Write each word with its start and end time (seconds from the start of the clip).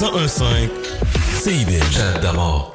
1015 0.00 0.70
CIBL. 1.42 2.20
d'amour. 2.22 2.72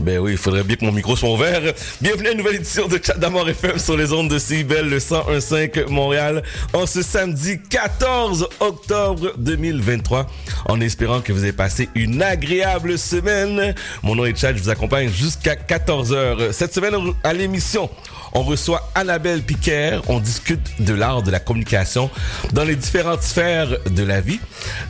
Ben 0.00 0.18
oui, 0.18 0.32
il 0.32 0.38
faudrait 0.38 0.64
bien 0.64 0.76
que 0.76 0.84
mon 0.84 0.92
micro 0.92 1.14
soit 1.16 1.30
ouvert. 1.30 1.60
Bienvenue 2.00 2.28
à 2.28 2.32
une 2.32 2.38
nouvelle 2.38 2.56
édition 2.56 2.88
de 2.88 2.98
Chat 3.02 3.16
d'Amour 3.16 3.48
FM 3.48 3.78
sur 3.78 3.96
les 3.96 4.12
ondes 4.12 4.28
de 4.28 4.38
CIBEL, 4.38 4.88
le 4.88 4.98
101.5 4.98 5.88
Montréal, 5.88 6.42
en 6.72 6.86
ce 6.86 7.00
samedi 7.02 7.60
14 7.70 8.48
octobre 8.60 9.32
2023, 9.38 10.26
en 10.68 10.80
espérant 10.80 11.20
que 11.20 11.32
vous 11.32 11.42
avez 11.42 11.52
passé 11.52 11.88
une 11.94 12.22
agréable 12.22 12.98
semaine. 12.98 13.74
Mon 14.02 14.16
nom 14.16 14.24
est 14.24 14.36
Chad, 14.36 14.56
je 14.56 14.62
vous 14.62 14.70
accompagne 14.70 15.08
jusqu'à 15.08 15.54
14h. 15.54 16.52
Cette 16.52 16.74
semaine, 16.74 16.94
à 17.22 17.32
l'émission, 17.32 17.88
on 18.34 18.42
reçoit 18.42 18.90
Annabelle 18.94 19.42
Piquer. 19.42 20.00
On 20.08 20.20
discute 20.20 20.60
de 20.80 20.92
l'art 20.92 21.22
de 21.22 21.30
la 21.30 21.40
communication 21.40 22.10
dans 22.52 22.64
les 22.64 22.76
différentes 22.76 23.22
sphères 23.22 23.78
de 23.88 24.02
la 24.02 24.20
vie. 24.20 24.40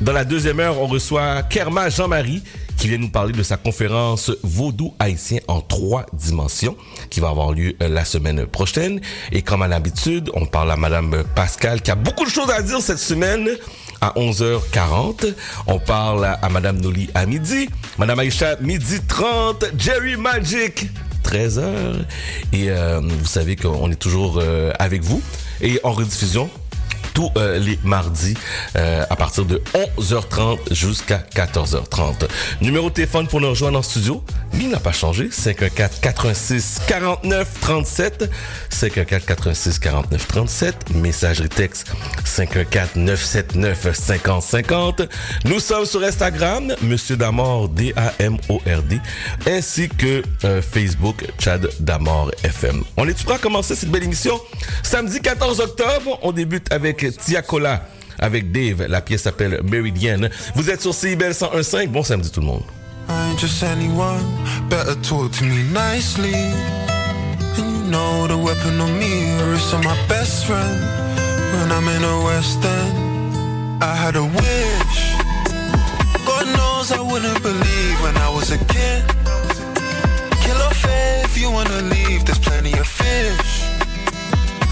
Dans 0.00 0.12
la 0.12 0.24
deuxième 0.24 0.60
heure, 0.60 0.80
on 0.80 0.86
reçoit 0.86 1.42
Kerma 1.42 1.90
Jean-Marie 1.90 2.42
qui 2.76 2.88
vient 2.88 2.98
nous 2.98 3.10
parler 3.10 3.32
de 3.32 3.42
sa 3.42 3.56
conférence 3.56 4.32
Vaudou 4.42 4.94
haïtien 4.98 5.38
en 5.46 5.60
trois 5.60 6.06
dimensions 6.12 6.76
qui 7.10 7.20
va 7.20 7.28
avoir 7.28 7.52
lieu 7.52 7.74
euh, 7.82 7.88
la 7.88 8.04
semaine 8.04 8.46
prochaine. 8.46 9.00
Et 9.30 9.42
comme 9.42 9.62
à 9.62 9.68
l'habitude, 9.68 10.30
on 10.34 10.46
parle 10.46 10.72
à 10.72 10.76
Madame 10.76 11.22
Pascal 11.34 11.82
qui 11.82 11.90
a 11.90 11.94
beaucoup 11.94 12.24
de 12.24 12.30
choses 12.30 12.50
à 12.50 12.62
dire 12.62 12.80
cette 12.80 12.98
semaine 12.98 13.48
à 14.00 14.10
11h40. 14.16 15.34
On 15.66 15.78
parle 15.78 16.24
à 16.24 16.48
Madame 16.48 16.80
Noli 16.80 17.08
à 17.14 17.26
midi. 17.26 17.68
Madame 17.98 18.18
Aïcha, 18.18 18.56
midi 18.60 19.00
30. 19.06 19.66
Jerry 19.78 20.16
Magic, 20.16 20.88
13h. 21.24 21.62
Et 22.52 22.70
euh, 22.70 23.00
vous 23.00 23.26
savez 23.26 23.56
qu'on 23.56 23.90
est 23.90 23.96
toujours 23.96 24.38
euh, 24.38 24.72
avec 24.78 25.02
vous. 25.02 25.22
Et 25.60 25.80
en 25.82 25.92
rediffusion, 25.92 26.50
tous 27.14 27.30
euh, 27.36 27.58
les 27.58 27.78
mardis 27.82 28.34
euh, 28.76 29.04
à 29.08 29.16
partir 29.16 29.46
de 29.46 29.62
11h30 29.98 30.74
jusqu'à 30.74 31.24
14h30. 31.34 32.28
Numéro 32.60 32.90
de 32.90 32.94
téléphone 32.94 33.26
pour 33.28 33.40
nous 33.40 33.48
rejoindre 33.48 33.78
en 33.78 33.82
studio, 33.82 34.22
il 34.54 34.68
n'a 34.68 34.80
pas 34.80 34.92
changé, 34.92 35.30
514 35.30 36.00
86 36.00 36.80
49 36.86 37.48
37 37.60 38.30
514 38.68 39.24
86 39.26 39.78
49 39.78 40.26
37 40.26 40.94
messagerie 40.94 41.48
texte 41.48 41.92
514 42.24 42.96
979 42.96 43.94
50 43.94 44.42
50. 44.42 45.02
Nous 45.44 45.60
sommes 45.60 45.86
sur 45.86 46.02
Instagram 46.02 46.74
Monsieur 46.82 47.16
Damord 47.16 47.68
D 47.68 47.92
A 47.96 48.12
M 48.18 48.36
O 48.48 48.60
R 48.66 48.82
D 48.82 48.98
ainsi 49.46 49.88
que 49.88 50.22
euh, 50.44 50.60
Facebook 50.60 51.24
Chad 51.38 51.68
Damord 51.80 52.32
FM. 52.42 52.82
On 52.96 53.06
est 53.06 53.24
prêt 53.24 53.36
à 53.36 53.38
commencer 53.38 53.74
cette 53.76 53.90
belle 53.90 54.04
émission? 54.04 54.40
Samedi 54.82 55.20
14 55.20 55.60
octobre, 55.60 56.18
on 56.22 56.32
débute 56.32 56.72
avec 56.72 57.03
Tiakola 57.12 57.86
avec 58.18 58.52
Dave. 58.52 58.86
La 58.88 59.00
pièce 59.00 59.22
s'appelle 59.22 59.60
Meridian. 59.64 60.28
Vous 60.54 60.70
êtes 60.70 60.82
sur 60.82 60.94
CIBEL 60.94 61.32
101.5. 61.32 61.88
Bon 61.88 62.02
samedi 62.02 62.30
tout 62.30 62.40
le 62.40 62.46
monde. 62.46 62.62
I 63.08 63.36
just 63.36 63.62
anyone, 63.62 64.24
better 64.70 64.94
talk 65.02 65.30
to 65.32 65.44
me 65.44 65.62
nicely. 65.72 66.34
And 66.34 67.58
you 67.58 67.90
know 67.90 68.26
the 68.26 68.36
weapon 68.36 68.80
on 68.80 68.98
me, 68.98 69.36
wrist 69.42 69.74
on 69.74 69.84
my 69.84 69.96
best 70.08 70.46
friend. 70.46 70.80
When 71.52 71.70
I'm 71.70 71.86
in 71.88 72.02
the 72.02 72.24
West 72.24 72.64
End, 72.64 73.82
I 73.82 73.94
had 73.94 74.16
a 74.16 74.24
wish. 74.24 74.96
God 76.24 76.46
knows 76.56 76.92
I 76.92 77.00
wouldn't 77.00 77.42
believe 77.42 78.02
when 78.02 78.16
I 78.16 78.28
was 78.30 78.50
a 78.50 78.58
kid. 78.72 79.04
Kill 80.42 80.70
faith, 80.70 81.24
if 81.24 81.38
you 81.38 81.50
wanna 81.50 81.82
leave, 81.82 82.24
there's 82.24 82.38
plenty 82.38 82.72
of 82.72 82.86
fish. 82.86 83.64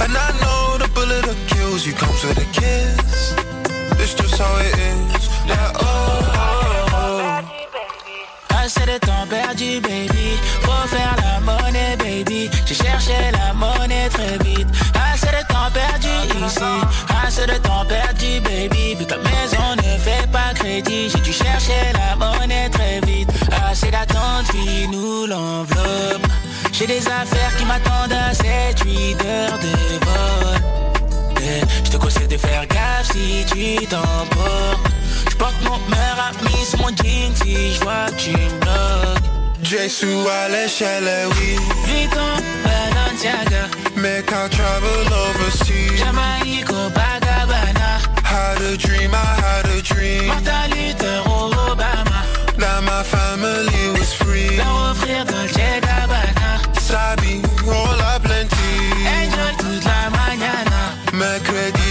And 0.00 0.16
I 0.16 0.30
know 0.40 0.78
the 0.78 0.91
that 1.20 1.36
kills. 1.48 1.62
Assez 8.62 8.86
de 8.86 8.98
temps 8.98 9.26
perdu, 9.28 9.80
baby. 9.80 10.38
Faut 10.62 10.86
faire 10.86 11.16
la 11.16 11.40
monnaie, 11.40 11.96
baby. 11.96 12.48
J'ai 12.64 12.74
cherché 12.74 13.12
la 13.32 13.52
monnaie 13.52 14.08
très 14.08 14.38
vite. 14.44 14.68
Assez 15.12 15.26
de 15.26 15.42
temps 15.48 15.70
perdu 15.74 16.08
ici. 16.46 16.60
Assez 17.26 17.46
de 17.46 17.58
temps 17.58 17.84
perdu, 17.86 18.40
baby. 18.40 18.94
Vu 18.94 19.04
la 19.10 19.16
maison 19.18 19.76
ne 19.76 19.98
fait 19.98 20.30
pas 20.30 20.54
crédit, 20.54 21.10
j'ai 21.10 21.20
dû 21.20 21.32
chercher 21.32 21.92
la 21.94 22.14
monnaie 22.14 22.70
très 22.70 23.00
vite. 23.00 23.30
Assez 23.68 23.90
d'attente, 23.90 24.46
vie 24.54 24.86
nous 24.88 25.26
l'enveloppe. 25.26 26.26
J'ai 26.72 26.86
des 26.86 27.04
affaires 27.08 27.56
qui 27.58 27.64
m'attendent 27.64 28.12
à 28.12 28.32
7-8 28.32 29.26
heures 29.26 29.58
de 29.58 30.04
vol. 30.04 30.61
Eh, 31.54 31.60
Je 31.84 31.90
te 31.90 31.96
conseille 31.98 32.28
de 32.28 32.36
faire 32.36 32.66
gaffe 32.66 33.12
si 33.12 33.44
tu 33.50 33.86
t'emportes. 33.86 34.86
Je 35.30 35.36
porte 35.36 35.54
mon 35.64 35.78
meilleur 35.90 36.18
ami 36.30 36.64
sur 36.64 36.78
mon 36.78 36.88
jean 36.88 37.32
si 37.42 37.74
je 37.74 37.80
vois 37.80 38.06
que 38.10 38.20
tu 38.24 38.30
me 38.30 38.60
bloques. 38.60 39.26
Jesu 39.62 40.12
à 40.28 40.48
l'échelle, 40.48 41.10
oui. 41.30 41.56
Vuitton, 41.86 42.32
Balenciaga, 42.64 43.64
Make 43.96 44.30
I 44.30 44.48
travel 44.50 45.06
overseas. 45.24 45.96
Jamaïque, 45.98 46.64
Copacabana, 46.66 47.90
Had 48.24 48.60
a 48.62 48.76
dream, 48.76 49.12
I 49.14 49.40
had 49.44 49.66
a 49.76 49.80
dream. 49.82 50.26
Martin 50.26 50.68
Luther 50.70 51.22
Obama, 51.26 52.20
That 52.58 52.82
my 52.82 53.02
family 53.04 53.98
was 53.98 54.12
free. 54.14 54.56
Mercredi 61.12 61.81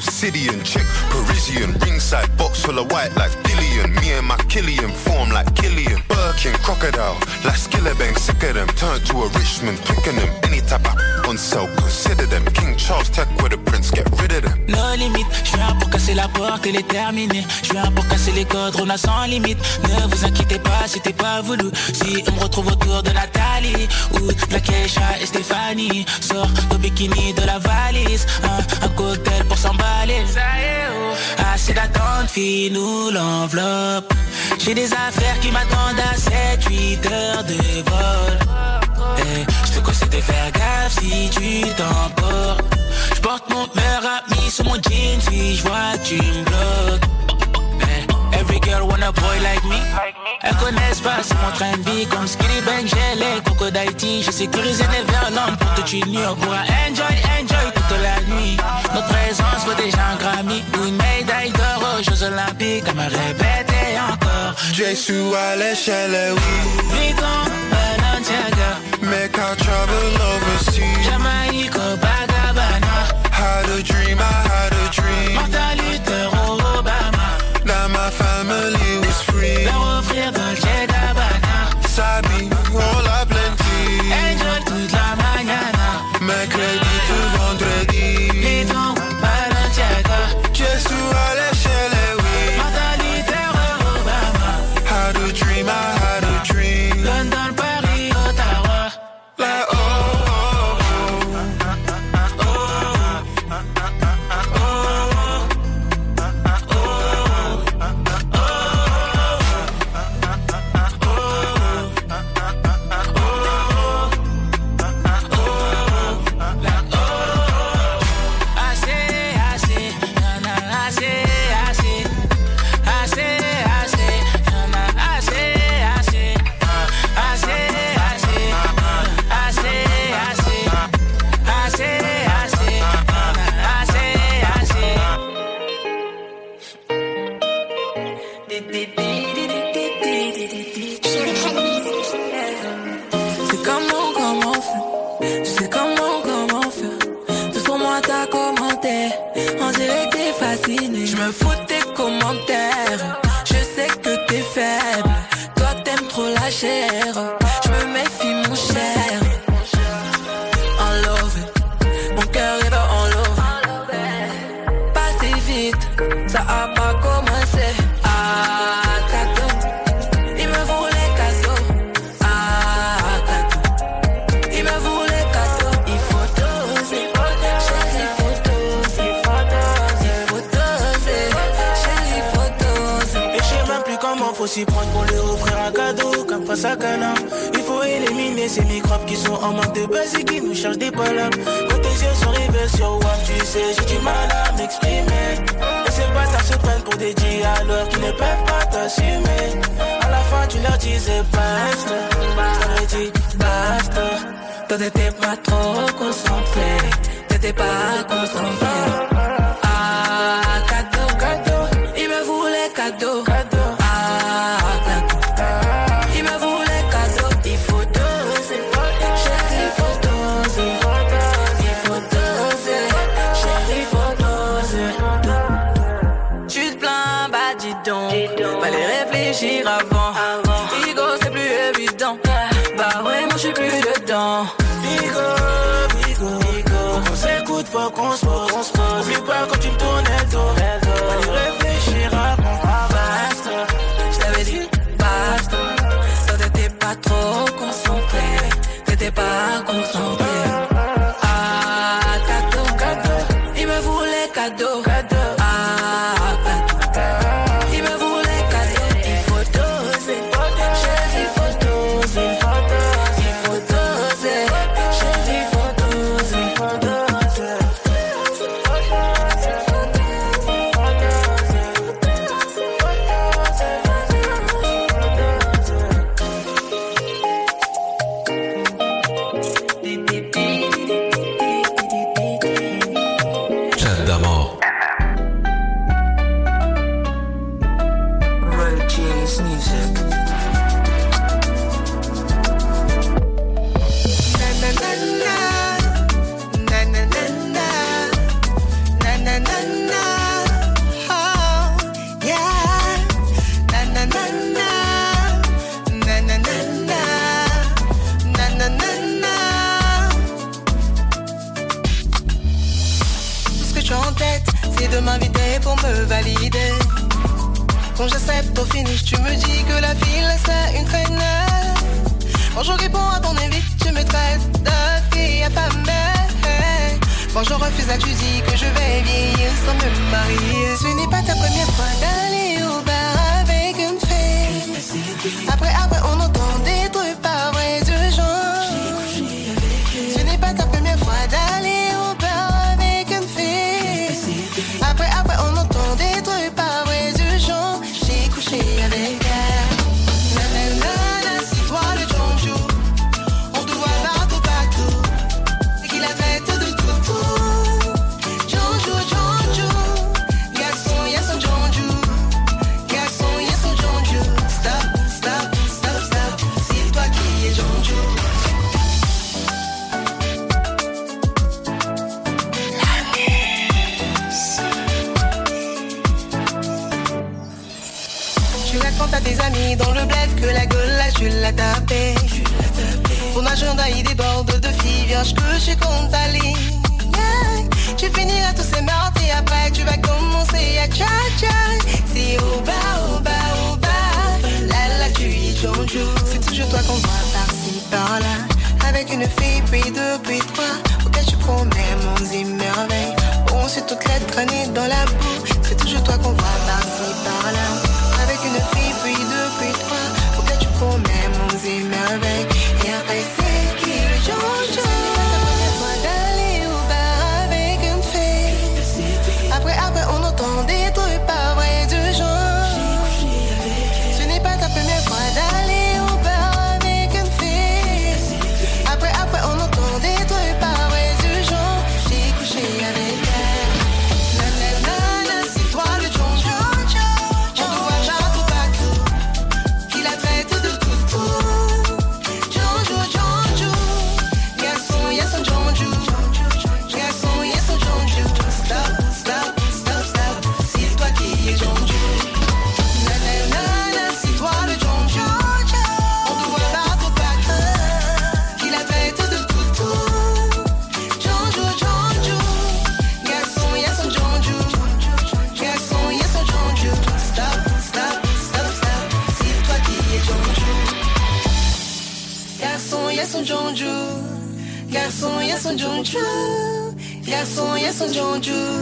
obsidian, 0.00 0.64
chick, 0.64 0.86
Parisian, 1.10 1.72
ringside, 1.80 2.34
box 2.38 2.64
full 2.64 2.78
of 2.78 2.90
white 2.90 3.14
like 3.16 3.32
Dillian. 3.44 4.00
Me 4.00 4.12
and 4.12 4.26
my 4.26 4.36
Killian 4.48 4.90
form 4.90 5.28
like 5.30 5.54
Killian. 5.54 5.79
Birkin, 6.42 6.58
crocodile, 6.62 7.18
like 7.44 7.58
Skillabang, 7.58 8.18
sick 8.18 8.42
of 8.44 8.54
them. 8.54 8.66
Turn 8.68 8.98
to 9.00 9.16
a 9.24 9.28
Richmond, 9.28 9.78
picking 9.84 10.16
them. 10.16 10.30
Any 10.42 10.60
type 10.60 10.86
of 10.86 11.28
on 11.28 11.36
sale, 11.36 11.68
consider 11.76 12.24
them. 12.26 12.44
King 12.54 12.76
Charles, 12.76 13.10
tech 13.10 13.28
with 13.42 13.52
a 13.52 13.58
prince, 13.58 13.90
get 13.90 14.08
rid 14.18 14.32
of 14.32 14.44
them. 14.44 14.58
No 14.66 14.94
limite, 14.96 15.26
je 15.44 15.56
viens 15.56 15.74
pour 15.78 15.90
casser 15.90 16.14
la 16.14 16.28
porte 16.28 16.64
et 16.66 16.72
les 16.72 16.82
terminer. 16.82 17.44
Je 17.62 17.72
viens 17.72 17.90
pour 17.92 18.06
casser 18.08 18.32
les 18.32 18.46
codes, 18.46 18.74
on 18.80 18.88
a 18.88 18.96
sans 18.96 19.26
limite. 19.26 19.58
Ne 19.82 20.08
vous 20.08 20.24
inquiétez 20.24 20.58
pas, 20.60 20.86
c'était 20.86 21.12
pas 21.12 21.42
voulu. 21.42 21.70
Si 21.92 22.24
on 22.26 22.32
me 22.32 22.40
retrouve 22.40 22.68
autour 22.68 23.02
de 23.02 23.10
Nathalie 23.10 23.88
ou 24.14 24.20
de 24.20 24.52
la 24.52 24.60
Keisha 24.60 25.20
et 25.20 25.26
Stéphanie, 25.26 26.06
sors 26.22 26.48
de 26.70 26.76
bikini 26.78 27.34
de 27.34 27.44
la 27.44 27.58
valise, 27.58 28.26
un, 28.44 28.86
un 28.86 28.88
cocktail 28.88 29.44
pour 29.44 29.58
s'emballer. 29.58 30.24
Assez 31.52 31.74
d'attente, 31.74 32.30
fille, 32.30 32.70
nous 32.70 33.10
l'enveloppe. 33.10 34.14
J'ai 34.62 34.74
des 34.74 34.92
affaires 34.92 35.40
qui 35.40 35.50
m'attendent 35.50 35.98
à 35.98 36.14
7-8 36.16 37.10
heures 37.10 37.44
de 37.44 37.54
vol. 37.54 38.38
Eh, 39.18 39.46
je 39.64 39.72
te 39.72 39.80
conseille 39.84 40.10
de 40.10 40.20
faire 40.20 40.52
gaffe 40.52 40.98
si 41.00 41.30
tu 41.30 41.62
t'emportes. 41.74 42.76
Je 43.14 43.20
porte 43.22 43.48
mon 43.48 43.66
meilleur 43.74 44.02
ami 44.20 44.50
sur 44.50 44.66
mon 44.66 44.74
jean 44.74 45.18
si 45.20 45.56
je 45.56 45.62
vois 45.62 45.96
tu 46.04 46.16
me 46.16 46.44
bloques. 46.44 47.08
Eh, 47.80 48.36
Every 48.38 48.60
girl 48.60 48.86
want 48.86 49.02
a 49.02 49.10
boy 49.12 49.40
like 49.40 49.64
me. 49.64 49.80
Elles 50.42 50.56
connaissent 50.56 51.00
pas, 51.00 51.22
c'est 51.22 51.34
mon 51.34 51.52
train 51.52 51.76
de 51.76 51.90
vie 51.90 52.06
Comme 52.06 52.26
Skitty 52.26 52.60
Bang, 52.64 52.86
j'ai 52.86 53.18
les 53.18 53.42
cocos 53.42 53.70
d'Haïti 53.70 54.22
J'ai 54.22 54.32
sécurisé 54.32 54.84
Neverland 54.84 55.58
pour 55.58 55.74
toute 55.74 55.92
une 55.92 56.06
nuit 56.06 56.26
On 56.26 56.34
pourra 56.34 56.62
enjoy, 56.88 57.14
enjoy 57.38 57.72
toute 57.74 57.98
la 58.02 58.34
nuit 58.34 58.56
Notre 58.94 59.08
présence 59.08 59.66
vaut 59.66 59.74
déjà 59.74 59.98
un 60.12 60.16
Grammy 60.16 60.64
une 60.86 60.96
médaille 60.96 61.52
d'or 61.52 61.98
aux 61.98 62.02
Jeux 62.02 62.22
Olympiques 62.24 62.88
À 62.88 62.94
me 62.94 63.02
encore 63.04 63.69
Jesu 64.72 65.14
à 65.34 65.56
l'échelle, 65.56 66.34
oui. 66.34 66.40
Vuitton, 66.92 67.40
Balenciaga 67.70 68.78
Make 69.02 69.36
I 69.36 69.56
travel 69.56 70.12
overseas. 70.34 71.04
Jamaïque, 71.04 71.70
Copacabana 71.70 73.08
Had 73.32 73.68
a 73.70 73.82
dream, 73.82 74.18
I 74.18 74.22
had 74.22 74.72
a 74.72 74.90
dream. 74.92 75.34
Martin 75.34 76.09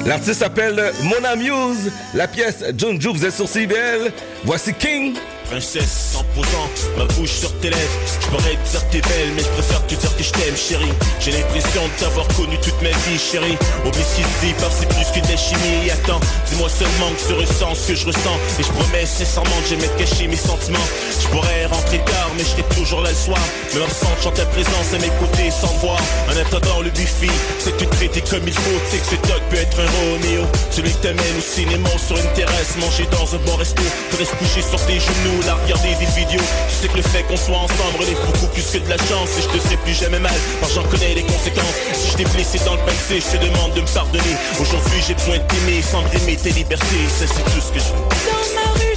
L'artiste 0.07 0.41
s'appelle 0.41 0.93
Mona 1.03 1.37
Muse. 1.37 1.93
La 2.15 2.27
pièce 2.27 2.65
Junju, 2.77 3.09
vous 3.13 3.25
êtes 3.27 3.35
sur 3.35 3.49
CBL. 3.49 4.13
Voici 4.45 4.73
King. 4.73 5.15
Princesse, 5.51 6.15
en 6.15 6.25
posant 6.35 6.69
ma 6.99 7.05
bouche 7.15 7.31
sur 7.31 7.53
tes 7.61 7.71
lèvres. 7.71 7.99
Je 8.21 8.27
pourrais 8.29 8.55
te 8.55 8.71
dire 8.71 8.87
que 8.87 8.93
t'es 8.93 9.01
belle 9.01 9.33
mais 9.35 9.43
je 9.43 9.49
préfère 9.49 9.87
te 9.87 9.95
dire 9.95 10.17
que 10.17 10.23
je 10.23 10.31
t'aime 10.33 10.57
chérie. 10.57 10.93
J'ai 11.21 11.33
l'impression 11.33 11.89
de 11.89 12.01
t'avoir 12.01 12.29
connu 12.37 12.59
toute 12.59 12.77
ma 12.83 12.91
vie 12.91 13.19
chérie. 13.19 13.57
Obésité 13.87 14.53
par 14.61 14.71
c'est 14.71 14.89
plus 14.89 15.09
que 15.09 15.27
des 15.27 15.39
chimies. 15.39 15.91
Attends, 15.91 16.21
dis-moi 16.51 16.69
seulement 16.69 17.11
que 17.17 17.29
tu 17.29 17.33
ressens 17.33 17.75
ce 17.77 17.89
que 17.89 17.95
je 17.95 18.07
ressens. 18.07 18.37
Et 18.61 18.63
je 18.63 18.69
promets 18.69 19.07
sincèrement 19.07 19.57
que 19.63 19.69
j'aimais 19.71 19.91
cacher 19.97 20.29
mes 20.29 20.37
sentiments. 20.37 20.89
Je 21.19 21.29
pourrais 21.29 21.65
rentrer 21.67 21.99
tard 22.05 22.31
mais 22.37 22.45
je 22.45 22.63
toujours 22.77 23.01
là 23.01 23.11
le 23.11 23.17
soir. 23.17 23.41
Me 23.75 23.81
ressentant 23.81 24.33
ta 24.33 24.45
présence 24.47 24.93
à 24.93 24.99
mes 24.99 25.13
côtés 25.17 25.51
sans 25.51 25.73
voir. 25.81 26.01
En 26.29 26.37
attendant 26.37 26.81
le 26.83 26.91
buffet, 26.91 27.33
c'est 27.59 27.77
tout 27.79 27.89
traité 27.97 28.21
comme 28.21 28.47
il 28.47 28.53
faut. 28.53 28.81
Tu 28.91 28.97
sais 28.97 28.99
que 29.01 29.17
ce 29.17 29.29
dog 29.29 29.41
peut 29.49 29.57
être 29.57 29.81
un 29.81 29.89
Roméo 30.13 30.45
Celui 30.71 30.91
qui 30.91 30.99
t'amène 30.99 31.37
au 31.39 31.41
cinéma 31.41 31.89
sur 31.97 32.17
une 32.19 32.33
terrasse 32.35 32.77
Manger 32.81 33.09
dans 33.13 33.35
un 33.35 33.39
bon 33.47 33.57
resto. 33.57 33.83
Te 34.11 34.25
se 34.25 34.35
coucher 34.37 34.63
sur 34.63 34.81
tes 34.85 35.01
genoux 35.01 35.38
la 35.47 35.55
regarder 35.55 35.95
des 35.99 36.07
vidéos. 36.07 36.45
Tu 36.69 36.75
sais 36.75 36.89
que 36.89 36.97
le 36.97 37.03
fait 37.03 37.23
qu'on 37.25 37.37
soit 37.37 37.57
ensemble 37.57 37.97
relève 37.99 38.19
beaucoup 38.27 38.47
plus 38.53 38.65
que 38.65 38.79
de 38.79 38.89
la 38.89 38.99
chance. 38.99 39.31
Et 39.39 39.43
je 39.43 39.49
te 39.49 39.59
serai 39.63 39.77
plus 39.79 39.95
jamais 39.95 40.19
mal, 40.19 40.35
car 40.61 40.69
j'en 40.71 40.85
connais 40.85 41.15
les 41.15 41.23
conséquences. 41.23 41.79
Si 41.93 42.11
je 42.13 42.17
t'ai 42.17 42.25
blessé 42.25 42.59
dans 42.65 42.75
le 42.75 42.83
passé, 42.83 43.21
je 43.21 43.37
te 43.37 43.45
demande 43.45 43.73
de 43.75 43.81
me 43.81 43.95
pardonner. 43.95 44.37
Aujourd'hui 44.61 45.01
j'ai 45.07 45.15
besoin 45.15 45.39
de 45.39 45.45
t'aimer 45.45 45.83
sans 45.83 46.03
brimer 46.03 46.37
tes 46.37 46.51
libertés. 46.51 47.05
Ça 47.09 47.27
c'est 47.27 47.45
tout 47.45 47.61
ce 47.61 47.73
que 47.73 47.79
je 47.79 47.93
veux 47.93 48.88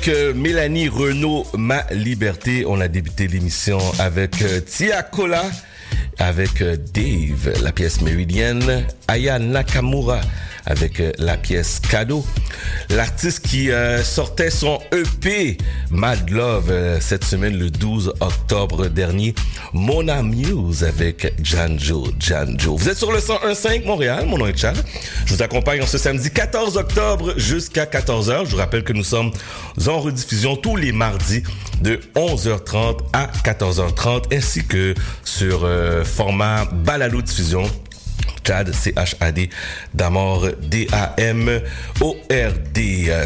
avec 0.00 0.16
euh, 0.16 0.32
Mélanie 0.32 0.88
Renault, 0.88 1.46
Ma 1.58 1.84
Liberté. 1.90 2.64
On 2.66 2.80
a 2.80 2.88
débuté 2.88 3.28
l'émission 3.28 3.78
avec 3.98 4.40
euh, 4.40 4.60
Tia 4.60 5.02
Cola, 5.02 5.42
avec 6.16 6.62
euh, 6.62 6.78
Dave, 6.94 7.62
la 7.62 7.70
pièce 7.70 8.00
méridienne, 8.00 8.86
Aya 9.08 9.38
Nakamura 9.38 10.20
avec 10.66 11.02
la 11.18 11.36
pièce 11.36 11.80
Cadeau. 11.80 12.24
L'artiste 12.90 13.40
qui 13.40 13.70
sortait 14.04 14.50
son 14.50 14.78
EP 14.92 15.56
Mad 15.90 16.28
Love 16.28 16.98
cette 17.00 17.24
semaine 17.24 17.58
le 17.58 17.70
12 17.70 18.12
octobre 18.20 18.86
dernier. 18.88 19.34
Mona 19.72 20.22
Muse 20.22 20.84
avec 20.84 21.32
Janjo 21.42 22.08
Janjo. 22.20 22.76
Vous 22.76 22.88
êtes 22.88 22.98
sur 22.98 23.10
le 23.10 23.18
101.5 23.18 23.86
Montréal, 23.86 24.26
mon 24.26 24.36
nom 24.36 24.46
est 24.46 24.56
Charles. 24.56 24.76
Je 25.24 25.34
vous 25.34 25.42
accompagne 25.42 25.82
en 25.82 25.86
ce 25.86 25.96
samedi 25.96 26.30
14 26.30 26.76
octobre 26.76 27.32
jusqu'à 27.38 27.86
14h. 27.86 28.44
Je 28.44 28.50
vous 28.50 28.58
rappelle 28.58 28.84
que 28.84 28.92
nous 28.92 29.02
sommes 29.02 29.32
en 29.88 30.00
rediffusion 30.00 30.56
tous 30.56 30.76
les 30.76 30.92
mardis 30.92 31.42
de 31.80 32.00
11h30 32.14 32.98
à 33.12 33.26
14h30 33.44 34.34
ainsi 34.34 34.64
que 34.64 34.94
sur 35.24 35.68
format 36.04 36.64
balado 36.66 37.22
diffusion 37.22 37.62
Chad, 38.46 38.72
C-H-A-D, 38.72 39.50
Damor, 39.94 40.48
D-A-M-O-R-D. 40.62 41.62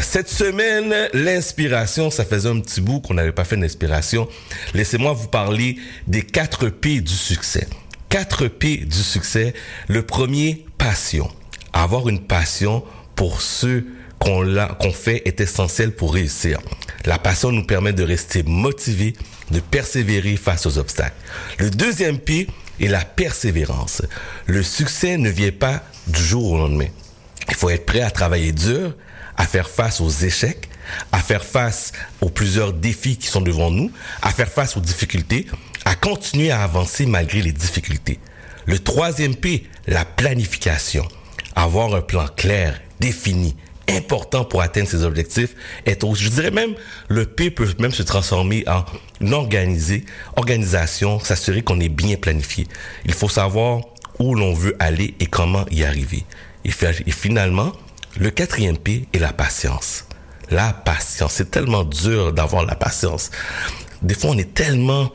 Cette 0.03 0.29
semaine, 0.29 0.93
l'inspiration, 1.15 2.11
ça 2.11 2.25
faisait 2.25 2.49
un 2.49 2.61
petit 2.61 2.81
bout 2.81 3.01
qu'on 3.01 3.15
n'avait 3.15 3.33
pas 3.33 3.45
fait 3.45 3.57
d'inspiration. 3.57 4.29
Laissez-moi 4.75 5.13
vous 5.13 5.29
parler 5.29 5.79
des 6.07 6.23
4 6.23 6.69
P 6.69 7.01
du 7.01 7.15
succès. 7.15 7.69
4 8.09 8.49
P 8.49 8.79
du 8.79 8.99
succès. 8.99 9.55
Le 9.89 10.03
premier, 10.03 10.67
passion. 10.79 11.31
Avoir 11.73 12.09
une 12.09 12.21
passion 12.21 12.85
pour 13.15 13.41
ce 13.41 13.85
qu'on 14.25 14.93
fait 14.93 15.23
est 15.27 15.41
essentiel 15.41 15.93
pour 15.93 16.15
réussir. 16.15 16.59
La 17.05 17.19
passion 17.19 17.53
nous 17.53 17.65
permet 17.65 17.93
de 17.93 18.03
rester 18.03 18.43
motivé, 18.43 19.15
de 19.51 19.61
persévérer 19.61 20.37
face 20.37 20.67
aux 20.67 20.79
obstacles. 20.79 21.17
Le 21.59 21.71
deuxième 21.71 22.19
P, 22.19 22.49
et 22.81 22.89
la 22.89 23.05
persévérance. 23.05 24.03
Le 24.47 24.63
succès 24.63 25.17
ne 25.17 25.31
vient 25.31 25.53
pas 25.53 25.83
du 26.07 26.21
jour 26.21 26.53
au 26.53 26.59
lendemain. 26.59 26.89
Il 27.49 27.55
faut 27.55 27.71
être 27.71 27.87
prêt 27.87 28.01
à 28.01 28.11
travailler 28.11 28.53
dur, 28.53 28.95
à 29.37 29.47
faire 29.47 29.69
face 29.69 30.01
aux 30.01 30.11
échecs, 30.11 30.69
à 31.13 31.19
faire 31.19 31.45
face 31.45 31.93
aux 32.21 32.29
plusieurs 32.29 32.73
défis 32.73 33.17
qui 33.17 33.27
sont 33.27 33.41
devant 33.41 33.71
nous, 33.71 33.91
à 34.23 34.31
faire 34.31 34.49
face 34.49 34.77
aux 34.77 34.81
difficultés, 34.81 35.47
à 35.85 35.95
continuer 35.95 36.51
à 36.51 36.63
avancer 36.63 37.07
malgré 37.07 37.43
les 37.43 37.53
difficultés. 37.53 38.19
Le 38.67 38.79
troisième 38.79 39.37
P, 39.37 39.65
la 39.87 40.05
planification. 40.05 41.07
Avoir 41.55 41.95
un 41.95 42.01
plan 42.01 42.27
clair, 42.37 42.81
défini, 43.01 43.55
important 43.89 44.45
pour 44.45 44.63
atteindre 44.63 44.89
ses 44.89 45.05
objectifs 45.05 45.55
est 45.87 46.05
je 46.15 46.29
dirais 46.29 46.51
même 46.51 46.75
le 47.09 47.27
P 47.27 47.51
peut 47.51 47.69
même 47.79 47.93
se 47.93 48.03
transformer 48.03 48.65
en 48.67 48.85
une 49.21 49.35
organisée, 49.35 50.05
organisation, 50.37 51.21
s'assurer 51.21 51.63
qu'on 51.63 51.81
est 51.81 51.89
bien 51.89 52.17
planifié. 52.17 52.67
Il 53.05 53.15
faut 53.15 53.29
savoir 53.29 53.81
où 54.19 54.35
l'on 54.35 54.55
veut 54.55 54.77
aller 54.79 55.15
et 55.21 55.27
comment 55.27 55.65
y 55.71 55.85
arriver. 55.85 56.25
Et, 56.65 56.71
et 57.07 57.11
finalement, 57.11 57.73
le 58.17 58.31
quatrième 58.31 58.79
P 58.79 59.09
est 59.13 59.19
la 59.19 59.33
patience. 59.33 60.07
La 60.51 60.73
patience, 60.73 61.35
c'est 61.35 61.51
tellement 61.51 61.85
dur 61.85 62.33
d'avoir 62.33 62.65
la 62.65 62.75
patience. 62.75 63.31
Des 64.03 64.15
fois, 64.15 64.31
on 64.31 64.39
est 64.39 64.55
tellement 64.55 65.11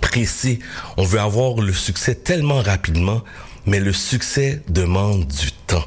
pressé, 0.00 0.58
on 0.96 1.04
veut 1.04 1.20
avoir 1.20 1.60
le 1.60 1.72
succès 1.72 2.14
tellement 2.14 2.62
rapidement, 2.62 3.22
mais 3.66 3.80
le 3.80 3.92
succès 3.92 4.62
demande 4.68 5.26
du 5.26 5.52
temps. 5.66 5.84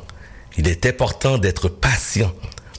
Il 0.57 0.67
est 0.67 0.85
important 0.85 1.37
d'être 1.37 1.69
patient, 1.69 2.33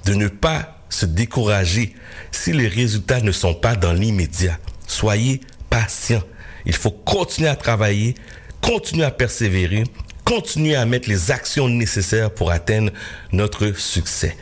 de 0.04 0.14
ne 0.14 0.28
pas 0.28 0.78
se 0.88 1.06
décourager 1.06 1.94
si 2.30 2.52
les 2.52 2.68
résultats 2.68 3.20
ne 3.20 3.32
sont 3.32 3.54
pas 3.54 3.76
dans 3.76 3.92
l'immédiat. 3.92 4.58
Soyez 4.86 5.40
patient. 5.68 6.22
Il 6.64 6.74
faut 6.74 6.90
continuer 6.90 7.48
à 7.48 7.56
travailler, 7.56 8.14
continuer 8.60 9.04
à 9.04 9.10
persévérer, 9.10 9.84
continuer 10.24 10.74
à 10.74 10.86
mettre 10.86 11.08
les 11.08 11.30
actions 11.30 11.68
nécessaires 11.68 12.32
pour 12.32 12.50
atteindre 12.50 12.92
notre 13.32 13.72
succès. 13.72 14.36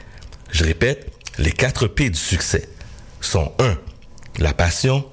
Je 0.50 0.64
répète, 0.64 1.12
les 1.38 1.52
quatre 1.52 1.86
P 1.86 2.10
du 2.10 2.18
succès 2.18 2.68
sont 3.20 3.52
1. 3.58 3.76
La 4.38 4.52
passion, 4.54 5.04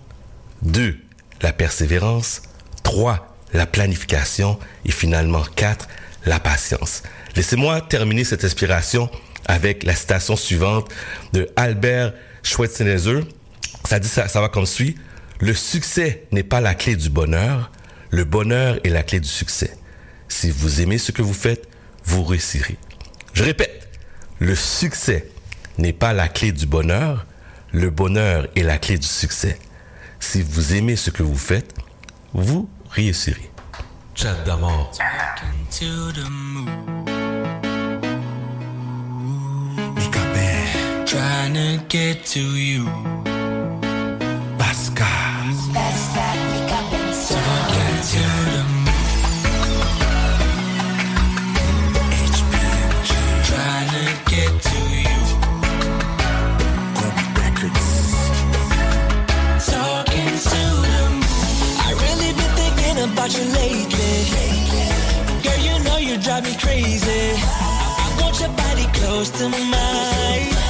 2. 0.62 0.98
La 1.42 1.54
persévérance, 1.54 2.44
3. 2.84 3.36
La 3.54 3.66
planification 3.66 4.60
et 4.86 4.92
finalement 4.92 5.44
4. 5.56 5.88
La 6.26 6.40
patience. 6.40 7.04
Laissez-moi 7.36 7.82
terminer 7.82 8.24
cette 8.24 8.44
inspiration 8.44 9.10
avec 9.46 9.84
la 9.84 9.96
citation 9.96 10.36
suivante 10.36 10.90
de 11.34 11.50
Albert 11.56 12.14
Schweitzer. 12.44 13.22
Ça 13.86 14.00
dit 14.00 14.08
ça, 14.08 14.28
ça 14.28 14.42
va 14.42 14.50
comme 14.50 14.66
suit. 14.66 14.96
Le 15.40 15.54
succès 15.54 16.28
n'est 16.32 16.44
pas 16.44 16.62
la 16.62 16.76
clé 16.76 16.96
du 16.96 17.10
bonheur, 17.10 17.72
le 18.12 18.26
bonheur 18.26 18.80
est 18.84 18.90
la 18.90 19.04
clé 19.04 19.20
du 19.20 19.28
succès. 19.28 19.76
Si 20.28 20.52
vous 20.52 20.82
aimez 20.82 20.98
ce 20.98 21.12
que 21.12 21.22
vous 21.22 21.34
faites, 21.34 21.68
vous 22.06 22.24
réussirez. 22.24 22.78
Je 23.34 23.44
répète, 23.44 23.90
le 24.40 24.56
succès 24.56 25.30
n'est 25.78 25.94
pas 25.94 26.14
la 26.14 26.28
clé 26.28 26.52
du 26.52 26.66
bonheur, 26.66 27.26
le 27.72 27.90
bonheur 27.90 28.48
est 28.56 28.64
la 28.64 28.78
clé 28.78 28.98
du 28.98 29.08
succès. 29.08 29.58
Si 30.20 30.42
vous 30.42 30.76
aimez 30.76 30.96
ce 30.96 31.10
que 31.10 31.24
vous 31.24 31.38
faites, 31.38 31.74
vous 32.34 32.70
réussirez. 32.92 33.50
Chat 34.14 34.36
d'amour. 34.46 34.92
Trying 41.12 41.56
to 41.56 41.84
get 41.90 42.24
to 42.28 42.40
you. 42.40 42.86
To 42.86 42.92
the 48.48 48.64
Trying 53.44 53.90
to 53.92 54.06
get 54.32 54.52
to 54.70 54.80
you. 55.04 55.20
Talking 59.68 60.34
to 60.48 60.62
the 60.86 60.98
I 61.78 61.92
really 62.04 62.32
been 62.40 62.52
thinking 62.56 62.98
about 63.12 63.32
you 63.36 63.44
lately. 63.52 64.16
Girl, 65.44 65.60
you 65.60 65.76
know 65.84 65.98
you 65.98 66.16
drive 66.24 66.46
me 66.46 66.56
crazy. 66.56 67.36
I 67.36 68.18
want 68.22 68.40
your 68.40 68.48
body 68.56 68.88
close 68.94 69.30
to 69.32 69.50
mine. 69.50 70.61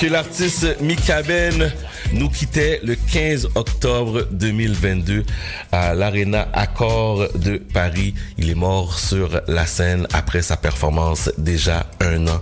Que 0.00 0.06
l'artiste 0.06 0.80
Mika 0.80 1.22
Ben 1.22 1.72
nous 2.12 2.28
quittait 2.28 2.80
le 2.82 2.96
15 2.96 3.50
octobre 3.54 4.26
2022 4.30 5.24
à 5.72 5.94
l'Arena 5.94 6.48
Accor 6.52 7.28
de 7.34 7.58
Paris. 7.58 8.14
Il 8.38 8.50
est 8.50 8.54
mort 8.54 8.98
sur 8.98 9.40
la 9.46 9.66
scène 9.66 10.06
après 10.12 10.42
sa 10.42 10.56
performance 10.56 11.30
déjà 11.38 11.86
un 12.00 12.26
an 12.28 12.40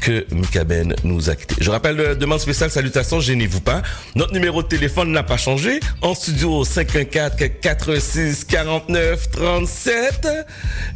que 0.00 0.26
Mika 0.32 0.64
Ben 0.64 0.94
nous 1.04 1.30
a 1.30 1.36
quitté. 1.36 1.56
Je 1.60 1.70
rappelle 1.70 1.96
le 1.96 2.16
demande 2.16 2.40
spéciale, 2.40 2.70
salutations, 2.70 3.20
gênez-vous 3.20 3.60
pas. 3.60 3.82
Notre 4.14 4.32
numéro 4.32 4.62
de 4.62 4.68
téléphone 4.68 5.12
n'a 5.12 5.22
pas 5.22 5.36
changé. 5.36 5.80
En 6.02 6.14
studio 6.14 6.64
514 6.64 7.32
86 7.60 8.44
49 8.44 9.30
37 9.30 10.28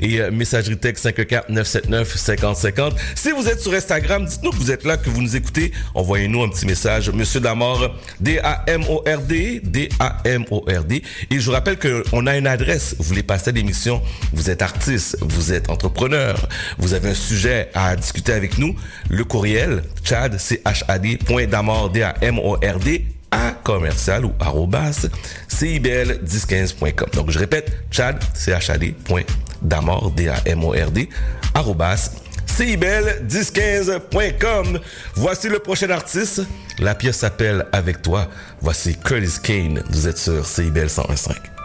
et 0.00 0.20
euh, 0.20 0.30
messagerie 0.30 0.76
texte 0.76 1.04
514 1.04 1.44
979 1.48 2.16
50 2.16 2.56
50. 2.56 2.94
Si 3.14 3.30
vous 3.32 3.48
êtes 3.48 3.60
sur 3.60 3.72
Instagram, 3.72 4.24
dites-nous 4.24 4.50
que 4.50 4.56
vous 4.56 4.70
êtes 4.70 4.84
là, 4.84 4.96
que 4.96 5.10
vous 5.10 5.22
nous 5.22 5.36
écoutez. 5.36 5.72
Envoyez-nous 5.94 6.42
un 6.42 6.48
petit 6.48 6.66
message. 6.66 7.10
Monsieur 7.10 7.40
Damord, 7.40 7.96
D-A-M-O-R-D, 8.20 9.60
D-A-M-O-R-D. 9.64 11.02
Et 11.30 11.40
je 11.40 11.46
vous 11.46 11.52
rappelle 11.52 11.78
qu'on 11.78 12.26
a 12.26 12.36
une 12.36 12.46
adresse. 12.46 12.94
Vous 12.98 13.04
voulez 13.04 13.22
passer 13.22 13.50
à 13.50 13.52
l'émission? 13.52 14.02
Vous 14.32 14.50
êtes 14.50 14.62
artiste, 14.62 15.16
vous 15.20 15.52
êtes 15.52 15.70
entrepreneur, 15.70 16.48
vous 16.78 16.94
avez 16.94 17.10
un 17.10 17.14
sujet 17.14 17.70
à 17.74 17.96
discuter 17.96 18.32
avec 18.32 18.58
nous. 18.58 18.74
Le 19.08 19.24
courriel, 19.24 19.82
chad, 20.02 20.38
C-H-A-D, 20.38 21.18
point 21.18 21.46
d'amord, 21.46 21.90
D-A-M-O-R-D, 21.90 23.06
à 23.30 23.52
commercial 23.64 24.24
ou 24.24 24.32
arrobas 24.40 25.06
cibl1015.com. 25.48 27.10
Donc, 27.14 27.30
je 27.30 27.38
répète, 27.38 27.70
chad, 27.90 28.20
C-H-A-D, 28.34 28.96
point 29.04 29.22
d'amord, 29.60 30.10
D-A-M-O-R-D, 30.10 31.08
arrobas 31.54 32.10
cibel1015.com. 32.46 34.80
Voici 35.14 35.48
le 35.48 35.58
prochain 35.58 35.90
artiste. 35.90 36.42
La 36.78 36.94
pièce 36.94 37.18
s'appelle 37.18 37.66
Avec 37.72 38.00
toi. 38.02 38.28
Voici 38.60 38.96
Curtis 38.96 39.40
Kane. 39.42 39.82
Vous 39.90 40.08
êtes 40.08 40.18
sur 40.18 40.44
CIBL 40.44 40.86
101.5. 40.86 41.61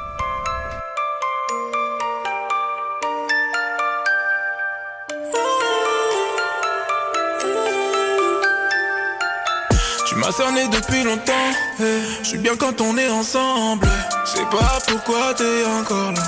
cerné 10.38 10.68
depuis 10.68 11.04
longtemps. 11.04 11.50
Je 11.80 12.28
suis 12.28 12.38
bien 12.38 12.56
quand 12.56 12.80
on 12.80 12.96
est 12.98 13.10
ensemble. 13.10 13.88
Je 14.26 14.38
sais 14.38 14.46
pas 14.46 14.78
pourquoi 14.88 15.34
t'es 15.34 15.66
encore 15.80 16.12
là. 16.12 16.22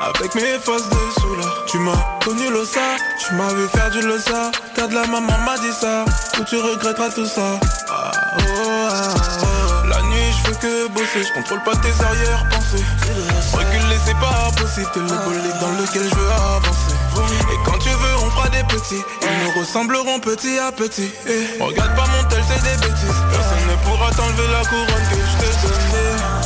Avec 0.00 0.32
mes 0.36 0.58
faces 0.60 0.88
dessous 0.88 1.34
là. 1.34 1.46
Tu 1.66 1.78
m'as 1.78 1.98
connu 2.24 2.50
l'ossa, 2.50 2.96
tu 3.18 3.34
m'as 3.34 3.52
vu 3.54 3.66
faire 3.74 3.90
du 3.90 4.00
losa. 4.02 4.52
T'as 4.76 4.86
de 4.86 4.94
la 4.94 5.06
maman 5.06 5.38
m'a 5.44 5.58
dit 5.58 5.72
ça. 5.72 6.04
Ou 6.38 6.44
tu 6.44 6.56
regretteras 6.56 7.10
tout 7.10 7.26
ça. 7.26 7.58
Ah, 7.90 8.12
oh, 8.38 8.88
ah, 8.90 9.14
oh. 9.42 9.88
La 9.88 10.02
nuit, 10.02 10.30
je 10.30 10.48
fais 10.48 10.58
que 10.60 10.88
bosser. 10.88 11.24
Je 11.24 11.32
contrôle 11.34 11.62
pas 11.64 11.74
tes 11.76 12.04
arrière-pensées. 12.04 12.84
Reculer, 13.54 13.98
c'est 14.06 14.18
pas 14.20 14.50
possible. 14.56 14.88
T'es 14.94 15.00
le 15.00 15.06
bolide 15.06 15.58
dans 15.60 15.72
lequel 15.82 16.04
je 16.08 16.14
veux 16.14 16.30
avancer. 16.30 16.97
Et 17.52 17.58
quand 17.64 17.78
tu 17.78 17.88
veux, 17.88 18.16
on 18.24 18.30
fera 18.30 18.48
des 18.48 18.62
petits. 18.64 19.02
Ils 19.22 19.44
nous 19.44 19.60
ressembleront 19.60 20.20
petit 20.20 20.58
à 20.58 20.72
petit. 20.72 21.10
Et 21.26 21.62
regarde 21.62 21.94
pas 21.96 22.06
mon 22.06 22.28
tel, 22.28 22.42
c'est 22.48 22.62
des 22.62 22.86
bêtises. 22.86 23.22
Personne 23.30 23.66
ne 23.70 23.76
pourra 23.84 24.10
t'enlever 24.12 24.48
la 24.52 24.64
couronne 24.68 25.06
que 25.10 25.16
je 25.16 25.38
t'ai 25.38 25.66
donnée. 25.66 26.37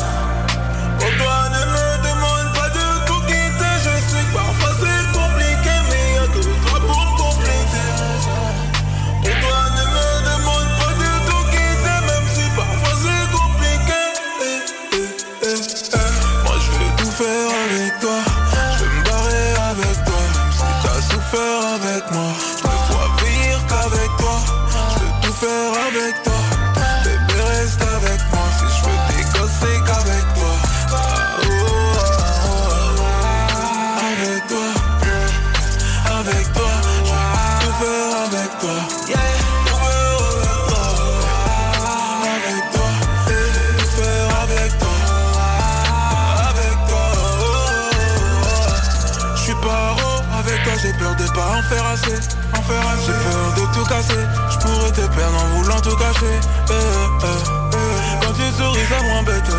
Faire 51.72 51.86
assez. 51.86 52.16
En 52.52 52.62
faire 52.62 52.86
assez. 52.92 53.06
J'ai 53.06 53.12
peur 53.12 53.46
de 53.56 53.74
tout 53.74 53.84
casser. 53.86 54.24
Je 54.50 54.58
pourrais 54.58 54.92
te 54.92 55.06
perdre 55.16 55.38
en 55.42 55.46
voulant 55.56 55.80
tout 55.80 55.96
cacher. 55.96 56.36
Eh, 56.68 56.72
eh, 56.72 57.26
eh. 57.26 58.24
Quand 58.24 58.32
tu 58.32 58.46
souris, 58.56 58.86
ça 58.88 59.02
m'embête. 59.02 59.50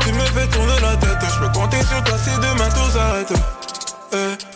Tu 0.00 0.12
me 0.12 0.24
fais 0.24 0.46
tourner 0.48 0.78
la 0.80 0.96
tête. 0.96 1.22
Je 1.34 1.38
peux 1.40 1.52
compter 1.52 1.82
sur 1.82 2.02
toi 2.04 2.16
si 2.18 2.30
demain 2.36 2.68
tout 2.70 2.90
s'arrête. 2.90 3.32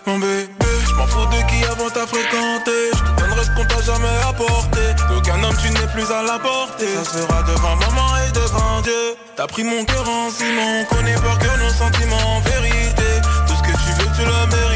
Mon 0.07 0.19
bébé, 0.19 0.71
je 0.87 0.95
m'en 0.95 1.07
fous 1.07 1.27
de 1.27 1.41
qui 1.51 1.65
avant 1.65 1.91
t'as 1.93 2.07
fréquenté. 2.07 2.77
Je 2.95 2.99
te 2.99 3.21
donnerai 3.21 3.45
ce 3.45 3.51
qu'on 3.51 3.65
t'a 3.67 3.83
jamais 3.83 4.17
apporté. 4.29 4.81
D'aucun 5.09 5.43
homme, 5.43 5.57
tu 5.61 5.71
n'es 5.71 5.89
plus 5.93 6.09
à 6.13 6.23
la 6.23 6.39
portée. 6.39 6.87
Ça 6.95 7.19
sera 7.19 7.43
devant 7.43 7.77
maman 7.77 8.09
et 8.25 8.33
devant 8.33 8.81
Dieu. 8.83 9.17
T'as 9.37 9.47
pris 9.47 9.65
mon 9.65 9.85
cœur 9.85 10.09
en 10.09 10.31
ciment. 10.31 10.81
On 10.81 10.95
connaît 10.95 11.15
pas 11.15 11.37
que 11.43 11.51
nos 11.61 11.71
sentiments 11.71 12.37
en 12.37 12.41
vérité. 12.41 13.11
Tout 13.49 13.55
ce 13.55 13.63
que 13.63 13.77
tu 13.77 13.91
veux, 13.99 14.11
tu 14.17 14.25
l'as 14.25 14.47
mérité. 14.47 14.68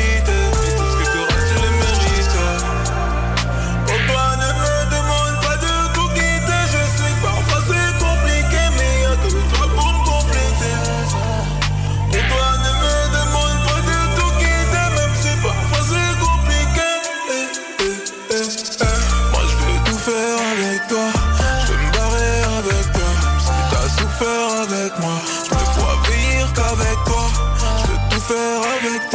Faire 28.33 28.63
avec 28.81 29.12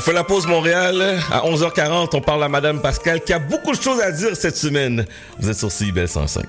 On 0.00 0.02
fait 0.02 0.14
la 0.14 0.24
pause 0.24 0.46
Montréal. 0.46 1.20
À 1.30 1.42
11h40, 1.42 2.08
on 2.14 2.22
parle 2.22 2.42
à 2.42 2.48
Madame 2.48 2.80
Pascal 2.80 3.22
qui 3.22 3.34
a 3.34 3.38
beaucoup 3.38 3.72
de 3.72 3.78
choses 3.82 4.00
à 4.00 4.10
dire 4.10 4.34
cette 4.34 4.56
semaine. 4.56 5.04
Vous 5.38 5.50
êtes 5.50 5.58
sur 5.58 5.70
CIBEL 5.70 6.08
105. 6.08 6.42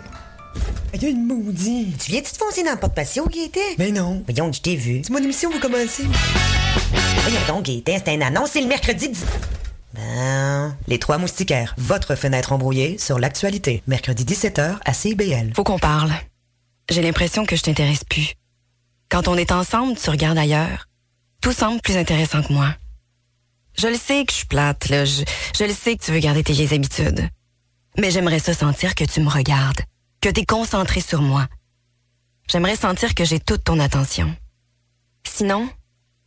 Il 0.94 1.04
y 1.04 1.08
a 1.08 1.10
une 1.10 1.28
maudite. 1.28 1.98
Tu 1.98 2.12
viens-tu 2.12 2.32
te 2.32 2.38
foncer 2.38 2.64
dans 2.64 2.72
le 2.72 2.78
porte-patio, 2.78 3.28
Gaëtan? 3.28 3.60
Mais 3.78 3.92
non. 3.92 4.24
Voyons, 4.26 4.54
je 4.54 4.62
t'ai 4.62 4.78
vu. 4.78 5.02
C'est 5.04 5.12
mon 5.12 5.20
émission, 5.20 5.50
vous 5.52 5.60
commencez. 5.60 6.04
Voyons 6.94 7.40
donc, 7.50 7.66
Gaëtan, 7.66 8.02
c'est 8.06 8.16
un 8.16 8.22
annonce, 8.22 8.52
c'est 8.52 8.62
le 8.62 8.68
mercredi 8.68 9.10
10... 9.10 9.26
Ben... 9.96 10.74
Les 10.88 10.98
Trois 10.98 11.18
Moustiquaires, 11.18 11.76
votre 11.78 12.16
fenêtre 12.16 12.54
embrouillée 12.54 12.98
sur 13.00 13.20
l'actualité. 13.20 13.84
Mercredi 13.86 14.24
17h 14.24 14.78
à 14.86 14.94
CIBL. 14.94 15.52
Faut 15.58 15.66
qu'on 15.66 15.78
parle. 15.78 16.14
J'ai 16.90 17.02
l'impression 17.02 17.46
que 17.46 17.58
je 17.58 17.64
t'intéresse 17.64 18.06
plus. 18.06 18.32
Quand 19.10 19.28
on 19.28 19.36
est 19.36 19.52
ensemble, 19.52 19.98
tu 20.02 20.10
regardes 20.10 20.38
ailleurs. 20.38 20.88
Tout 21.42 21.52
semble 21.52 21.82
plus 21.82 21.98
intéressant 21.98 22.42
que 22.44 22.54
moi. 22.54 22.70
Je 23.78 23.88
le 23.88 23.96
sais 23.96 24.26
que 24.26 24.32
je 24.32 24.38
suis 24.38 24.48
plate, 24.48 24.90
là. 24.90 25.06
Je, 25.06 25.24
le 25.64 25.74
sais 25.74 25.96
que 25.96 26.04
tu 26.04 26.12
veux 26.12 26.20
garder 26.20 26.44
tes 26.44 26.54
vieilles 26.54 26.74
habitudes. 26.74 27.28
Mais 27.98 28.12
j'aimerais 28.12 28.40
ça 28.40 28.54
sentir 28.54 28.96
que 28.96 29.04
tu 29.04 29.22
me 29.22 29.30
regardes, 29.30 29.82
que 30.22 30.30
t'es 30.30 30.46
concentré 30.46 31.02
sur 31.02 31.22
moi. 31.22 31.48
J'aimerais 32.50 32.76
sentir 32.76 33.16
que 33.16 33.26
j'ai 33.26 33.40
toute 33.40 33.64
ton 33.64 33.80
attention. 33.80 34.36
Sinon, 35.28 35.70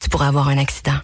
tu 0.01 0.09
pourrais 0.09 0.27
avoir 0.27 0.49
un 0.49 0.59
accident. 0.59 0.99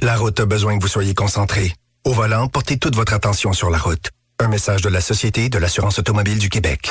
La 0.00 0.16
route 0.16 0.38
a 0.40 0.46
besoin 0.46 0.76
que 0.76 0.82
vous 0.82 0.88
soyez 0.88 1.14
concentré. 1.14 1.72
Au 2.04 2.12
volant, 2.12 2.48
portez 2.48 2.78
toute 2.78 2.94
votre 2.94 3.14
attention 3.14 3.52
sur 3.52 3.70
la 3.70 3.78
route. 3.78 4.10
Un 4.38 4.48
message 4.48 4.82
de 4.82 4.88
la 4.88 5.00
Société 5.00 5.48
de 5.48 5.58
l'assurance 5.58 5.98
automobile 5.98 6.38
du 6.38 6.50
Québec. 6.50 6.90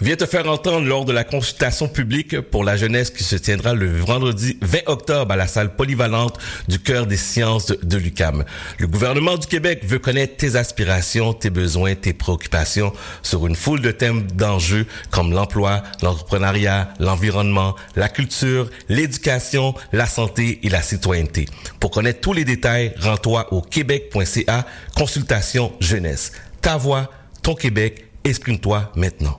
Viens 0.00 0.14
te 0.14 0.26
faire 0.26 0.48
entendre 0.48 0.86
lors 0.86 1.04
de 1.04 1.12
la 1.12 1.24
consultation 1.24 1.88
publique 1.88 2.40
pour 2.40 2.62
la 2.62 2.76
jeunesse 2.76 3.10
qui 3.10 3.24
se 3.24 3.34
tiendra 3.34 3.74
le 3.74 3.98
vendredi 3.98 4.56
20 4.62 4.78
octobre 4.86 5.32
à 5.32 5.36
la 5.36 5.48
salle 5.48 5.74
polyvalente 5.74 6.38
du 6.68 6.78
Cœur 6.78 7.08
des 7.08 7.16
sciences 7.16 7.66
de, 7.66 7.80
de 7.82 7.96
l'UCAM. 7.96 8.44
Le 8.78 8.86
gouvernement 8.86 9.36
du 9.36 9.48
Québec 9.48 9.80
veut 9.84 9.98
connaître 9.98 10.36
tes 10.36 10.54
aspirations, 10.54 11.32
tes 11.32 11.50
besoins, 11.50 11.96
tes 11.96 12.12
préoccupations 12.12 12.92
sur 13.24 13.44
une 13.48 13.56
foule 13.56 13.80
de 13.80 13.90
thèmes 13.90 14.22
d'enjeux 14.22 14.86
comme 15.10 15.32
l'emploi, 15.32 15.82
l'entrepreneuriat, 16.00 16.90
l'environnement, 17.00 17.74
la 17.96 18.08
culture, 18.08 18.70
l'éducation, 18.88 19.74
la 19.92 20.06
santé 20.06 20.60
et 20.62 20.68
la 20.68 20.80
citoyenneté. 20.82 21.46
Pour 21.80 21.90
connaître 21.90 22.20
tous 22.20 22.34
les 22.34 22.44
détails, 22.44 22.94
rends-toi 23.00 23.52
au 23.52 23.62
québec.ca 23.62 24.64
consultation 24.94 25.72
jeunesse. 25.80 26.30
Ta 26.60 26.76
voix, 26.76 27.10
ton 27.42 27.56
Québec, 27.56 28.07
exprime-toi 28.24 28.92
maintenant. 28.96 29.36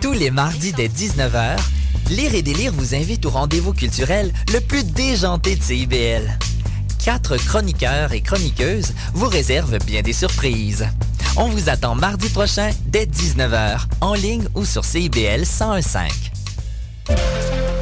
Tous 0.00 0.12
les 0.12 0.30
mardis 0.30 0.72
dès 0.72 0.88
19h, 0.88 1.56
Lire 2.10 2.34
et 2.34 2.42
délire 2.42 2.72
vous 2.72 2.94
invite 2.94 3.24
au 3.24 3.30
rendez-vous 3.30 3.72
culturel 3.72 4.32
le 4.52 4.60
plus 4.60 4.84
déjanté 4.84 5.56
de 5.56 5.62
CIBL. 5.62 6.38
Quatre 7.02 7.36
chroniqueurs 7.36 8.12
et 8.12 8.20
chroniqueuses 8.20 8.92
vous 9.14 9.28
réservent 9.28 9.78
bien 9.78 10.02
des 10.02 10.12
surprises. 10.12 10.86
On 11.36 11.48
vous 11.48 11.70
attend 11.70 11.94
mardi 11.94 12.28
prochain 12.28 12.70
dès 12.86 13.06
19h, 13.06 13.86
en 14.00 14.14
ligne 14.14 14.46
ou 14.54 14.64
sur 14.64 14.84
CIBL 14.84 15.40
1015. 15.40 16.02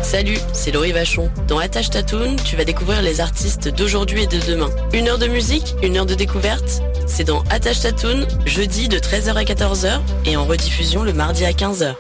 Salut, 0.03 0.39
c'est 0.53 0.73
Laurie 0.73 0.93
Vachon. 0.93 1.31
Dans 1.47 1.59
Attache 1.59 1.91
Tatoon, 1.91 2.37
tu 2.45 2.57
vas 2.57 2.65
découvrir 2.65 3.03
les 3.03 3.21
artistes 3.21 3.69
d'aujourd'hui 3.69 4.23
et 4.23 4.27
de 4.27 4.39
demain. 4.47 4.71
Une 4.93 5.09
heure 5.09 5.19
de 5.19 5.27
musique, 5.27 5.75
une 5.83 5.97
heure 5.97 6.07
de 6.07 6.15
découverte. 6.15 6.83
C'est 7.07 7.25
dans 7.25 7.43
Attache 7.51 7.81
Tatoon, 7.81 8.27
jeudi 8.47 8.89
de 8.89 8.99
13h 8.99 9.35
à 9.37 9.45
14h 9.45 10.01
et 10.27 10.37
en 10.37 10.45
rediffusion 10.45 11.03
le 11.03 11.13
mardi 11.13 11.45
à 11.45 11.53
15h. 11.53 11.95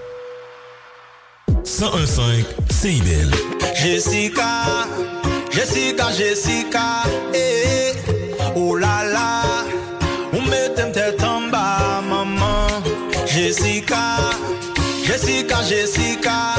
1015 1.64 2.20
CIBL. 2.70 3.30
Jessica, 3.74 4.86
Jessica, 5.50 6.10
Jessica, 6.12 7.02
eh, 7.34 7.92
oh 8.56 8.76
là 8.76 9.04
là, 9.12 9.42
on 10.32 10.42
met 10.42 10.70
tête 10.92 11.22
en 11.22 11.50
bas, 11.50 12.02
maman? 12.08 12.66
Jessica, 13.26 14.16
Jessica, 15.04 15.62
Jessica, 15.62 16.54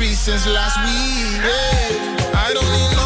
three 0.00 0.14
since 0.14 0.46
last 0.46 0.78
week. 0.78 1.42
Yeah. 1.44 2.32
I 2.32 2.54
don't 2.54 2.64
need 2.72 2.90
nobody 2.92 2.99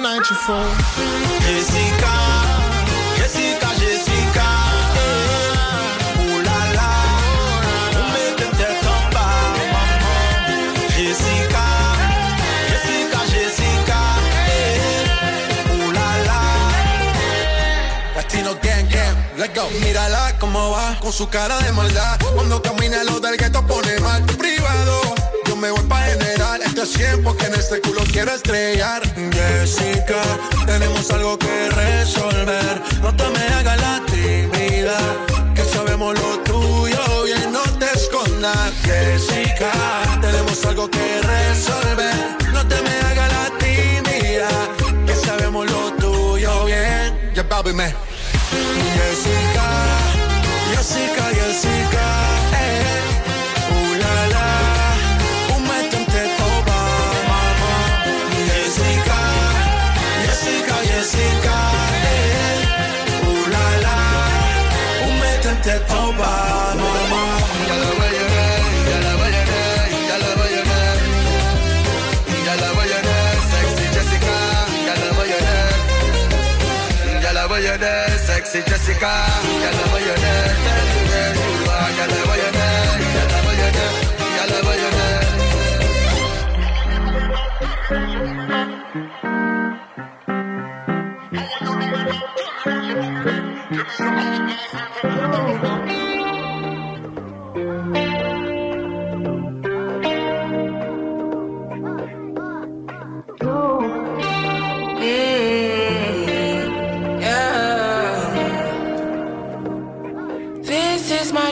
you 0.00 0.36
fall. 0.46 0.64
Jessica, 1.44 2.14
Jessica, 3.18 3.68
Jessica. 3.78 4.48
eh. 4.96 6.18
Oh 6.18 6.40
là 6.48 6.60
là, 6.78 6.90
on 7.98 8.04
met 8.12 8.32
tête 8.56 8.86
en 8.86 9.02
bas. 9.12 9.52
Jessica, 10.96 11.64
Jessica, 12.70 13.20
Jessica. 13.34 14.00
eh. 14.48 15.72
Oh 15.74 15.92
là 15.92 16.08
là. 16.28 16.40
Latino 18.16 18.54
gang 18.62 18.88
gang, 18.88 19.16
let's 19.36 19.52
go. 19.54 19.68
Mírala 19.82 20.32
cómo 20.40 20.70
va 20.70 20.96
con 21.02 21.12
su 21.12 21.28
cara 21.28 21.58
de 21.60 21.72
maldad. 21.72 22.18
Cuando 22.34 22.62
camina 22.62 23.04
lo 23.04 23.20
del 23.20 23.36
gueto 23.36 23.60
pone 23.66 24.00
mal 24.00 24.22
privado. 24.24 25.14
Yo 25.46 25.54
me 25.56 25.70
voy 25.70 25.84
pa' 25.86 26.06
general, 26.72 26.78
esto 26.78 26.82
es 26.82 26.92
100 26.92 27.22
porque 27.22 27.46
en 27.46 27.54
este 27.54 27.80
culo 27.80 28.02
quiero 28.12 28.32
estrellar. 28.32 29.02
Jessica, 29.32 30.22
tenemos 30.66 31.10
algo 31.10 31.38
que 31.38 31.70
resolver. 31.70 32.82
No 33.02 33.14
te 33.14 33.24
me 33.30 33.54
hagas 33.54 33.80
la 33.80 34.02
tímida, 34.06 34.98
que 35.54 35.64
sabemos 35.64 36.14
lo 36.18 36.38
tuyo 36.40 37.24
bien, 37.24 37.52
no 37.52 37.62
te 37.78 37.86
escondas. 37.94 38.72
Jessica, 38.84 39.72
tenemos 40.20 40.64
algo 40.64 40.88
que 40.90 41.20
resolver. 41.22 42.14
No 42.52 42.66
te 42.66 42.80
me 42.82 42.94
hagas 43.06 43.32
la 43.32 43.58
tímida, 43.58 44.48
que 45.06 45.14
sabemos 45.14 45.70
lo 45.70 45.92
tuyo 45.94 46.64
bien. 46.64 47.32
Ya, 47.34 47.48
papi, 47.48 47.72
me. 47.72 47.94
Jessica, 48.96 49.68
Jessica, 50.74 51.24
Jessica, 51.38 52.31
ver, 78.62 78.70
sexy 78.70 78.92
Jessica. 78.92 79.26
Ya 79.60 79.70
la 79.70 79.86
voy 79.90 80.02
a 80.02 80.14
ver, 80.22 80.56
ya 80.66 82.06
la 82.06 82.22
voy 82.24 82.40
a 82.40 82.50
ver, 82.50 82.92
ya 95.46 95.61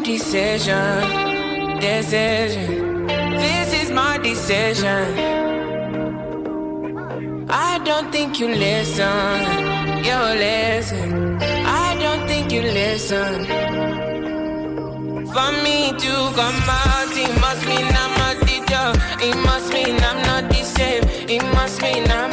decision. 0.00 1.78
Decision. 1.80 3.06
This 3.06 3.82
is 3.82 3.90
my 3.90 4.18
decision. 4.18 5.18
I 7.48 7.80
don't 7.84 8.10
think 8.12 8.38
you 8.40 8.48
listen. 8.48 9.40
You 10.04 10.18
listen. 10.46 11.38
I 11.42 11.96
don't 12.00 12.26
think 12.26 12.52
you 12.52 12.62
listen. 12.62 13.46
For 15.34 15.52
me 15.64 15.92
to 15.92 16.12
come 16.38 16.60
out, 16.68 17.12
it 17.24 17.40
must 17.40 17.64
mean 17.66 17.86
I'm 18.02 18.14
a 18.26 18.30
teacher. 18.46 18.88
It 19.28 19.36
must 19.44 19.72
mean 19.72 19.96
I'm 20.02 20.22
not 20.22 20.50
the 20.50 20.64
same. 20.64 21.04
It 21.28 21.42
must 21.54 21.80
mean 21.82 22.10
I'm 22.10 22.29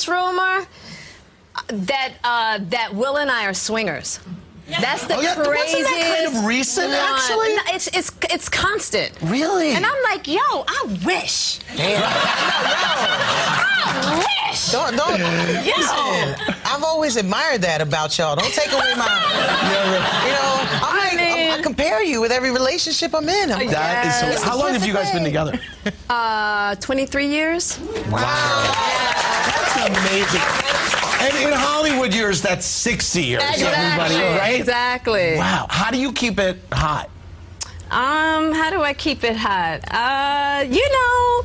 this 0.00 0.08
rumor 0.08 0.66
that 1.68 2.14
uh, 2.24 2.58
that 2.70 2.94
Will 2.94 3.18
and 3.18 3.30
I 3.30 3.46
are 3.46 3.54
swingers. 3.54 4.20
Yeah. 4.68 4.80
That's 4.80 5.04
the 5.06 5.16
oh, 5.16 5.20
yeah. 5.20 5.34
craziest. 5.34 5.74
Wasn't 5.74 5.84
that 5.84 6.24
kind 6.24 6.36
of 6.38 6.44
recent, 6.44 6.92
uh, 6.92 7.14
actually? 7.14 7.56
No, 7.56 7.62
it's 7.74 7.88
it's 7.88 8.12
it's 8.30 8.48
constant. 8.48 9.12
Really? 9.22 9.72
And 9.72 9.84
I'm 9.84 10.02
like, 10.04 10.28
yo, 10.28 10.38
I 10.40 10.96
wish. 11.04 11.58
Damn. 11.76 12.02
I 13.82 14.24
wish. 14.48 14.70
Don't 14.70 14.96
don't. 14.96 15.18
Yo. 15.18 15.72
Listen, 15.76 16.56
I've 16.64 16.84
always 16.84 17.16
admired 17.16 17.62
that 17.62 17.80
about 17.80 18.16
y'all. 18.16 18.36
Don't 18.36 18.54
take 18.54 18.72
away 18.72 18.94
my. 18.96 19.10
you 20.24 20.32
know, 20.32 20.60
I'm 20.80 20.94
I 20.94 21.08
like, 21.08 21.16
mean, 21.16 21.50
I 21.50 21.60
compare 21.62 22.02
you 22.04 22.20
with 22.20 22.30
every 22.30 22.52
relationship 22.52 23.12
I'm 23.12 23.28
in. 23.28 23.50
I'm 23.50 23.68
yes. 23.68 24.38
so, 24.40 24.48
how 24.48 24.56
long 24.56 24.72
have 24.72 24.86
you 24.86 24.92
guys 24.94 25.10
been 25.12 25.24
together? 25.24 25.58
Uh, 26.10 26.74
23 26.74 27.28
years. 27.28 27.78
Wow. 27.78 28.18
wow 28.18 29.09
amazing. 29.96 30.40
And 31.20 31.34
in 31.36 31.52
Hollywood 31.52 32.14
years, 32.14 32.40
that's 32.40 32.64
60 32.64 33.22
years. 33.22 33.42
Exactly. 33.42 34.16
right? 34.16 34.58
Exactly. 34.58 35.36
Wow. 35.36 35.66
How 35.68 35.90
do 35.90 35.98
you 35.98 36.12
keep 36.12 36.38
it 36.38 36.58
hot? 36.72 37.10
Um, 37.90 38.52
how 38.52 38.70
do 38.70 38.82
I 38.82 38.94
keep 38.94 39.24
it 39.24 39.36
hot? 39.36 39.80
Uh, 39.90 40.62
you 40.62 40.88
know, 40.88 41.44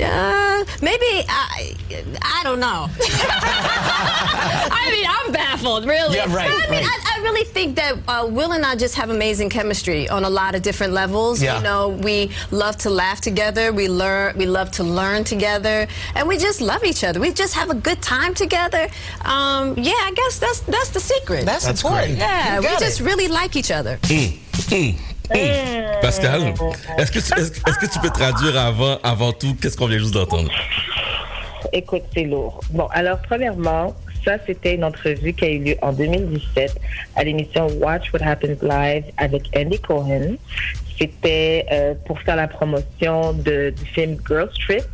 uh, 0.00 0.64
maybe 0.82 1.24
I, 1.28 1.74
I 2.22 2.40
don't 2.44 2.60
know. 2.60 2.88
I 3.00 4.88
mean, 4.92 5.06
I'm 5.08 5.32
baffled, 5.32 5.86
really. 5.86 6.16
Yeah, 6.16 6.32
right. 6.34 6.48
I 6.48 6.70
mean, 6.70 6.82
right. 6.82 6.84
I, 6.84 7.18
I, 7.18 7.22
really 7.22 7.44
think 7.44 7.76
that 7.76 7.96
uh, 8.06 8.26
Will 8.30 8.52
and 8.52 8.64
I 8.64 8.76
just 8.76 8.94
have 8.94 9.10
amazing 9.10 9.50
chemistry 9.50 10.08
on 10.08 10.24
a 10.24 10.30
lot 10.30 10.54
of 10.54 10.62
different 10.62 10.92
levels. 10.92 11.42
Yeah. 11.42 11.56
You 11.56 11.64
know, 11.64 11.88
we 11.88 12.30
love 12.50 12.76
to 12.78 12.90
laugh 12.90 13.20
together. 13.20 13.72
We 13.72 13.88
learn. 13.88 14.36
We 14.38 14.46
love 14.46 14.70
to 14.72 14.84
learn 14.84 15.24
together, 15.24 15.88
and 16.14 16.28
we 16.28 16.38
just 16.38 16.60
love 16.60 16.84
each 16.84 17.02
other. 17.02 17.18
We 17.20 17.32
just 17.32 17.54
have 17.54 17.70
a 17.70 17.74
good 17.74 18.00
time 18.00 18.34
together. 18.34 18.88
Um, 19.24 19.74
yeah, 19.76 19.92
I 19.92 20.12
guess 20.14 20.38
that's 20.38 20.60
that's 20.60 20.90
the 20.90 21.00
secret. 21.00 21.44
That's, 21.44 21.66
that's 21.66 21.82
important. 21.82 22.18
Great. 22.18 22.18
Yeah, 22.18 22.60
we 22.60 22.66
it. 22.66 22.78
just 22.78 23.00
really 23.00 23.28
like 23.28 23.56
each 23.56 23.70
other. 23.70 23.96
Mm, 24.02 24.38
mm. 24.70 25.17
Pascal, 26.00 26.54
est-ce 26.98 27.12
que, 27.12 27.86
tu, 27.92 27.98
peux 27.98 28.10
traduire 28.10 28.58
avant, 28.58 28.98
avant 29.02 29.32
tout? 29.32 29.54
Qu'est-ce 29.60 29.76
qu'on 29.76 29.86
vient 29.86 29.98
juste 29.98 30.14
d'entendre? 30.14 30.50
Écoute, 31.72 32.04
c'est 32.14 32.24
lourd. 32.24 32.60
Bon, 32.70 32.86
alors, 32.92 33.18
premièrement, 33.20 33.94
ça, 34.24 34.36
c'était 34.46 34.74
une 34.74 34.84
entrevue 34.84 35.32
qui 35.32 35.44
a 35.44 35.50
eu 35.50 35.58
lieu 35.58 35.74
en 35.82 35.92
2017 35.92 36.76
à 37.16 37.24
l'émission 37.24 37.66
Watch 37.80 38.12
What 38.12 38.22
Happens 38.24 38.62
Live 38.62 39.04
avec 39.16 39.42
Andy 39.56 39.78
Cohen. 39.80 40.36
C'était 40.98 41.66
euh, 41.70 41.94
pour 42.06 42.20
faire 42.20 42.36
la 42.36 42.48
promotion 42.48 43.32
de, 43.32 43.70
du 43.70 43.84
film 43.92 44.16
Girl 44.26 44.48
Trip 44.66 44.84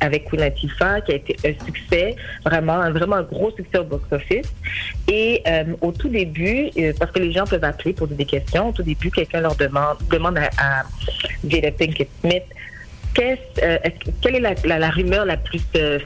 avec 0.00 0.24
Queen 0.24 0.40
Latifah, 0.40 1.00
qui 1.00 1.12
a 1.12 1.14
été 1.16 1.36
un 1.44 1.64
succès, 1.64 2.16
vraiment, 2.44 2.80
un, 2.80 3.22
gros 3.22 3.50
succès 3.50 3.78
au 3.78 3.84
box-office. 3.84 4.52
Et 5.08 5.42
euh, 5.46 5.64
au 5.80 5.92
tout 5.92 6.08
début, 6.08 6.70
euh, 6.78 6.92
parce 6.98 7.12
que 7.12 7.20
les 7.20 7.32
gens 7.32 7.44
peuvent 7.44 7.64
appeler, 7.64 7.92
poser 7.92 8.14
des 8.14 8.24
questions, 8.24 8.68
au 8.68 8.72
tout 8.72 8.82
début, 8.82 9.10
quelqu'un 9.10 9.40
leur 9.40 9.56
demande, 9.56 9.98
demande 10.10 10.38
à, 10.38 10.50
à 10.58 10.82
Pinkett 11.42 12.08
Smith 12.20 12.44
euh, 13.18 13.78
quelle 14.20 14.36
est 14.36 14.66
la, 14.66 14.90
rumeur 14.90 15.24
la 15.24 15.36
plus 15.36 15.62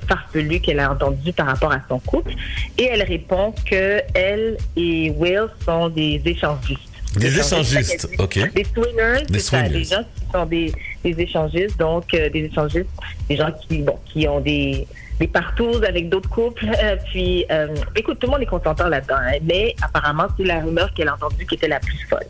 farfelue 0.09 0.61
qu'elle 0.61 0.80
a 0.80 0.93
entendue 0.93 1.32
par 1.32 1.47
rapport 1.47 1.72
à 1.72 1.80
son 1.88 1.99
couple? 1.99 2.32
Et 2.78 2.84
elle 2.84 3.03
répond 3.03 3.53
que 3.68 4.01
elle 4.14 4.57
et 4.76 5.11
Will 5.11 5.49
sont 5.64 5.88
des 5.88 6.20
échangistes. 6.24 6.89
Des 7.17 7.39
échangistes, 7.39 8.09
ok. 8.19 8.53
Des 8.55 8.65
swingers, 8.65 9.25
Des 9.29 9.39
ça, 9.41 9.59
swingers. 9.63 9.79
des 9.79 9.85
gens 9.85 10.03
qui 10.15 10.33
sont 10.33 10.47
des, 10.47 10.73
des 11.05 11.23
échangistes, 11.23 11.79
donc 11.79 12.15
euh, 12.15 12.31
des 12.31 12.45
échangistes, 12.45 12.87
des 13.29 13.37
gens 13.37 13.51
qui, 13.69 13.79
bon, 13.79 13.99
qui 14.07 14.29
ont 14.29 14.41
des, 14.41 14.87
des 15.21 15.29
partous 15.29 15.85
avec 15.87 16.09
d'autres 16.09 16.31
couples. 16.31 16.66
Euh, 16.83 16.97
puis, 17.11 17.45
euh, 17.51 17.68
écoute, 17.95 18.18
tout 18.18 18.27
le 18.27 18.33
monde 18.33 18.43
est 18.43 18.47
consentant 18.47 18.89
là-dedans, 18.89 19.18
hein, 19.18 19.39
mais 19.43 19.77
apparemment, 19.83 20.27
c'est 20.37 20.45
la 20.45 20.61
rumeur 20.61 20.93
qu'elle 20.95 21.09
a 21.09 21.14
entendue 21.14 21.47
qui 21.47 21.55
était 21.55 21.68
la 21.68 21.79
plus 21.79 21.99
folle. 22.09 22.25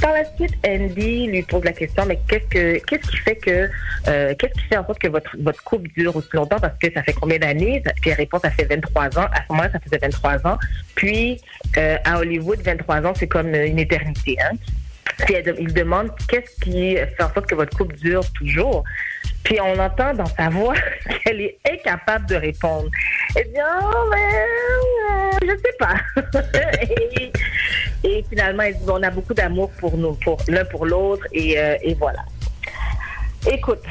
Par 0.00 0.12
la 0.12 0.24
suite, 0.36 0.52
Andy 0.66 1.26
lui 1.28 1.42
pose 1.42 1.64
la 1.64 1.72
question, 1.72 2.04
mais 2.06 2.20
qu'est-ce 2.28 2.46
que 2.46 2.84
qu'est-ce 2.84 3.10
qui 3.10 3.16
fait 3.16 3.36
que 3.36 3.70
euh, 4.08 4.34
qu'est-ce 4.38 4.52
qui 4.52 4.68
fait 4.68 4.76
en 4.76 4.86
sorte 4.86 4.98
que 4.98 5.08
votre 5.08 5.34
votre 5.40 5.64
couple 5.64 5.88
dure 5.96 6.14
aussi 6.14 6.28
longtemps? 6.34 6.60
Parce 6.60 6.78
que 6.78 6.92
ça 6.92 7.02
fait 7.02 7.14
combien 7.14 7.38
d'années? 7.38 7.82
Puis 8.02 8.10
elle 8.10 8.16
répond 8.16 8.38
ça 8.38 8.50
fait 8.50 8.64
23 8.64 9.18
ans. 9.18 9.28
À 9.32 9.42
ce 9.42 9.52
moment-là, 9.52 9.70
ça 9.72 9.80
faisait 9.80 9.98
23 9.98 10.46
ans. 10.46 10.58
Puis 10.94 11.40
à 12.04 12.18
Hollywood, 12.18 12.60
23 12.62 13.06
ans, 13.06 13.12
c'est 13.16 13.26
comme 13.26 13.54
une 13.54 13.78
éternité. 13.78 14.36
Hein? 14.42 14.56
Puis 15.24 15.34
elle- 15.34 15.54
il 15.58 15.72
demande 15.72 16.10
qu'est-ce 16.28 16.60
qui 16.60 16.94
fait 16.96 17.22
en 17.22 17.32
sorte 17.32 17.46
que 17.46 17.54
votre 17.54 17.76
couple 17.76 17.96
dure 17.96 18.24
toujours? 18.32 18.84
Puis 19.44 19.60
on 19.60 19.78
entend 19.78 20.12
dans 20.12 20.26
sa 20.26 20.48
voix 20.48 20.74
qu'elle 21.24 21.40
est 21.40 21.58
incapable 21.70 22.26
de 22.26 22.34
répondre. 22.36 22.88
Elle 23.34 23.44
dit 23.52 23.58
oh 23.60 24.10
mais 24.10 24.16
euh, 25.10 25.38
je 25.42 25.56
sais 25.56 25.76
pas. 25.78 25.96
et, 26.82 27.32
et 28.04 28.24
finalement 28.28 28.64
elle 28.64 28.74
dit 28.74 28.84
on 28.88 29.02
a 29.02 29.10
beaucoup 29.10 29.34
d'amour 29.34 29.70
pour 29.78 29.96
nous, 29.96 30.14
pour 30.14 30.38
l'un 30.48 30.64
pour 30.64 30.84
l'autre 30.86 31.26
et, 31.32 31.58
euh, 31.58 31.76
et 31.82 31.94
voilà. 31.94 32.24
Écoute, 33.50 33.82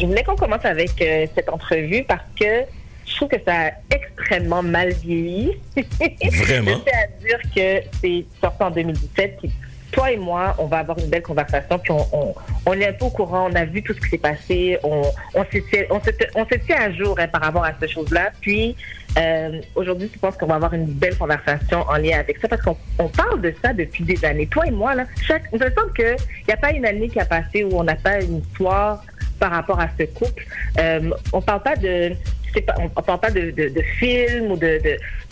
je 0.00 0.06
voulais 0.06 0.24
qu'on 0.24 0.36
commence 0.36 0.64
avec 0.64 1.00
euh, 1.02 1.26
cette 1.34 1.50
entrevue 1.50 2.04
parce 2.04 2.22
que 2.40 2.62
je 3.06 3.16
trouve 3.16 3.28
que 3.28 3.36
ça 3.46 3.66
a 3.66 3.70
extrêmement 3.94 4.62
mal 4.62 4.92
vieilli. 4.92 5.58
Vraiment? 5.76 6.80
C'est-à-dire 6.86 7.40
que 7.54 7.86
c'est 8.00 8.24
sorti 8.40 8.62
en 8.62 8.70
2017. 8.70 9.38
puis 9.40 9.52
toi 9.92 10.10
et 10.10 10.16
moi, 10.16 10.54
on 10.58 10.66
va 10.66 10.78
avoir 10.78 10.98
une 10.98 11.08
belle 11.08 11.22
conversation, 11.22 11.78
puis 11.78 11.92
on, 11.92 12.34
on, 12.66 12.72
est 12.74 12.88
un 12.88 12.92
peu 12.92 13.06
au 13.06 13.10
courant, 13.10 13.48
on 13.50 13.54
a 13.54 13.64
vu 13.64 13.82
tout 13.82 13.94
ce 13.94 14.00
qui 14.00 14.10
s'est 14.10 14.18
passé, 14.18 14.78
on, 14.82 15.02
on 15.34 15.44
s'est 15.50 15.62
tient- 15.70 16.80
à 16.80 16.92
jour 16.92 17.16
hein, 17.18 17.28
par 17.28 17.42
rapport 17.42 17.64
à 17.64 17.72
ces 17.80 17.88
choses-là. 17.88 18.30
Puis 18.40 18.76
euh, 19.18 19.60
aujourd'hui, 19.74 20.10
je 20.12 20.18
pense 20.18 20.36
qu'on 20.36 20.46
va 20.46 20.56
avoir 20.56 20.74
une 20.74 20.86
belle 20.86 21.16
conversation 21.16 21.80
en 21.88 21.96
lien 21.96 22.18
avec 22.18 22.38
ça, 22.38 22.48
parce 22.48 22.62
qu'on 22.62 22.76
on 22.98 23.08
parle 23.08 23.40
de 23.40 23.54
ça 23.62 23.72
depuis 23.72 24.04
des 24.04 24.24
années. 24.24 24.46
Toi 24.46 24.66
et 24.66 24.70
moi, 24.70 24.94
là, 24.94 25.04
chaque, 25.26 25.50
me 25.52 25.58
semble 25.58 25.92
qu'il 25.94 26.16
n'y 26.46 26.54
a 26.54 26.56
pas 26.56 26.72
une 26.72 26.86
année 26.86 27.08
qui 27.08 27.20
a 27.20 27.24
passé 27.24 27.64
où 27.64 27.70
on 27.78 27.84
n'a 27.84 27.96
pas 27.96 28.20
une 28.20 28.38
histoire 28.38 29.02
par 29.38 29.52
rapport 29.52 29.80
à 29.80 29.88
ce 29.98 30.04
couple. 30.04 30.46
Euh, 30.78 31.10
on 31.32 31.40
parle 31.40 31.62
pas 31.62 31.76
de 31.76 32.12
je 32.12 32.37
on, 32.78 32.90
on 32.96 33.02
parle 33.02 33.20
pas 33.20 33.30
de, 33.30 33.50
de, 33.50 33.82
films 33.98 34.52
ou 34.52 34.56
de, 34.56 34.80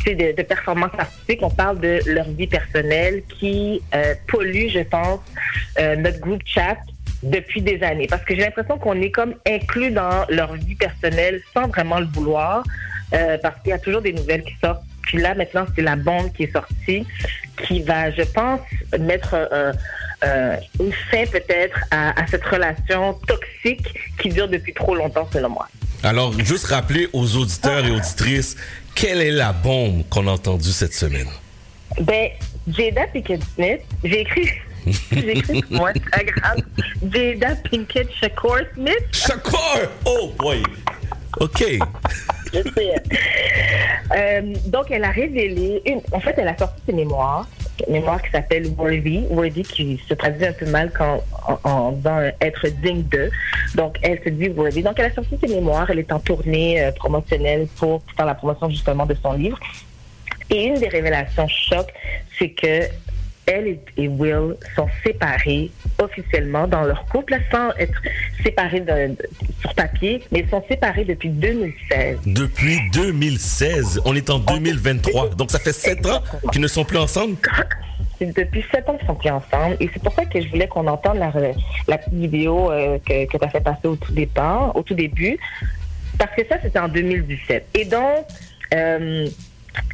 de, 0.07 0.43
performances 0.43 0.93
artistiques, 0.99 1.41
on 1.43 1.51
parle 1.51 1.81
de 1.81 2.01
leur 2.07 2.29
vie 2.31 2.47
personnelle 2.47 3.23
qui 3.39 3.83
euh, 3.95 4.15
pollue, 4.29 4.69
je 4.69 4.81
pense, 4.81 5.21
euh, 5.79 5.97
notre 5.97 6.21
groupe 6.21 6.43
chat 6.45 6.77
depuis 7.23 7.63
des 7.63 7.83
années. 7.83 8.07
Parce 8.07 8.23
que 8.25 8.35
j'ai 8.35 8.43
l'impression 8.43 8.79
qu'on 8.79 9.01
est 9.01 9.11
comme 9.11 9.35
inclus 9.47 9.91
dans 9.91 10.27
leur 10.29 10.55
vie 10.55 10.75
personnelle 10.75 11.41
sans 11.53 11.69
vraiment 11.69 11.99
le 11.99 12.07
vouloir, 12.07 12.63
euh, 13.15 13.39
parce 13.43 13.61
qu'il 13.63 13.71
y 13.71 13.75
a 13.75 13.79
toujours 13.79 14.03
des 14.03 14.13
nouvelles 14.13 14.43
qui 14.45 14.55
sortent. 14.63 14.83
Puis 15.03 15.19
là, 15.19 15.35
maintenant, 15.35 15.67
c'est 15.75 15.83
la 15.83 15.97
bombe 15.97 16.33
qui 16.33 16.45
est 16.45 16.53
sortie, 16.53 17.07
qui 17.67 17.81
va, 17.83 18.11
je 18.11 18.23
pense, 18.23 18.61
mettre 18.99 19.37
euh, 20.27 20.57
une 20.81 20.93
fin 21.11 21.25
peut-être 21.27 21.79
à, 21.91 22.21
à 22.21 22.27
cette 22.27 22.45
relation 22.45 23.15
toxique 23.27 23.87
qui 24.21 24.29
dure 24.29 24.49
depuis 24.49 24.75
trop 24.75 24.95
longtemps, 24.95 25.29
selon 25.33 25.51
moi. 25.51 25.69
Alors, 26.03 26.33
juste 26.39 26.67
rappeler 26.67 27.09
aux 27.13 27.37
auditeurs 27.37 27.85
et 27.87 27.91
auditrices, 27.91 28.57
quelle 28.95 29.21
est 29.21 29.31
la 29.31 29.53
bombe 29.53 30.05
qu'on 30.09 30.27
a 30.27 30.33
entendue 30.33 30.73
cette 30.73 30.95
semaine? 30.95 31.29
Ben, 32.01 32.31
Jada 32.69 33.07
Pinkett 33.13 33.43
Smith, 33.55 33.81
j'ai 34.05 34.21
écrit, 34.21 34.49
j'ai 35.13 35.39
écrit 35.39 35.63
sur 35.69 35.73
mon 35.73 35.87
Instagram, 35.87 36.61
Jada 37.13 37.57
Pinkett 37.71 38.09
Shakur 38.21 38.59
Smith. 38.75 39.07
Shakur! 39.13 39.81
Oh 40.05 40.33
boy! 40.39 40.63
OK. 41.41 41.65
Je 42.53 42.63
sais. 42.63 42.95
Euh, 44.17 44.55
donc, 44.67 44.91
elle 44.91 45.05
a 45.05 45.11
révélé, 45.11 45.83
une, 45.85 46.01
en 46.13 46.21
fait, 46.21 46.35
elle 46.39 46.49
a 46.49 46.57
sorti 46.57 46.81
ses 46.87 46.93
mémoires, 46.93 47.47
mémoire 47.89 48.23
qui 48.23 48.31
s'appelle 48.31 48.69
Worthy, 48.77 49.27
Worthy 49.31 49.63
qui 49.63 50.03
se 50.09 50.15
traduit 50.15 50.47
un 50.47 50.53
peu 50.53 50.67
mal 50.67 50.91
quand, 50.97 51.23
en, 51.65 51.69
en 51.69 51.93
disant 51.93 52.21
être 52.41 52.69
digne 52.83 53.03
de. 53.11 53.31
Donc, 53.75 53.99
elle 54.03 54.21
se 54.23 54.31
dit 54.31 54.49
Worthy. 54.49 54.83
Donc, 54.83 54.99
elle 54.99 55.07
a 55.07 55.15
sorti 55.15 55.37
ses 55.41 55.49
mémoires, 55.49 55.91
elle 55.91 55.99
est 55.99 56.13
en 56.13 56.19
tournée 56.19 56.83
euh, 56.83 56.93
promotionnelle 56.93 57.67
pour 57.77 58.03
faire 58.17 58.27
la 58.27 58.35
promotion 58.35 58.71
justement 58.71 59.07
de 59.07 59.15
son 59.15 59.33
livre. 59.33 59.59
Et 60.51 60.65
une 60.65 60.79
des 60.79 60.89
révélations 60.89 61.49
choc, 61.49 61.87
c'est 62.39 62.51
que 62.51 62.83
elle 63.47 63.79
et- 63.97 64.09
Will 64.09 64.57
sont 64.75 64.89
séparés 65.05 65.71
officiellement 66.03 66.67
dans 66.67 66.83
leur 66.83 67.05
couple, 67.07 67.33
là, 67.35 67.39
sans 67.51 67.71
être 67.79 68.01
séparés 68.43 68.81
de- 68.81 69.15
de- 69.15 69.17
sur 69.61 69.75
papier, 69.75 70.23
mais 70.33 70.41
ils 70.41 70.49
sont 70.51 70.63
séparés 70.69 71.05
depuis 71.05 71.29
2016. 71.31 72.19
Depuis 72.27 72.79
2016, 72.93 74.01
on 74.05 74.15
est 74.15 74.29
en 74.31 74.39
2023. 74.39 75.31
Donc, 75.31 75.51
ça 75.51 75.59
fait 75.59 75.73
sept 75.73 76.05
ans 76.07 76.23
qu'ils 76.53 76.61
ne 76.61 76.69
sont 76.69 76.85
plus 76.85 76.99
ensemble? 76.99 77.37
Depuis 78.21 78.65
sept 78.73 78.89
ans 78.89 78.97
qu'ils 78.97 79.07
sont 79.07 79.15
plus 79.15 79.31
ensemble. 79.31 79.77
Et 79.81 79.91
c'est 79.93 80.03
pour 80.03 80.13
ça 80.15 80.25
que 80.25 80.41
je 80.41 80.49
voulais 80.49 80.69
qu'on 80.69 80.87
entende 80.87 81.19
la, 81.19 81.33
la 81.87 81.99
petite 81.99 82.15
vidéo 82.15 82.71
euh, 82.73 82.99
que, 83.07 83.27
que 83.27 83.37
tu 83.39 83.45
as 83.45 83.49
fait 83.51 83.61
passer 83.61 83.87
au 83.89 83.97
tout 83.97 84.13
départ, 84.13 84.75
au 84.75 84.83
tout 84.83 84.95
début. 84.95 85.39
Parce 86.19 86.35
que 86.35 86.43
ça, 86.49 86.57
c'était 86.63 86.79
en 86.79 86.89
2017. 86.89 87.67
Et 87.75 87.85
donc, 87.85 88.25
euh, 88.75 89.27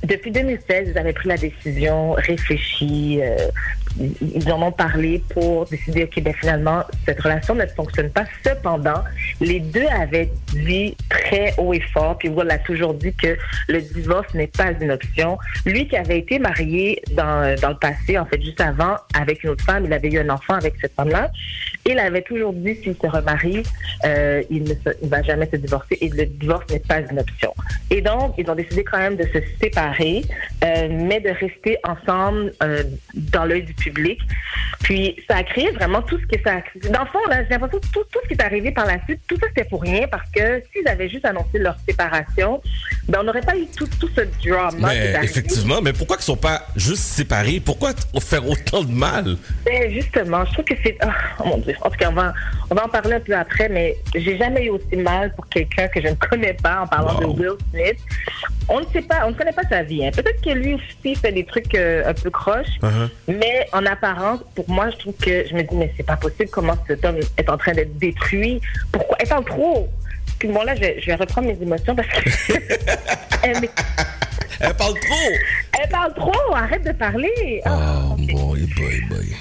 depuis 0.05 0.31
2016, 0.31 0.89
ils 0.89 0.99
avaient 0.99 1.13
pris 1.13 1.29
la 1.29 1.37
décision 1.37 2.13
réfléchie. 2.13 3.21
euh, 3.23 3.49
ils- 4.01 4.53
en 4.53 4.63
ont 4.63 4.73
parlé 4.73 5.23
pour 5.31 5.67
décider, 5.67 6.05
OK, 6.05 6.23
ben 6.23 6.35
finalement, 6.35 6.83
cette 7.07 7.21
relation 7.21 7.55
ne 7.55 7.67
fonctionne 7.67 8.11
pas. 8.11 8.25
Cependant, 8.45 9.03
les 9.41 9.61
deux 9.61 9.87
avaient 9.87 10.31
dit 10.53 10.97
très 11.09 11.55
haut 11.59 11.73
et 11.73 11.81
fort, 11.93 12.19
puis 12.19 12.29
Will 12.29 12.51
a 12.51 12.59
toujours 12.59 12.95
dit 12.95 13.13
que 13.15 13.37
le 13.69 13.81
divorce 13.81 14.33
n'est 14.35 14.47
pas 14.47 14.73
une 14.81 14.91
option. 14.91 15.39
Lui 15.67 15.87
qui 15.89 15.97
avait 15.97 16.19
été 16.19 16.39
marié 16.39 17.01
dans, 17.13 17.55
dans 17.61 17.71
le 17.71 17.77
passé, 17.77 18.19
en 18.19 18.27
fait, 18.27 18.41
juste 18.43 18.61
avant, 18.61 18.97
avec 19.15 19.43
une 19.45 19.51
autre 19.51 19.65
femme, 19.65 19.85
il 19.87 19.93
avait 19.93 20.09
eu 20.11 20.19
un 20.19 20.29
enfant 20.31 20.55
avec 20.55 20.75
cette 20.81 20.95
femme-là. 20.95 21.31
Il 21.87 21.99
avait 21.99 22.23
toujours 22.23 22.53
dit 22.53 22.75
s'il 22.83 22.95
se 22.95 23.07
remarie, 23.07 23.63
euh, 24.05 24.43
il 24.51 24.65
ne 24.65 24.75
va 25.09 25.23
jamais 25.23 25.49
se 25.51 25.57
divorcer 25.57 25.99
et 26.01 26.09
le 26.09 26.27
divorce 26.27 26.65
n'est 26.71 26.79
pas 26.79 27.01
une 27.01 27.19
option. 27.19 27.53
Et 27.91 28.01
donc, 28.01 28.35
ils 28.39 28.49
ont 28.51 28.55
décidé 28.55 28.85
quand 28.85 28.99
même 28.99 29.17
de 29.17 29.25
se 29.25 29.39
séparer, 29.61 30.23
euh, 30.65 30.89
mais 30.91 31.21
de 31.21 31.31
rester 31.31 31.79
ensemble 31.85 32.53
euh, 32.63 32.83
dans 33.15 33.45
l'œil 33.45 33.63
du 33.63 33.75
public. 33.83 34.21
Puis, 34.83 35.17
ça 35.29 35.37
a 35.37 35.43
créé 35.43 35.71
vraiment 35.71 36.03
tout 36.03 36.19
ce 36.19 36.27
que 36.27 36.43
ça 36.43 36.57
a 36.57 36.89
Dans 36.89 37.01
le 37.01 37.07
fond, 37.07 37.19
là, 37.29 37.45
j'ai 37.45 37.51
l'impression 37.51 37.79
que 37.79 37.87
tout, 37.93 38.05
tout 38.11 38.19
ce 38.23 38.29
qui 38.29 38.35
est 38.35 38.43
arrivé 38.43 38.71
par 38.71 38.87
la 38.87 39.03
suite, 39.05 39.21
tout 39.27 39.37
ça, 39.37 39.47
c'était 39.49 39.69
pour 39.69 39.83
rien 39.83 40.07
parce 40.11 40.29
que 40.31 40.63
s'ils 40.73 40.87
avaient 40.89 41.09
juste 41.09 41.25
annoncé 41.25 41.59
leur 41.59 41.77
séparation, 41.89 42.61
ben, 43.09 43.19
on 43.21 43.25
n'aurait 43.25 43.43
pas 43.43 43.57
eu 43.57 43.67
tout, 43.77 43.89
tout 44.01 44.09
ce 44.17 44.23
drama. 44.47 44.89
Mais 44.89 45.15
effectivement, 45.23 45.81
mais 45.83 45.93
pourquoi 45.93 46.17
qu'ils 46.17 46.25
sont 46.25 46.37
pas 46.37 46.63
juste 46.77 47.03
séparés? 47.03 47.61
Pourquoi 47.65 47.93
faire 48.21 48.49
autant 48.49 48.83
de 48.83 48.93
mal? 48.93 49.37
Ben, 49.65 49.91
justement, 49.93 50.45
je 50.47 50.53
trouve 50.53 50.65
que 50.65 50.75
c'est. 50.83 50.97
Oh, 51.05 51.45
mon 51.45 51.59
Dieu. 51.59 51.75
En 51.81 51.91
tout 51.91 51.97
cas, 51.97 52.11
on 52.11 52.15
va, 52.15 52.33
on 52.71 52.75
va 52.75 52.85
en 52.85 52.89
parler 52.89 53.15
un 53.15 53.21
peu 53.21 53.35
après, 53.35 53.69
mais 53.69 53.97
j'ai 54.15 54.39
jamais 54.39 54.67
eu 54.67 54.71
aussi 54.71 54.97
mal 54.97 55.33
pour 55.35 55.49
quelqu'un 55.49 55.89
que 55.89 56.01
je 56.01 56.09
ne 56.09 56.15
connais 56.15 56.55
pas 56.55 56.83
en 56.83 56.87
parlant 56.87 57.19
de 57.21 57.27
Will 57.27 57.57
Smith. 57.71 57.99
On 58.69 58.81
ne 58.81 58.87
sait 58.93 59.03
pas, 59.03 59.23
on 59.27 59.31
ne 59.31 59.35
connaît 59.35 59.53
pas 59.53 59.63
sa 59.69 59.83
vie. 59.83 60.07
hein. 60.07 60.11
Peut-être 60.15 60.41
que 60.43 60.51
lui 60.51 60.75
aussi 60.75 61.15
fait 61.17 61.33
des 61.33 61.45
trucs 61.45 61.75
euh, 61.75 62.05
un 62.09 62.15
peu 62.15 62.31
croches, 62.31 62.79
mais 63.29 63.67
en 63.73 63.85
apparence, 63.87 64.41
pour 64.55 64.69
moi, 64.71 64.91
je 64.91 64.97
trouve 64.97 65.15
que 65.17 65.47
je 65.49 65.55
me 65.55 65.63
dis, 65.63 65.75
mais 65.75 65.93
c'est 65.97 66.03
pas 66.07 66.17
possible 66.17 66.49
comment 66.51 66.77
cet 66.87 67.05
homme 67.05 67.19
est 67.37 67.49
en 67.51 67.57
train 67.59 67.73
d'être 67.73 67.97
détruit? 67.99 68.61
Pourquoi? 68.93 69.17
Elle 69.21 69.29
parle 69.29 69.45
trop. 69.45 69.89
Bon, 70.45 70.63
là, 70.65 70.75
je, 70.75 70.81
vais- 70.81 71.01
je 71.01 71.07
vais 71.07 71.15
reprendre 71.15 71.47
mes 71.49 71.61
émotions 71.63 71.95
parce 71.95 72.09
que. 72.09 72.53
elle, 73.45 73.61
mais- 73.61 73.71
Elle 74.61 74.75
parle 74.75 74.95
trop! 74.95 75.33
elle 75.83 75.89
parle 75.89 76.15
trop, 76.15 76.55
arrête 76.55 76.85
de 76.85 76.93
parler. 76.93 77.63
Oh 77.67 78.15
boy, 78.17 78.61
boy, 78.77 79.01
boy. 79.09 79.37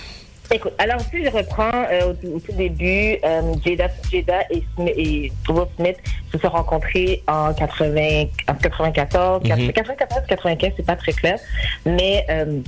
Écoute, 0.53 0.73
alors 0.79 0.99
si 1.01 1.23
je 1.23 1.29
reprends 1.29 1.71
euh, 1.91 2.09
au, 2.09 2.13
tout- 2.13 2.27
au 2.35 2.39
tout 2.39 2.51
début, 2.51 3.17
euh, 3.23 3.53
Jada, 3.65 3.87
Jada 4.11 4.41
et, 4.49 4.61
Smith, 4.75 4.93
et 4.97 5.31
Will 5.47 5.65
Smith 5.77 5.97
se 6.31 6.37
sont 6.37 6.49
rencontrés 6.49 7.23
en, 7.27 7.53
80, 7.53 8.25
en 8.49 8.53
94, 8.55 9.43
Mhm. 9.43 9.71
94, 9.71 10.23
95, 10.27 10.71
c'est 10.75 10.85
pas 10.85 10.95
très 10.97 11.13
clair, 11.13 11.39
mais 11.85 12.25
euh, 12.29 12.59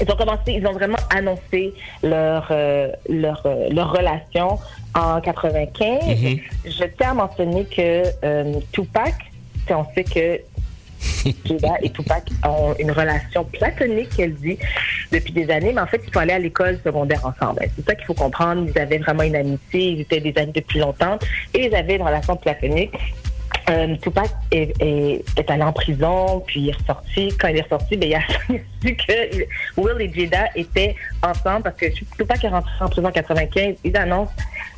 Ils 0.00 0.10
ont 0.12 0.16
commencé, 0.16 0.52
ils 0.52 0.66
ont 0.66 0.72
vraiment 0.72 0.98
annoncé 1.14 1.74
leur 2.04 2.46
euh, 2.50 2.88
leur, 3.08 3.42
euh, 3.46 3.68
leur 3.70 3.90
relation 3.92 4.58
en 4.94 5.20
95. 5.20 6.04
Mhm. 6.06 6.38
Je 6.66 6.84
tiens 6.98 7.10
à 7.10 7.14
mentionner 7.14 7.64
que 7.64 8.02
euh, 8.24 8.54
Tupac, 8.72 9.14
on 9.70 9.84
sait 9.94 10.04
que 10.04 10.40
Jada 11.44 11.74
et 11.82 11.90
Tupac 11.90 12.24
ont 12.46 12.74
une 12.78 12.90
relation 12.90 13.44
platonique, 13.44 14.18
elle 14.18 14.34
dit, 14.34 14.58
depuis 15.10 15.32
des 15.32 15.50
années, 15.50 15.72
mais 15.72 15.80
en 15.80 15.86
fait, 15.86 16.00
ils 16.06 16.12
sont 16.12 16.20
allés 16.20 16.32
à 16.32 16.38
l'école 16.38 16.78
secondaire 16.84 17.24
ensemble. 17.24 17.60
C'est 17.76 17.84
ça 17.84 17.94
qu'il 17.94 18.06
faut 18.06 18.14
comprendre. 18.14 18.66
Ils 18.74 18.80
avaient 18.80 18.98
vraiment 18.98 19.22
une 19.22 19.36
amitié, 19.36 19.90
ils 19.90 20.00
étaient 20.00 20.20
des 20.20 20.34
amis 20.40 20.52
depuis 20.52 20.78
longtemps 20.78 21.18
et 21.54 21.66
ils 21.66 21.74
avaient 21.74 21.96
une 21.96 22.02
relation 22.02 22.36
platonique. 22.36 22.92
Euh, 23.70 23.94
Tupac 24.02 24.28
est, 24.50 24.72
allé 25.48 25.62
en 25.62 25.72
prison, 25.72 26.42
puis 26.46 26.60
il 26.62 26.68
est 26.70 26.76
ressorti. 26.76 27.28
Quand 27.38 27.48
il 27.48 27.58
est 27.58 27.62
ressorti, 27.62 27.96
ben, 27.96 28.08
il 28.08 28.14
a 28.14 28.20
su 28.82 28.96
que 28.96 29.36
il- 29.36 29.46
Will 29.76 30.00
et 30.00 30.12
Jada 30.12 30.46
étaient 30.56 30.96
ensemble 31.22 31.62
parce 31.62 31.76
que 31.76 31.86
Tupac 32.16 32.42
est 32.42 32.48
rentré 32.48 32.72
en 32.80 32.88
prison 32.88 33.08
en 33.08 33.12
95. 33.12 33.76
Ils 33.84 33.96
annoncent, 33.96 34.32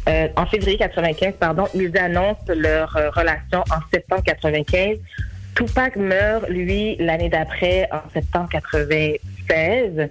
euh, 0.08 0.28
en 0.36 0.44
février 0.46 0.76
95, 0.76 1.34
pardon, 1.40 1.64
ils 1.74 1.96
annoncent 1.96 2.42
leur 2.48 2.94
euh, 2.96 3.08
relation 3.10 3.60
en 3.70 3.80
septembre 3.92 4.22
95. 4.24 4.98
Tupac 5.54 5.96
meurt, 5.96 6.48
lui, 6.48 6.96
l'année 6.96 7.28
d'après, 7.28 7.88
en 7.92 8.08
septembre 8.12 8.48
96. 8.50 10.10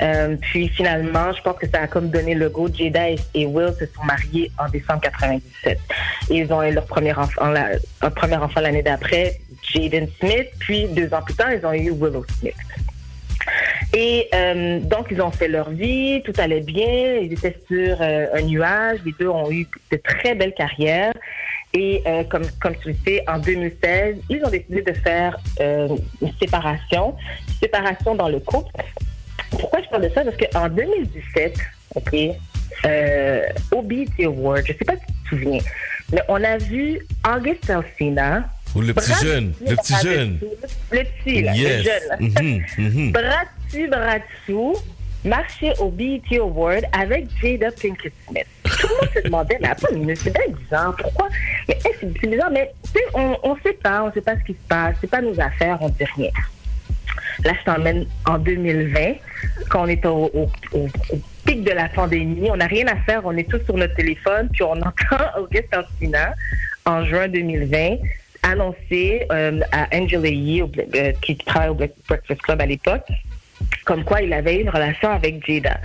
Euh, 0.00 0.36
puis 0.40 0.68
finalement, 0.68 1.32
je 1.32 1.42
pense 1.42 1.56
que 1.58 1.68
ça 1.68 1.82
a 1.82 1.86
comme 1.86 2.08
donné 2.10 2.34
le 2.34 2.48
go. 2.48 2.68
Jada 2.72 3.10
et, 3.10 3.46
Will 3.46 3.72
se 3.78 3.86
sont 3.86 4.02
mariés 4.04 4.50
en 4.58 4.68
décembre 4.68 5.00
97. 5.02 5.78
Et 6.30 6.38
ils 6.38 6.52
ont 6.52 6.62
eu 6.62 6.72
leur 6.72 6.86
premier 6.86 7.12
enfant, 7.14 7.50
leur 7.50 8.14
premier 8.14 8.36
enfant 8.36 8.60
l'année 8.60 8.82
d'après, 8.82 9.38
Jaden 9.62 10.08
Smith. 10.18 10.48
Puis 10.58 10.88
deux 10.88 11.12
ans 11.14 11.22
plus 11.22 11.34
tard, 11.34 11.52
ils 11.52 11.64
ont 11.64 11.72
eu 11.72 11.90
Willow 11.90 12.24
Smith. 12.40 12.54
Et 13.94 14.28
euh, 14.34 14.80
donc, 14.80 15.08
ils 15.10 15.20
ont 15.20 15.30
fait 15.30 15.48
leur 15.48 15.70
vie, 15.70 16.22
tout 16.24 16.32
allait 16.38 16.60
bien, 16.60 17.16
ils 17.16 17.32
étaient 17.32 17.56
sur 17.68 17.98
euh, 18.00 18.26
un 18.32 18.42
nuage, 18.42 19.00
les 19.04 19.12
deux 19.18 19.28
ont 19.28 19.50
eu 19.50 19.66
de 19.90 19.96
très 19.98 20.34
belles 20.34 20.54
carrières. 20.54 21.12
Et 21.74 22.02
euh, 22.06 22.24
comme, 22.24 22.44
comme 22.60 22.74
tu 22.82 22.88
le 22.88 22.96
sais, 23.04 23.24
en 23.26 23.38
2016, 23.38 24.16
ils 24.28 24.44
ont 24.44 24.50
décidé 24.50 24.82
de 24.82 24.92
faire 24.92 25.38
euh, 25.60 25.88
une 26.20 26.32
séparation, 26.38 27.16
une 27.48 27.54
séparation 27.54 28.14
dans 28.14 28.28
le 28.28 28.40
couple. 28.40 28.70
Pourquoi 29.50 29.80
je 29.82 29.88
parle 29.88 30.02
de 30.02 30.08
ça? 30.10 30.22
Parce 30.22 30.36
qu'en 30.36 30.68
2017, 30.68 31.58
OK, 31.94 32.14
euh, 32.84 33.42
au 33.70 33.82
BET 33.82 34.06
Award, 34.24 34.64
je 34.66 34.72
sais 34.72 34.84
pas 34.84 34.94
si 34.96 35.06
tu 35.06 35.12
te 35.12 35.28
souviens, 35.28 35.60
mais 36.12 36.20
on 36.28 36.42
a 36.42 36.58
vu 36.58 37.00
August 37.26 37.70
Alsina. 37.70 38.48
Ou 38.74 38.80
le 38.80 38.94
petit 38.94 39.12
jeune, 39.22 39.52
le 39.66 39.76
petit 39.76 39.92
bras 39.92 40.02
jeune. 40.02 40.38
Le 40.90 41.04
petit, 41.04 41.42
là, 41.42 41.52
le 41.52 42.30
jeune. 42.30 43.12
dessus, 43.72 43.88
bras 43.88 44.18
dessous, 44.18 44.74
marcher 45.24 45.72
au 45.78 45.88
BET 45.90 46.22
Award 46.38 46.84
avec 46.92 47.26
Jada 47.40 47.70
Pinkett 47.70 48.12
Smith. 48.28 48.46
Tout 48.64 48.88
le 48.88 48.94
monde 48.94 49.10
se 49.14 49.20
demandait, 49.22 49.58
mais 49.60 49.68
attends, 49.68 49.88
c'est 50.16 50.32
bien 50.32 50.54
bizarre, 50.58 50.96
pourquoi? 50.96 51.28
Mais 51.68 51.74
hey, 51.84 51.92
c'est 52.00 52.12
bizarre, 52.28 52.50
mais 52.50 52.72
on 53.14 53.54
ne 53.54 53.60
sait 53.62 53.74
pas, 53.74 54.02
on 54.02 54.06
ne 54.08 54.12
sait 54.12 54.20
pas 54.20 54.36
ce 54.38 54.44
qui 54.44 54.52
se 54.52 54.68
passe, 54.68 54.96
c'est 55.00 55.10
pas 55.10 55.20
nos 55.20 55.38
affaires, 55.40 55.78
on 55.80 55.88
dit 55.88 56.04
rien. 56.16 56.30
Là, 57.44 57.52
je 57.58 57.64
t'emmène 57.64 58.06
en 58.26 58.38
2020, 58.38 59.14
quand 59.68 59.84
on 59.84 59.86
est 59.88 60.04
au, 60.06 60.30
au- 60.34 60.50
pic 61.44 61.64
de 61.64 61.72
la 61.72 61.88
pandémie. 61.88 62.50
On 62.52 62.56
n'a 62.56 62.66
rien 62.66 62.86
à 62.86 62.96
faire, 62.96 63.22
on 63.24 63.36
est 63.36 63.48
tous 63.50 63.60
sur 63.64 63.76
notre 63.76 63.94
téléphone, 63.94 64.48
puis 64.52 64.62
on 64.62 64.72
entend 64.80 65.24
Auguste 65.38 65.72
Alsina, 65.74 66.34
en 66.86 67.04
juin 67.04 67.28
2020, 67.28 67.96
annoncer 68.44 69.26
euh, 69.30 69.60
à 69.72 69.88
Angela 69.94 70.28
Yee, 70.28 70.62
euh, 70.62 71.12
qui 71.20 71.36
travaille 71.36 71.70
au 71.70 71.74
Breakfast 71.74 72.42
Club 72.42 72.60
à 72.60 72.66
l'époque, 72.66 73.06
comme 73.84 74.04
quoi 74.04 74.22
il 74.22 74.32
avait 74.32 74.60
une 74.60 74.70
relation 74.70 75.10
avec 75.10 75.46
Jada. 75.46 75.78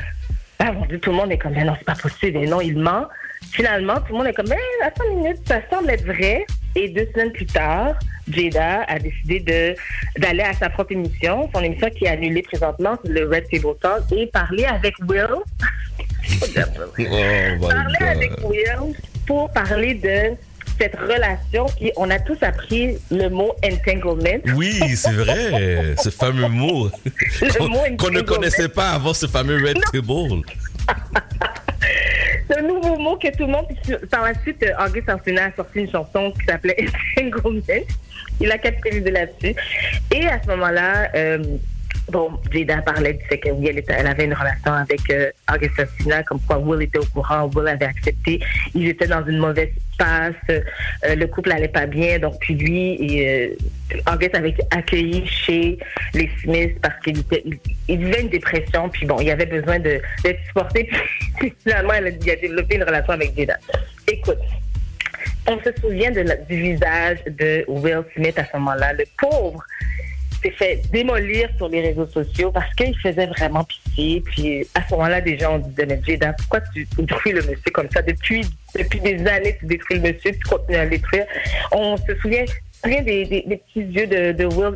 Ah 0.59 0.71
mon 0.71 0.85
Dieu, 0.85 0.99
tout 0.99 1.11
le 1.11 1.17
monde 1.17 1.31
est 1.31 1.37
comme, 1.37 1.53
mais 1.53 1.63
non, 1.63 1.75
c'est 1.77 1.85
pas 1.85 1.95
possible, 1.95 2.37
et 2.37 2.47
non, 2.47 2.61
il 2.61 2.77
ment. 2.77 3.05
Finalement, 3.51 3.95
tout 3.95 4.11
le 4.11 4.17
monde 4.17 4.27
est 4.27 4.33
comme, 4.33 4.49
mais 4.49 4.57
attends 4.83 5.03
une 5.11 5.19
minute, 5.19 5.47
ça 5.47 5.59
semble 5.71 5.89
être 5.91 6.05
vrai. 6.05 6.45
Et 6.75 6.89
deux 6.89 7.07
semaines 7.13 7.31
plus 7.31 7.45
tard, 7.45 7.95
Jada 8.29 8.83
a 8.87 8.99
décidé 8.99 9.39
de 9.39 9.75
d'aller 10.19 10.43
à 10.43 10.53
sa 10.53 10.69
propre 10.69 10.91
émission, 10.91 11.49
son 11.53 11.61
émission 11.61 11.89
qui 11.89 12.05
est 12.05 12.09
annulée 12.09 12.41
présentement, 12.41 12.97
c'est 13.03 13.11
le 13.11 13.27
Red 13.27 13.49
Table 13.49 13.75
Talk, 13.81 14.03
et 14.11 14.27
parler 14.27 14.65
avec 14.65 14.95
Will. 15.07 15.27
Oh 16.39 17.67
parler 17.67 17.97
avec. 18.01 18.31
Will 18.43 18.93
pour 19.25 19.51
parler 19.51 19.93
de 19.93 20.35
cette 20.79 20.95
relation 20.95 21.65
qui, 21.77 21.91
on 21.97 22.09
a 22.09 22.19
tous 22.19 22.37
appris 22.41 22.97
le 23.11 23.29
mot 23.29 23.53
entanglement. 23.63 24.39
Oui, 24.55 24.73
c'est 24.95 25.11
vrai, 25.11 25.95
ce 25.97 26.09
fameux 26.09 26.47
mot 26.47 26.89
qu'on 27.97 28.11
ne 28.11 28.21
connaissait 28.21 28.69
pas 28.69 28.91
avant 28.91 29.13
ce 29.13 29.27
fameux 29.27 29.57
Red 29.57 29.79
Table. 29.91 30.41
C'est 32.47 32.59
un 32.59 32.61
nouveau 32.61 32.97
mot 32.97 33.17
que 33.17 33.27
tout 33.35 33.45
le 33.45 33.51
monde. 33.51 33.65
puis 33.67 33.95
Par 34.09 34.23
la 34.23 34.33
suite, 34.41 34.63
euh, 34.63 34.85
August 34.85 35.09
Alsina 35.09 35.45
a 35.45 35.51
sorti 35.53 35.79
une 35.79 35.91
chanson 35.91 36.31
qui 36.31 36.45
s'appelait 36.45 36.77
Entanglement. 37.17 37.83
Il 38.39 38.51
a 38.51 38.57
capitalisé 38.57 39.11
là-dessus. 39.11 39.55
Et 40.13 40.27
à 40.27 40.41
ce 40.41 40.47
moment-là, 40.47 41.09
euh, 41.15 41.57
bon, 42.09 42.31
Jada 42.51 42.81
parlait 42.81 43.13
du 43.13 43.23
fait 43.25 43.37
que 43.39 43.49
oui, 43.49 43.67
elle, 43.69 43.79
était- 43.79 43.93
avait 43.93 44.25
une 44.25 44.33
relation 44.33 44.73
avec 44.73 44.99
euh, 45.09 45.29
August 45.53 45.79
Alsina, 45.79 46.23
comme 46.23 46.39
quoi 46.41 46.57
Will 46.57 46.81
était 46.83 46.99
au 46.99 47.05
courant, 47.05 47.49
Will 47.55 47.67
avait 47.67 47.85
accepté. 47.85 48.39
Ils 48.73 48.87
étaient 48.89 49.07
dans 49.07 49.25
une 49.25 49.37
mauvaise 49.39 49.69
passe, 49.97 50.33
euh, 50.49 50.61
le 51.15 51.25
couple 51.27 51.51
allait 51.51 51.67
pas 51.67 51.85
bien, 51.87 52.19
donc 52.19 52.39
puis 52.39 52.53
lui, 52.55 52.93
et, 52.99 53.49
euh, 53.93 54.01
August 54.13 54.35
avait 54.35 54.49
été 54.49 54.63
accueilli 54.71 55.25
chez 55.25 55.77
les 56.13 56.29
Smiths 56.41 56.79
parce 56.81 56.99
qu'il 57.03 57.17
il, 57.45 57.57
il 57.87 57.97
vivait 58.05 58.21
une 58.21 58.29
dépression, 58.29 58.89
puis 58.89 59.05
bon, 59.05 59.19
il 59.19 59.29
avait 59.31 59.45
besoin 59.45 59.79
de 59.79 59.99
d'être 60.23 60.39
supporté, 60.47 60.89
puis 61.39 61.53
finalement, 61.63 61.93
elle 61.93 62.07
a, 62.07 62.09
il 62.09 62.29
a 62.31 62.35
développé 62.35 62.75
une 62.75 62.83
relation 62.83 63.13
avec 63.13 63.35
Jada. 63.37 63.57
Écoute, 64.07 64.37
on 65.47 65.57
se 65.61 65.69
souvient 65.81 66.11
de 66.11 66.21
la- 66.21 66.35
du 66.35 66.55
visage 66.61 67.17
de 67.25 67.63
Will 67.67 68.03
Smith 68.15 68.37
à 68.37 68.45
ce 68.45 68.55
moment-là. 68.57 68.93
Le 68.93 69.05
pauvre 69.17 69.63
s'est 70.41 70.51
fait 70.51 70.81
démolir 70.91 71.49
sur 71.57 71.69
les 71.69 71.81
réseaux 71.81 72.07
sociaux 72.07 72.51
parce 72.51 72.73
qu'il 72.75 72.97
faisait 72.99 73.25
vraiment 73.27 73.63
pitié. 73.63 74.21
Puis 74.21 74.67
à 74.75 74.85
ce 74.87 74.91
moment-là, 74.93 75.21
des 75.21 75.37
gens 75.37 75.59
disaient, 75.59 75.85
mais 75.85 75.99
Jada, 76.07 76.33
pourquoi 76.33 76.61
tu 76.73 76.87
détruis 76.97 77.31
le 77.33 77.41
monsieur 77.41 77.71
comme 77.73 77.89
ça? 77.91 78.01
Depuis, 78.01 78.41
depuis 78.75 78.99
des 78.99 79.25
années, 79.27 79.55
tu 79.59 79.65
détruis 79.65 79.99
le 79.99 80.13
monsieur, 80.13 80.31
tu 80.31 80.39
continues 80.49 80.77
à 80.77 80.83
le 80.85 80.91
détruire. 80.91 81.25
On 81.71 81.97
se 81.97 82.15
souvient, 82.21 82.45
souvient 82.83 83.01
des, 83.01 83.25
des- 83.25 83.43
petits 83.57 83.81
yeux 83.81 84.07
de, 84.07 84.31
de 84.31 84.45
Will 84.45 84.75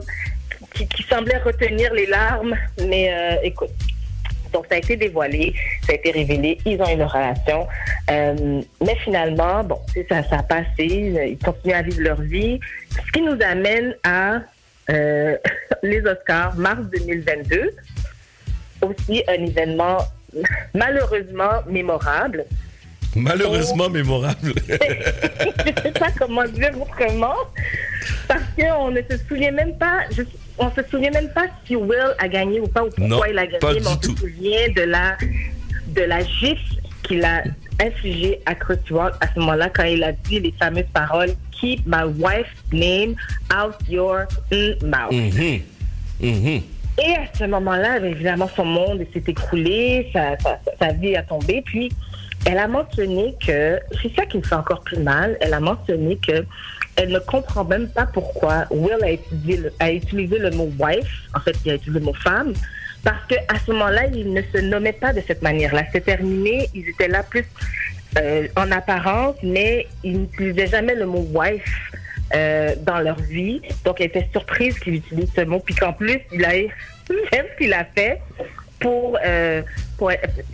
qui, 0.74 0.88
qui 0.88 1.03
semblaient 1.03 1.38
retenir 1.39 1.93
les 1.93 2.05
larmes. 2.07 2.55
Mais 2.88 3.12
euh, 3.14 3.36
écoute, 3.43 3.72
donc, 4.53 4.66
ça 4.68 4.76
a 4.76 4.80
été 4.80 4.97
dévoilé, 4.97 5.53
ça 5.86 5.93
a 5.93 5.95
été 5.95 6.12
révélé, 6.12 6.57
ils 6.66 6.82
ont 6.82 6.97
leur 6.97 7.14
relation. 7.14 7.66
Euh, 8.09 8.62
mais 8.86 8.95
finalement, 9.03 9.64
bon, 9.64 9.80
ça, 10.09 10.24
ça 10.24 10.39
a 10.39 10.43
passé, 10.43 10.66
ils 11.30 11.38
continuent 11.38 11.74
à 11.74 11.82
vivre 11.82 12.01
leur 12.01 12.22
vie. 12.22 12.59
Ce 12.89 13.12
qui 13.14 13.22
nous 13.22 13.38
amène 13.41 13.95
à 14.03 14.41
euh, 14.92 15.38
les 15.84 16.02
Oscars, 16.06 16.56
mars 16.56 16.82
2022. 16.92 17.72
Aussi 18.82 19.24
un 19.28 19.46
événement 19.46 20.00
malheureusement 20.74 21.62
mémorable. 21.68 22.46
Malheureusement 23.16 23.89
mémorable. 23.89 24.54
je 24.70 25.82
sais 25.84 25.92
pas 25.92 26.08
comment 26.18 26.46
dire 26.46 26.72
autrement, 26.82 27.36
parce 28.28 28.42
qu'on 28.58 28.89
ne 28.92 29.02
se 29.02 29.18
souvient 29.28 29.52
même 29.52 29.78
pas, 29.78 30.00
je- 30.16 30.24
on 30.58 30.72
se 30.72 30.82
souvient 30.89 31.12
même 31.12 31.30
pas 31.34 31.46
si 31.68 31.76
Will 31.76 32.16
a 32.20 32.28
gagné 32.30 32.60
ou 32.62 32.68
pas, 32.68 32.84
ou 32.84 32.88
pourquoi 32.89 33.08
Non, 33.08 33.22
il 33.30 33.38
a 33.38 33.46
gagné, 33.46 33.60
pas 33.60 33.74
mais 33.74 33.86
on 33.88 33.98
tout. 33.98 34.16
se 34.16 34.22
souvient 34.22 34.70
de 34.76 34.82
la, 34.84 35.18
de 35.88 36.02
la 36.04 36.24
gifle 36.24 36.76
qu'il 37.04 37.24
a 37.26 37.44
infligée 37.82 38.39
à 38.46 38.56
Chris 38.56 38.78
Rock 38.89 39.14
à 39.20 39.28
ce 39.34 39.39
moment-là, 39.39 39.70
quand 39.74 39.84
il 39.84 40.04
a 40.06 40.14
dit 40.14 40.39
les 40.39 40.54
fameuses 40.58 40.86
paroles 40.94 41.32
Keep 41.62 41.86
my 41.86 42.03
wife's 42.05 42.49
name 42.74 43.16
out 43.53 43.76
your 43.88 44.28
mm, 44.51 44.84
mouth. 44.84 45.12
Mhm. 45.12 45.62
Mhm. 46.20 46.62
Et 46.97 47.14
à 47.16 47.26
ce 47.38 47.45
moment-là, 47.45 47.99
bien 47.99 48.09
évidemment, 48.09 48.49
son 48.55 48.66
monde 48.66 49.05
s'est 49.14 49.24
écroulé, 49.28 50.09
sa, 50.12 50.38
sa- 50.39 50.59
sa 50.80 50.91
vie 50.93 51.16
a 51.16 51.22
tombé. 51.24 51.62
Puis, 51.66 51.89
elle 52.45 52.57
a 52.57 52.68
mentionné 52.68 53.36
que, 53.45 53.80
c'est 54.01 54.14
ça 54.16 54.26
qui 54.26 54.38
me 54.39 54.43
fait 54.43 54.55
encore 54.55 54.82
plus 54.82 54.97
mal, 54.99 55.38
elle 55.41 55.53
a 55.53 55.59
mentionné 55.59 56.18
que 56.18 56.43
elle 56.97 57.09
ne 57.09 57.20
comprend 57.20 57.64
même 57.64 57.88
pas 57.88 58.05
pourquoi 58.07 58.66
Will 58.72 58.97
a 59.03 59.12
utilisé 59.14 59.57
le, 59.62 59.74
a 59.80 59.91
utilisé 59.91 60.38
le 60.39 60.51
mot 60.51 60.70
wife, 60.80 61.30
en 61.34 61.39
fait, 61.39 61.55
il 61.64 61.72
a 61.72 61.76
utilisé 61.76 61.99
le 61.99 62.05
mot 62.05 62.14
femme, 62.16 62.53
parce 63.03 63.24
que 63.30 63.36
à 63.47 63.57
ce 63.66 63.72
moment-là, 63.72 64.07
il 64.14 64.34
ne 64.34 64.41
se 64.53 64.57
nommait 64.59 64.91
pas 64.93 65.14
de 65.14 65.22
cette 65.26 65.41
manière-là. 65.41 65.84
C'est 65.93 66.01
terminé, 66.03 66.68
ils 66.76 66.89
étaient 66.89 67.07
là 67.07 67.24
plus 67.24 67.45
euh, 68.18 68.47
en 68.57 68.72
apparence, 68.72 69.36
mais 69.43 69.88
ils 70.03 70.20
n'utilisaient 70.22 70.68
jamais 70.68 70.95
le 70.95 71.05
mot 71.05 71.26
wife 71.34 71.91
euh, 72.34 72.76
dans 72.82 72.99
leur 72.99 73.20
vie. 73.20 73.62
Donc, 73.86 73.99
elle 74.01 74.07
était 74.07 74.28
surprise 74.32 74.78
qu'il 74.80 74.95
utilise 74.95 75.30
ce 75.36 75.41
mot, 75.41 75.59
puis 75.59 75.76
qu'en 75.76 75.93
plus, 75.93 76.20
il 76.32 76.43
a 76.45 76.51
même 77.09 77.45
qu'il 77.57 77.74
a 77.74 77.86
fait 77.86 78.22
pour, 78.80 79.18
euh, 79.24 79.62
pour 79.97 80.12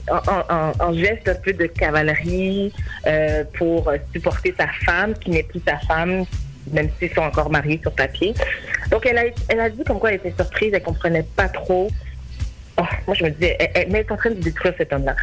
en, 0.10 0.93
geste 0.93 1.30
un 1.30 1.36
peu 1.36 1.53
de 1.53 1.66
cavalerie, 1.68 2.74
euh, 3.05 3.43
pour 3.58 3.91
supporter 4.14 4.53
sa 4.58 4.68
femme, 4.86 5.14
qui 5.18 5.30
n'est 5.32 5.43
plus 5.43 5.62
sa 5.66 5.78
femme, 5.80 6.26
même 6.72 6.89
s'ils 6.99 7.14
sont 7.14 7.22
encore 7.22 7.49
mariés 7.49 7.80
sur 7.82 7.93
papier. 7.93 8.34
Donc, 8.91 9.05
elle 9.05 9.18
a, 9.18 9.24
elle 9.49 9.60
a 9.60 9.70
dit 9.70 9.84
comme 9.84 9.99
quoi 9.99 10.12
elle 10.12 10.18
était 10.18 10.34
surprise, 10.34 10.72
elle 10.74 10.84
comprenait 10.84 11.26
pas 11.36 11.47
trop 11.47 11.89
oh, 12.78 12.84
moi, 13.05 13.16
je 13.16 13.24
me 13.24 13.30
disais, 13.30 13.55
elle, 13.60 13.70
elle- 13.74 13.88
mais 13.89 13.99
elle 13.99 14.05
est 14.05 14.12
en 14.12 14.18
train 14.18 14.30
de 14.30 14.36
détruire 14.41 14.74
cet 14.78 14.93
homme-là. 14.93 15.16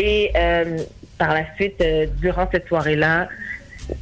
Et 0.00 0.30
euh, 0.36 0.78
par 1.18 1.34
la 1.34 1.44
suite, 1.56 1.80
euh, 1.80 2.06
durant 2.20 2.48
cette 2.50 2.68
soirée-là, 2.68 3.28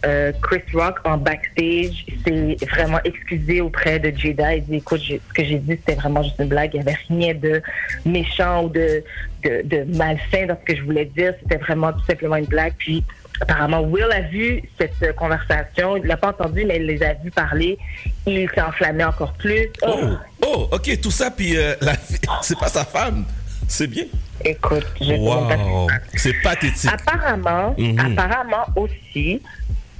euh, 0.04 0.32
Chris 0.42 0.62
Rock 0.74 0.98
en 1.04 1.16
backstage 1.16 2.06
s'est 2.24 2.56
vraiment 2.68 2.98
excusé 3.04 3.60
auprès 3.60 3.98
de 3.98 4.16
Jada. 4.16 4.56
Il 4.56 4.64
dit 4.64 4.76
écoute, 4.76 5.00
ce 5.00 5.32
que 5.32 5.44
j'ai 5.44 5.58
dit 5.58 5.72
c'était 5.72 5.94
vraiment 5.94 6.22
juste 6.22 6.36
une 6.38 6.48
blague. 6.48 6.70
Il 6.74 6.80
n'y 6.80 6.88
avait 6.88 6.98
rien 7.08 7.34
de 7.34 7.62
méchant 8.04 8.64
ou 8.64 8.68
de, 8.68 9.02
de, 9.44 9.84
malsain 9.96 10.46
dans 10.46 10.58
ce 10.60 10.64
que 10.72 10.76
je 10.76 10.82
voulais 10.82 11.04
dire. 11.04 11.34
C'était 11.42 11.58
vraiment 11.58 11.92
tout 11.92 12.04
simplement 12.06 12.36
une 12.36 12.46
blague. 12.46 12.74
Puis 12.78 13.04
apparemment, 13.40 13.80
Will 13.82 14.10
a 14.12 14.22
vu 14.22 14.62
cette 14.78 15.02
euh, 15.02 15.12
conversation. 15.12 15.96
Il 15.96 16.02
ne 16.02 16.08
l'a 16.08 16.16
pas 16.16 16.30
entendu, 16.30 16.64
mais 16.64 16.76
il 16.76 16.86
les 16.86 17.02
a 17.02 17.14
vus 17.14 17.30
parler. 17.30 17.78
Il 18.26 18.48
s'est 18.50 18.60
enflammé 18.60 19.04
encore 19.04 19.34
plus. 19.34 19.68
Oh, 19.86 20.16
oh, 20.44 20.68
ok, 20.72 21.00
tout 21.00 21.10
ça, 21.10 21.30
puis 21.30 21.56
euh, 21.56 21.74
la 21.80 21.94
c'est 22.42 22.58
pas 22.58 22.68
sa 22.68 22.84
femme. 22.84 23.24
C'est 23.68 23.86
bien. 23.88 24.04
Écoute, 24.44 24.86
je 25.00 25.12
Wow, 25.14 25.88
c'est 26.14 26.34
pathétique. 26.42 26.90
Apparemment, 26.92 27.74
Mhm. 27.78 27.98
apparemment 27.98 28.64
aussi, 28.76 29.42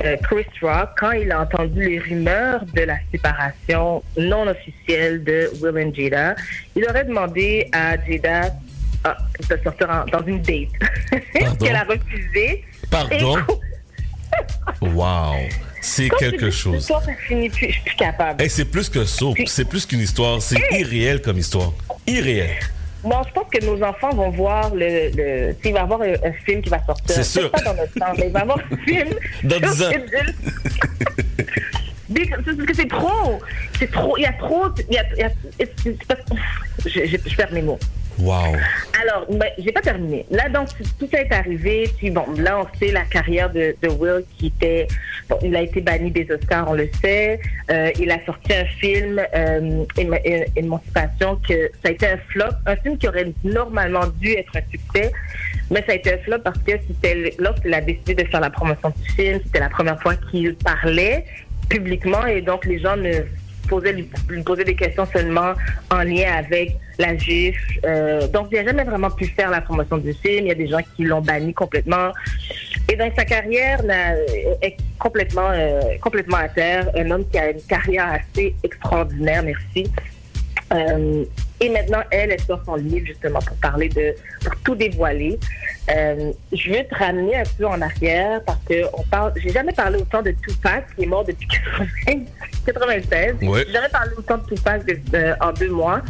euh, 0.05 0.17
Chris 0.23 0.47
Rock, 0.63 0.91
quand 0.99 1.13
il 1.13 1.33
a 1.33 1.41
entendu 1.41 1.83
les 1.89 1.99
rumeurs 1.99 2.65
de 2.75 2.83
la 2.83 2.97
séparation 3.11 4.03
non 4.17 4.47
officielle 4.47 5.25
de 5.25 5.51
Will 5.61 5.87
and 5.89 5.93
Jada, 5.95 6.37
il 6.77 6.85
aurait 6.89 7.05
demandé 7.05 7.69
à 7.73 7.97
Jada 8.07 8.53
ah, 9.05 9.17
de 9.49 9.57
sortir 9.63 9.89
en- 9.91 10.05
dans 10.11 10.25
une 10.27 10.43
date. 10.43 10.69
Qu'elle 11.61 11.77
a 11.77 11.85
refusé. 11.85 12.65
Pardon? 12.91 13.37
Et 14.83 14.87
Wow, 14.89 15.35
c'est 15.81 16.09
quelque 16.19 16.51
chose. 16.51 16.75
l'histoire, 16.75 17.03
ça 17.05 17.13
finit 17.27 17.49
plus, 17.49 17.69
je 17.69 17.73
suis 17.73 17.83
plus 17.83 17.97
capable. 17.97 18.43
Hey, 18.43 18.51
c'est 18.51 18.65
plus 18.65 18.89
que 18.89 19.05
ça, 19.05 19.27
c'est 19.47 19.65
plus 19.69 19.87
qu'une 19.87 20.01
histoire, 20.01 20.43
c'est 20.43 20.59
irréel 20.73 21.23
comme 21.23 21.39
histoire. 21.39 21.73
Irréel. 22.07 22.51
Non, 23.07 23.23
je 23.27 23.33
pense 23.33 23.47
que 23.53 23.65
nos 23.65 23.83
enfants 23.83 24.11
vont 24.11 24.31
voir 24.31 24.75
le. 24.75 25.11
le 25.15 25.57
s'il 25.63 25.73
va 25.73 25.81
y 25.81 25.83
avoir 25.83 26.03
un, 26.03 26.13
un 26.13 26.33
film 26.45 26.61
qui 26.61 26.71
va 26.71 26.85
sortir. 26.85 27.15
C'est 27.15 27.25
sûr. 27.25 27.51
Pas 27.51 27.63
dans 27.63 27.75
notre 27.75 27.95
temps, 27.95 28.13
mais 28.17 28.27
il 28.27 28.33
va 28.33 28.41
y 28.41 28.43
avoir 28.43 28.59
un 28.59 28.77
film. 28.79 29.09
Dans 29.45 29.57
sur 29.57 29.73
10 29.73 29.83
ans. 29.83 29.91
Parce 32.45 32.57
que 32.57 32.75
c'est 32.75 32.89
trop. 32.89 33.41
C'est 33.79 33.91
trop. 33.91 34.17
Il 34.17 34.23
y 34.23 34.27
a 34.27 34.33
trop. 34.33 34.67
Il 34.89 34.95
y 34.95 34.99
a, 34.99 35.05
il 35.15 35.67
y 36.95 37.21
je 37.29 37.37
perds 37.37 37.53
mes 37.53 37.63
mots. 37.63 37.79
Wow. 38.19 38.57
Alors, 39.03 39.27
ben, 39.31 39.51
j'ai 39.59 39.73
pas 39.73 39.83
terminé. 39.83 40.25
Là, 40.31 40.49
donc, 40.49 40.69
tout 40.99 41.09
ça 41.11 41.21
est 41.21 41.33
arrivé. 41.33 41.91
Puis 41.99 42.11
bon, 42.11 42.25
là, 42.39 42.61
on 42.61 42.79
sait 42.79 42.93
la 42.93 43.03
carrière 43.03 43.51
de, 43.51 43.77
de 43.83 43.89
Will 43.89 44.25
qui 44.39 44.47
était. 44.47 44.89
Bon, 45.29 45.39
il 45.43 45.55
a 45.55 45.63
été 45.63 45.81
banni 45.81 46.11
des 46.11 46.27
Oscars, 46.31 46.71
on 46.71 46.75
le 46.75 46.89
sait. 47.03 47.41
Euh, 47.71 47.91
il 47.99 48.11
a 48.11 48.25
sorti 48.25 48.53
un 48.55 48.65
film, 48.65 49.21
euh, 49.35 49.85
é- 49.99 50.47
Émancipation, 50.57 51.37
que 51.47 51.71
ça 51.83 51.89
a 51.89 51.91
été 51.91 52.07
un 52.07 52.19
flop. 52.29 52.55
Un 52.65 52.77
film 52.77 52.97
qui 52.97 53.09
aurait 53.09 53.33
normalement 53.45 54.07
dû 54.19 54.33
être 54.33 54.57
un 54.57 54.71
succès. 54.71 55.13
Mais 55.71 55.83
ça 55.87 55.93
a 55.93 55.95
été 55.97 56.15
un 56.15 56.19
flop 56.19 56.39
parce 56.45 56.59
que 56.59 56.73
c'était 56.87 57.35
lorsqu'il 57.39 57.75
a 57.75 57.81
décidé 57.81 58.15
de 58.15 58.25
faire 58.29 58.41
la 58.41 58.51
promotion 58.51 58.91
du 58.91 59.11
film, 59.13 59.41
c'était 59.45 59.61
la 59.61 59.69
première 59.69 60.01
fois 60.01 60.15
qu'il 60.15 60.55
parlait 60.55 61.25
publiquement 61.69 62.25
et 62.27 62.41
donc 62.41 62.65
les 62.65 62.79
gens 62.79 62.97
ne 62.97 63.11
posaient, 63.67 63.93
lui, 63.93 64.09
posaient 64.45 64.65
des 64.65 64.75
questions 64.75 65.07
seulement 65.13 65.53
en 65.91 66.03
lien 66.03 66.33
avec 66.39 66.77
la 66.99 67.17
GIF. 67.17 67.57
Euh, 67.85 68.27
donc, 68.29 68.49
il 68.53 68.59
n'a 68.59 68.65
jamais 68.65 68.85
vraiment 68.85 69.11
pu 69.11 69.27
faire 69.27 69.51
la 69.51 69.61
promotion 69.61 69.99
du 69.99 70.13
film. 70.15 70.47
Il 70.47 70.49
y 70.49 70.51
a 70.51 70.55
des 70.55 70.69
gens 70.69 70.81
qui 70.97 71.05
l'ont 71.05 71.21
banni 71.21 71.53
complètement. 71.53 72.13
Et 72.91 72.97
donc, 72.97 73.13
sa 73.17 73.25
carrière 73.25 73.83
n'a- 73.83 74.15
est 74.63 74.77
complètement, 74.99 75.51
euh, 75.51 75.81
complètement 76.01 76.39
à 76.39 76.49
terre. 76.49 76.89
Un 76.97 77.11
homme 77.11 77.29
qui 77.29 77.39
a 77.39 77.51
une 77.51 77.63
carrière 77.63 78.07
assez 78.21 78.55
extraordinaire, 78.63 79.43
merci. 79.43 79.91
Euh, 80.73 81.25
et 81.61 81.69
maintenant, 81.71 82.03
elle, 82.11 82.33
elle 82.33 82.41
sort 82.41 82.61
son 82.65 82.75
livre 82.77 83.07
justement 83.07 83.39
pour 83.41 83.57
parler 83.57 83.89
de, 83.89 84.15
pour 84.45 84.55
tout 84.65 84.75
dévoiler. 84.75 85.39
Euh, 85.95 86.33
je 86.53 86.71
veux 86.71 86.85
te 86.85 86.95
ramener 86.95 87.37
un 87.37 87.43
peu 87.57 87.67
en 87.67 87.81
arrière 87.81 88.43
parce 88.45 88.59
que 88.69 88.83
on 88.93 89.03
parle, 89.05 89.33
j'ai 89.37 89.51
jamais 89.51 89.73
parlé 89.73 89.99
autant 89.99 90.21
de 90.23 90.33
Tupac 90.33 90.87
qui 90.97 91.05
est 91.05 91.07
mort 91.07 91.25
depuis 91.25 91.47
80 92.07 92.25
96. 92.67 93.35
Ouais. 93.43 93.63
J'ai 93.67 93.73
jamais 93.73 93.89
parlé 93.89 94.11
autant 94.19 94.39
de 94.39 94.47
Tupac 94.55 94.85
de- 94.85 94.99
de- 95.11 95.35
en 95.41 95.53
deux 95.53 95.71
mois. 95.71 96.03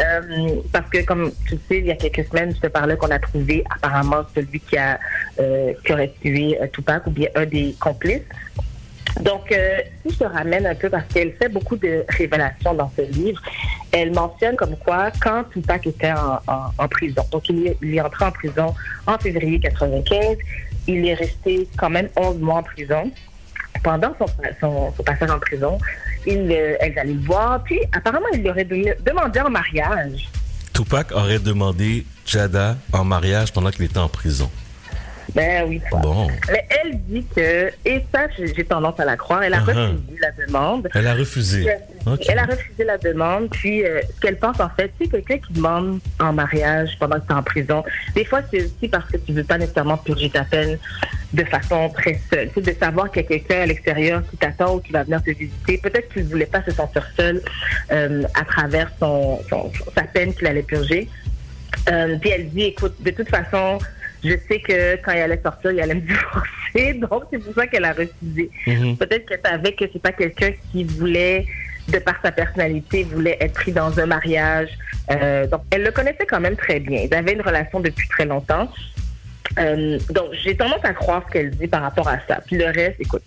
Euh, 0.00 0.48
parce 0.72 0.88
que, 0.90 1.02
comme 1.04 1.32
tu 1.46 1.54
le 1.54 1.60
sais, 1.68 1.78
il 1.78 1.86
y 1.86 1.90
a 1.90 1.96
quelques 1.96 2.26
semaines, 2.28 2.54
je 2.54 2.60
te 2.60 2.66
parlais 2.68 2.96
qu'on 2.96 3.10
a 3.10 3.18
trouvé 3.18 3.64
apparemment 3.74 4.22
celui 4.34 4.60
qui, 4.60 4.76
a, 4.78 4.98
euh, 5.40 5.72
qui 5.84 5.92
aurait 5.92 6.12
tué 6.22 6.56
euh, 6.60 6.66
Tupac 6.72 7.06
ou 7.06 7.10
bien 7.10 7.28
un 7.34 7.44
des 7.46 7.74
complices. 7.80 8.22
Donc, 9.20 9.50
euh, 9.50 9.78
si 10.06 10.16
je 10.18 10.24
ramène 10.24 10.66
un 10.66 10.74
peu, 10.74 10.90
parce 10.90 11.06
qu'elle 11.12 11.32
fait 11.32 11.48
beaucoup 11.48 11.76
de 11.76 12.04
révélations 12.08 12.74
dans 12.74 12.90
ce 12.96 13.02
livre, 13.02 13.40
elle 13.92 14.12
mentionne 14.12 14.56
comme 14.56 14.76
quoi, 14.76 15.10
quand 15.22 15.44
Tupac 15.52 15.86
était 15.86 16.12
en, 16.12 16.88
prison, 16.88 17.24
donc 17.32 17.48
il 17.48 17.66
est, 17.66 17.78
est 17.82 18.00
entré 18.00 18.24
en 18.26 18.30
prison 18.30 18.74
en 19.06 19.18
février 19.18 19.58
95, 19.58 20.36
il 20.86 21.06
est 21.06 21.14
resté 21.14 21.66
quand 21.76 21.90
même 21.90 22.08
11 22.16 22.38
mois 22.38 22.56
en 22.56 22.62
prison. 22.62 23.10
Pendant 23.82 24.14
son, 24.18 24.26
son, 24.96 25.02
passage 25.02 25.30
en 25.30 25.38
prison, 25.38 25.78
il, 26.26 26.50
euh, 26.50 26.76
elle 26.80 26.98
allait 26.98 27.12
le 27.12 27.20
voir, 27.20 27.62
puis 27.62 27.78
apparemment, 27.92 28.26
il 28.32 28.40
lui 28.40 28.50
aurait 28.50 28.64
demandé 28.64 29.40
en 29.40 29.50
mariage. 29.50 30.28
Tupac 30.72 31.12
aurait 31.12 31.38
demandé 31.38 32.04
Jada 32.26 32.76
en 32.92 33.04
mariage 33.04 33.52
pendant 33.52 33.70
qu'il 33.70 33.84
était 33.84 33.98
en 33.98 34.08
prison. 34.08 34.50
Ben 35.36 35.64
oui, 35.68 35.80
toi. 35.90 36.00
Bon. 36.00 36.28
Mais 36.50 36.64
elle 36.70 36.98
dit 37.02 37.24
que, 37.36 37.70
et 37.84 38.02
ça, 38.12 38.26
j'ai 38.38 38.64
tendance 38.64 38.98
à 38.98 39.04
la 39.04 39.16
croire, 39.16 39.42
elle 39.42 39.54
a 39.54 39.58
Uh-huh. 39.58 39.92
refusé 39.92 40.18
la 40.20 40.46
demande. 40.46 40.88
Elle 40.94 41.06
a 41.06 41.14
refusé. 41.14 41.66
Elle 42.28 42.38
a 42.38 42.44
refusé 42.44 42.84
la 42.84 42.98
demande, 42.98 43.50
puis 43.50 43.84
euh, 43.84 44.00
ce 44.14 44.20
qu'elle 44.20 44.38
pense 44.38 44.58
en 44.60 44.68
fait, 44.70 44.90
c'est 44.98 45.08
quelqu'un 45.08 45.38
qui 45.38 45.52
demande 45.52 46.00
en 46.20 46.32
mariage 46.32 46.96
pendant 46.98 47.20
que 47.20 47.26
tu 47.26 47.32
es 47.32 47.36
en 47.36 47.42
prison. 47.42 47.84
Des 48.14 48.24
fois, 48.24 48.40
c'est 48.50 48.62
aussi 48.64 48.88
parce 48.88 49.10
que 49.10 49.16
tu 49.18 49.32
veux 49.32 49.44
pas 49.44 49.58
nécessairement 49.58 49.96
purger 49.98 50.30
ta 50.30 50.44
peine 50.44 50.78
de 51.32 51.44
façon 51.44 51.88
très 51.90 52.18
seule. 52.32 52.48
C'est 52.54 52.64
de 52.64 52.72
savoir 52.78 53.10
qu'il 53.10 53.22
y 53.22 53.24
a 53.24 53.28
quelqu'un 53.28 53.60
à 53.62 53.66
l'extérieur 53.66 54.22
qui 54.30 54.36
t'attend 54.36 54.76
ou 54.76 54.80
qui 54.80 54.92
va 54.92 55.02
venir 55.02 55.22
te 55.22 55.30
visiter. 55.30 55.78
Peut-être 55.78 56.08
qu'il 56.12 56.24
ne 56.24 56.28
voulait 56.28 56.46
pas 56.46 56.62
se 56.64 56.70
sentir 56.70 57.06
seul 57.16 57.42
euh, 57.92 58.22
à 58.34 58.44
travers 58.44 58.90
son, 59.00 59.40
son- 59.50 59.70
sa 59.94 60.02
peine 60.04 60.32
qu'il 60.32 60.46
allait 60.46 60.62
purger. 60.62 61.08
Euh, 61.90 62.16
puis 62.20 62.30
elle 62.30 62.48
dit, 62.50 62.62
écoute, 62.62 62.94
de 63.00 63.10
toute 63.10 63.28
façon, 63.28 63.78
je 64.24 64.34
sais 64.48 64.60
que 64.60 64.96
quand 64.96 65.12
il 65.12 65.20
allait 65.20 65.40
sortir, 65.42 65.72
il 65.72 65.80
allait 65.80 65.94
me 65.94 66.00
divorcer, 66.74 66.94
donc 66.94 67.24
c'est 67.30 67.38
pour 67.38 67.54
ça 67.54 67.66
qu'elle 67.66 67.84
a 67.84 67.92
refusé. 67.92 68.50
Mhm. 68.66 68.96
Peut-être 68.96 69.26
que 69.26 69.34
savait 69.48 69.72
que 69.72 69.84
c'est 69.92 70.02
pas 70.02 70.12
quelqu'un 70.12 70.52
qui 70.70 70.84
voulait, 70.84 71.46
de 71.88 71.98
par 71.98 72.20
sa 72.22 72.32
personnalité, 72.32 73.04
voulait 73.04 73.36
être 73.40 73.54
pris 73.54 73.72
dans 73.72 73.98
un 73.98 74.06
mariage. 74.06 74.70
Euh, 75.10 75.46
donc 75.46 75.62
elle 75.70 75.84
le 75.84 75.92
connaissait 75.92 76.26
quand 76.26 76.40
même 76.40 76.56
très 76.56 76.80
bien. 76.80 77.02
Ils 77.02 77.14
avaient 77.14 77.34
une 77.34 77.42
relation 77.42 77.80
depuis 77.80 78.08
très 78.08 78.24
longtemps. 78.24 78.68
Euh, 79.58 79.98
donc, 80.10 80.32
j'ai 80.32 80.56
tendance 80.56 80.84
à 80.84 80.92
croire 80.92 81.22
ce 81.26 81.32
qu'elle 81.32 81.50
dit 81.50 81.68
par 81.68 81.82
rapport 81.82 82.08
à 82.08 82.18
ça. 82.26 82.40
Puis 82.46 82.56
le 82.56 82.66
reste, 82.66 83.00
écoute. 83.00 83.22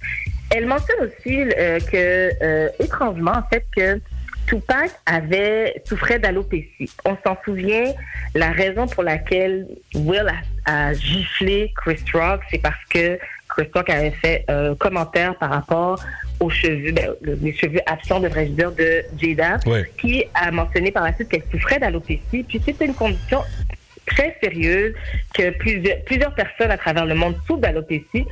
Elle 0.54 0.66
mentionne 0.66 0.98
aussi 1.02 1.42
euh, 1.42 1.80
que, 1.80 2.84
étrangement, 2.84 3.32
en 3.32 3.44
fait, 3.50 3.66
que 3.76 4.02
Tupac 4.50 4.90
avait 5.06 5.80
souffrait 5.86 6.18
d'alopécie. 6.18 6.90
On 7.06 7.16
s'en 7.24 7.38
souvient, 7.46 7.94
la 8.34 8.50
raison 8.52 8.88
pour 8.88 9.04
laquelle 9.04 9.68
Will 9.94 10.26
a, 10.66 10.90
a 10.90 10.94
giflé 10.94 11.72
Chris 11.76 12.00
Rock, 12.14 12.42
c'est 12.50 12.58
parce 12.58 12.84
que 12.90 13.20
Chris 13.48 13.68
Rock 13.74 13.90
avait 13.92 14.10
fait 14.12 14.46
un 14.48 14.74
commentaire 14.76 15.36
par 15.36 15.52
rapport 15.52 16.00
aux 16.40 16.50
cheveux, 16.50 16.92
ben, 16.92 17.12
le- 17.22 17.36
les 17.42 17.54
cheveux 17.54 17.82
absents, 17.86 18.20
devrais-je 18.20 18.52
dire, 18.54 18.72
de 18.72 19.04
Jada, 19.22 19.58
qui 20.00 20.24
a 20.34 20.50
mentionné 20.52 20.92
par 20.92 21.04
la 21.04 21.14
suite 21.14 21.30
qu'elle 21.30 21.44
souffrait 21.52 21.78
d'alopécie. 21.80 22.44
Puis 22.48 22.60
c'était 22.66 22.86
une 22.86 22.96
condition 22.96 23.42
très 24.08 24.36
sérieuse 24.42 24.96
que 25.36 25.52
plusieurs, 25.52 25.98
plusieurs 26.06 26.34
personnes 26.34 26.72
à 26.72 26.78
travers 26.78 27.06
le 27.06 27.14
monde 27.14 27.36
souffrent 27.46 27.62
d'alopécie. 27.62 28.26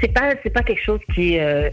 C'est 0.00 0.12
pas 0.12 0.32
c'est 0.42 0.50
pas 0.50 0.62
quelque 0.62 0.82
chose 0.84 1.00
qui 1.14 1.38
euh, 1.38 1.68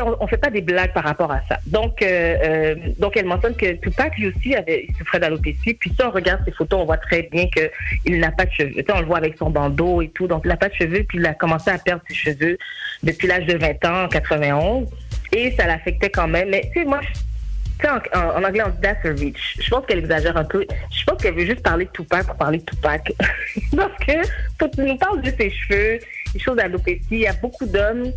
on, 0.00 0.16
on 0.20 0.26
fait 0.26 0.36
pas 0.38 0.50
des 0.50 0.60
blagues 0.62 0.92
par 0.92 1.04
rapport 1.04 1.30
à 1.30 1.40
ça. 1.48 1.58
Donc 1.66 2.00
euh, 2.02 2.36
euh, 2.44 2.74
donc 2.98 3.16
elle 3.16 3.26
mentionne 3.26 3.54
que 3.56 3.72
Tupac 3.72 4.16
lui 4.16 4.28
aussi 4.28 4.54
avait 4.54 4.86
il 4.88 4.94
souffrait 4.96 5.20
d'alopécie. 5.20 5.74
Puis 5.74 5.90
si 5.94 6.02
on 6.04 6.10
regarde 6.10 6.42
ses 6.44 6.52
photos, 6.52 6.80
on 6.80 6.84
voit 6.86 6.96
très 6.96 7.22
bien 7.30 7.46
que 7.54 7.70
il 8.06 8.18
n'a 8.18 8.30
pas 8.30 8.46
de 8.46 8.52
cheveux. 8.52 8.84
On 8.94 9.00
le 9.00 9.06
voit 9.06 9.18
avec 9.18 9.36
son 9.36 9.50
bandeau 9.50 10.00
et 10.02 10.08
tout. 10.08 10.26
Donc 10.26 10.42
il 10.44 10.48
n'a 10.48 10.56
pas 10.56 10.68
de 10.68 10.74
cheveux. 10.74 11.04
Puis 11.08 11.18
il 11.18 11.26
a 11.26 11.34
commencé 11.34 11.70
à 11.70 11.78
perdre 11.78 12.02
ses 12.08 12.14
cheveux 12.14 12.56
depuis 13.02 13.26
l'âge 13.28 13.46
de 13.46 13.56
20 13.58 13.84
ans 13.84 14.04
en 14.04 14.08
91 14.08 14.88
et 15.32 15.52
ça 15.52 15.66
l'affectait 15.66 16.10
quand 16.10 16.28
même. 16.28 16.48
Mais 16.50 16.62
tu 16.72 16.80
sais 16.80 16.84
moi 16.84 17.00
en- 18.14 18.18
en 18.18 18.44
anglais, 18.44 18.62
on 18.66 18.68
dit 18.70 18.80
that's 18.82 19.04
a 19.06 19.08
reach. 19.08 19.56
Je 19.60 19.70
pense 19.70 19.86
qu'elle 19.86 20.00
exagère 20.00 20.36
un 20.36 20.44
peu. 20.44 20.66
Je 20.90 21.04
pense 21.04 21.22
qu'elle 21.22 21.34
veut 21.34 21.46
juste 21.46 21.62
parler 21.62 21.86
de 21.86 21.90
Tupac 21.90 22.26
pour 22.26 22.36
parler 22.36 22.58
de 22.58 22.64
Tupac. 22.64 23.10
Parce 23.76 24.04
que 24.06 24.12
quand 24.58 24.68
tu 24.68 24.82
nous 24.82 24.96
parles 24.98 25.22
de 25.22 25.30
ses 25.30 25.50
cheveux, 25.50 25.98
il 26.34 27.18
y 27.18 27.26
a 27.26 27.32
beaucoup 27.34 27.66
d'hommes 27.66 28.12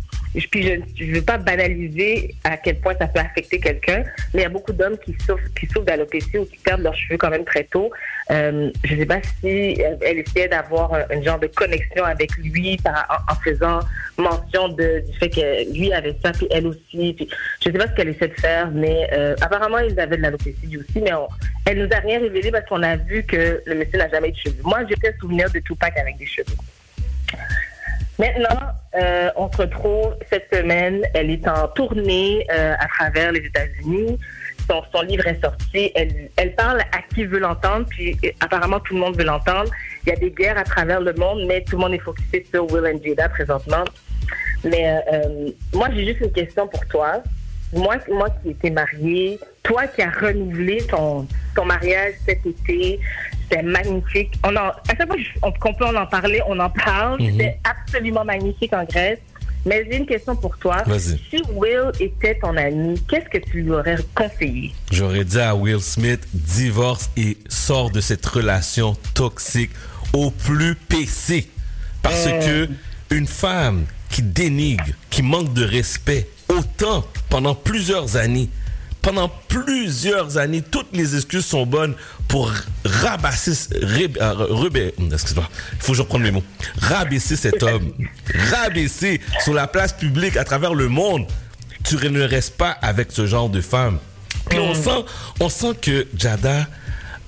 puis 0.50 0.62
je 0.62 1.04
ne 1.04 1.14
veux 1.14 1.22
pas 1.22 1.38
banaliser 1.38 2.34
à 2.42 2.56
quel 2.56 2.80
point 2.80 2.94
ça 2.98 3.06
peut 3.06 3.20
affecter 3.20 3.60
quelqu'un, 3.60 4.04
mais 4.32 4.40
il 4.40 4.42
y 4.42 4.46
a 4.46 4.48
beaucoup 4.48 4.72
d'hommes 4.72 4.98
qui 4.98 5.16
souffrent, 5.24 5.52
qui 5.58 5.66
souffrent 5.66 5.84
d'alopécie 5.84 6.38
ou 6.38 6.44
qui 6.44 6.56
perdent 6.58 6.82
leurs 6.82 6.96
cheveux 6.96 7.16
quand 7.16 7.30
même 7.30 7.44
très 7.44 7.64
tôt. 7.64 7.90
Euh, 8.30 8.70
je 8.82 8.94
ne 8.94 9.00
sais 9.00 9.06
pas 9.06 9.20
si 9.22 9.80
elle, 9.80 10.18
essayait 10.18 10.48
d'avoir 10.48 10.92
un, 10.94 11.22
genre 11.22 11.38
de 11.38 11.46
connexion 11.46 12.04
avec 12.04 12.34
lui 12.36 12.78
en, 12.84 13.34
faisant 13.44 13.80
mention 14.18 14.68
du 14.68 15.02
fait 15.20 15.30
que 15.30 15.72
lui 15.72 15.92
avait 15.92 16.16
ça, 16.22 16.32
puis 16.32 16.48
elle 16.50 16.66
aussi. 16.66 17.16
Je 17.62 17.68
ne 17.68 17.72
sais 17.72 17.78
pas 17.78 17.86
ce 17.86 17.94
qu'elle 17.94 18.08
essaie 18.08 18.28
de 18.28 18.40
faire, 18.40 18.70
mais 18.72 19.08
euh, 19.12 19.36
apparemment, 19.40 19.78
ils 19.78 19.98
avaient 20.00 20.16
de 20.16 20.22
l'alopécie 20.22 20.76
aussi, 20.76 21.00
mais 21.00 21.12
on, 21.14 21.28
elle 21.66 21.78
nous 21.78 21.92
a 21.92 22.00
rien 22.00 22.18
révélé 22.18 22.50
parce 22.50 22.66
qu'on 22.66 22.82
a 22.82 22.96
vu 22.96 23.22
que 23.22 23.62
le 23.64 23.74
monsieur 23.74 23.98
n'a 23.98 24.08
jamais 24.08 24.30
eu 24.30 24.32
de 24.32 24.36
cheveux. 24.36 24.62
Moi, 24.64 24.80
j'ai 24.88 24.96
fait 24.96 25.14
souvenir 25.20 25.48
de 25.50 25.60
Tupac 25.60 25.96
avec 25.96 26.16
des 26.16 26.26
cheveux. 26.26 26.56
Maintenant, 28.18 28.60
euh, 28.96 29.30
on 29.36 29.50
se 29.50 29.56
retrouve 29.58 30.14
cette 30.30 30.46
semaine. 30.52 31.02
Elle 31.14 31.30
est 31.30 31.46
en 31.48 31.68
tournée 31.68 32.46
euh, 32.52 32.74
à 32.78 32.86
travers 32.86 33.32
les 33.32 33.40
États-Unis. 33.40 34.18
Son, 34.70 34.82
son 34.92 35.02
livre 35.02 35.26
est 35.26 35.40
sorti. 35.42 35.90
Elle, 35.94 36.30
elle 36.36 36.54
parle 36.54 36.80
à 36.80 37.02
qui 37.12 37.24
veut 37.24 37.40
l'entendre, 37.40 37.86
puis 37.90 38.16
euh, 38.24 38.30
apparemment 38.40 38.80
tout 38.80 38.94
le 38.94 39.00
monde 39.00 39.16
veut 39.16 39.24
l'entendre. 39.24 39.70
Il 40.06 40.10
y 40.10 40.12
a 40.12 40.16
des 40.16 40.30
guerres 40.30 40.58
à 40.58 40.64
travers 40.64 41.00
le 41.00 41.12
monde, 41.14 41.44
mais 41.46 41.62
tout 41.62 41.76
le 41.76 41.82
monde 41.82 41.94
est 41.94 41.98
focusé 41.98 42.46
sur 42.50 42.70
Will 42.70 42.86
and 42.86 43.00
Jada 43.04 43.28
présentement. 43.28 43.84
Mais 44.62 45.02
euh, 45.12 45.50
moi, 45.74 45.88
j'ai 45.92 46.06
juste 46.06 46.20
une 46.20 46.32
question 46.32 46.68
pour 46.68 46.86
toi. 46.86 47.22
Moi, 47.72 47.96
moi 48.08 48.28
qui 48.30 48.50
étais 48.50 48.70
mariée, 48.70 49.38
toi 49.64 49.86
qui 49.88 50.02
as 50.02 50.10
renouvelé 50.10 50.78
ton, 50.86 51.26
ton 51.56 51.64
mariage 51.64 52.14
cet 52.24 52.46
été, 52.46 53.00
c'était 53.48 53.62
magnifique. 53.62 54.32
On 54.44 54.54
en, 54.56 54.68
à 54.68 54.74
chaque 54.96 55.06
fois 55.06 55.16
qu'on 55.60 55.74
peut 55.74 55.86
en, 55.86 55.94
en 55.94 56.06
parler, 56.06 56.40
on 56.48 56.58
en 56.58 56.70
parle. 56.70 57.20
C'était 57.20 57.58
absolument 57.64 58.24
magnifique 58.24 58.72
en 58.72 58.84
Grèce. 58.84 59.18
Mais 59.66 59.86
j'ai 59.90 59.96
une 59.96 60.04
question 60.06 60.36
pour 60.36 60.58
toi. 60.58 60.82
Si 60.98 61.42
Will 61.54 61.90
était 61.98 62.38
ton 62.38 62.54
ami, 62.56 63.00
qu'est-ce 63.08 63.30
que 63.30 63.38
tu 63.50 63.62
lui 63.62 63.70
aurais 63.72 63.96
conseillé? 64.14 64.74
J'aurais 64.92 65.24
dit 65.24 65.40
à 65.40 65.54
Will 65.54 65.80
Smith, 65.80 66.20
divorce 66.34 67.08
et 67.16 67.38
sors 67.48 67.90
de 67.90 68.00
cette 68.00 68.26
relation 68.26 68.94
toxique 69.14 69.70
au 70.12 70.30
plus 70.30 70.74
PC. 70.74 71.48
Parce 72.02 72.26
Euh. 72.26 72.66
que 72.66 73.14
une 73.14 73.26
femme 73.26 73.86
qui 74.10 74.20
dénigre, 74.22 74.84
qui 75.08 75.22
manque 75.22 75.54
de 75.54 75.64
respect, 75.64 76.28
autant 76.48 77.04
pendant 77.30 77.54
plusieurs 77.54 78.16
années, 78.18 78.50
pendant 79.04 79.28
plusieurs 79.48 80.38
années, 80.38 80.62
toutes 80.62 80.88
les 80.94 81.14
excuses 81.14 81.44
sont 81.44 81.66
bonnes 81.66 81.94
pour 82.26 82.50
rabasser, 82.84 83.52
euh, 83.74 84.90
excuse-moi, 85.12 85.48
il 85.72 85.78
faut 85.78 85.92
que 85.92 85.98
je 85.98 86.02
reprenne 86.02 86.22
mes 86.22 86.30
mots, 86.30 86.42
rabaisser 86.80 87.36
cet 87.36 87.62
homme, 87.62 87.92
rabaisser 88.50 89.20
sur 89.42 89.52
la 89.52 89.66
place 89.66 89.92
publique 89.92 90.38
à 90.38 90.44
travers 90.44 90.72
le 90.74 90.88
monde. 90.88 91.26
Tu 91.84 91.96
ne 91.96 92.22
restes 92.22 92.56
pas 92.56 92.70
avec 92.70 93.12
ce 93.12 93.26
genre 93.26 93.50
de 93.50 93.60
femme. 93.60 93.98
Puis 94.48 94.58
on 94.58 94.74
sent, 94.74 95.04
on 95.38 95.50
sent 95.50 95.74
que 95.82 96.06
Jada 96.16 96.66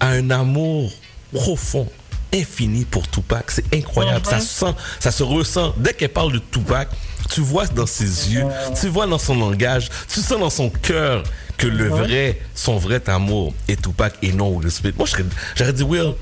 a 0.00 0.08
un 0.08 0.30
amour 0.30 0.90
profond, 1.34 1.90
infini 2.32 2.86
pour 2.86 3.06
Tupac. 3.06 3.50
C'est 3.50 3.74
incroyable. 3.74 4.24
Ça 4.24 4.40
se 4.40 4.46
sent, 4.46 4.74
ça 4.98 5.10
se 5.10 5.22
ressent. 5.22 5.74
Dès 5.76 5.92
qu'elle 5.92 6.08
parle 6.08 6.32
de 6.32 6.38
Tupac, 6.38 6.88
tu 7.28 7.40
vois 7.40 7.66
dans 7.66 7.86
ses 7.86 8.32
yeux, 8.32 8.44
tu 8.80 8.88
vois 8.88 9.06
dans 9.06 9.18
son 9.18 9.36
langage, 9.38 9.88
tu 10.08 10.20
sens 10.20 10.38
dans 10.38 10.50
son 10.50 10.70
cœur 10.70 11.22
que 11.56 11.66
le 11.66 11.88
vrai, 11.88 12.38
son 12.54 12.76
vrai 12.76 13.00
amour 13.08 13.54
est 13.68 13.80
Tupac 13.82 14.14
et 14.22 14.32
non 14.32 14.50
Will 14.50 14.70
Smith. 14.70 14.94
Moi, 14.96 15.06
j'aurais 15.54 15.72
dit, 15.72 15.82
Will, 15.82 16.12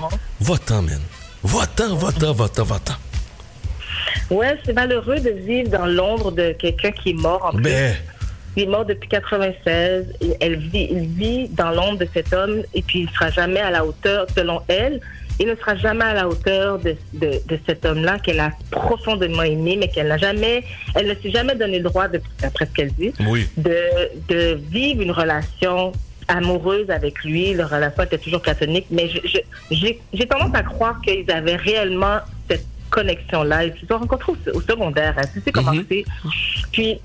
va-t'en, 0.40 0.82
man. 0.82 1.00
Va-t'en, 1.42 1.96
va-t'en, 1.96 2.32
va-t'en, 2.32 2.64
va-t'en. 2.64 2.94
Ouais, 4.30 4.58
c'est 4.64 4.72
malheureux 4.72 5.20
de 5.20 5.30
vivre 5.30 5.70
dans 5.70 5.86
l'ombre 5.86 6.30
de 6.32 6.52
quelqu'un 6.52 6.92
qui 6.92 7.10
est 7.10 7.20
mort 7.20 7.44
en 7.44 7.52
plus. 7.52 7.62
Ben, 7.62 7.96
Il 8.56 8.62
est 8.62 8.66
mort 8.66 8.84
depuis 8.84 9.08
96. 9.08 10.06
Et 10.20 10.36
elle 10.40 10.56
vit, 10.56 10.88
il 10.90 11.06
vit 11.08 11.48
dans 11.48 11.70
l'ombre 11.70 11.98
de 11.98 12.08
cet 12.14 12.32
homme 12.32 12.62
et 12.72 12.82
puis 12.82 13.00
il 13.00 13.06
ne 13.06 13.10
sera 13.10 13.30
jamais 13.30 13.60
à 13.60 13.70
la 13.70 13.84
hauteur, 13.84 14.26
selon 14.34 14.62
elle, 14.68 15.00
il 15.40 15.46
ne 15.46 15.54
sera 15.56 15.74
jamais 15.76 16.04
à 16.04 16.14
la 16.14 16.28
hauteur 16.28 16.78
de, 16.78 16.94
de, 17.12 17.32
de 17.48 17.58
cet 17.66 17.84
homme-là 17.84 18.18
qu'elle 18.18 18.40
a 18.40 18.50
profondément 18.70 19.42
aimé, 19.42 19.76
mais 19.78 19.88
qu'elle 19.88 20.08
n'a 20.08 20.16
jamais, 20.18 20.62
elle 20.94 21.08
ne 21.08 21.14
s'est 21.14 21.30
jamais 21.30 21.54
donné 21.54 21.78
le 21.78 21.84
droit, 21.84 22.08
de, 22.08 22.20
d'après 22.40 22.66
ce 22.66 22.70
qu'elle 22.72 22.92
dit, 22.92 23.12
oui. 23.28 23.48
de, 23.56 23.76
de 24.28 24.54
vivre 24.70 25.02
une 25.02 25.10
relation 25.10 25.92
amoureuse 26.28 26.88
avec 26.90 27.22
lui. 27.24 27.52
Leur 27.54 27.68
relation 27.70 28.02
était 28.04 28.18
toujours 28.18 28.40
platonique, 28.40 28.86
mais 28.90 29.08
je- 29.08 29.26
je- 29.28 29.74
j'ai 29.74 30.00
j'ai 30.12 30.26
tendance 30.26 30.54
à 30.54 30.62
croire 30.62 31.00
qu'ils 31.02 31.30
avaient 31.30 31.56
réellement 31.56 32.18
cette 32.48 32.64
connexion-là. 32.90 33.64
Ils 33.64 33.74
se 33.80 33.86
sont 33.86 33.98
rencontrés 33.98 34.32
au, 34.32 34.56
au 34.56 34.60
secondaire. 34.60 35.14
Hein. 35.18 35.26
Tu 35.34 35.40
sais 35.40 35.52
comment 35.52 35.72
c'est. 35.90 36.04
Puis, 36.72 36.98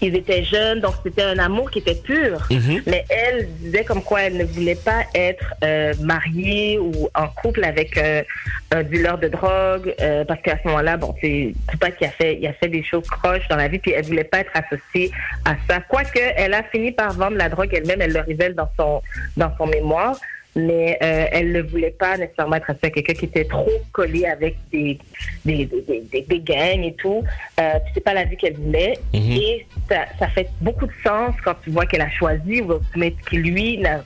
ils 0.00 0.16
étaient 0.16 0.44
jeunes, 0.44 0.80
donc 0.80 0.94
c'était 1.04 1.22
un 1.22 1.38
amour 1.38 1.70
qui 1.70 1.80
était 1.80 1.94
pur. 1.94 2.46
Mhm. 2.50 2.82
Mais 2.86 3.04
elle 3.08 3.48
disait 3.58 3.84
comme 3.84 4.02
quoi 4.02 4.22
elle 4.22 4.36
ne 4.36 4.44
voulait 4.44 4.74
pas 4.74 5.04
être 5.14 5.54
euh, 5.64 5.92
mariée 6.00 6.78
ou 6.78 7.08
en 7.14 7.28
couple 7.28 7.64
avec 7.64 7.96
euh, 7.96 8.22
un 8.70 8.82
dealer 8.82 9.18
de 9.18 9.28
drogue, 9.28 9.94
euh, 10.00 10.24
parce 10.24 10.40
qu'à 10.42 10.58
ce 10.62 10.68
moment-là, 10.68 10.96
bon, 10.96 11.14
c'est 11.20 11.54
Tupac 11.70 11.96
qui 11.96 12.04
a 12.04 12.10
fait, 12.10 12.38
il 12.40 12.46
a 12.46 12.52
fait 12.54 12.68
des 12.68 12.82
choses 12.82 13.06
croches 13.08 13.46
dans 13.48 13.56
la 13.56 13.68
vie, 13.68 13.78
puis 13.78 13.92
elle 13.92 14.04
voulait 14.04 14.24
pas 14.24 14.40
être 14.40 14.52
associée 14.54 15.10
à 15.44 15.56
ça. 15.68 15.80
Quoique, 15.88 16.20
elle 16.36 16.54
a 16.54 16.62
fini 16.64 16.92
par 16.92 17.12
vendre 17.12 17.36
la 17.36 17.48
drogue 17.48 17.70
elle-même, 17.72 18.00
elle 18.00 18.12
le 18.12 18.20
révèle 18.20 18.54
dans 18.54 18.70
son 18.78 19.02
dans 19.36 19.52
son 19.56 19.66
mémoire. 19.66 20.16
Mais 20.56 20.98
euh, 21.02 21.26
elle 21.30 21.52
ne 21.52 21.62
voulait 21.62 21.92
pas 21.92 22.16
nécessairement 22.16 22.56
être 22.56 22.70
associée 22.70 22.88
à 22.88 22.90
quelqu'un 22.90 23.12
qui 23.14 23.24
était 23.26 23.44
trop 23.44 23.70
collé 23.92 24.26
avec 24.26 24.56
des, 24.72 24.98
des, 25.44 25.64
des, 25.66 26.02
des, 26.12 26.22
des 26.22 26.40
gangs 26.40 26.82
et 26.84 26.94
tout. 26.94 27.22
Euh, 27.60 27.72
c'est 27.94 28.02
pas 28.02 28.14
la 28.14 28.24
vie 28.24 28.36
qu'elle 28.36 28.56
voulait. 28.56 28.98
Mhm. 29.14 29.20
Et 29.32 29.66
ça, 29.88 30.06
ça 30.18 30.28
fait 30.28 30.48
beaucoup 30.60 30.86
de 30.86 30.92
sens 31.04 31.34
quand 31.44 31.54
tu 31.62 31.70
vois 31.70 31.86
qu'elle 31.86 32.00
a 32.00 32.10
choisi 32.10 32.62
Will 32.62 32.80
Smith, 32.92 33.14
qui 33.28 33.36
lui, 33.36 33.78
n'a- 33.78 34.04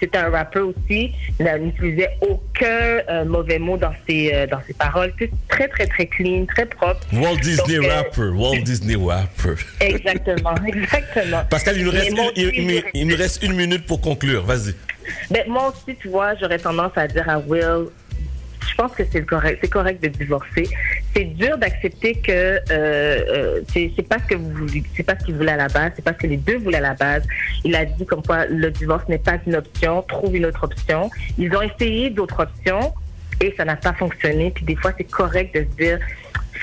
c'était 0.00 0.18
un 0.18 0.30
rappeur 0.30 0.68
aussi, 0.68 1.12
il 1.40 1.46
n'utilisait 1.60 2.10
aucun 2.20 2.66
euh, 3.08 3.24
mauvais 3.24 3.58
mot 3.58 3.76
dans 3.76 3.92
ses, 4.06 4.32
euh, 4.34 4.46
dans 4.46 4.60
ses 4.66 4.74
paroles. 4.74 5.12
C'est 5.18 5.30
très, 5.48 5.68
très, 5.68 5.86
très 5.86 6.06
clean, 6.06 6.44
très 6.46 6.66
propre. 6.66 7.00
Walt 7.12 7.36
Disney 7.36 7.76
Donc, 7.76 7.86
euh, 7.86 7.94
rapper, 7.96 8.28
Walt 8.34 8.62
Disney 8.62 8.96
rapper. 8.96 9.54
Exactement, 9.80 10.54
exactement. 10.66 11.42
Pascal, 11.50 11.78
il 11.78 11.84
nous, 11.84 11.90
reste 11.90 12.10
une, 12.10 12.18
il- 12.36 12.50
Dieu, 12.50 12.52
il- 12.54 12.84
il 12.94 13.06
nous 13.08 13.16
reste 13.16 13.42
une 13.42 13.54
minute 13.54 13.86
pour 13.86 14.00
conclure. 14.00 14.44
Vas-y. 14.44 14.74
Ben, 15.30 15.42
moi 15.48 15.68
aussi, 15.72 15.96
tu 15.96 16.08
vois, 16.08 16.34
j'aurais 16.36 16.58
tendance 16.58 16.92
à 16.96 17.06
dire 17.08 17.28
à 17.28 17.38
Will, 17.38 17.86
je 18.68 18.74
pense 18.76 18.92
que 18.92 19.02
c'est 19.10 19.22
correct, 19.24 19.58
c'est 19.62 19.68
correct 19.70 20.02
de 20.02 20.08
divorcer. 20.08 20.68
C'est 21.14 21.24
dur 21.24 21.56
d'accepter 21.58 22.16
que 22.16 22.32
euh, 22.32 22.60
euh, 22.70 23.60
c'est 23.72 24.08
pas 24.08 24.18
ce 24.18 24.26
que 24.26 24.34
vous 24.34 24.66
c'est 24.96 25.02
pas 25.02 25.16
ce 25.18 25.24
qu'il 25.24 25.36
voulait 25.36 25.52
à 25.52 25.56
la 25.56 25.68
base, 25.68 25.92
c'est 25.94 26.04
pas 26.04 26.12
ce 26.12 26.18
que 26.18 26.26
les 26.26 26.36
deux 26.36 26.58
voulaient 26.58 26.78
à 26.78 26.80
la 26.80 26.94
base. 26.94 27.22
Il 27.64 27.74
a 27.76 27.84
dit 27.84 28.04
comme 28.04 28.22
quoi 28.22 28.46
le 28.46 28.70
divorce 28.70 29.08
n'est 29.08 29.18
pas 29.18 29.38
une 29.46 29.54
option, 29.54 30.02
trouve 30.02 30.34
une 30.34 30.46
autre 30.46 30.64
option. 30.64 31.10
Ils 31.38 31.54
ont 31.56 31.62
essayé 31.62 32.10
d'autres 32.10 32.40
options 32.42 32.92
et 33.40 33.54
ça 33.56 33.64
n'a 33.64 33.76
pas 33.76 33.92
fonctionné. 33.92 34.50
Puis 34.50 34.64
des 34.64 34.76
fois, 34.76 34.92
c'est 34.96 35.04
correct 35.04 35.54
de 35.54 35.60
se 35.60 35.76
dire 35.76 35.98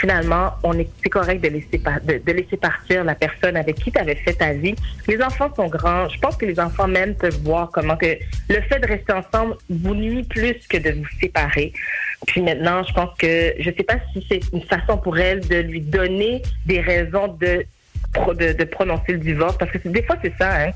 finalement, 0.02 0.54
on 0.64 0.74
est, 0.80 0.90
c'est 1.04 1.10
correct 1.10 1.44
de 1.44 1.50
laisser, 1.50 1.78
de, 2.04 2.18
de 2.18 2.32
laisser 2.32 2.58
partir 2.58 3.04
la 3.04 3.16
personne 3.16 3.56
avec 3.56 3.76
qui 3.76 3.92
tu 3.92 4.00
avais 4.00 4.16
fait 4.16 4.34
ta 4.34 4.54
vie. 4.54 4.76
Les 5.08 5.22
enfants 5.22 5.54
sont 5.56 5.68
grands. 5.68 6.10
Je 6.10 6.20
pense 6.20 6.36
que 6.38 6.46
les 6.46 6.60
enfants 6.60 6.88
même 6.88 7.14
peuvent 7.16 7.40
voir 7.44 7.70
comment 7.72 7.96
que 7.98 8.18
le 8.50 8.62
fait 8.62 8.80
de 8.80 8.88
rester 8.88 9.14
ensemble 9.14 9.56
vous 9.70 9.94
nuit 9.94 10.24
plus 10.24 10.56
que 10.68 10.78
de 10.78 10.92
vous 10.92 11.20
séparer. 11.20 11.74
Puis 12.28 12.42
maintenant, 12.42 12.84
je 12.84 12.94
pense 12.94 13.18
que 13.18 13.54
je 13.60 13.72
sais 13.72 13.84
pas 13.84 13.96
si 14.14 14.26
c'est 14.30 14.42
une 14.54 14.62
façon 14.64 14.98
pour 14.98 15.18
elle 15.18 15.40
de 15.48 15.58
lui 15.58 15.82
donner 15.82 16.42
des 16.66 16.80
raisons 16.80 17.28
de, 17.40 17.66
de, 18.34 18.54
de 18.54 18.64
prononcer 18.66 19.14
le 19.14 19.20
divorce. 19.20 19.58
Parce 19.58 19.72
que 19.72 19.88
des 19.88 20.04
fois, 20.04 20.18
c'est 20.22 20.34
ça, 20.38 20.62
hein. 20.62 20.72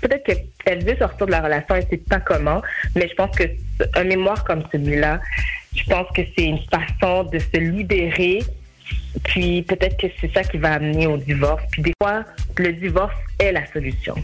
Peut-être 0.00 0.24
qu'elle 0.64 0.84
veut 0.84 0.96
sortir 0.96 1.26
de 1.26 1.30
la 1.30 1.42
relation, 1.42 1.74
elle 1.74 1.84
ne 1.84 1.88
sait 1.90 1.98
pas 1.98 2.20
comment, 2.20 2.62
mais 2.96 3.06
je 3.06 3.14
pense 3.14 3.36
que 3.36 3.44
un 3.94 4.04
mémoire 4.04 4.44
comme 4.44 4.62
celui-là, 4.72 5.20
je 5.74 5.84
pense 5.84 6.06
que 6.16 6.22
c'est 6.36 6.44
une 6.44 6.60
façon 6.70 7.24
de 7.24 7.38
se 7.38 7.58
libérer. 7.58 8.42
Puis 9.24 9.62
peut-être 9.62 9.98
que 9.98 10.06
c'est 10.20 10.32
ça 10.32 10.42
qui 10.42 10.56
va 10.56 10.74
amener 10.74 11.06
au 11.06 11.18
divorce. 11.18 11.62
Puis 11.70 11.82
des 11.82 11.92
fois, 12.00 12.24
le 12.56 12.72
divorce 12.72 13.14
est 13.38 13.52
la 13.52 13.66
solution. 13.70 14.14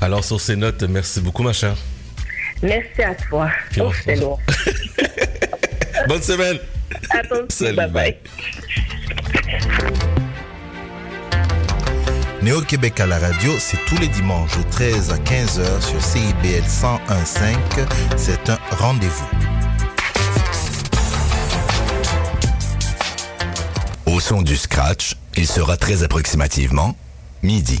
Alors, 0.00 0.24
sur 0.24 0.40
ces 0.40 0.56
notes, 0.56 0.82
merci 0.84 1.20
beaucoup, 1.20 1.42
ma 1.42 1.52
chère. 1.52 1.76
Merci 2.62 3.02
à 3.02 3.14
toi. 3.14 3.50
Oh, 3.78 3.92
c'est 4.04 4.16
lourd. 4.16 4.40
Bonne 6.08 6.22
semaine. 6.22 6.58
À 7.10 7.22
toi 7.22 7.38
aussi. 7.38 7.64
Salut, 7.64 7.76
Bye 7.76 7.90
bye. 7.90 8.16
Néo-Québec 12.42 12.98
à 12.98 13.06
la 13.06 13.18
radio, 13.18 13.52
c'est 13.58 13.78
tous 13.86 13.96
les 13.98 14.08
dimanches 14.08 14.56
de 14.58 14.62
13 14.70 15.12
à 15.12 15.16
15h 15.16 15.80
sur 15.80 16.02
CIBL 16.02 16.64
101.5. 16.66 17.56
C'est 18.16 18.50
un 18.50 18.58
rendez-vous. 18.72 19.28
Au 24.06 24.18
son 24.18 24.42
du 24.42 24.56
scratch, 24.56 25.14
il 25.36 25.46
sera 25.46 25.76
très 25.76 26.02
approximativement 26.02 26.96
midi. 27.42 27.80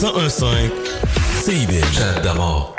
1015 0.00 0.44
CIBL. 1.44 1.84
Chat 1.92 2.20
d'amour. 2.20 2.74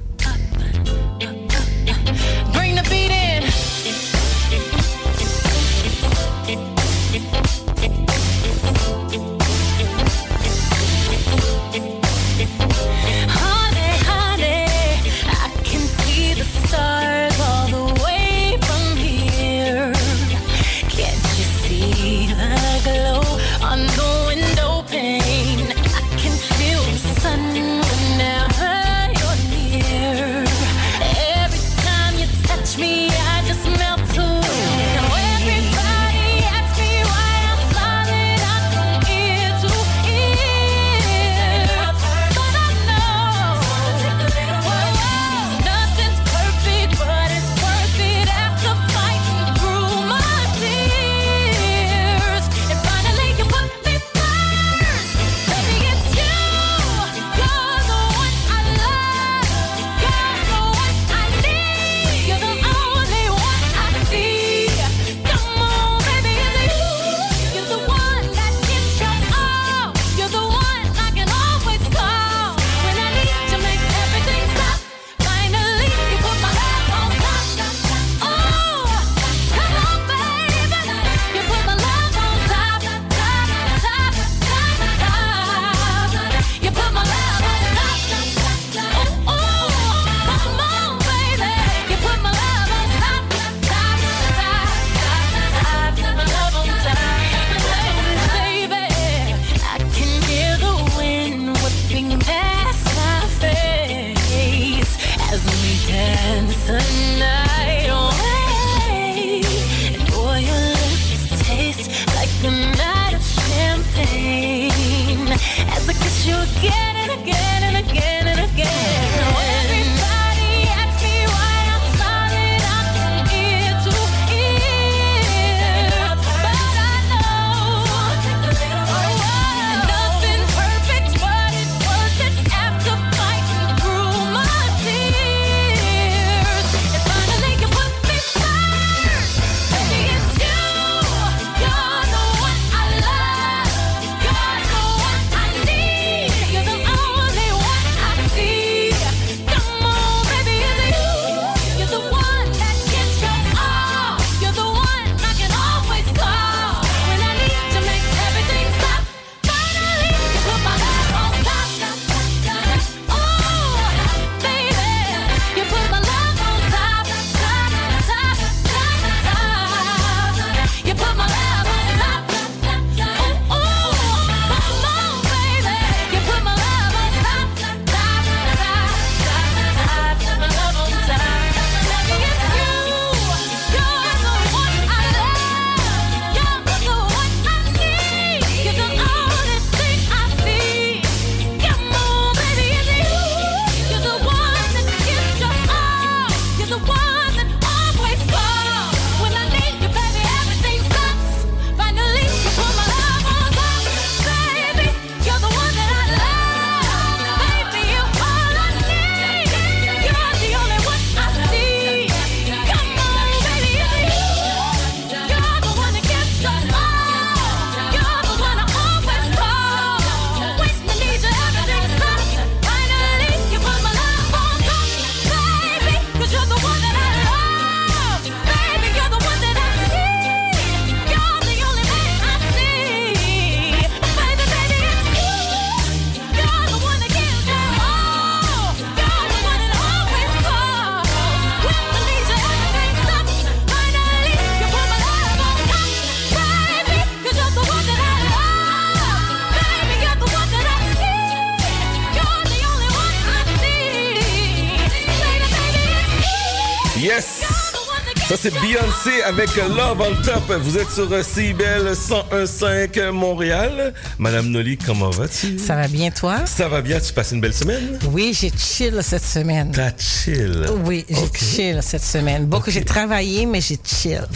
Avec 259.32 259.56
Love 259.56 260.00
on 260.00 260.14
Top. 260.22 260.52
Vous 260.60 260.76
êtes 260.76 260.90
sur 260.90 261.08
CIBEL 261.24 261.92
101.5 261.92 263.10
Montréal. 263.10 263.94
Madame 264.18 264.48
Nolly, 264.48 264.76
comment 264.76 265.08
vas-tu? 265.10 265.58
Ça 265.58 265.74
va 265.74 265.88
bien, 265.88 266.10
toi? 266.10 266.44
Ça 266.44 266.68
va 266.68 266.82
bien. 266.82 267.00
Tu 267.00 267.12
passes 267.14 267.32
une 267.32 267.40
belle 267.40 267.54
semaine? 267.54 267.98
Oui, 268.10 268.36
j'ai 268.38 268.52
chill 268.56 268.98
cette 269.02 269.24
semaine. 269.24 269.72
T'as 269.72 269.92
chill? 269.96 270.66
Oui, 270.84 271.06
j'ai 271.08 271.30
chill 271.34 271.78
cette 271.82 272.04
semaine. 272.04 272.44
Beaucoup, 272.46 272.70
j'ai 272.70 272.84
travaillé, 272.84 273.46
mais 273.46 273.60
j'ai 273.62 273.78
chill. 273.84 274.26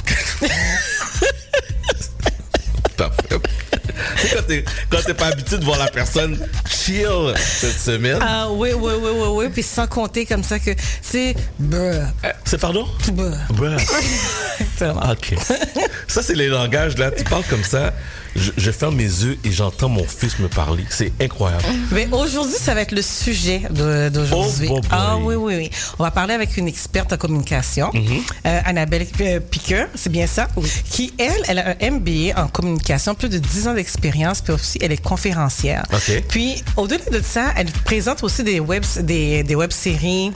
Parfait. 2.97 3.38
Quand 4.90 4.99
t'es, 5.05 5.14
pas 5.14 5.26
habitué 5.26 5.59
de 5.59 5.64
voir 5.64 5.78
la 5.78 5.88
personne 5.88 6.38
chill 6.68 7.34
cette 7.36 7.78
semaine. 7.78 8.18
Ah 8.20 8.49
oui, 8.51 8.70
oui, 8.72 8.92
oui, 9.03 9.11
oui, 9.12 9.28
oui. 9.30 9.47
Puis 9.53 9.62
sans 9.62 9.86
compter 9.86 10.24
comme 10.24 10.42
ça 10.42 10.59
que 10.59 10.70
c'est... 11.03 11.34
C'est 12.44 12.59
pardon? 12.59 12.86
Bruh. 13.12 13.34
Bruh. 13.51 13.76
OK. 14.80 15.34
Ça, 16.09 16.22
c'est 16.22 16.34
les 16.34 16.48
langages, 16.48 16.96
là. 16.98 17.11
Tu 17.11 17.24
parles 17.24 17.44
comme 17.48 17.64
ça. 17.64 17.92
Je, 18.34 18.50
je 18.59 18.70
ferme 18.70 18.96
mes 18.96 19.04
yeux 19.04 19.38
et 19.44 19.50
j'entends 19.50 19.88
mon 19.88 20.04
fils 20.04 20.38
me 20.38 20.48
parler. 20.48 20.84
C'est 20.90 21.11
incroyable. 21.20 21.64
Mais 21.90 22.07
aujourd'hui, 22.12 22.57
ça 22.61 22.74
va 22.74 22.82
être 22.82 22.92
le 22.92 23.00
sujet 23.00 23.62
d'aujourd'hui. 24.11 24.68
Oh, 24.70 24.80
ah 24.90 25.16
oui, 25.18 25.34
oui, 25.36 25.54
oui. 25.57 25.70
On 25.98 26.02
va 26.04 26.11
parler 26.11 26.34
avec 26.34 26.57
une 26.59 26.68
experte 26.68 27.12
en 27.12 27.16
communication, 27.16 27.90
Mhm. 27.94 28.22
euh, 28.46 28.61
Annabelle 28.66 29.07
euh, 29.22 29.40
Piqueur, 29.40 29.88
c'est 29.94 30.12
bien 30.12 30.26
ça? 30.26 30.48
Qui, 30.90 31.14
elle, 31.18 31.42
elle 31.48 31.59
a 31.61 31.76
un 31.80 31.90
MBA 31.90 32.38
en 32.38 32.48
communication, 32.48 33.14
plus 33.14 33.30
de 33.30 33.38
10 33.38 33.68
ans 33.68 33.74
d'expérience, 33.74 34.42
puis 34.42 34.52
aussi, 34.52 34.78
elle 34.82 34.92
est 34.92 35.02
conférencière. 35.02 35.84
OK. 35.92 36.22
Puis, 36.28 36.62
au-delà 36.76 37.04
de 37.11 37.22
ça, 37.24 37.52
elle 37.57 37.70
présente 37.84 38.22
aussi 38.22 38.44
des 38.44 38.61
web, 38.61 38.84
des, 39.00 39.42
des 39.44 39.54
web-séries. 39.54 40.32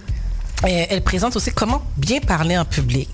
Euh, 0.64 0.84
Elle 0.90 1.02
présente 1.02 1.34
aussi 1.36 1.50
comment 1.52 1.82
bien 1.96 2.20
parler 2.20 2.56
en 2.58 2.64
public. 2.64 3.08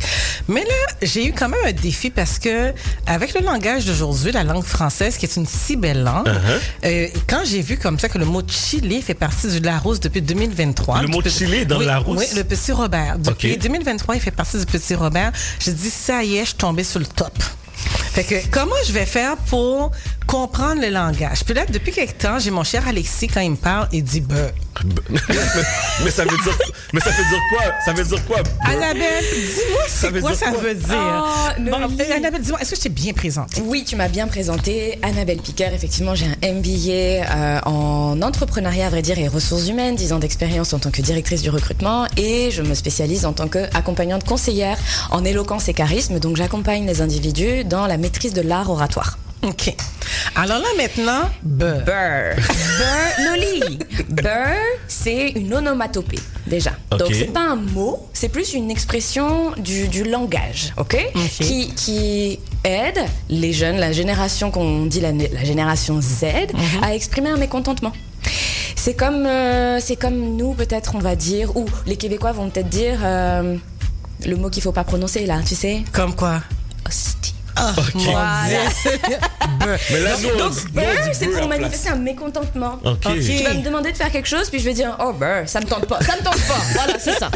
Mais 0.49 0.63
là, 0.63 0.95
j'ai 1.03 1.27
eu 1.29 1.33
quand 1.33 1.49
même 1.49 1.61
un 1.65 1.73
défi 1.73 2.11
parce 2.11 2.39
que 2.39 2.73
avec 3.07 3.35
le 3.35 3.41
langage 3.45 3.85
d'aujourd'hui, 3.85 4.33
la 4.33 4.43
langue 4.45 4.65
française, 4.65 5.17
qui 5.17 5.27
est 5.27 5.37
une 5.37 5.47
si 5.47 5.77
belle 5.77 6.03
langue, 6.03 6.27
Uh-huh. 6.27 6.61
euh, 6.85 7.09
quand 7.29 7.43
j'ai 7.45 7.63
vu 7.63 7.79
comme 7.79 7.99
ça 7.99 8.09
que 8.09 8.19
le 8.19 8.25
mot 8.25 8.43
Chili 8.49 9.01
fait 9.01 9.15
partie 9.15 9.49
du 9.49 9.61
Larousse 9.61 10.01
depuis 10.01 10.23
2023. 10.23 11.03
Le 11.03 11.09
mot 11.09 11.23
du- 11.23 11.31
Chili 11.31 11.65
dans 11.67 11.79
oui, 11.79 11.85
Larousse? 11.87 12.19
Oui, 12.19 12.27
le 12.37 12.43
petit 12.45 12.73
Robert. 12.73 13.19
Depuis 13.19 13.53
OK. 13.53 13.59
2023, 13.61 14.17
il 14.17 14.21
fait 14.21 14.31
partie 14.33 14.59
du 14.59 14.67
petit 14.67 14.95
Robert. 14.95 15.31
J'ai 15.61 15.73
dit, 15.73 15.91
ça 15.91 16.25
y 16.25 16.37
est, 16.37 16.41
je 16.41 16.47
suis 16.47 16.55
tombée 16.55 16.85
sur 16.85 16.99
le 16.99 17.07
top. 17.07 17.33
Fait 18.13 18.25
que 18.25 18.35
comment 18.51 18.75
je 18.87 18.93
vais 18.93 19.05
faire 19.07 19.37
pour 19.37 19.93
comprendre 20.27 20.81
le 20.81 20.89
langage? 20.91 21.45
Puis 21.45 21.55
là, 21.55 21.65
depuis 21.67 21.93
quelque 21.93 22.21
temps, 22.23 22.39
j'ai 22.39 22.51
mon 22.51 22.65
cher 22.65 22.87
Alexis, 22.89 23.29
quand 23.29 23.41
il 23.41 23.53
me 23.53 23.57
parle, 23.57 23.89
il 23.93 24.03
dit 24.05 24.21
ben. 24.21 24.51
mais, 24.85 25.19
mais 26.05 26.11
ça 26.11 26.25
veut 26.25 26.37
dire, 26.37 26.59
mais 26.93 27.01
ça 27.01 27.11
veut 27.11 27.25
dire 27.25 27.41
quoi? 27.51 27.63
Ça 27.85 27.93
veut 27.93 28.05
dire 28.05 28.27
quoi? 28.27 28.39
Annabelle, 28.65 29.25
dis-moi 29.33 29.81
c'est 29.89 30.21
quoi 30.21 30.35
ça 30.35 30.51
quoi? 30.51 30.61
veut 30.61 30.75
dire. 30.75 31.25
Oh, 31.25 31.61
Bon, 31.71 31.79
Noli. 31.81 31.97
euh, 32.03 32.17
Annabelle, 32.17 32.43
dis-moi, 32.43 32.61
est-ce 32.61 32.71
que 32.71 32.77
je 32.77 32.83
t'ai 32.83 32.89
bien 32.89 33.13
présentée? 33.13 33.63
Oui, 33.65 33.85
tu 33.87 33.97
m'as 33.97 34.09
bien 34.09 34.27
présenté. 34.27 34.99
Annabelle 35.03 35.39
Piquer, 35.39 35.71
effectivement, 35.73 36.15
j'ai 36.15 36.27
un 36.27 36.53
MBA 36.55 36.91
euh, 36.91 37.61
en 37.65 38.21
entrepreneuriat, 38.23 38.87
à 38.87 38.91
vrai 38.91 39.03
dire, 39.03 39.19
et 39.19 39.29
ressources 39.29 39.69
humaines, 39.69 39.97
10 39.97 40.13
ans 40.13 40.19
d'expérience 40.19 40.73
en 40.75 40.79
tant 40.79 40.91
que 40.91 41.01
directrice 41.03 41.43
du 41.43 41.51
recrutement, 41.51 42.07
et 42.17 42.51
je 42.51 42.63
me 42.63 42.75
spécialise 42.75 43.25
en 43.25 43.33
tant 43.33 43.49
qu'accompagnante 43.49 44.25
conseillère 44.25 44.79
en 45.11 45.25
éloquence 45.25 45.69
et 45.69 45.75
charisme. 45.75 46.19
Donc, 46.19 46.37
j'accompagne 46.37 46.87
les 46.87 47.01
individus 47.01 47.65
dans 47.65 47.87
la 47.87 47.97
maîtrise 47.97 48.33
de 48.35 48.43
l'art 48.43 48.71
oratoire. 48.71 49.19
OK. 49.43 49.75
Alors 50.35 50.59
là, 50.59 50.67
maintenant, 50.77 51.31
beurre. 51.43 51.85
Beurre. 51.85 52.37
Beurre, 52.37 53.37
Loli. 53.37 53.79
Beurre, 54.09 54.57
c'est 54.89 55.31
une 55.31 55.53
onomatopée, 55.55 56.19
déjà. 56.47 56.73
Ok. 56.91 56.99
Donc, 56.99 57.15
c'est 57.15 57.33
pas 57.33 57.51
un 57.51 57.57
mot, 57.57 58.09
c'est 58.13 58.29
plus 58.29 58.55
une 58.55 58.71
expression 58.71 59.53
du, 59.57 59.89
du 59.89 60.05
langage, 60.05 60.73
ok, 60.77 60.97
Qui, 61.41 61.69
qui 61.75 62.39
aide 62.65 62.99
les 63.29 63.53
jeunes, 63.53 63.77
la 63.77 63.93
génération 63.93 64.51
qu'on 64.51 64.87
dit 64.87 65.01
la, 65.01 65.13
la 65.13 65.45
génération 65.45 66.01
Z, 66.01 66.25
à 66.83 66.95
exprimer 66.95 67.31
un 67.31 67.37
mécontentement. 67.37 67.93
C'est 68.75 68.95
comme, 68.95 69.27
euh, 69.27 69.81
c'est 69.81 69.97
comme 69.97 70.37
nous, 70.37 70.55
peut-être, 70.55 70.95
on 70.95 70.99
va 70.99 71.17
dire, 71.17 71.57
ou 71.57 71.67
les 71.87 71.97
Québécois 71.97 72.33
vont 72.33 72.51
peut-être 72.51 72.69
dire 72.69 72.99
euh, 73.03 73.57
le 74.25 74.37
mot 74.37 74.51
qu'il 74.51 74.63
faut 74.63 74.73
pas 74.73 74.85
prononcer, 74.85 75.25
là, 75.27 75.41
tu 75.47 75.55
sais? 75.55 75.83
Comme 75.93 76.15
quoi? 76.15 76.43
Hostie. 76.87 77.35
Ah, 77.57 77.75
Voilà. 77.95 78.47
Dieu. 78.83 78.91
Beurre. 79.59 79.79
Mais 79.91 80.01
là, 80.01 80.11
Donc, 80.39 80.53
dit 80.53 81.11
c'est 81.13 81.27
pour 81.29 81.49
manifester 81.49 81.89
un 81.91 81.97
mécontentement. 81.97 82.79
Ok. 82.85 83.07
Ok. 83.07 83.19
Tu 83.21 83.43
vas 83.45 83.55
me 83.55 83.63
demander 83.63 83.93
de 83.93 83.97
faire 83.97 84.11
quelque 84.11 84.29
chose, 84.29 84.51
puis 84.51 84.59
je 84.61 84.65
vais 84.65 84.75
dire, 84.75 84.97
oh, 85.01 85.13
beurre, 85.13 85.49
ça 85.49 85.61
me 85.61 85.67
tente 85.67 85.87
pas. 85.87 86.01
Ça 86.03 86.17
me 86.17 86.23
tente 86.23 86.41
pas. 86.47 86.57
Voilà, 86.75 86.99
c'est 86.99 87.19
ça. 87.19 87.31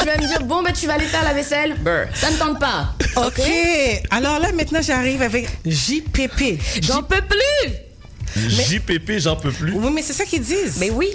tu 0.00 0.06
vas 0.06 0.16
me 0.16 0.26
dire, 0.26 0.42
bon, 0.44 0.62
ben, 0.62 0.72
tu 0.72 0.86
vas 0.86 0.94
aller 0.94 1.06
faire 1.06 1.22
la 1.24 1.32
vaisselle. 1.32 1.74
Beurre, 1.78 2.08
ça 2.14 2.30
me 2.30 2.36
tente 2.38 2.58
pas. 2.58 2.94
OK. 3.16 3.40
Alors 4.10 4.38
là, 4.40 4.50
maintenant, 4.52 4.80
j'arrive 4.82 5.22
avec 5.22 5.48
JPP. 5.64 6.60
J'en 6.82 7.02
peux 7.02 7.20
plus. 7.22 7.72
JPP, 8.36 9.18
j'en 9.18 9.36
peux 9.36 9.52
plus. 9.52 9.72
Oui, 9.74 9.92
mais 9.94 10.02
c'est 10.02 10.14
ça 10.14 10.24
qu'ils 10.24 10.42
disent. 10.42 10.76
Mais 10.78 10.90
oui, 10.90 11.08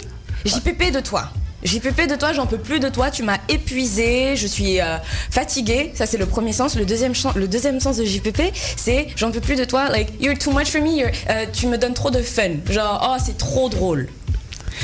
JPP 0.45 0.91
de 0.91 0.99
toi. 1.01 1.29
JPP 1.63 2.07
de 2.07 2.15
toi, 2.15 2.33
j'en 2.33 2.45
peux 2.45 2.59
plus 2.59 2.79
de 2.79 2.87
toi, 2.87 3.09
tu 3.09 3.23
m'as 3.23 3.39
épuisé, 3.49 4.35
je 4.35 4.45
suis 4.45 4.79
euh, 4.79 4.97
fatiguée, 5.31 5.91
ça 5.95 6.05
c'est 6.05 6.17
le 6.17 6.27
premier 6.27 6.53
sens. 6.53 6.75
Le 6.75 6.85
deuxième, 6.85 7.13
le 7.35 7.47
deuxième 7.47 7.79
sens 7.79 7.97
de 7.97 8.05
JPP, 8.05 8.41
c'est 8.75 9.07
j'en 9.15 9.31
peux 9.31 9.39
plus 9.41 9.55
de 9.55 9.65
toi, 9.65 9.89
like 9.89 10.09
you're 10.21 10.37
too 10.37 10.51
much 10.51 10.67
for 10.69 10.81
me, 10.81 10.89
you're- 10.89 11.11
euh, 11.29 11.45
tu 11.51 11.65
me 11.67 11.77
donnes 11.77 11.95
trop 11.95 12.11
de 12.11 12.21
fun. 12.21 12.51
Genre, 12.69 13.09
oh 13.11 13.21
c'est 13.23 13.37
trop 13.37 13.69
drôle. 13.69 14.07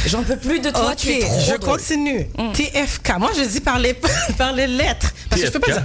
J'en 0.07 0.23
peux 0.23 0.35
plus 0.37 0.59
de 0.59 0.71
toi, 0.71 0.95
tu 0.95 1.09
es 1.11 1.19
trop 1.19 1.39
je 1.39 1.55
drôle. 1.57 1.77
continue. 1.77 2.27
TFK. 2.53 3.19
Moi, 3.19 3.29
je 3.37 3.43
dis 3.43 3.59
par 3.61 3.77
les, 3.77 3.93
par 4.37 4.51
les 4.53 4.65
lettres. 4.67 5.13
Parce 5.29 5.41
que 5.41 5.47
je 5.47 5.51
peux 5.51 5.59
pas 5.59 5.71
dire. 5.73 5.83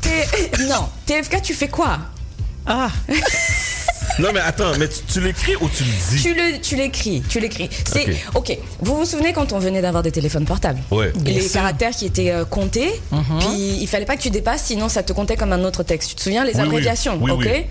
T- 0.00 0.64
non, 0.64 0.88
TFK, 1.06 1.40
tu 1.42 1.54
fais 1.54 1.68
quoi? 1.68 1.98
Ah. 2.66 2.88
Non, 4.18 4.28
mais 4.34 4.40
attends, 4.40 4.72
mais 4.78 4.88
tu, 4.88 5.00
tu 5.10 5.20
l'écris 5.20 5.56
ou 5.60 5.68
tu 5.68 5.84
le 5.84 5.90
dis? 6.16 6.22
Tu 6.22 6.34
le, 6.34 6.60
tu 6.60 6.76
l'écris, 6.76 7.22
tu 7.28 7.40
l'écris. 7.40 7.68
C'est 7.90 8.04
Ok. 8.34 8.50
ok. 8.50 8.58
Vous 8.80 8.96
vous 8.96 9.04
souvenez 9.06 9.32
quand 9.32 9.52
on 9.52 9.58
venait 9.58 9.80
d'avoir 9.82 10.02
des 10.02 10.12
téléphones 10.12 10.44
portables? 10.44 10.80
Ouais. 10.90 11.12
Les 11.24 11.40
sûr. 11.42 11.52
caractères 11.52 11.90
qui 11.94 12.06
étaient 12.06 12.30
euh, 12.30 12.44
comptés, 12.44 12.90
puis 13.40 13.78
il 13.80 13.86
fallait 13.86 14.04
pas 14.04 14.16
que 14.16 14.22
tu 14.22 14.30
dépasses, 14.30 14.64
sinon 14.64 14.88
ça 14.88 15.02
te 15.02 15.12
comptait 15.12 15.36
comme 15.36 15.52
un 15.52 15.64
autre 15.64 15.82
texte. 15.82 16.10
Tu 16.10 16.14
te 16.16 16.22
souviens 16.22 16.44
les 16.44 16.52
Oui, 16.52 16.60
oui. 16.60 16.66
abréviations, 16.66 17.18
Oui, 17.20 17.30
ok? 17.30 17.40
oui. 17.50 17.64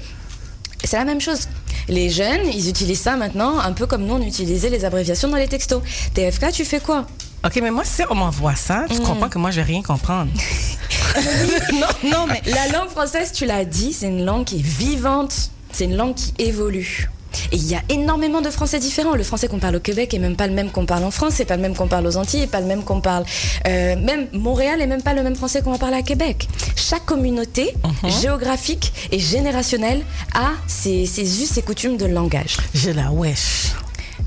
C'est 0.84 0.98
la 0.98 1.06
même 1.06 1.22
chose. 1.22 1.48
Les 1.88 2.10
jeunes, 2.10 2.48
ils 2.52 2.68
utilisent 2.70 3.02
ça 3.02 3.16
maintenant, 3.16 3.60
un 3.60 3.72
peu 3.74 3.86
comme 3.86 4.04
nous 4.06 4.16
on 4.16 4.22
utilisait 4.22 4.70
les 4.70 4.84
abréviations 4.84 5.30
dans 5.30 5.38
les 5.38 5.48
textos. 5.48 5.82
TFK, 6.16 6.52
tu 6.52 6.66
fais 6.66 6.80
quoi? 6.80 7.06
OK, 7.46 7.60
mais 7.62 7.72
moi, 7.72 7.84
si 7.84 8.02
on 8.10 8.16
m'envoie 8.16 8.56
ça, 8.56 8.86
tu 8.90 8.98
Mm. 9.00 9.04
comprends 9.04 9.30
que 9.30 9.38
moi, 9.40 9.52
je 9.52 9.58
vais 9.58 9.64
rien 9.66 9.82
comprendre. 9.84 10.32
non, 11.74 12.10
non, 12.10 12.26
mais 12.28 12.42
la 12.52 12.68
langue 12.78 12.90
française, 12.90 13.32
tu 13.32 13.46
l'as 13.46 13.66
dit, 13.66 13.94
c'est 13.94 14.08
une 14.08 14.26
langue 14.26 14.46
qui 14.46 14.58
est 14.60 14.64
vivante, 14.66 15.52
c'est 15.74 15.86
une 15.86 15.96
langue 15.96 16.16
qui 16.16 16.34
évolue. 16.40 17.10
Et 17.54 17.56
il 17.56 17.66
y 17.66 17.76
a 17.76 17.82
énormément 17.88 18.42
de 18.42 18.50
français 18.50 18.78
différents. 18.80 19.16
Le 19.16 19.24
français 19.24 19.48
qu'on 19.48 19.60
parle 19.60 19.78
au 19.78 19.80
Québec 19.80 20.14
est 20.14 20.20
même 20.20 20.36
pas 20.36 20.48
le 20.48 20.54
même 20.54 20.70
qu'on 20.70 20.86
parle 20.86 21.06
en 21.06 21.12
France, 21.12 21.36
c'est 21.38 21.46
pas 21.46 21.56
le 21.56 21.62
même 21.62 21.74
qu'on 21.76 21.88
parle 21.88 22.06
aux 22.06 22.18
Antilles, 22.18 22.42
et 22.44 22.48
pas 22.48 22.60
le 22.60 22.66
même 22.66 22.84
qu'on 22.84 23.00
parle. 23.00 23.24
euh, 23.68 23.96
même 23.96 24.28
Montréal 24.34 24.82
est 24.82 24.88
même 24.88 25.02
pas 25.02 25.14
le 25.14 25.24
même 25.24 25.36
français 25.38 25.62
qu'on 25.62 25.72
va 25.72 25.78
parler 25.78 25.96
à 25.98 26.02
Québec. 26.02 26.50
Chaque 26.76 27.06
communauté 27.06 27.74
géographique 28.22 28.92
et 29.14 29.20
générationnelle 29.20 30.02
a 30.34 30.50
ses, 30.68 31.06
ses 31.06 31.42
us 31.42 31.58
et 31.58 31.62
coutumes 31.62 31.96
de 31.96 32.06
langage. 32.06 32.58
J'ai 32.74 32.92
la 32.92 33.12
wesh. 33.12 33.72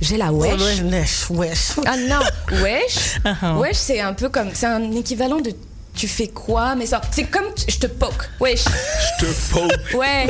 J'ai 0.01 0.17
la 0.17 0.33
wesh. 0.33 0.61
Oh, 0.81 0.85
wesh, 0.91 1.31
wesh. 1.31 1.73
Ah 1.87 1.97
non, 1.99 2.21
wesh. 2.63 3.19
Uh-huh. 3.25 3.59
Wesh, 3.61 3.77
c'est 3.77 4.01
un 4.01 4.13
peu 4.13 4.29
comme. 4.29 4.49
C'est 4.55 4.67
un 4.67 4.93
équivalent 4.93 5.41
de 5.41 5.53
tu 5.95 6.09
fais 6.09 6.29
quoi, 6.29 6.75
mais 6.75 6.87
ça. 6.87 7.01
C'est 7.11 7.25
comme 7.25 7.47
je 7.69 7.79
te 7.79 7.87
poke. 7.87 8.29
Wesh. 8.41 8.65
Je 8.65 9.25
te 9.27 9.53
poke. 9.53 9.95
Ouais. 9.95 10.27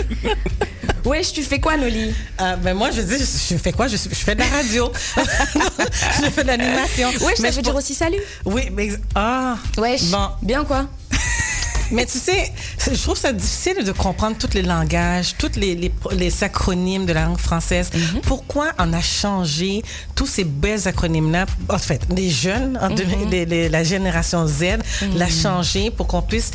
Wesh, 1.04 1.32
tu 1.32 1.42
fais 1.42 1.58
quoi, 1.58 1.76
Noli? 1.76 2.14
Ah, 2.38 2.56
ben 2.56 2.74
moi, 2.74 2.90
je 2.90 3.00
dis, 3.02 3.18
je, 3.18 3.54
je 3.54 3.58
fais 3.58 3.72
quoi? 3.72 3.88
Je, 3.88 3.96
je 3.96 4.08
fais 4.14 4.34
de 4.34 4.40
la 4.40 4.46
radio. 4.46 4.90
je 5.16 6.30
fais 6.30 6.42
de 6.42 6.48
l'animation. 6.48 7.08
Wesh, 7.20 7.36
ça 7.36 7.42
Mais 7.42 7.50
veut 7.50 7.56
je 7.56 7.60
dire 7.60 7.74
aussi 7.74 7.94
salut. 7.94 8.20
Oui, 8.44 8.70
mais. 8.72 8.90
Ah! 9.14 9.56
Wesh. 9.78 10.04
Bon. 10.10 10.28
Bien 10.42 10.64
quoi? 10.64 10.86
Mais 11.90 12.06
tu 12.06 12.18
sais, 12.18 12.52
je 12.78 13.00
trouve 13.00 13.16
ça 13.16 13.32
difficile 13.32 13.84
de 13.84 13.92
comprendre 13.92 14.36
tous 14.38 14.54
les 14.54 14.62
langages, 14.62 15.34
tous 15.38 15.52
les, 15.56 15.74
les, 15.74 15.92
les 16.12 16.44
acronymes 16.44 17.06
de 17.06 17.12
la 17.12 17.24
langue 17.24 17.38
française. 17.38 17.90
Mhm. 17.94 18.20
Pourquoi 18.22 18.72
on 18.78 18.92
a 18.92 19.00
changé 19.00 19.82
tous 20.14 20.26
ces 20.26 20.44
belles 20.44 20.86
acronymes-là? 20.88 21.46
En 21.68 21.78
fait, 21.78 22.00
les 22.14 22.30
jeunes, 22.30 22.78
en 22.80 22.90
deux- 22.90 23.04
Mhm. 23.04 23.30
les- 23.30 23.68
la 23.68 23.84
génération 23.84 24.46
Z, 24.46 24.78
l'a 25.14 25.28
changé 25.28 25.90
pour 25.90 26.06
qu'on 26.06 26.22
puisse. 26.22 26.50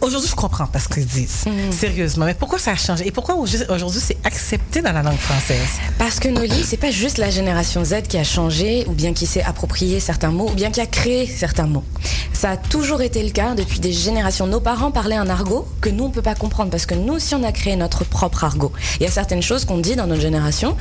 Aujourd'hui, 0.00 0.28
je 0.30 0.34
comprends 0.36 0.66
pas 0.66 0.78
ce 0.78 0.88
qu'ils 0.88 1.06
disent. 1.06 1.44
Mhm. 1.46 1.72
Sérieusement. 1.72 2.24
Mais 2.26 2.34
pourquoi 2.34 2.58
ça 2.58 2.72
a 2.72 2.76
changé? 2.76 3.06
Et 3.06 3.10
pourquoi 3.10 3.34
aujourd'hui 3.36 3.66
aujourd'hui, 3.68 4.00
c'est 4.04 4.18
accepté 4.24 4.82
dans 4.82 4.92
la 4.92 5.02
langue 5.02 5.18
française? 5.18 5.68
Parce 5.98 6.18
que 6.20 6.28
Noli, 6.28 6.62
c'est 6.64 6.76
pas 6.76 6.90
juste 6.90 7.18
la 7.18 7.30
génération 7.30 7.84
Z 7.84 8.02
qui 8.08 8.18
a 8.18 8.24
changé, 8.24 8.84
ou 8.86 8.92
bien 8.92 9.12
qui 9.12 9.26
s'est 9.26 9.42
approprié 9.42 10.00
certains 10.00 10.30
mots, 10.30 10.48
ou 10.50 10.54
bien 10.54 10.70
qui 10.70 10.80
a 10.80 10.86
créé 10.86 11.26
certains 11.26 11.66
mots. 11.66 11.84
Ça 12.32 12.50
a 12.52 12.56
toujours 12.56 13.02
été 13.02 13.22
le 13.22 13.30
cas 13.30 13.54
depuis 13.54 13.80
des 13.80 13.92
générations. 13.92 14.46
Nos 14.46 14.59
parents 14.60 14.90
parlaient 14.90 15.16
un 15.16 15.28
argot 15.28 15.66
que 15.80 15.88
nous, 15.88 16.04
on 16.04 16.10
peut 16.10 16.22
pas 16.22 16.34
comprendre, 16.34 16.70
parce 16.70 16.86
que 16.86 16.94
nous 16.94 17.14
aussi, 17.14 17.34
on 17.34 17.42
a 17.42 17.52
créé 17.52 17.74
notre 17.76 18.04
propre 18.04 18.44
argot. 18.44 18.72
Il 19.00 19.02
y 19.02 19.06
a 19.06 19.10
certaines 19.10 19.42
choses 19.42 19.64
qu'on 19.64 19.78
dit 19.78 19.96
dans 19.96 20.06
notre 20.06 20.20
génération. 20.22 20.76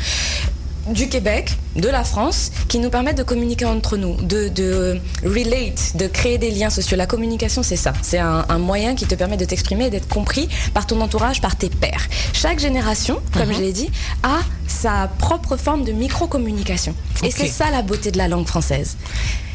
du 0.88 1.08
Québec, 1.08 1.56
de 1.76 1.88
la 1.88 2.04
France, 2.04 2.52
qui 2.68 2.80
nous 2.80 2.90
permettent 2.90 3.18
de 3.20 3.24
communiquer 3.24 3.66
entre 3.66 3.96
nous, 3.96 4.16
de, 4.24 4.48
de 4.48 5.00
relate, 5.24 5.96
de 5.98 6.08
créer 6.08 6.40
des 6.40 6.50
liens 6.50 6.72
sociaux. 6.72 6.98
La 6.98 7.06
communication, 7.06 7.62
c'est 7.62 7.76
ça. 7.76 7.94
C'est 8.02 8.18
un, 8.18 8.44
un 8.50 8.58
moyen 8.58 8.96
qui 8.96 9.06
te 9.06 9.14
permet 9.14 9.38
de 9.38 9.46
t'exprimer 9.46 9.86
et 9.88 9.90
d'être 9.92 10.08
compris 10.08 10.50
par 10.74 10.88
ton 10.88 11.00
entourage, 11.02 11.42
par 11.42 11.56
tes 11.58 11.70
pairs. 11.70 12.08
Chaque 12.34 12.58
génération, 12.60 13.20
comme 13.34 13.50
Mhm. 13.50 13.56
je 13.56 13.60
l'ai 13.62 13.74
dit, 13.74 13.92
a 14.24 14.40
sa 14.68 15.10
propre 15.20 15.58
forme 15.58 15.84
de 15.84 15.92
micro-communication. 15.92 16.96
Et 17.24 17.30
c'est 17.30 17.48
ça 17.48 17.70
la 17.70 17.84
beauté 17.84 18.10
de 18.10 18.18
la 18.18 18.28
langue 18.28 18.48
française. 18.48 18.98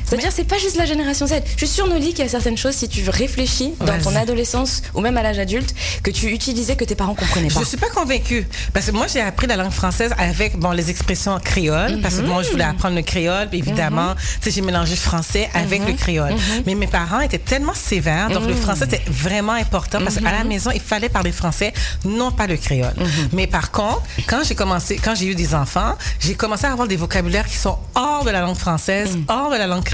C'est-à-dire, 0.07 0.31
c'est 0.33 0.45
pas 0.45 0.59
juste 0.59 0.77
la 0.77 0.85
génération 0.87 1.27
Z. 1.27 1.35
Je 1.57 1.65
suis 1.65 1.75
sûre, 1.77 1.87
Noli, 1.89 2.09
qu'il 2.15 2.25
y 2.25 2.27
a 2.27 2.29
certaines 2.29 2.57
choses, 2.59 2.75
si 2.75 2.89
tu 2.89 3.09
réfléchis 3.09 3.73
dans 3.81 3.99
ton 4.01 4.15
adolescence 4.15 4.83
ou 4.95 5.01
même 5.01 5.17
à 5.17 5.23
l'âge 5.23 5.39
adulte, 5.39 5.75
que 6.03 6.11
tu 6.11 6.27
utilisais 6.31 6.77
que 6.77 6.85
tes 6.85 6.95
parents 6.95 7.15
comprenaient 7.15 7.49
pas. 7.49 7.61
Je 7.61 7.65
suis 7.65 7.77
pas 7.77 7.89
convaincue. 7.89 8.47
Parce 8.73 8.87
que 8.87 8.91
moi, 8.93 9.07
j'ai 9.13 9.21
appris 9.21 9.47
la 9.47 9.57
langue 9.57 9.71
française 9.73 10.13
avec 10.19 10.59
bon, 10.59 10.71
les 10.73 10.91
expressions 10.91 11.39
créoles. 11.43 12.01
Parce 12.03 12.17
que 12.17 12.23
moi, 12.23 12.43
je 12.43 12.51
voulais 12.51 12.65
apprendre 12.65 12.97
le 12.97 13.03
créole. 13.03 13.49
Évidemment, 13.53 14.11
Mhm. 14.11 14.17
sais, 14.41 14.51
j'ai 14.51 14.61
mélangé 14.61 14.97
français 14.97 15.49
avec 15.55 15.81
Mhm. 15.83 15.87
le 15.89 15.93
créole. 15.95 16.33
Mhm. 16.35 16.63
Mais 16.67 16.75
mes 16.75 16.87
parents 16.87 17.21
étaient 17.21 17.39
tellement 17.39 17.75
sévères. 17.75 18.29
Donc, 18.31 18.43
le 18.47 18.55
Mhm. 18.55 18.61
français, 18.61 18.87
c'était 18.91 19.03
vraiment 19.11 19.53
important. 19.53 19.99
Parce 20.03 20.17
qu'à 20.17 20.31
la 20.33 20.43
Mhm. 20.43 20.49
maison, 20.49 20.71
il 20.75 20.81
fallait 20.81 21.09
parler 21.09 21.33
français, 21.33 21.73
non 22.05 22.31
pas 22.31 22.47
le 22.47 22.57
créole. 22.57 22.95
Mais 23.33 23.47
par 23.47 23.71
contre, 23.71 24.03
quand 24.27 24.43
j'ai 24.45 24.55
commencé, 24.55 24.97
quand 25.03 25.15
j'ai 25.15 25.27
eu 25.27 25.35
des 25.35 25.55
enfants, 25.55 25.95
j'ai 26.21 26.35
commencé 26.35 26.67
à 26.67 26.73
avoir 26.73 26.89
des 26.89 26.97
vocabulaires 26.97 27.47
qui 27.47 27.57
sont 27.57 27.79
hors 27.95 28.25
de 28.25 28.31
la 28.31 28.41
langue 28.41 28.57
française, 28.57 29.17
hors 29.29 29.51
de 29.51 29.57
la 29.57 29.67
langue 29.67 29.83
créole. 29.85 29.94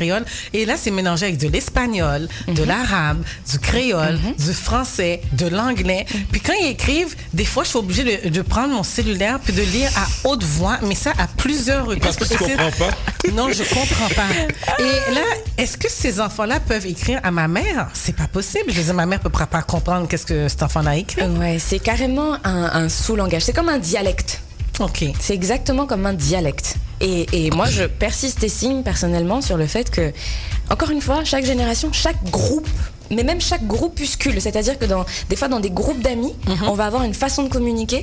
Et 0.53 0.65
là, 0.67 0.75
c'est 0.77 0.91
mélangé 0.91 1.27
avec 1.27 1.39
de 1.39 1.49
l'espagnol, 1.49 2.29
de 2.49 2.63
l'arabe, 2.63 3.23
du 3.51 3.59
créole, 3.59 4.19
du 4.39 4.53
français, 4.53 5.21
de 5.33 5.47
l'anglais. 5.47 6.07
Puis 6.33 6.41
quand 6.41 6.55
ils 6.61 6.69
écrivent, 6.71 7.15
des 7.35 7.45
fois, 7.45 7.65
je 7.65 7.69
suis 7.71 7.79
obligée 7.79 8.05
de, 8.25 8.29
de 8.31 8.43
prendre 8.43 8.75
mon 8.75 8.83
cellulaire 8.83 9.39
puis 9.41 9.53
de 9.53 9.63
lire 9.63 9.91
à 9.97 10.29
haute 10.29 10.43
voix, 10.45 10.79
mais 10.83 10.95
ça 10.95 11.13
à 11.19 11.27
plusieurs 11.27 11.87
reprises. 11.87 12.03
Parce 12.03 12.17
que 12.17 12.25
tu 12.25 12.37
comprends 12.39 12.71
pas? 12.79 12.91
Non, 13.35 13.53
je 13.53 13.63
comprends 13.63 14.09
pas. 14.17 14.83
Et 14.83 15.15
là, 15.15 15.21
est-ce 15.59 15.77
que 15.77 15.91
ces 15.91 16.21
enfants-là 16.21 16.59
peuvent 16.59 16.87
écrire 16.87 17.21
à 17.23 17.31
ma 17.31 17.49
mère? 17.49 17.89
C'est 17.93 18.17
pas 18.17 18.27
possible. 18.27 18.65
Je 18.69 18.77
veux 18.79 18.85
dire, 18.85 18.95
ma 18.95 19.07
mère 19.07 19.21
peut 19.21 19.29
pas 19.29 19.47
pas 19.47 19.63
comprendre 19.63 20.09
qu'est-ce 20.09 20.27
que 20.27 20.49
cet 20.49 20.63
enfant-là 20.63 20.93
a 20.93 20.97
écrit. 20.97 21.23
Ouais, 21.23 21.59
c'est 21.59 21.79
carrément 21.79 22.35
un, 22.45 22.65
un 22.85 22.89
sous-langage. 22.89 23.43
C'est 23.43 23.53
comme 23.53 23.69
un 23.69 23.79
dialecte. 23.79 24.41
Ok. 24.81 25.05
C'est 25.21 25.35
exactement 25.35 25.87
comme 25.87 26.07
un 26.07 26.15
dialecte. 26.15 26.77
Et, 27.03 27.27
et 27.33 27.51
moi, 27.51 27.67
je 27.67 27.85
persiste 27.85 28.43
et 28.45 28.49
signe 28.49 28.83
personnellement 28.83 29.41
sur 29.41 29.57
le 29.57 29.67
fait 29.67 29.91
que, 29.91 30.13
encore 30.71 30.91
une 30.91 31.01
fois, 31.01 31.25
chaque 31.25 31.45
génération, 31.45 31.93
chaque 31.93 32.23
groupe, 32.31 32.69
mais 33.11 33.25
même 33.25 33.41
chaque 33.41 33.67
groupuscule, 33.67 34.41
c'est-à-dire 34.41 34.79
que 34.79 34.85
dans, 34.85 35.05
des 35.29 35.37
fois, 35.37 35.49
dans 35.49 35.61
des 35.61 35.71
groupes 35.71 36.01
d'amis, 36.01 36.35
on 36.67 36.75
va 36.75 36.87
avoir 36.87 37.03
une 37.03 37.15
façon 37.15 37.43
de 37.43 37.49
communiquer 37.49 38.03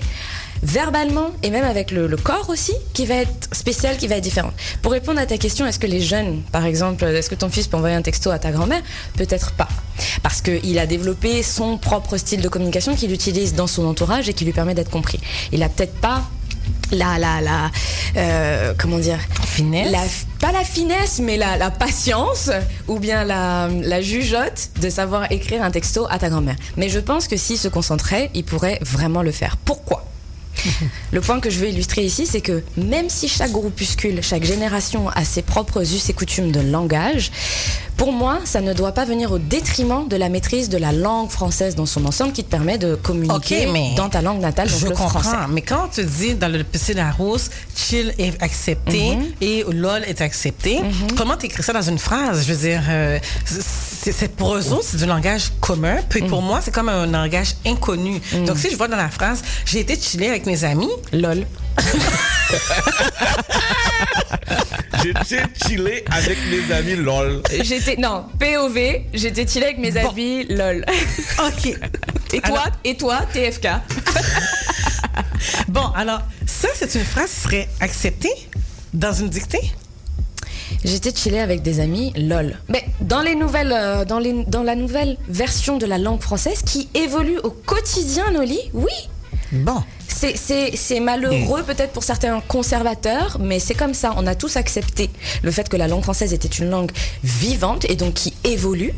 verbalement 0.63 1.29
et 1.43 1.51
même 1.51 1.63
avec 1.63 1.91
le, 1.91 2.07
le 2.07 2.17
corps 2.17 2.49
aussi 2.49 2.73
qui 2.93 3.05
va 3.05 3.15
être 3.15 3.47
spéciale, 3.51 3.97
qui 3.97 4.07
va 4.07 4.15
être 4.15 4.23
différente. 4.23 4.53
Pour 4.81 4.91
répondre 4.91 5.19
à 5.19 5.25
ta 5.27 5.37
question, 5.37 5.65
est-ce 5.67 5.79
que 5.79 5.85
les 5.87 6.01
jeunes, 6.01 6.41
par 6.51 6.65
exemple, 6.65 7.05
est-ce 7.05 7.29
que 7.29 7.35
ton 7.35 7.49
fils 7.49 7.67
peut 7.67 7.77
envoyer 7.77 7.95
un 7.95 8.01
texto 8.01 8.31
à 8.31 8.39
ta 8.39 8.51
grand-mère? 8.51 8.81
Peut-être 9.15 9.51
pas. 9.51 9.67
Parce 10.23 10.41
qu'il 10.41 10.77
a 10.79 10.87
développé 10.87 11.43
son 11.43 11.77
propre 11.77 12.17
style 12.17 12.41
de 12.41 12.49
communication 12.49 12.95
qu'il 12.95 13.11
utilise 13.13 13.53
dans 13.53 13.67
son 13.67 13.85
entourage 13.85 14.29
et 14.29 14.33
qui 14.33 14.45
lui 14.45 14.53
permet 14.53 14.73
d'être 14.73 14.89
compris. 14.91 15.19
Il 15.51 15.61
a 15.61 15.69
peut-être 15.69 15.95
pas 15.95 16.23
la 16.91 17.17
la 17.17 17.41
la 17.41 17.71
euh, 18.15 18.73
comment 18.77 18.99
dire? 18.99 19.19
Finesse? 19.45 19.91
La, 19.91 20.03
pas 20.39 20.51
la 20.51 20.63
finesse 20.63 21.19
mais 21.19 21.37
la, 21.37 21.57
la 21.57 21.71
patience 21.71 22.51
ou 22.87 22.99
bien 22.99 23.23
la, 23.23 23.69
la 23.81 24.01
jugeote 24.01 24.69
de 24.81 24.89
savoir 24.89 25.31
écrire 25.31 25.63
un 25.63 25.71
texto 25.71 26.07
à 26.09 26.19
ta 26.19 26.29
grand-mère. 26.29 26.55
Mais 26.77 26.89
je 26.89 26.99
pense 26.99 27.27
que 27.27 27.37
s'il 27.37 27.57
se 27.57 27.67
concentrait 27.67 28.29
il 28.33 28.43
pourrait 28.43 28.79
vraiment 28.81 29.21
le 29.23 29.31
faire. 29.31 29.57
Pourquoi? 29.57 30.05
Le 31.11 31.21
point 31.21 31.39
que 31.39 31.49
je 31.49 31.59
veux 31.59 31.69
illustrer 31.69 32.03
ici, 32.03 32.25
c'est 32.25 32.41
que 32.41 32.63
même 32.77 33.09
si 33.09 33.27
chaque 33.27 33.51
groupuscule, 33.51 34.21
chaque 34.21 34.43
génération 34.43 35.09
a 35.09 35.23
ses 35.23 35.41
propres 35.41 35.81
us 35.93 36.09
et 36.09 36.13
coutumes 36.13 36.51
de 36.51 36.59
langage, 36.59 37.31
pour 37.97 38.11
moi, 38.13 38.39
ça 38.45 38.61
ne 38.61 38.73
doit 38.73 38.91
pas 38.91 39.05
venir 39.05 39.31
au 39.31 39.39
détriment 39.39 40.07
de 40.07 40.15
la 40.15 40.29
maîtrise 40.29 40.69
de 40.69 40.77
la 40.77 40.91
langue 40.91 41.29
française 41.29 41.75
dans 41.75 41.87
son 41.87 42.05
ensemble 42.05 42.31
qui 42.31 42.43
te 42.43 42.49
permet 42.49 42.77
de 42.77 42.95
communiquer 42.95 43.65
mais 43.67 43.95
dans 43.95 44.07
ta 44.07 44.21
langue 44.21 44.39
natale, 44.39 44.69
donc 44.69 44.79
Je 44.79 44.85
le 44.85 44.91
comprends, 44.95 45.19
français. 45.19 45.35
mais 45.49 45.61
quand 45.61 45.87
te 45.89 46.01
dit 46.01 46.35
dans 46.35 46.47
le 46.51 46.63
PC 46.63 46.93
Larousse, 46.93 47.49
chill 47.75 48.13
est 48.19 48.41
accepté 48.41 49.15
Mhm. 49.15 49.25
et 49.41 49.65
lol 49.71 50.03
est 50.05 50.21
accepté, 50.21 50.79
comment 51.17 51.35
t'écris 51.37 51.63
ça 51.63 51.73
dans 51.73 51.81
une 51.81 51.97
phrase? 51.97 52.45
Je 52.47 52.53
veux 52.53 52.59
dire, 52.59 52.83
euh, 52.87 53.17
c'est 53.45 54.31
pour 54.35 54.55
eux 54.55 54.71
autres, 54.71 54.83
c'est 54.85 54.97
du 54.97 55.05
langage 55.05 55.51
commun, 55.59 55.97
puis 56.07 56.21
Mhm. 56.21 56.29
pour 56.29 56.41
moi, 56.43 56.59
c'est 56.61 56.71
comme 56.71 56.89
un 56.89 57.07
langage 57.07 57.55
inconnu. 57.65 58.21
Donc 58.45 58.57
si 58.59 58.69
je 58.69 58.75
vois 58.75 58.87
dans 58.87 58.95
la 58.97 59.09
phrase, 59.09 59.41
j'ai 59.65 59.79
été 59.79 59.99
chiller 59.99 60.29
avec 60.29 60.45
mes 60.45 60.63
amis, 60.63 60.89
lol. 61.11 61.45
J'étais 65.27 65.43
chillé 65.67 66.03
avec 66.11 66.37
mes 66.49 66.73
amis, 66.73 66.95
lol. 66.95 67.41
J'étais 67.61 67.95
non 67.97 68.25
POV, 68.39 69.03
j'étais 69.13 69.47
chillé 69.47 69.65
avec 69.65 69.77
mes 69.77 69.95
amis, 69.97 70.45
lol. 70.49 70.85
ok. 71.39 71.77
Et 72.33 72.41
toi, 72.41 72.63
et 72.83 72.97
toi, 72.97 73.19
TFK. 73.33 73.67
Bon, 75.67 75.85
alors, 75.95 76.21
ça, 76.45 76.67
c'est 76.75 76.93
une 76.95 77.05
phrase 77.05 77.29
qui 77.31 77.39
serait 77.41 77.69
acceptée 77.79 78.33
dans 78.93 79.13
une 79.13 79.29
dictée? 79.29 79.71
J'étais 80.83 81.13
chillé 81.15 81.39
avec 81.39 81.61
des 81.61 81.79
amis, 81.79 82.13
lol. 82.15 82.57
Mais 82.69 82.85
dans 83.01 83.21
les 83.21 83.35
nouvelles, 83.35 83.71
euh, 83.71 84.05
dans 84.05 84.19
les, 84.19 84.43
dans 84.45 84.63
la 84.63 84.75
nouvelle 84.75 85.17
version 85.29 85.77
de 85.77 85.85
la 85.85 85.97
langue 85.97 86.21
française 86.21 86.61
qui 86.65 86.89
évolue 86.93 87.39
au 87.39 87.51
quotidien, 87.51 88.31
Noli, 88.31 88.59
oui. 88.73 88.91
Bon. 89.51 89.81
C'est- 90.17 90.99
malheureux 90.99 91.63
peut-être 91.63 91.91
pour 91.91 92.03
certains 92.03 92.39
conservateurs, 92.41 93.37
mais 93.39 93.59
c'est 93.59 93.75
comme 93.75 93.93
ça. 93.93 94.13
On 94.17 94.25
a 94.27 94.35
tous 94.35 94.55
accepté 94.57 95.09
le 95.43 95.51
fait 95.51 95.69
que 95.69 95.77
la 95.77 95.87
langue 95.87 96.03
française 96.03 96.33
était 96.33 96.47
une 96.47 96.69
langue 96.69 96.91
vivante 97.23 97.85
et 97.89 97.95
donc 97.95 98.13
qui 98.15 98.33
évolue. 98.43 98.93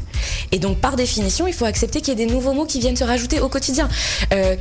Et 0.52 0.60
donc 0.60 0.78
par 0.80 0.96
définition, 0.96 1.46
il 1.48 1.54
faut 1.54 1.66
accepter 1.66 2.00
qu'il 2.02 2.18
y 2.18 2.22
ait 2.22 2.26
des 2.26 2.32
nouveaux 2.32 2.54
mots 2.54 2.66
qui 2.66 2.80
viennent 2.80 2.96
se 2.96 3.04
rajouter 3.04 3.40
au 3.41 3.50
quotidien. 3.50 3.90
Euh, 4.34 4.56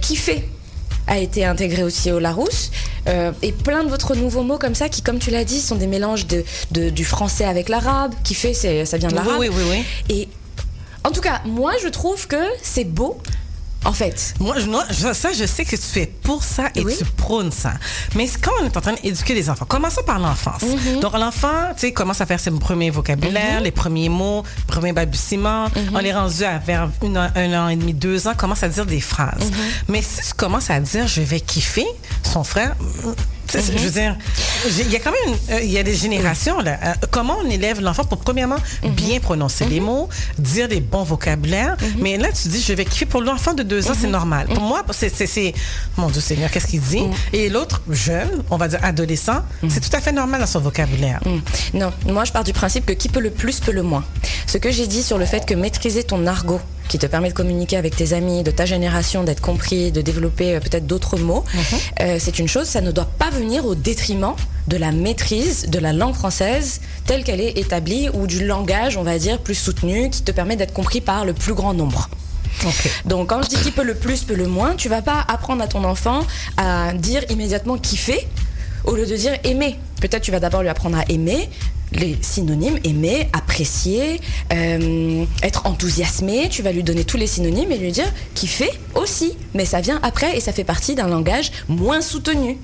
a 1.06 1.18
été 1.18 1.44
intégré 1.44 1.82
aussi 1.84 2.12
au 2.12 2.18
Larousse 2.18 2.70
euh, 3.08 3.32
et 3.40 3.52
plein 3.52 3.82
d'autres 3.84 4.14
nouveaux 4.14 4.42
mots 4.42 4.58
comme 4.58 4.74
ça 4.74 4.90
qui, 4.90 5.00
comme 5.00 5.18
tu 5.18 5.30
l'as 5.30 5.44
dit, 5.44 5.58
sont 5.60 5.76
des 5.76 5.86
mélanges 5.86 6.26
de, 6.26 6.44
de- 6.70 6.90
du 6.90 7.04
français 7.04 7.44
avec 7.44 7.70
l'arabe. 7.70 8.12
C'est 8.52 8.84
ça 8.84 8.98
vient 8.98 9.08
de 9.08 9.14
Oui, 9.14 9.20
l'arabe. 9.24 9.40
oui, 9.40 9.48
oui, 9.50 9.62
oui. 9.70 9.84
Et 10.14 10.28
en 11.04 11.10
tout 11.10 11.22
cas, 11.22 11.40
moi, 11.46 11.72
je 11.82 11.88
trouve 11.88 12.26
que 12.26 12.36
c'est 12.62 12.84
beau. 12.84 13.18
En 13.84 13.92
fait. 13.92 14.34
Moi, 14.40 14.56
ça, 15.14 15.32
je 15.32 15.46
sais 15.46 15.64
que 15.64 15.76
tu 15.76 15.98
es 16.00 16.06
pour 16.06 16.42
ça 16.42 16.64
et 16.74 16.84
Oui. 16.84 16.94
tu 16.98 17.04
prônes 17.04 17.52
ça. 17.52 17.74
Mais 18.16 18.28
quand 18.42 18.50
on 18.60 18.66
est 18.66 18.76
en 18.76 18.80
train 18.80 18.92
d'éduquer 18.94 19.34
les 19.34 19.48
enfants, 19.48 19.64
commençons 19.66 20.02
par 20.04 20.18
l'enfance. 20.18 20.62
Mhm. 20.62 21.00
Donc, 21.00 21.12
l'enfant, 21.14 21.72
tu 21.74 21.80
sais, 21.82 21.92
commence 21.92 22.20
à 22.20 22.26
faire 22.26 22.40
ses 22.40 22.50
premiers 22.50 22.90
vocabulaires, 22.90 23.60
les 23.60 23.70
premiers 23.70 24.08
mots, 24.08 24.42
premiers 24.66 24.92
balbutiements. 24.92 25.66
Mhm. 25.68 25.90
On 25.94 25.98
est 26.00 26.12
rendu 26.12 26.42
à 26.44 26.58
vers 26.58 26.90
une 27.02 27.16
un 27.16 27.64
an 27.64 27.68
et 27.68 27.76
demi, 27.76 27.94
deux 27.94 28.26
ans, 28.26 28.34
commence 28.36 28.62
à 28.62 28.68
dire 28.68 28.84
des 28.84 29.00
phrases. 29.00 29.44
Mhm. 29.50 29.56
Mais 29.88 30.02
si 30.02 30.26
tu 30.28 30.34
commences 30.34 30.70
à 30.70 30.80
dire 30.80 31.06
je 31.06 31.22
vais 31.22 31.40
kiffer, 31.40 31.86
son 32.24 32.44
frère, 32.44 32.74
mm, 33.54 33.58
Mhm. 33.58 33.78
je 33.78 33.84
veux 33.84 33.90
dire, 33.90 34.16
il 34.86 34.90
y 34.92 34.96
a 34.96 34.98
quand 35.00 35.12
même, 35.12 35.36
euh, 35.50 35.60
il 35.62 35.70
y 35.70 35.78
a 35.78 35.82
des 35.82 35.94
générations 35.94 36.60
là. 36.60 36.78
Euh, 36.84 36.92
comment 37.10 37.36
on 37.44 37.48
élève 37.48 37.80
l'enfant 37.80 38.04
pour 38.04 38.18
premièrement 38.18 38.56
Mhm. 38.82 38.90
bien 38.92 39.20
prononcer 39.20 39.64
les 39.66 39.80
mots, 39.80 40.08
dire 40.38 40.68
des 40.68 40.80
bons 40.80 41.04
vocabulaires. 41.04 41.76
Mais 41.98 42.16
là, 42.16 42.28
tu 42.32 42.48
dis 42.48 42.60
je 42.60 42.72
vais 42.72 42.84
kiffer 42.84 43.06
pour 43.06 43.22
l'enfant 43.22 43.54
de 43.54 43.62
deux 43.62 43.88
ans, 43.90 43.94
c'est 43.98 44.08
normal. 44.08 44.46
Pour 44.54 44.62
moi, 44.64 44.82
c'est, 44.92 45.54
mon 45.96 46.08
Dieu 46.08 46.20
Seigneur, 46.20 46.50
qu'est-ce 46.50 46.66
qu'il 46.66 46.80
dit? 46.80 47.04
Et 47.32 47.48
l'autre 47.48 47.82
jeune, 47.90 48.42
on 48.50 48.56
va 48.56 48.68
dire 48.68 48.80
adolescent, 48.82 49.42
c'est 49.68 49.80
tout 49.80 49.96
à 49.96 50.00
fait 50.00 50.12
normal 50.12 50.40
dans 50.40 50.46
son 50.46 50.60
vocabulaire. 50.60 51.20
Non, 51.74 51.92
moi 52.06 52.24
je 52.24 52.32
pars 52.32 52.44
du 52.44 52.52
principe 52.52 52.86
que 52.86 52.92
qui 52.92 53.08
peut 53.08 53.20
le 53.20 53.30
plus 53.30 53.60
peut 53.60 53.72
le 53.72 53.82
moins. 53.82 54.04
Ce 54.46 54.58
que 54.58 54.70
j'ai 54.70 54.86
dit 54.86 55.02
sur 55.02 55.18
le 55.18 55.26
fait 55.26 55.44
que 55.46 55.54
maîtriser 55.54 56.02
ton 56.04 56.26
argot, 56.26 56.60
qui 56.88 56.98
te 56.98 57.06
permet 57.06 57.28
de 57.28 57.34
communiquer 57.34 57.76
avec 57.76 57.94
tes 57.94 58.12
amis 58.12 58.42
de 58.42 58.50
ta 58.50 58.64
génération, 58.64 59.24
d'être 59.24 59.40
compris, 59.40 59.92
de 59.92 60.00
développer 60.00 60.54
euh, 60.54 60.60
peut-être 60.60 60.86
d'autres 60.86 61.18
mots, 61.18 61.44
euh, 62.00 62.16
c'est 62.18 62.38
une 62.38 62.48
chose, 62.48 62.66
ça 62.66 62.80
ne 62.80 62.90
doit 62.90 63.08
pas 63.18 63.30
venir 63.30 63.66
au 63.66 63.74
détriment 63.74 64.34
de 64.66 64.76
la 64.76 64.92
maîtrise 64.92 65.66
de 65.68 65.78
la 65.78 65.92
langue 65.92 66.14
française 66.14 66.80
telle 67.06 67.24
qu'elle 67.24 67.40
est 67.40 67.58
établie 67.58 68.08
ou 68.12 68.26
du 68.26 68.44
langage, 68.44 68.96
on 68.96 69.02
va 69.02 69.18
dire, 69.18 69.38
plus 69.38 69.54
soutenu, 69.54 70.10
qui 70.10 70.22
te 70.22 70.32
permet 70.32 70.56
d'être 70.56 70.72
compris 70.72 71.00
par 71.00 71.24
le 71.24 71.32
plus 71.32 71.54
grand 71.54 71.74
nombre. 71.74 72.08
Donc 73.04 73.28
quand 73.28 73.42
je 73.42 73.48
dis 73.48 73.56
qui 73.56 73.70
peut 73.70 73.84
le 73.84 73.94
plus 73.94 74.24
peut 74.24 74.34
le 74.34 74.46
moins, 74.46 74.74
tu 74.74 74.88
vas 74.88 75.02
pas 75.02 75.24
apprendre 75.28 75.62
à 75.62 75.68
ton 75.68 75.84
enfant 75.84 76.20
à 76.56 76.92
dire 76.92 77.22
immédiatement 77.30 77.78
kiffer 77.78 78.26
au 78.84 78.96
lieu 78.96 79.06
de 79.06 79.16
dire 79.16 79.34
aimer. 79.44 79.78
Peut-être 80.00 80.22
tu 80.22 80.30
vas 80.30 80.40
d'abord 80.40 80.62
lui 80.62 80.68
apprendre 80.68 80.98
à 80.98 81.04
aimer 81.08 81.48
les 81.92 82.16
synonymes 82.20 82.78
aimer, 82.84 83.28
apprécier, 83.32 84.20
euh, 84.52 85.24
être 85.42 85.66
enthousiasmé. 85.66 86.48
Tu 86.50 86.62
vas 86.62 86.72
lui 86.72 86.82
donner 86.82 87.04
tous 87.04 87.16
les 87.16 87.26
synonymes 87.26 87.72
et 87.72 87.78
lui 87.78 87.92
dire 87.92 88.12
kiffer 88.34 88.70
aussi. 88.94 89.32
Mais 89.54 89.64
ça 89.64 89.80
vient 89.80 89.98
après 90.02 90.36
et 90.36 90.40
ça 90.40 90.52
fait 90.52 90.64
partie 90.64 90.94
d'un 90.94 91.08
langage 91.08 91.50
moins 91.68 92.00
soutenu. 92.00 92.58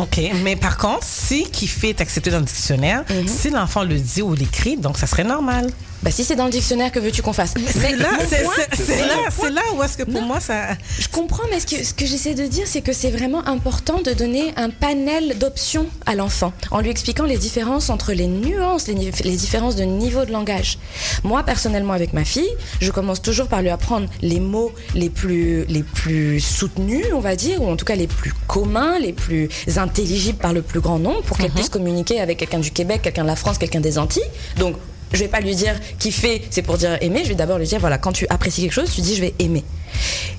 OK. 0.00 0.20
Mais 0.42 0.56
par 0.56 0.78
contre, 0.78 1.04
si 1.04 1.44
kiffer 1.50 1.90
est 1.90 2.00
accepté 2.00 2.30
dans 2.30 2.38
le 2.38 2.44
dictionnaire, 2.46 3.04
Mhm. 3.10 3.28
si 3.28 3.50
l'enfant 3.50 3.82
le 3.84 3.96
dit 3.98 4.22
ou 4.22 4.34
l'écrit, 4.34 4.76
donc 4.78 4.96
ça 4.96 5.06
serait 5.06 5.24
normal. 5.24 5.70
Bah 6.02 6.10
si 6.10 6.24
c'est 6.24 6.36
dans 6.36 6.46
le 6.46 6.50
dictionnaire, 6.50 6.90
que 6.90 6.98
veux-tu 6.98 7.22
qu'on 7.22 7.32
fasse 7.32 7.54
C'est 7.66 7.96
là, 7.96 8.08
là, 8.10 9.50
là 9.50 9.62
où 9.76 9.82
est-ce 9.82 9.96
que 9.96 10.02
pour 10.02 10.22
moi 10.22 10.40
ça. 10.40 10.76
Je 10.98 11.08
comprends, 11.08 11.44
mais 11.50 11.60
ce 11.60 11.66
que, 11.66 11.84
ce 11.84 11.94
que 11.94 12.06
j'essaie 12.06 12.34
de 12.34 12.46
dire, 12.46 12.66
c'est 12.66 12.80
que 12.80 12.92
c'est 12.92 13.10
vraiment 13.10 13.46
important 13.46 14.00
de 14.00 14.12
donner 14.12 14.52
un 14.56 14.70
panel 14.70 15.38
d'options 15.38 15.86
à 16.06 16.14
l'enfant, 16.14 16.52
en 16.70 16.80
lui 16.80 16.90
expliquant 16.90 17.24
les 17.24 17.38
différences 17.38 17.90
entre 17.90 18.12
les 18.12 18.26
nuances, 18.26 18.88
les, 18.88 18.94
différences 19.36 19.76
de 19.76 19.84
niveau 19.84 20.24
de 20.24 20.32
langage. 20.32 20.78
Moi, 21.22 21.42
personnellement, 21.44 21.92
avec 21.92 22.12
ma 22.12 22.24
fille, 22.24 22.50
je 22.80 22.90
commence 22.90 23.22
toujours 23.22 23.46
par 23.46 23.62
lui 23.62 23.70
apprendre 23.70 24.08
les 24.22 24.40
mots 24.40 24.72
les 24.94 25.10
plus, 25.10 25.64
les 25.66 25.82
plus 25.82 26.40
soutenus, 26.40 27.06
on 27.14 27.20
va 27.20 27.36
dire, 27.36 27.62
ou 27.62 27.70
en 27.70 27.76
tout 27.76 27.84
cas 27.84 27.94
les 27.94 28.08
plus 28.08 28.32
communs, 28.46 28.98
les 28.98 29.12
plus 29.12 29.48
intelligibles 29.76 30.38
par 30.38 30.52
le 30.52 30.62
plus 30.62 30.80
grand 30.80 30.98
nombre, 30.98 31.22
pour 31.22 31.38
qu'elle 31.38 31.52
puisse 31.52 31.68
communiquer 31.68 32.20
avec 32.20 32.38
quelqu'un 32.38 32.60
du 32.60 32.70
Québec, 32.70 33.02
quelqu'un 33.02 33.22
de 33.22 33.28
la 33.28 33.36
France, 33.36 33.58
quelqu'un 33.58 33.80
des 33.80 33.98
Antilles. 33.98 34.22
Donc, 34.58 34.76
je 35.12 35.18
vais 35.18 35.28
pas 35.28 35.40
lui 35.40 35.54
dire 35.54 35.74
kiffer, 35.98 36.42
c'est 36.50 36.62
pour 36.62 36.78
dire 36.78 36.96
aimer. 37.00 37.20
Je 37.24 37.28
vais 37.30 37.34
d'abord 37.34 37.58
lui 37.58 37.66
dire 37.66 37.80
voilà, 37.80 37.98
quand 37.98 38.12
tu 38.12 38.26
apprécies 38.30 38.62
quelque 38.62 38.72
chose, 38.72 38.90
tu 38.94 39.00
dis 39.00 39.14
je 39.16 39.20
vais 39.20 39.34
aimer. 39.38 39.64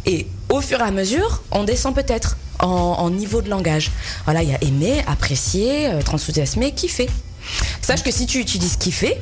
Et 0.05 0.27
au 0.49 0.61
fur 0.61 0.79
et 0.79 0.83
à 0.83 0.91
mesure, 0.91 1.43
on 1.51 1.63
descend 1.63 1.93
peut-être 1.95 2.37
en, 2.59 2.67
en 2.67 3.09
niveau 3.09 3.41
de 3.41 3.49
langage. 3.49 3.91
Voilà, 4.25 4.43
il 4.43 4.49
y 4.49 4.53
a 4.53 4.63
aimer, 4.63 5.03
apprécier, 5.07 5.87
euh, 5.87 5.99
être 5.99 6.13
enthousiasmé, 6.13 6.71
kiffer. 6.71 7.09
Sache 7.81 8.03
que 8.03 8.11
si 8.11 8.25
tu 8.25 8.39
utilises 8.39 8.77
kiffer, 8.77 9.17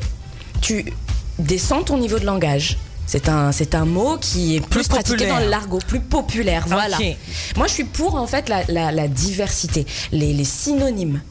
tu 0.62 0.94
descends 1.40 1.84
ton 1.84 1.98
niveau 1.98 2.20
de 2.20 2.26
langage. 2.26 2.78
C'est 3.08 3.28
un, 3.28 3.52
c'est 3.52 3.76
un 3.76 3.84
mot 3.86 4.18
qui 4.18 4.56
est 4.56 4.62
plus, 4.62 4.88
pratiqué 4.88 5.26
dans 5.28 5.40
l'argot, 5.50 5.80
plus 5.86 6.00
populaire. 6.00 6.64
Voilà. 6.68 6.98
Moi, 7.58 7.68
je 7.68 7.74
suis 7.74 7.84
pour 7.84 8.16
en 8.16 8.28
fait 8.28 8.48
la, 8.48 8.64
la- 8.70 8.92
la 8.92 9.08
diversité, 9.10 9.86
les, 10.14 10.34
les 10.34 10.46
synonymes. 10.46 11.22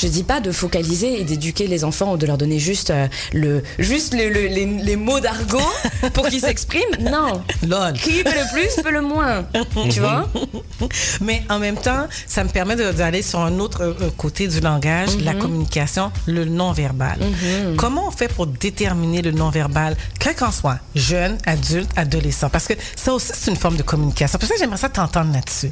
Je 0.00 0.06
dis 0.06 0.22
pas 0.22 0.40
de 0.40 0.52
focaliser 0.52 1.20
et 1.20 1.24
d'éduquer 1.24 1.66
les 1.66 1.82
enfants 1.84 2.12
ou 2.12 2.16
de 2.16 2.26
leur 2.26 2.38
donner 2.38 2.58
juste 2.58 2.90
euh, 2.90 3.08
le 3.32 3.62
juste 3.78 4.14
le- 4.14 4.28
le- 4.28 4.46
les, 4.46 4.64
les 4.66 4.96
mots 4.96 5.18
d'argot 5.20 5.58
pour 6.14 6.28
qu'ils 6.28 6.40
s'expriment. 6.40 6.84
Non. 7.08 7.42
Qui 7.94 8.22
peut 8.22 8.30
le 8.30 8.52
plus 8.52 8.82
peut 8.82 8.90
le 8.92 9.00
moins. 9.02 9.44
Tu 9.90 10.00
vois 10.00 10.28
Mais 11.20 11.42
en 11.48 11.58
même 11.58 11.76
temps, 11.76 12.06
ça 12.26 12.44
me 12.44 12.48
permet 12.48 12.76
d'aller 12.76 13.22
sur 13.22 13.40
un 13.40 13.58
autre 13.58 13.82
euh, 13.82 13.94
euh, 14.02 14.10
côté 14.16 14.46
du 14.48 14.60
langage, 14.60 15.16
la 15.20 15.32
Mhm. 15.34 15.40
communication, 15.40 16.12
le 16.26 16.44
non-verbal. 16.44 17.18
Comment 17.76 18.08
on 18.08 18.10
fait 18.10 18.28
pour 18.28 18.46
déterminer 18.46 19.22
le 19.22 19.32
non-verbal, 19.32 19.96
quel 20.20 20.34
qu'en 20.36 20.52
soit, 20.52 20.78
jeune, 20.94 21.36
adulte, 21.46 21.90
adolescent? 21.96 22.48
Parce 22.50 22.66
que 22.66 22.74
ça 22.96 23.12
aussi, 23.12 23.32
c'est 23.34 23.50
une 23.50 23.56
forme 23.56 23.76
de 23.76 23.82
communication. 23.82 24.38
Pour 24.38 24.48
ça, 24.48 24.54
j'aimerais 24.58 24.76
ça 24.78 24.88
t'entendre 24.88 25.32
là-dessus. 25.32 25.70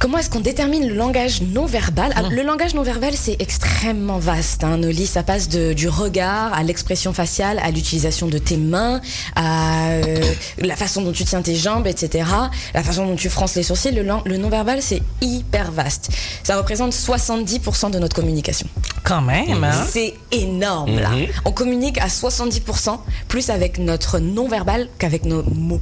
Comment 0.00 0.18
est-ce 0.18 0.30
qu'on 0.30 0.38
détermine 0.40 0.86
le 0.86 0.94
langage 0.94 1.42
non 1.42 1.66
verbal 1.66 2.12
Ah, 2.14 2.22
Le 2.30 2.42
langage 2.44 2.72
non 2.74 2.82
verbal, 2.82 3.14
c'est 3.16 3.36
extrêmement 3.40 4.18
vaste. 4.18 4.62
Hein, 4.62 4.76
Noli, 4.78 5.06
ça 5.06 5.24
passe 5.24 5.48
de- 5.48 5.72
du 5.72 5.88
regard 5.88 6.52
à 6.54 6.62
l'expression 6.62 7.12
faciale, 7.12 7.58
à 7.64 7.72
l'utilisation 7.72 8.28
de 8.28 8.38
tes 8.38 8.56
mains, 8.56 9.00
à 9.34 9.88
euh, 9.90 10.20
la 10.58 10.76
façon 10.76 11.02
dont 11.02 11.10
tu 11.10 11.24
tiens 11.24 11.42
tes 11.42 11.56
jambes, 11.56 11.88
etc. 11.88 12.28
La 12.74 12.84
façon 12.84 13.06
dont 13.06 13.16
tu 13.16 13.28
fronces 13.28 13.56
les 13.56 13.64
sourcils. 13.64 13.90
Le 13.90 14.36
non 14.36 14.48
verbal, 14.48 14.82
c'est 14.82 15.02
hyper 15.20 15.72
vaste. 15.72 16.10
Ça 16.44 16.56
représente 16.56 16.92
70% 16.92 17.90
de 17.90 17.98
notre 17.98 18.14
communication. 18.14 18.68
Quand 19.02 19.20
même, 19.22 19.64
hein? 19.64 19.84
C'est 19.90 20.14
énorme, 20.30 20.96
là. 21.00 21.10
Mhm. 21.10 21.26
On 21.44 21.50
communique 21.50 21.98
à 21.98 22.08
70% 22.08 23.00
plus 23.26 23.50
avec 23.50 23.78
notre 23.78 24.20
non 24.20 24.46
verbal 24.48 24.88
qu'avec 24.98 25.24
nos 25.24 25.42
mots. 25.42 25.80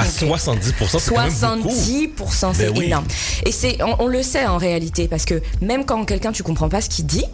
À 0.00 0.04
70%, 0.04 0.98
c'est 0.98 1.14
quand 1.14 1.22
même 1.22 1.62
beaucoup. 1.62 1.74
70%, 1.74 2.54
c'est 2.54 2.66
Ben 2.66 2.78
oui. 2.78 2.84
énorme. 2.86 3.04
Et 3.44 3.52
c'est, 3.52 3.82
on, 3.82 4.02
on 4.04 4.06
le 4.06 4.22
sait 4.22 4.46
en 4.46 4.58
réalité, 4.58 5.08
parce 5.08 5.24
que 5.24 5.40
même 5.60 5.84
quand 5.84 6.04
quelqu'un, 6.04 6.32
tu 6.32 6.42
comprends 6.42 6.68
pas 6.68 6.80
ce 6.80 6.88
qu'il 6.88 7.06
dit, 7.06 7.24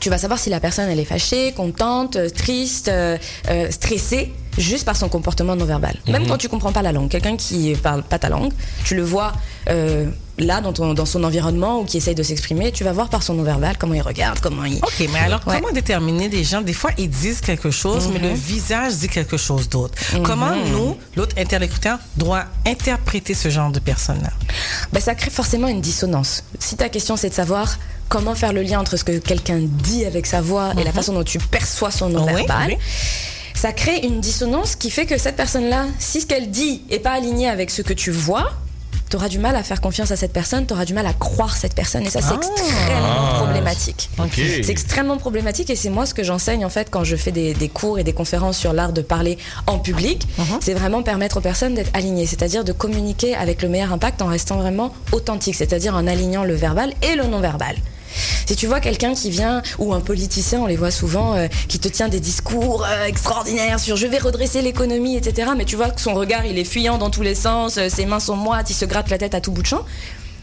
tu 0.00 0.10
vas 0.10 0.18
savoir 0.18 0.38
si 0.38 0.50
la 0.50 0.60
personne, 0.60 0.88
elle 0.90 1.00
est 1.00 1.04
fâchée, 1.04 1.52
contente, 1.52 2.18
triste, 2.34 2.88
euh, 2.88 3.16
euh, 3.48 3.70
stressée, 3.70 4.32
juste 4.58 4.84
par 4.84 4.96
son 4.96 5.08
comportement 5.08 5.56
non 5.56 5.64
verbal. 5.64 5.96
Même 6.06 6.22
Mhm. 6.22 6.28
quand 6.28 6.38
tu 6.38 6.48
comprends 6.48 6.72
pas 6.72 6.82
la 6.82 6.92
langue. 6.92 7.08
Quelqu'un 7.08 7.36
qui 7.36 7.74
parle 7.82 8.02
pas 8.02 8.18
ta 8.18 8.28
langue, 8.28 8.52
tu 8.84 8.94
le 8.94 9.02
vois 9.02 9.32
euh, 9.68 10.06
là, 10.36 10.60
dans, 10.60 10.72
ton, 10.74 10.92
dans 10.94 11.06
son 11.06 11.24
environnement, 11.24 11.80
ou 11.80 11.84
qui 11.84 11.96
essaye 11.96 12.14
de 12.14 12.22
s'exprimer, 12.22 12.70
tu 12.72 12.84
vas 12.84 12.92
voir 12.92 13.08
par 13.08 13.22
son 13.22 13.32
non 13.34 13.44
verbal 13.44 13.76
comment 13.78 13.94
il 13.94 14.02
regarde, 14.02 14.40
comment 14.40 14.64
il... 14.64 14.76
OK, 14.76 15.08
mais 15.12 15.18
alors, 15.20 15.40
Ouais. 15.46 15.54
comment 15.58 15.72
déterminer 15.72 16.28
des 16.28 16.44
gens? 16.44 16.60
Des 16.60 16.74
fois, 16.74 16.90
ils 16.98 17.08
disent 17.08 17.40
quelque 17.40 17.70
chose, 17.70 18.08
mais 18.12 18.18
Mhm. 18.18 18.28
le 18.30 18.34
visage 18.34 18.96
dit 18.96 19.08
quelque 19.08 19.36
chose 19.38 19.68
d'autre. 19.70 19.94
Mhm. 20.12 20.22
Comment 20.22 20.54
nous, 20.56 20.98
l'autre 21.16 21.34
interlocuteur, 21.38 21.98
doit 22.16 22.44
interpréter 22.66 23.32
ce 23.32 23.48
genre 23.48 23.70
de 23.70 23.78
personne-là? 23.78 24.30
Ben, 24.92 25.00
ça 25.00 25.14
crée 25.14 25.30
forcément 25.30 25.68
une 25.68 25.80
dissonance. 25.80 26.42
Si 26.58 26.76
ta 26.76 26.88
question 26.90 27.16
c'est 27.16 27.30
de 27.30 27.34
savoir 27.34 27.78
comment 28.10 28.34
faire 28.34 28.52
le 28.52 28.60
lien 28.62 28.80
entre 28.80 28.96
ce 28.98 29.04
que 29.04 29.16
quelqu'un 29.18 29.60
dit 29.62 30.04
avec 30.04 30.26
sa 30.26 30.42
voix 30.42 30.72
et 30.78 30.84
la 30.84 30.92
façon 30.92 31.14
dont 31.14 31.24
tu 31.24 31.38
perçois 31.38 31.90
son 31.90 32.06
Oui, 32.08 32.12
non-verbal, 32.14 32.68
oui. 32.68 32.76
Ça 33.64 33.72
crée 33.72 34.00
une 34.04 34.20
dissonance 34.20 34.76
qui 34.76 34.90
fait 34.90 35.06
que 35.06 35.16
cette 35.16 35.36
personne-là, 35.36 35.86
si 35.98 36.20
ce 36.20 36.26
qu'elle 36.26 36.50
dit 36.50 36.82
est 36.90 36.98
pas 36.98 37.12
aligné 37.12 37.48
avec 37.48 37.70
ce 37.70 37.80
que 37.80 37.94
tu 37.94 38.10
vois, 38.10 38.52
tu 39.08 39.16
auras 39.16 39.30
du 39.30 39.38
mal 39.38 39.56
à 39.56 39.62
faire 39.62 39.80
confiance 39.80 40.10
à 40.10 40.16
cette 40.16 40.34
personne, 40.34 40.66
tu 40.66 40.74
auras 40.74 40.84
du 40.84 40.92
mal 40.92 41.06
à 41.06 41.14
croire 41.14 41.56
cette 41.56 41.74
personne 41.74 42.02
et 42.02 42.10
ça 42.10 42.20
c'est 42.20 42.34
Ah. 42.34 42.36
extrêmement 42.36 43.30
Ah. 43.32 43.34
problématique. 43.42 44.10
C'est 44.36 44.68
extrêmement 44.70 45.16
problématique 45.16 45.70
et 45.70 45.76
c'est 45.76 45.88
moi 45.88 46.04
ce 46.04 46.12
que 46.12 46.22
j'enseigne 46.22 46.66
en 46.66 46.68
fait 46.68 46.90
quand 46.90 47.04
je 47.04 47.16
fais 47.16 47.32
des, 47.32 47.54
des 47.54 47.70
cours 47.70 47.98
et 47.98 48.04
des 48.04 48.12
conférences 48.12 48.58
sur 48.58 48.74
l'art 48.74 48.92
de 48.92 49.00
parler 49.00 49.38
en 49.66 49.78
public. 49.78 50.28
C'est 50.60 50.74
vraiment 50.74 51.02
permettre 51.02 51.38
aux 51.38 51.40
personnes 51.40 51.72
d'être 51.74 51.90
alignées, 51.94 52.26
c'est-à-dire 52.26 52.64
de 52.64 52.72
communiquer 52.72 53.34
avec 53.34 53.62
le 53.62 53.70
meilleur 53.70 53.94
impact 53.94 54.20
en 54.20 54.26
restant 54.26 54.58
vraiment 54.58 54.92
authentique, 55.12 55.54
c'est-à-dire 55.54 55.94
en 55.94 56.06
alignant 56.06 56.44
le 56.44 56.54
verbal 56.54 56.92
et 57.00 57.14
le 57.16 57.24
non-verbal. 57.24 57.76
Si 58.46 58.56
tu 58.56 58.66
vois 58.66 58.80
quelqu'un 58.80 59.14
qui 59.14 59.30
vient, 59.30 59.62
ou 59.78 59.94
un 59.94 60.00
politicien, 60.00 60.60
on 60.60 60.66
les 60.66 60.76
voit 60.76 60.90
souvent, 60.90 61.34
euh, 61.34 61.48
qui 61.68 61.78
te 61.78 61.88
tient 61.88 62.08
des 62.08 62.20
discours 62.20 62.84
euh, 62.84 63.06
extraordinaires 63.06 63.80
sur 63.80 63.96
je 63.96 64.06
vais 64.06 64.18
redresser 64.18 64.62
l'économie, 64.62 65.16
etc., 65.16 65.52
mais 65.56 65.64
tu 65.64 65.76
vois 65.76 65.90
que 65.90 66.00
son 66.00 66.14
regard, 66.14 66.44
il 66.44 66.58
est 66.58 66.64
fuyant 66.64 66.98
dans 66.98 67.10
tous 67.10 67.22
les 67.22 67.34
sens, 67.34 67.78
euh, 67.78 67.88
ses 67.88 68.06
mains 68.06 68.20
sont 68.20 68.36
moites, 68.36 68.70
il 68.70 68.74
se 68.74 68.84
gratte 68.84 69.10
la 69.10 69.18
tête 69.18 69.34
à 69.34 69.40
tout 69.40 69.52
bout 69.52 69.62
de 69.62 69.66
champ, 69.66 69.84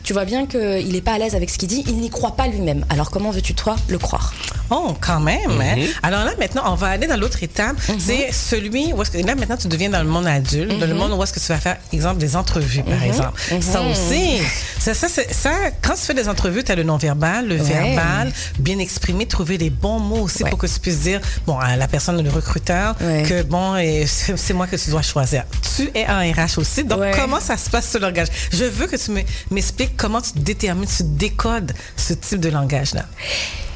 tu 0.03 0.13
vois 0.13 0.25
bien 0.25 0.45
qu'il 0.45 0.91
n'est 0.91 1.01
pas 1.01 1.13
à 1.13 1.17
l'aise 1.17 1.35
avec 1.35 1.49
ce 1.49 1.57
qu'il 1.57 1.67
dit, 1.69 1.83
il 1.87 1.97
n'y 1.97 2.09
croit 2.09 2.35
pas 2.35 2.47
lui-même. 2.47 2.85
Alors 2.89 3.11
comment 3.11 3.31
veux-tu, 3.31 3.53
toi, 3.53 3.75
le 3.87 3.97
croire? 3.97 4.33
Oh, 4.69 4.95
quand 5.01 5.19
même. 5.19 5.51
hein. 5.61 5.75
Mhm. 5.77 5.85
Alors 6.03 6.23
là, 6.25 6.31
maintenant, 6.39 6.63
on 6.67 6.75
va 6.75 6.87
aller 6.87 7.07
dans 7.07 7.17
l'autre 7.19 7.43
étape. 7.43 7.75
C'est 7.99 8.31
celui 8.31 8.93
où 8.93 9.01
est-ce 9.01 9.11
que 9.11 9.17
là, 9.17 9.35
maintenant, 9.35 9.57
tu 9.57 9.67
deviens 9.67 9.89
dans 9.89 10.01
le 10.01 10.07
monde 10.09 10.27
adulte, 10.27 10.77
dans 10.79 10.85
le 10.85 10.93
Mhm. 10.93 10.99
monde 10.99 11.11
où 11.13 11.23
est-ce 11.23 11.33
que 11.33 11.39
tu 11.39 11.47
vas 11.47 11.57
faire, 11.59 11.77
exemple, 11.91 12.19
des 12.19 12.35
entrevues, 12.35 12.83
par 12.83 12.95
Mhm. 12.97 13.03
exemple. 13.03 13.41
Ça 13.61 13.81
Mhm. 13.81 13.91
aussi, 13.91 14.41
ça, 14.79 14.93
ça, 14.93 15.07
c'est- 15.09 15.31
ça, 15.33 15.51
quand 15.81 15.93
tu 15.95 16.01
fais 16.01 16.13
des 16.13 16.29
entrevues, 16.29 16.63
tu 16.63 16.71
as 16.71 16.75
le 16.75 16.83
non-verbal, 16.83 17.47
le 17.47 17.57
Ouais. 17.57 17.61
verbal, 17.63 18.31
bien 18.59 18.79
exprimé, 18.79 19.25
trouver 19.25 19.57
les 19.57 19.69
bons 19.69 19.99
mots 19.99 20.21
aussi 20.21 20.43
pour 20.45 20.57
que 20.57 20.67
tu 20.67 20.79
puisses 20.79 20.99
dire, 20.99 21.19
bon, 21.45 21.57
à 21.59 21.75
la 21.75 21.87
personne, 21.87 22.21
le 22.23 22.29
recruteur, 22.29 22.95
que 22.97 23.43
bon, 23.43 23.75
et 23.75 24.05
c'est 24.07 24.53
moi 24.53 24.67
que 24.67 24.75
tu 24.77 24.89
dois 24.89 25.01
choisir. 25.01 25.43
Tu 25.75 25.89
es 25.95 26.05
en 26.07 26.19
RH 26.19 26.57
aussi. 26.57 26.83
Donc, 26.83 26.99
Ouais. 26.99 27.11
comment 27.15 27.39
ça 27.39 27.57
se 27.57 27.69
passe 27.69 27.89
ce 27.89 27.97
langage? 27.97 28.27
Je 28.51 28.63
veux 28.65 28.87
que 28.87 28.95
tu 28.95 29.11
me- 29.11 29.21
m'expliques 29.49 29.90
comment 29.97 30.21
tu 30.21 30.39
détermines, 30.39 30.87
tu 30.87 31.03
décodes 31.03 31.73
ce 31.97 32.13
type 32.13 32.39
de 32.39 32.49
langage-là? 32.49 33.05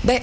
Ben, 0.04 0.20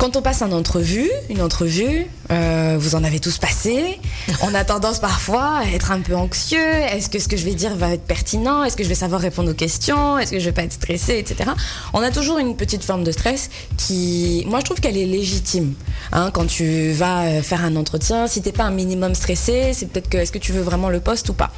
quand 0.00 0.16
on 0.16 0.22
passe 0.22 0.40
en 0.40 0.50
entrevue, 0.52 1.10
une 1.28 1.42
entrevue, 1.42 2.06
euh, 2.30 2.78
vous 2.80 2.94
en 2.94 3.04
avez 3.04 3.20
tous 3.20 3.36
passé. 3.36 4.00
On 4.40 4.54
a 4.54 4.64
tendance 4.64 4.98
parfois 4.98 5.58
à 5.58 5.64
être 5.66 5.92
un 5.92 6.00
peu 6.00 6.16
anxieux. 6.16 6.58
Est-ce 6.58 7.10
que 7.10 7.18
ce 7.18 7.28
que 7.28 7.36
je 7.36 7.44
vais 7.44 7.52
dire 7.52 7.76
va 7.76 7.90
être 7.90 8.04
pertinent? 8.04 8.64
Est-ce 8.64 8.78
que 8.78 8.82
je 8.82 8.88
vais 8.88 8.94
savoir 8.94 9.20
répondre 9.20 9.50
aux 9.50 9.54
questions? 9.54 10.16
Est-ce 10.16 10.30
que 10.30 10.38
je 10.38 10.46
vais 10.46 10.52
pas 10.52 10.62
être 10.62 10.72
stressé, 10.72 11.18
etc. 11.18 11.50
On 11.92 12.00
a 12.00 12.10
toujours 12.10 12.38
une 12.38 12.56
petite 12.56 12.82
forme 12.82 13.04
de 13.04 13.12
stress 13.12 13.50
qui, 13.76 14.42
moi, 14.48 14.60
je 14.60 14.64
trouve 14.64 14.80
qu'elle 14.80 14.96
est 14.96 15.04
légitime. 15.04 15.74
Hein, 16.12 16.30
quand 16.32 16.46
tu 16.46 16.92
vas 16.92 17.24
euh, 17.24 17.42
faire 17.42 17.62
un 17.62 17.76
entretien, 17.76 18.26
si 18.26 18.40
t'es 18.40 18.52
pas 18.52 18.64
un 18.64 18.70
minimum 18.70 19.14
stressé, 19.14 19.72
c'est 19.74 19.84
peut-être 19.84 20.08
que 20.08 20.16
est-ce 20.16 20.32
que 20.32 20.38
tu 20.38 20.52
veux 20.52 20.62
vraiment 20.62 20.88
le 20.88 21.00
poste 21.00 21.28
ou 21.28 21.34
pas? 21.34 21.52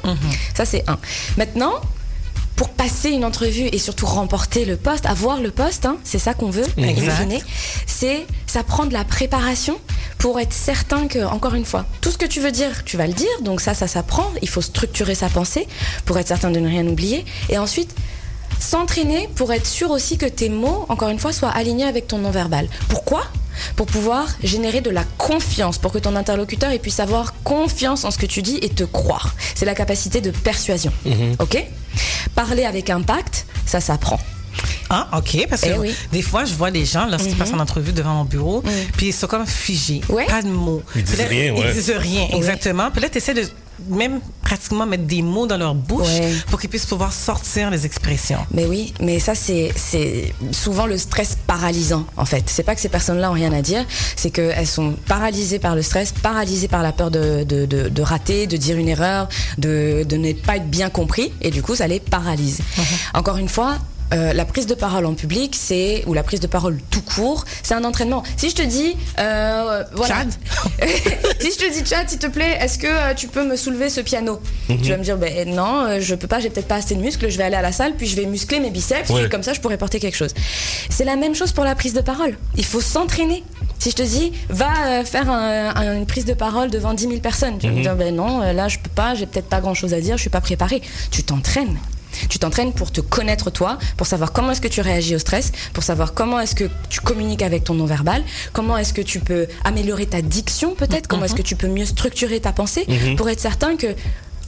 Ça, 0.53 0.65
c'est 0.65 0.83
un. 0.89 0.99
Maintenant 1.37 1.75
pour 2.55 2.69
passer 2.69 3.09
une 3.09 3.25
entrevue 3.25 3.67
et 3.71 3.77
surtout 3.77 4.05
remporter 4.05 4.65
le 4.65 4.77
poste, 4.77 5.05
avoir 5.05 5.41
le 5.41 5.51
poste, 5.51 5.85
hein, 5.85 5.97
c'est 6.03 6.19
ça 6.19 6.33
qu'on 6.33 6.49
veut, 6.49 6.65
fine, 7.11 7.39
c'est 7.85 8.25
ça 8.45 8.63
prend 8.63 8.85
de 8.85 8.93
la 8.93 9.03
préparation 9.03 9.79
pour 10.19 10.39
être 10.39 10.53
certain 10.53 11.07
que, 11.07 11.23
encore 11.25 11.55
une 11.55 11.65
fois, 11.65 11.85
tout 12.01 12.11
ce 12.11 12.17
que 12.17 12.25
tu 12.25 12.39
veux 12.39 12.51
dire, 12.51 12.83
tu 12.85 12.97
vas 12.97 13.07
le 13.07 13.13
dire, 13.13 13.41
donc 13.41 13.61
ça, 13.61 13.73
ça 13.73 13.87
s'apprend, 13.87 14.29
il 14.41 14.49
faut 14.49 14.61
structurer 14.61 15.15
sa 15.15 15.29
pensée 15.29 15.67
pour 16.05 16.17
être 16.19 16.27
certain 16.27 16.51
de 16.51 16.59
ne 16.59 16.67
rien 16.67 16.85
oublier, 16.87 17.25
et 17.49 17.57
ensuite 17.57 17.95
s'entraîner 18.59 19.29
pour 19.35 19.51
être 19.53 19.65
sûr 19.67 19.91
aussi 19.91 20.17
que 20.17 20.25
tes 20.25 20.49
mots, 20.49 20.85
encore 20.89 21.09
une 21.09 21.19
fois, 21.19 21.33
soient 21.33 21.49
alignés 21.49 21.85
avec 21.85 22.07
ton 22.07 22.17
non-verbal. 22.19 22.67
Pourquoi? 22.89 23.23
Pour 23.75 23.85
pouvoir 23.85 24.25
générer 24.43 24.81
de 24.81 24.89
la 24.89 25.03
confiance, 25.17 25.77
pour 25.77 25.91
que 25.91 25.99
ton 25.99 26.15
interlocuteur 26.15 26.71
il 26.71 26.79
puisse 26.79 26.99
avoir 26.99 27.33
confiance 27.43 28.03
en 28.03 28.09
ce 28.11 28.17
que 28.17 28.25
tu 28.25 28.41
dis 28.41 28.57
et 28.61 28.69
te 28.69 28.83
croire. 28.83 29.35
C'est 29.53 29.65
la 29.65 29.75
capacité 29.75 30.21
de 30.21 30.31
persuasion. 30.31 30.91
Ok? 31.39 31.63
Parler 32.35 32.65
avec 32.65 32.89
impact, 32.89 33.45
ça 33.65 33.79
s'apprend. 33.79 34.19
Ah, 34.89 35.07
OK. 35.17 35.45
Parce 35.49 35.61
que 35.61 35.69
Eh 35.75 35.77
oui. 35.79 35.95
des 36.11 36.21
fois, 36.21 36.45
je 36.45 36.53
vois 36.53 36.69
des 36.71 36.85
gens, 36.85 37.05
lorsqu'ils 37.07 37.31
Mhm. 37.33 37.37
passent 37.37 37.53
en 37.53 37.59
entrevue 37.59 37.93
devant 37.93 38.13
mon 38.15 38.25
bureau, 38.25 38.63
puis 38.97 39.07
ils 39.07 39.13
sont 39.13 39.27
comme 39.27 39.45
figés. 39.47 40.01
Pas 40.27 40.41
de 40.41 40.47
mots. 40.49 40.83
Ils 40.95 41.03
disent 41.03 41.17
là, 41.17 41.25
rien, 41.27 41.53
ouais. 41.53 41.61
Ils 41.67 41.73
disent 41.73 41.93
rien, 41.95 42.27
exactement. 42.33 42.89
Puis 42.91 43.01
là, 43.01 43.09
tu 43.09 43.17
essaies 43.17 43.33
de 43.33 43.47
même 43.89 44.19
pratiquement 44.41 44.85
mettre 44.85 45.03
des 45.03 45.21
mots 45.21 45.47
dans 45.47 45.57
leur 45.57 45.75
bouche 45.75 46.07
Ouais. 46.07 46.33
pour 46.49 46.59
qu'ils 46.59 46.69
puissent 46.69 46.85
pouvoir 46.85 47.13
sortir 47.13 47.69
les 47.69 47.85
expressions. 47.85 48.39
Mais 48.53 48.65
oui, 48.65 48.93
mais 48.99 49.19
ça 49.19 49.35
c'est 49.35 49.71
c'est 49.75 50.33
souvent 50.51 50.85
le 50.85 50.97
stress 50.97 51.37
paralysant 51.47 52.05
en 52.17 52.25
fait. 52.25 52.43
C'est 52.47 52.63
pas 52.63 52.75
que 52.75 52.81
ces 52.81 52.89
personnes-là 52.89 53.29
ont 53.31 53.33
rien 53.33 53.53
à 53.53 53.61
dire, 53.61 53.85
c'est 54.15 54.29
qu'elles 54.31 54.67
sont 54.67 54.93
paralysées 55.07 55.59
par 55.59 55.75
le 55.75 55.81
stress, 55.81 56.11
paralysées 56.11 56.67
par 56.67 56.83
la 56.83 56.91
peur 56.91 57.09
de, 57.11 57.43
de, 57.43 57.65
de, 57.65 57.89
de 57.89 58.01
rater, 58.01 58.47
de 58.47 58.57
dire 58.57 58.77
une 58.77 58.89
erreur, 58.89 59.27
de, 59.57 60.03
de 60.07 60.17
ne 60.17 60.33
pas 60.33 60.57
être 60.57 60.69
bien 60.69 60.89
compris, 60.89 61.31
et 61.41 61.51
du 61.51 61.61
coup 61.61 61.75
ça 61.75 61.87
les 61.87 61.99
paralyse. 61.99 62.59
Encore 63.13 63.37
une 63.37 63.49
fois. 63.49 63.77
Euh, 64.13 64.33
la 64.33 64.45
prise 64.45 64.65
de 64.67 64.73
parole 64.75 65.05
en 65.05 65.13
public, 65.13 65.55
c'est 65.59 66.03
ou 66.07 66.13
la 66.13 66.23
prise 66.23 66.39
de 66.39 66.47
parole 66.47 66.77
tout 66.91 67.01
court, 67.01 67.45
c'est 67.63 67.73
un 67.73 67.83
entraînement. 67.83 68.23
Si 68.37 68.49
je 68.49 68.55
te 68.55 68.61
dis, 68.61 68.95
euh, 69.19 69.83
voilà, 69.93 70.25
si 71.39 71.51
je 71.51 71.57
te 71.57 71.71
dis 71.73 71.85
Chad, 71.89 72.09
s'il 72.09 72.19
te 72.19 72.27
plaît, 72.27 72.57
est-ce 72.59 72.77
que 72.77 72.87
euh, 72.87 73.13
tu 73.15 73.27
peux 73.27 73.43
me 73.47 73.55
soulever 73.55 73.89
ce 73.89 74.01
piano 74.01 74.39
Mhm. 74.69 74.81
Tu 74.81 74.89
vas 74.89 74.97
me 74.97 75.03
dire, 75.03 75.17
ben 75.17 75.49
non, 75.49 75.99
je 75.99 76.15
peux 76.15 76.27
pas, 76.27 76.39
j'ai 76.39 76.49
peut-être 76.49 76.67
pas 76.67 76.75
assez 76.75 76.95
de 76.95 77.01
muscles, 77.01 77.29
je 77.29 77.37
vais 77.37 77.43
aller 77.43 77.55
à 77.55 77.61
la 77.61 77.71
salle, 77.71 77.93
puis 77.97 78.07
je 78.07 78.15
vais 78.15 78.25
muscler 78.25 78.59
mes 78.59 78.69
biceps, 78.71 79.09
Ouais. 79.09 79.21
puis 79.21 79.29
comme 79.29 79.43
ça 79.43 79.53
je 79.53 79.59
pourrais 79.61 79.77
porter 79.77 79.99
quelque 79.99 80.15
chose. 80.15 80.33
C'est 80.89 81.03
la 81.05 81.15
même 81.15 81.35
chose 81.35 81.51
pour 81.51 81.63
la 81.63 81.75
prise 81.75 81.93
de 81.93 82.01
parole. 82.01 82.37
Il 82.55 82.65
faut 82.65 82.81
s'entraîner. 82.81 83.43
Si 83.79 83.91
je 83.91 83.95
te 83.95 84.01
dis, 84.03 84.31
va 84.49 85.03
faire 85.03 85.29
un- 85.29 85.75
un- 85.75 85.95
une 85.97 86.05
prise 86.05 86.23
de 86.25 86.33
parole 86.33 86.69
devant 86.71 86.93
10 86.93 87.07
000 87.07 87.19
personnes, 87.19 87.57
tu 87.57 87.65
vas 87.67 87.71
me 87.73 87.77
Mhm. 87.77 87.81
dire, 87.83 87.95
ben 87.95 88.15
non, 88.15 88.39
là 88.53 88.67
je 88.69 88.77
peux 88.79 88.89
pas, 88.89 89.15
j'ai 89.15 89.25
peut-être 89.25 89.47
pas 89.49 89.59
grand 89.59 89.73
chose 89.73 89.93
à 89.93 89.99
dire, 89.99 90.15
je 90.17 90.21
suis 90.21 90.29
pas 90.29 90.41
préparé. 90.41 90.81
Tu 91.11 91.23
t'entraînes. 91.23 91.77
Tu 92.29 92.39
t'entraînes 92.39 92.73
pour 92.73 92.91
te 92.91 93.01
connaître 93.01 93.49
toi, 93.51 93.77
pour 93.97 94.07
savoir 94.07 94.31
comment 94.33 94.51
est-ce 94.51 94.61
que 94.61 94.67
tu 94.67 94.81
réagis 94.81 95.15
au 95.15 95.19
stress, 95.19 95.51
pour 95.73 95.83
savoir 95.83 96.13
comment 96.13 96.39
est-ce 96.39 96.55
que 96.55 96.65
tu 96.89 97.01
communiques 97.01 97.41
avec 97.41 97.63
ton 97.63 97.73
non-verbal, 97.73 98.23
comment 98.53 98.77
est-ce 98.77 98.93
que 98.93 99.01
tu 99.01 99.19
peux 99.19 99.47
améliorer 99.63 100.05
ta 100.05 100.21
diction 100.21 100.75
peut-être, 100.75 101.07
comment 101.07 101.25
est-ce 101.25 101.35
que 101.35 101.41
tu 101.41 101.55
peux 101.55 101.67
mieux 101.67 101.85
structurer 101.85 102.39
ta 102.39 102.51
pensée, 102.51 102.85
Mhm. 102.87 103.15
pour 103.15 103.29
être 103.29 103.39
certain 103.39 103.75
que 103.75 103.87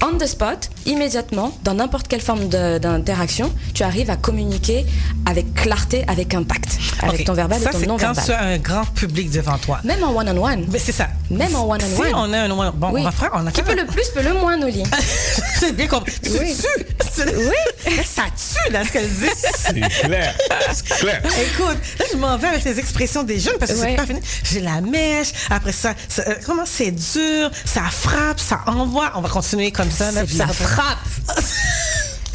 on 0.04 0.18
the 0.18 0.28
spot, 0.28 0.70
immédiatement, 0.86 1.58
dans 1.64 1.74
n'importe 1.74 2.08
quelle 2.08 2.22
forme 2.22 2.48
d'interaction, 2.50 3.52
tu 3.74 3.84
arrives 3.84 4.10
à 4.10 4.18
communiquer 4.18 4.86
avec 5.26 5.54
clarté, 5.54 6.04
avec 6.08 6.34
impact, 6.34 6.78
avec 7.02 7.22
Ok. 7.22 7.26
ton 7.26 7.34
verbal 7.34 7.60
ça, 7.60 7.70
et 7.70 7.74
ton 7.86 7.98
c'est 7.98 8.06
quand 8.06 8.14
tu 8.14 8.32
as 8.32 8.42
un 8.42 8.58
grand 8.58 8.86
public 8.94 9.32
devant 9.32 9.58
toi. 9.58 9.80
Même 9.84 10.04
en 10.04 10.12
one-on-one. 10.16 10.68
Mais 10.72 10.80
c'est 10.80 10.92
ça. 10.92 11.08
Même 11.32 11.56
en 11.56 11.64
one-on-one. 11.68 12.08
Si 12.08 12.14
on 12.14 12.34
a 12.34 12.40
un 12.40 12.52
one 12.52 12.72
bon, 12.76 12.92
Oui. 12.92 13.02
on 13.02 13.04
va 13.06 13.12
faire, 13.12 13.32
on 13.34 13.48
a 13.48 13.52
Qui 13.52 13.64
peut 13.64 13.76
le 13.76 13.86
plus, 13.86 14.08
peut 14.14 14.22
le 14.22 14.34
moins, 14.34 14.58
Noli. 14.58 14.84
J'ai 15.60 15.72
bien 15.72 15.88
compris. 15.88 16.14
Tu 16.22 16.30
Oui. 16.32 16.56
tues. 16.56 16.86
Oui. 17.18 17.94
Ça 18.06 18.24
tue, 18.36 18.72
là, 18.74 18.84
ce 18.84 18.92
qu'elle 18.92 19.08
dit. 19.10 19.26
C'est 19.58 19.74
clair. 20.06 20.36
C'est 20.74 20.86
clair. 21.00 21.22
Écoute, 21.26 21.78
là, 22.00 22.06
je 22.12 22.18
m'en 22.18 22.38
vais 22.38 22.50
avec 22.50 22.64
les 22.66 22.78
expressions 22.80 23.24
des 23.24 23.40
jeunes 23.40 23.58
parce 23.60 23.72
que 23.72 23.78
Ouais. 23.80 23.92
c'est 23.92 23.96
pas 23.96 24.06
fini. 24.06 24.20
J'ai 24.44 24.60
la 24.62 24.82
mèche. 24.82 25.30
Après 25.50 25.72
ça, 25.72 25.94
ça, 26.10 26.24
euh, 26.28 26.36
comment 26.46 26.66
c'est 26.66 26.92
dur, 26.92 27.50
ça 27.64 27.82
frappe, 27.90 28.40
ça 28.40 28.60
envoie. 28.68 29.12
On 29.16 29.22
va 29.22 29.30
continuer 29.30 29.72
comme 29.72 29.85
ça. 29.92 30.12
là, 30.12 30.26
frappe. 30.48 30.98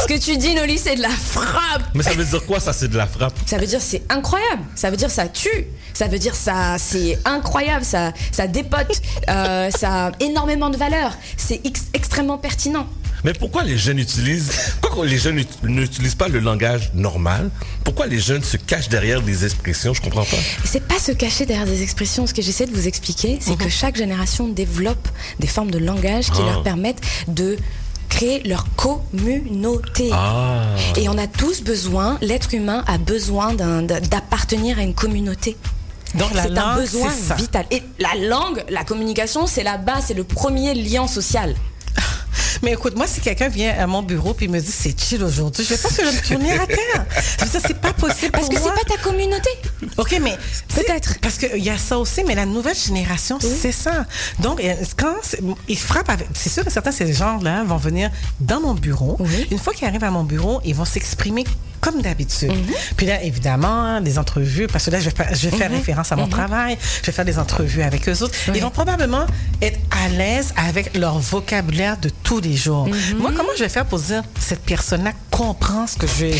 Ce 0.00 0.06
que 0.06 0.18
tu 0.18 0.36
dis, 0.38 0.54
Noli, 0.54 0.78
c'est 0.78 0.96
de 0.96 1.02
la 1.02 1.10
frappe. 1.10 1.82
Mais 1.94 2.02
ça 2.02 2.12
veut 2.14 2.24
dire 2.24 2.44
quoi, 2.46 2.58
ça, 2.58 2.72
c'est 2.72 2.88
de 2.88 2.96
la 2.96 3.06
frappe? 3.06 3.34
Ça 3.44 3.58
veut 3.58 3.66
dire 3.66 3.80
c'est 3.82 4.02
incroyable. 4.08 4.62
Ça 4.74 4.90
veut 4.90 4.96
dire 4.96 5.10
ça 5.10 5.28
tue. 5.28 5.66
Ça 5.92 6.06
veut 6.08 6.18
dire 6.18 6.34
ça 6.34 6.76
c'est 6.78 7.18
incroyable. 7.26 7.84
Ça 7.84 8.12
ça 8.32 8.46
dépote. 8.46 9.02
Euh, 9.28 9.70
ça 9.70 10.06
a 10.06 10.12
énormément 10.20 10.70
de 10.70 10.78
valeur. 10.78 11.12
C'est 11.36 11.60
ex- 11.64 11.88
extrêmement 11.92 12.38
pertinent. 12.38 12.86
Mais 13.24 13.32
pourquoi 13.34 13.64
les 13.64 13.76
jeunes 13.76 13.98
utilisent. 13.98 14.50
Pourquoi 14.80 15.04
les 15.06 15.18
jeunes 15.18 15.38
ut- 15.38 15.46
n'utilisent 15.64 16.14
pas 16.14 16.28
le 16.28 16.38
langage 16.38 16.90
normal? 16.94 17.50
Pourquoi 17.84 18.06
les 18.06 18.18
jeunes 18.18 18.42
se 18.42 18.56
cachent 18.56 18.88
derrière 18.88 19.20
des 19.20 19.44
expressions? 19.44 19.92
Je 19.94 20.00
comprends 20.00 20.24
pas. 20.24 20.36
C'est 20.64 20.86
pas 20.86 20.98
se 20.98 21.12
cacher 21.12 21.44
derrière 21.46 21.66
des 21.66 21.82
expressions. 21.82 22.26
Ce 22.26 22.32
que 22.34 22.42
j'essaie 22.42 22.66
de 22.66 22.74
vous 22.74 22.88
expliquer, 22.88 23.38
c'est 23.40 23.56
que 23.58 23.68
chaque 23.68 23.96
génération 23.96 24.48
développe 24.48 25.06
des 25.38 25.46
formes 25.46 25.70
de 25.70 25.78
langage 25.78 26.30
qui 26.30 26.40
Ah. 26.42 26.46
leur 26.52 26.62
permettent 26.62 27.02
de 27.28 27.56
créer 28.08 28.42
leur 28.48 28.64
communauté. 28.74 30.10
Ah. 30.12 30.64
Et 30.96 31.08
on 31.08 31.16
a 31.18 31.26
tous 31.26 31.62
besoin, 31.62 32.18
l'être 32.22 32.54
humain 32.54 32.82
a 32.86 32.98
besoin 32.98 33.54
d'appartenir 33.54 34.78
à 34.78 34.82
une 34.82 34.94
communauté. 34.94 35.56
Donc, 36.14 36.30
c'est 36.34 36.58
un 36.58 36.74
besoin 36.74 37.10
vital. 37.36 37.66
Et 37.70 37.82
la 38.00 38.14
langue, 38.28 38.64
la 38.68 38.82
communication, 38.82 39.46
c'est 39.46 39.62
la 39.62 39.76
base, 39.78 40.06
c'est 40.08 40.14
le 40.14 40.24
premier 40.24 40.74
lien 40.74 41.06
social. 41.06 41.54
Mais 42.62 42.72
écoute, 42.72 42.96
moi, 42.96 43.06
si 43.06 43.20
quelqu'un 43.20 43.48
vient 43.48 43.76
à 43.78 43.86
mon 43.86 44.02
bureau 44.02 44.34
puis 44.34 44.48
me 44.48 44.60
dit 44.60 44.70
c'est 44.70 44.98
chill 44.98 45.22
aujourd'hui, 45.22 45.64
je 45.64 45.74
pas 45.74 45.88
que 45.88 45.94
je 45.94 46.02
vais 46.02 46.12
me 46.12 46.28
tourner 46.28 46.52
à 46.52 46.66
terre. 46.66 47.06
Dire, 47.50 47.60
c'est 47.66 47.80
pas 47.80 47.92
possible 47.92 48.32
Parce 48.32 48.48
pour 48.48 48.54
que 48.54 48.60
c'est 48.60 48.86
pas 48.86 48.96
ta 48.96 49.02
communauté. 49.02 49.50
OK, 49.96 50.18
mais 50.20 50.36
peut-être 50.74 51.18
parce 51.20 51.38
qu'il 51.38 51.62
y 51.62 51.70
a 51.70 51.78
ça 51.78 51.98
aussi, 51.98 52.22
mais 52.24 52.34
la 52.34 52.46
nouvelle 52.46 52.76
génération, 52.76 53.38
c'est 53.40 53.72
ça. 53.72 54.06
Donc, 54.38 54.62
euh, 54.62 54.74
quand 54.96 55.14
ils 55.68 55.78
frappent 55.78 56.10
avec, 56.10 56.28
c'est 56.34 56.50
sûr 56.50 56.64
que 56.64 56.70
certains 56.70 56.92
ces 56.92 57.12
gens-là 57.12 57.64
vont 57.64 57.76
venir 57.76 58.10
dans 58.40 58.60
mon 58.60 58.74
bureau. 58.74 59.18
Une 59.50 59.58
fois 59.58 59.72
qu'ils 59.72 59.88
arrivent 59.88 60.04
à 60.04 60.10
mon 60.10 60.24
bureau, 60.24 60.60
ils 60.64 60.74
vont 60.74 60.84
s'exprimer 60.84 61.44
comme 61.80 62.02
d'habitude. 62.02 62.52
Puis 62.96 63.06
là, 63.06 63.22
évidemment, 63.22 64.00
des 64.00 64.18
entrevues, 64.18 64.66
parce 64.66 64.84
que 64.86 64.90
là, 64.90 65.00
je 65.00 65.06
vais, 65.06 65.10
faire- 65.16 65.34
je 65.34 65.48
vais 65.48 65.56
faire 65.56 65.70
Mhm. 65.70 65.76
référence 65.76 66.12
à 66.12 66.16
mon 66.16 66.24
Mhm. 66.26 66.30
travail, 66.30 66.78
je 67.00 67.06
vais 67.06 67.12
faire 67.12 67.24
des 67.24 67.38
entrevues 67.38 67.82
avec 67.82 68.08
eux 68.08 68.22
autres. 68.22 68.34
Ils 68.54 68.60
vont 68.62 68.70
probablement 68.70 69.26
être 69.62 69.78
à 69.90 70.08
l'aise 70.08 70.52
avec 70.56 70.96
leur 70.96 71.18
vocabulaire 71.18 71.96
de 71.98 72.10
tous 72.22 72.40
les 72.40 72.56
jours. 72.56 72.88
Moi, 73.18 73.32
comment 73.36 73.50
je 73.56 73.62
vais 73.64 73.68
faire 73.68 73.86
pour 73.86 73.98
dire 73.98 74.22
cette 74.38 74.60
personne-là 74.62 75.12
comprend 75.30 75.86
ce 75.86 75.96
que 75.96 76.06
je 76.06 76.26
vais. 76.26 76.34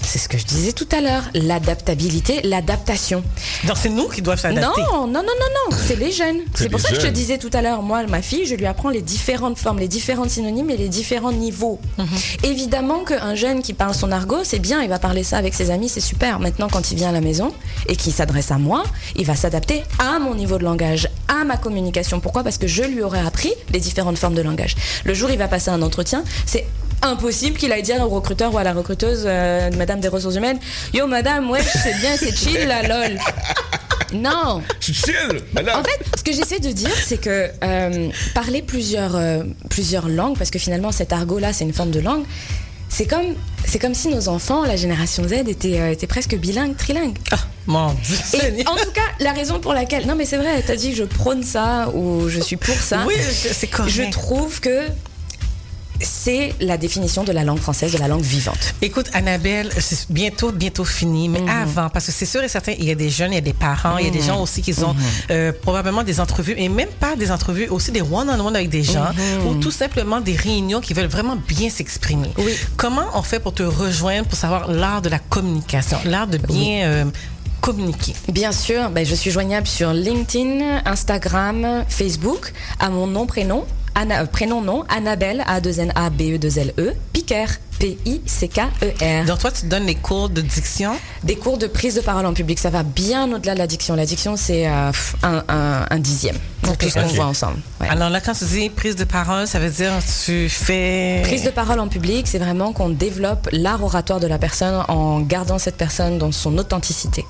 C'est 0.00 0.18
ce 0.18 0.28
que 0.28 0.38
je 0.38 0.44
disais 0.44 0.72
tout 0.72 0.86
à 0.92 1.00
l'heure, 1.00 1.24
l'adaptabilité, 1.34 2.40
l'adaptation. 2.44 3.22
Donc, 3.66 3.76
c'est 3.78 3.88
nous 3.88 4.08
qui 4.08 4.22
doivent 4.22 4.38
s'adapter. 4.40 4.80
Non, 4.80 5.06
non, 5.06 5.12
non, 5.12 5.22
non, 5.22 5.70
non, 5.70 5.76
c'est 5.86 5.96
les 5.96 6.12
jeunes. 6.12 6.38
C'est 6.54 6.68
pour 6.70 6.80
ça 6.80 6.90
que 6.90 6.94
je 6.94 7.00
te 7.00 7.06
disais 7.10 7.36
tout 7.36 7.50
à 7.52 7.60
l'heure, 7.62 7.82
moi, 7.82 8.04
ma 8.06 8.22
fille, 8.22 8.46
je 8.46 8.54
lui 8.54 8.64
apprends 8.66 8.90
les 8.90 9.02
différentes 9.02 9.58
formes, 9.58 9.80
les 9.80 9.88
différents 9.88 10.28
synonymes 10.28 10.70
et 10.70 10.76
les 10.76 10.88
différents 10.88 11.32
niveaux. 11.32 11.80
Mhm. 11.98 12.06
Évidemment 12.44 13.00
qu'un 13.04 13.34
jeune 13.34 13.60
qui 13.60 13.74
parle 13.74 13.92
son 13.94 14.12
argot, 14.12 14.44
c'est 14.44 14.60
bien, 14.68 14.82
il 14.82 14.88
va 14.90 14.98
parler 14.98 15.24
ça 15.24 15.38
avec 15.38 15.54
ses 15.54 15.70
amis, 15.70 15.88
c'est 15.88 16.00
super. 16.00 16.40
Maintenant, 16.40 16.68
quand 16.70 16.90
il 16.90 16.96
vient 16.98 17.08
à 17.08 17.12
la 17.12 17.22
maison 17.22 17.54
et 17.86 17.96
qu'il 17.96 18.12
s'adresse 18.12 18.50
à 18.50 18.58
moi, 18.58 18.82
il 19.16 19.24
va 19.24 19.34
s'adapter 19.34 19.82
à 19.98 20.18
mon 20.18 20.34
niveau 20.34 20.58
de 20.58 20.64
langage, 20.64 21.08
à 21.26 21.42
ma 21.44 21.56
communication. 21.56 22.20
Pourquoi? 22.20 22.44
Parce 22.44 22.58
que 22.58 22.66
je 22.66 22.82
lui 22.82 23.02
aurais 23.02 23.24
appris 23.26 23.50
les 23.72 23.80
différentes 23.80 24.18
formes 24.18 24.34
de 24.34 24.42
langage. 24.42 24.76
Le 25.06 25.14
jour 25.14 25.30
où 25.30 25.32
il 25.32 25.38
va 25.38 25.48
passer 25.48 25.70
un 25.70 25.80
entretien, 25.80 26.22
c'est 26.44 26.66
impossible 27.00 27.56
qu'il 27.56 27.72
aille 27.72 27.82
dire 27.82 28.02
au 28.02 28.10
recruteur 28.10 28.52
ou 28.52 28.58
à 28.58 28.62
la 28.62 28.74
recruteuse, 28.74 29.22
euh, 29.24 29.70
madame 29.78 30.00
des 30.00 30.08
ressources 30.08 30.36
humaines, 30.36 30.58
Yo 30.92 31.06
madame, 31.06 31.48
ouais, 31.48 31.62
c'est 31.62 31.98
bien, 32.00 32.14
c'est 32.18 32.36
chill 32.36 32.68
là, 32.68 32.82
lol. 32.82 33.18
Non. 34.12 34.62
Chill, 34.80 35.42
madame. 35.54 35.80
En 35.80 35.82
fait, 35.82 35.98
ce 36.16 36.22
que 36.22 36.32
j'essaie 36.32 36.60
de 36.60 36.72
dire, 36.72 36.94
c'est 36.94 37.18
que 37.18 37.50
euh, 37.64 38.08
parler 38.34 38.60
plusieurs, 38.60 39.16
euh, 39.16 39.44
plusieurs 39.70 40.08
langues, 40.08 40.36
parce 40.36 40.50
que 40.50 40.58
finalement 40.58 40.92
cet 40.92 41.12
argot-là, 41.12 41.54
c'est 41.54 41.64
une 41.64 41.72
forme 41.72 41.90
de 41.90 42.00
langue, 42.00 42.24
c'est 42.88 43.06
comme, 43.06 43.34
c'est 43.66 43.78
comme 43.78 43.94
si 43.94 44.08
nos 44.08 44.28
enfants, 44.28 44.64
la 44.64 44.76
génération 44.76 45.26
Z, 45.26 45.32
étaient, 45.48 45.80
euh, 45.80 45.92
étaient 45.92 46.06
presque 46.06 46.34
bilingues, 46.36 46.76
trilingues. 46.76 47.18
Mon 47.66 47.90
Et 48.34 48.66
en 48.66 48.76
tout 48.76 48.90
cas, 48.92 49.02
la 49.20 49.32
raison 49.32 49.60
pour 49.60 49.74
laquelle. 49.74 50.06
Non, 50.06 50.14
mais 50.14 50.24
c'est 50.24 50.38
vrai, 50.38 50.62
t'as 50.66 50.76
dit 50.76 50.90
que 50.90 50.96
je 50.96 51.04
prône 51.04 51.42
ça 51.42 51.90
ou 51.94 52.28
je 52.28 52.40
suis 52.40 52.56
pour 52.56 52.74
ça. 52.74 53.04
Oui, 53.06 53.14
c'est 53.18 53.66
correct. 53.66 53.92
Je 53.92 54.10
trouve 54.10 54.60
que 54.60 54.86
c'est 56.00 56.54
la 56.60 56.76
définition 56.76 57.24
de 57.24 57.32
la 57.32 57.44
langue 57.44 57.58
française, 57.58 57.92
de 57.92 57.98
la 57.98 58.08
langue 58.08 58.22
vivante. 58.22 58.74
Écoute, 58.82 59.06
Annabelle, 59.12 59.70
c'est 59.78 60.10
bientôt, 60.10 60.52
bientôt 60.52 60.84
fini, 60.84 61.28
mais 61.28 61.40
avant, 61.50 61.88
parce 61.88 62.06
que 62.06 62.12
c'est 62.12 62.26
sûr 62.26 62.42
et 62.42 62.48
certain, 62.48 62.72
il 62.78 62.84
y 62.84 62.90
a 62.90 62.94
des 62.94 63.10
jeunes, 63.10 63.32
il 63.32 63.36
y 63.36 63.38
a 63.38 63.42
des 63.42 63.52
parents, 63.52 63.98
il 63.98 64.04
y 64.06 64.08
a 64.08 64.12
des 64.12 64.20
Mhm. 64.20 64.24
gens 64.26 64.42
aussi 64.42 64.62
qui 64.62 64.72
ont 64.84 64.94
Mhm. 64.94 65.00
euh, 65.30 65.52
probablement 65.60 66.02
des 66.04 66.20
entrevues, 66.20 66.54
et 66.56 66.68
même 66.68 66.88
pas 67.00 67.16
des 67.16 67.30
entrevues, 67.32 67.68
aussi 67.68 67.90
des 67.92 68.02
one-on-one 68.02 68.54
avec 68.56 68.68
des 68.68 68.82
gens, 68.82 69.08
Mhm. 69.12 69.46
ou 69.46 69.54
tout 69.56 69.70
simplement 69.70 70.20
des 70.20 70.36
réunions 70.36 70.80
qui 70.80 70.94
veulent 70.94 71.06
vraiment 71.06 71.36
bien 71.36 71.70
s'exprimer. 71.70 72.30
Comment 72.76 73.06
on 73.14 73.22
fait 73.22 73.40
pour 73.40 73.52
te 73.54 73.62
rejoindre, 73.62 74.26
pour 74.28 74.38
savoir 74.38 74.70
l'art 74.70 75.02
de 75.02 75.08
la 75.08 75.18
communication, 75.18 75.98
l'art 76.04 76.26
de 76.28 76.38
bien 76.38 76.84
euh, 76.86 77.04
communiquer? 77.60 78.14
Bien 78.32 78.52
sûr, 78.52 78.90
ben, 78.90 79.04
je 79.04 79.14
suis 79.14 79.30
joignable 79.30 79.66
sur 79.66 79.92
LinkedIn, 79.92 80.82
Instagram, 80.84 81.84
Facebook, 81.88 82.52
à 82.78 82.88
mon 82.90 83.06
nom, 83.06 83.26
prénom, 83.26 83.64
Anna- 83.98 84.22
euh, 84.22 84.26
prénom, 84.26 84.60
nom, 84.62 84.84
Annabelle, 84.88 85.42
A-2-N-A-B-E-2-L-E, 85.46 86.92
Piquer, 87.12 87.46
P-I-C-K-E-R. 87.78 89.24
Donc 89.26 89.38
toi, 89.38 89.50
tu 89.50 89.66
donnes 89.66 89.86
des 89.86 89.94
cours 89.94 90.28
de 90.28 90.40
diction? 90.40 90.92
Des 91.24 91.36
cours 91.36 91.58
de 91.58 91.66
prise 91.66 91.94
de 91.94 92.00
parole 92.00 92.26
en 92.26 92.32
public, 92.34 92.58
ça 92.58 92.70
va 92.70 92.82
bien 92.82 93.30
au-delà 93.32 93.54
de 93.54 93.58
la 93.58 93.66
diction. 93.66 93.94
La 93.94 94.06
diction, 94.06 94.36
c'est 94.36 94.66
euh, 94.68 94.90
un, 95.22 95.44
un- 95.48 95.86
un 95.90 95.98
dixième 95.98 96.36
de 96.62 96.74
tout 96.74 96.88
ce 96.88 96.94
qu'on 96.94 97.06
voit 97.16 97.26
ensemble. 97.26 97.58
Ouais. 97.80 97.88
Alors 97.88 98.10
là, 98.10 98.20
quand 98.20 98.34
tu 98.34 98.44
dis 98.44 98.70
prise 98.70 98.96
de 98.96 99.04
parole, 99.04 99.46
ça 99.46 99.58
veut 99.58 99.70
dire 99.70 99.92
tu 100.24 100.48
fais... 100.48 101.20
Prise 101.24 101.44
de 101.44 101.50
parole 101.50 101.80
en 101.80 101.88
public, 101.88 102.26
c'est 102.26 102.38
vraiment 102.38 102.72
qu'on 102.72 102.88
développe 102.90 103.48
l'art 103.52 103.82
oratoire 103.82 104.20
de 104.20 104.26
la 104.26 104.38
personne 104.38 104.84
en 104.88 105.20
gardant 105.20 105.58
cette 105.58 105.76
personne 105.76 106.18
dans 106.18 106.32
son 106.32 106.56
authenticité. 106.58 107.24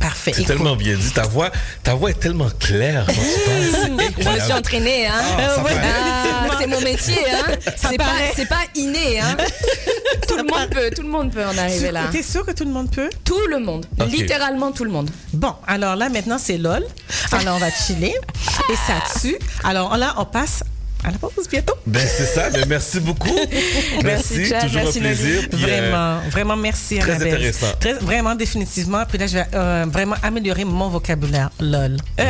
Parfait. 0.00 0.32
C'est 0.34 0.44
tellement 0.44 0.76
bien 0.76 0.94
dit. 0.96 1.10
Ta 1.12 1.22
voix, 1.22 1.50
ta 1.82 1.94
voix 1.94 2.10
est 2.10 2.20
tellement 2.20 2.48
claire 2.58 3.06
quand 3.06 3.12
tu 3.12 3.90
parles. 3.94 4.14
Je 4.18 4.28
me 4.28 4.40
suis 4.40 4.52
entraînée, 4.52 5.06
hein. 5.06 5.12
Ah, 5.38 5.62
Ouais. 5.62 5.70
Ah, 5.82 6.56
c'est 6.60 6.66
mon 6.66 6.80
métier, 6.80 7.18
hein. 7.32 7.52
C'est 7.76 7.96
pas, 7.96 8.04
pas 8.48 8.62
inné, 8.74 9.20
hein. 9.20 9.36
tout 10.28 10.36
le 10.36 10.44
monde 10.44 10.68
peut, 10.70 10.90
tout 10.94 11.02
le 11.02 11.08
monde 11.08 11.32
peut 11.32 11.44
en 11.44 11.56
arriver 11.58 11.90
là. 11.90 12.02
T'es 12.12 12.22
sûr 12.22 12.44
que 12.46 12.52
tout 12.52 12.64
le 12.64 12.70
monde 12.70 12.90
peut? 12.90 13.10
Tout 13.24 13.46
le 13.48 13.58
monde, 13.58 13.86
littéralement 14.08 14.72
tout 14.72 14.84
le 14.84 14.90
monde. 14.90 15.10
Bon, 15.32 15.54
alors 15.66 15.96
là, 15.96 16.08
maintenant, 16.08 16.38
c'est 16.38 16.58
LOL. 16.58 16.84
Alors, 17.32 17.56
on 17.56 17.58
va 17.58 17.70
chiller. 17.70 18.14
Et 18.70 18.76
ça 18.86 19.20
tue. 19.20 19.36
Alors 19.64 19.96
là, 19.96 20.14
on 20.18 20.24
passe 20.24 20.62
à 21.06 21.10
la 21.12 21.18
pause 21.18 21.48
bientôt. 21.48 21.74
Ben, 21.86 22.06
c'est 22.06 22.26
ça. 22.26 22.50
Ben, 22.50 22.64
merci 22.68 22.98
beaucoup. 23.00 23.28
merci. 24.02 24.46
Chad, 24.46 24.62
toujours 24.62 24.82
merci, 24.82 24.98
un 24.98 25.00
plaisir. 25.02 25.48
Puis, 25.50 25.64
euh, 25.64 25.66
Vraiment, 25.66 26.20
vraiment 26.30 26.56
merci. 26.56 26.98
très 26.98 27.12
Annabelle. 27.12 27.34
intéressant. 27.34 27.72
Très, 27.78 27.94
vraiment, 27.94 28.34
définitivement. 28.34 29.04
Puis 29.08 29.18
là, 29.18 29.26
je 29.26 29.34
vais 29.34 29.46
euh, 29.54 29.86
vraiment 29.88 30.16
améliorer 30.22 30.64
mon 30.64 30.88
vocabulaire. 30.88 31.50
LOL. 31.60 31.96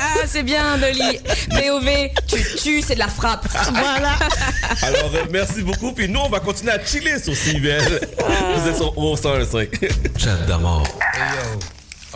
Ah, 0.00 0.22
c'est 0.26 0.42
bien, 0.42 0.76
Loli. 0.78 1.18
POV, 1.50 2.10
tu 2.26 2.42
tues, 2.56 2.82
c'est 2.82 2.94
de 2.94 2.98
la 3.00 3.08
frappe. 3.08 3.46
Voilà. 3.72 4.16
Alors, 4.82 5.10
euh, 5.14 5.24
merci 5.30 5.62
beaucoup. 5.62 5.92
Puis 5.92 6.08
nous, 6.08 6.20
on 6.20 6.28
va 6.28 6.40
continuer 6.40 6.72
à 6.72 6.84
chiller 6.84 7.18
sur 7.18 7.34
CIBL. 7.36 8.00
Vous 8.56 8.68
êtes 8.68 8.76
sur 8.76 8.96
au 8.96 9.16
105. 9.16 9.68
Chat 10.16 10.36
d'amour. 10.46 10.82
Hey 11.14 11.20
yo, 11.36 11.58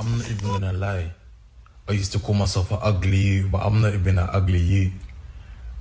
I'm 0.02 0.16
not 0.16 0.24
even 0.30 0.48
gonna 0.50 0.72
lie. 0.72 1.10
I 1.88 1.92
used 1.94 2.12
to 2.12 2.18
call 2.18 2.34
myself 2.34 2.70
an 2.72 2.78
ugly 2.82 3.18
you, 3.18 3.48
but 3.50 3.60
I'm 3.64 3.80
not 3.80 3.92
even 3.94 4.18
an 4.18 4.28
ugly 4.32 4.60
you. 4.60 4.90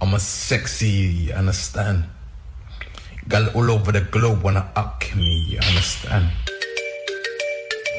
I'm 0.02 0.16
a 0.16 0.20
sexy 0.20 1.32
understand? 1.32 2.06
Gal 3.30 3.50
all 3.54 3.70
over 3.70 3.92
the 3.92 4.02
globe 4.02 4.42
wanna 4.42 4.68
up 4.76 5.04
me, 5.16 5.46
you 5.48 5.60
understand? 5.60 6.26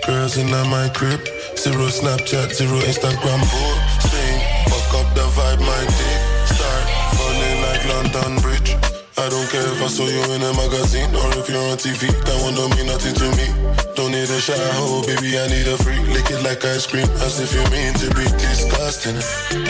Girls 0.04 0.36
in 0.36 0.50
my 0.50 0.90
crib, 0.98 1.22
zero 1.56 1.86
Snapchat, 1.86 2.50
zero 2.58 2.74
Instagram 2.90 3.38
posting. 3.46 4.38
Fuck 4.66 4.94
up 4.98 5.14
the 5.14 5.22
vibe, 5.30 5.62
my 5.62 5.82
dick 5.86 6.20
start 6.50 6.84
falling 7.14 7.58
like 7.70 7.82
London 7.86 8.42
Bridge. 8.42 8.74
I 9.16 9.28
don't 9.30 9.48
care 9.54 9.62
if 9.62 9.80
I 9.80 9.86
saw 9.86 10.02
you 10.02 10.24
in 10.34 10.42
a 10.42 10.52
magazine 10.58 11.14
or 11.14 11.30
if 11.38 11.48
you're 11.48 11.62
on 11.70 11.78
TV. 11.78 12.10
That 12.26 12.38
one 12.42 12.54
don't 12.58 12.74
mean 12.74 12.88
nothing 12.90 13.14
to 13.14 13.30
me. 13.38 13.46
Don't 13.94 14.10
need 14.10 14.26
a 14.26 14.40
shower, 14.40 14.58
oh, 14.58 15.06
baby. 15.06 15.38
I 15.38 15.46
need 15.46 15.68
a 15.68 15.78
free. 15.78 16.02
Lick 16.10 16.28
it 16.34 16.42
like 16.42 16.64
ice 16.64 16.84
cream, 16.84 17.06
as 17.22 17.38
if 17.38 17.54
you 17.54 17.62
mean 17.70 17.94
to 18.02 18.10
be 18.18 18.24
disgusting. 18.42 19.14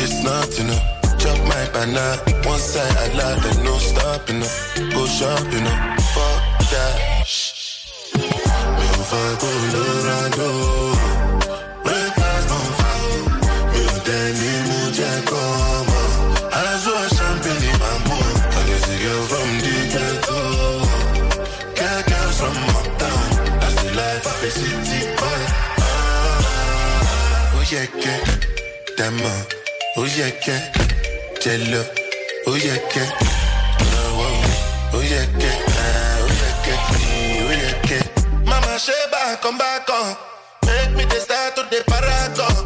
It's 0.01 0.25
not 0.25 0.49
enough. 0.59 1.02
Chop 1.23 1.39
my 1.47 1.65
banana, 1.73 2.19
one 2.51 2.59
side 2.59 2.97
I 2.99 3.07
lie, 3.15 3.39
there's 3.43 3.59
no 3.63 3.79
stopping 3.79 4.43
up. 4.43 4.51
Go 4.93 5.07
shopping 5.07 5.67
up, 5.73 6.01
fuck 6.15 6.43
that. 6.73 6.95
Shh. 7.25 7.87
Mi 8.19 8.87
ò 8.99 9.03
fa 9.11 9.23
Colorado, 9.43 10.49
I 16.51 16.67
from 19.31 19.49
the 19.63 19.75
ghetto. 19.93 20.39
From 22.39 22.57
the 23.77 23.89
life. 23.95 24.27
Ah, 25.83 26.03
yẹ 27.73 27.83
kẹ́, 28.03 28.19
dẹ́mọ̀, 28.99 29.35
ó 29.97 30.03
yẹ 30.19 30.29
kẹ́, 31.43 31.57
jẹ́lọ, 31.59 31.83
ó 32.51 32.53
yẹ 32.67 32.77
kẹ́, 32.93 33.07
lọ́wọ́, 33.93 34.31
ó 34.97 34.99
yẹ 35.13 35.23
kẹ́, 35.41 35.55
ó 36.25 36.27
yẹ 36.41 36.51
kẹ́, 36.65 36.77
ó 37.49 37.53
yẹ 37.63 37.71
kẹ́. 37.89 38.01
Mama 38.49 38.73
come 39.43 39.59
back 39.59 39.89
on. 39.91 40.17
Make 40.67 40.93
me 40.97 41.05
the 41.05 41.19
start 41.21 41.55
to 41.57 41.63
the 41.71 41.83
paragon. 41.91 42.57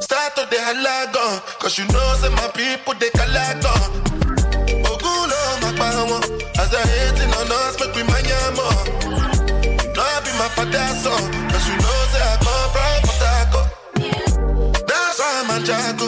Start 0.00 0.34
to 0.36 0.42
the 0.50 0.56
halagon. 0.66 1.34
Cause 1.60 1.78
you 1.78 1.86
know, 1.88 2.14
say 2.20 2.28
my 2.30 2.48
people, 2.54 2.94
they 3.00 3.10
calagon. 3.10 3.82
Ogulo, 4.90 5.40
my 5.62 5.70
power. 5.80 6.20
As 6.60 6.70
I 6.74 6.82
hating 6.92 7.32
on 7.38 7.50
us, 7.60 7.78
make 7.80 7.94
we 7.96 8.02
manyamo. 8.02 8.68
You 9.84 9.92
know, 9.94 10.02
I 10.02 10.20
be 10.24 10.30
my 10.40 10.48
father's 10.56 11.02
son. 11.02 11.22
Cause 11.50 11.66
you 11.68 11.76
know, 11.82 11.98
say 12.12 12.22
I 12.32 12.36
come 12.44 12.68
from 12.74 12.96
Potako. 13.06 13.60
That's 14.88 15.18
why 15.18 15.32
I'm 15.40 15.50
a 15.50 15.56
jago. 15.66 16.03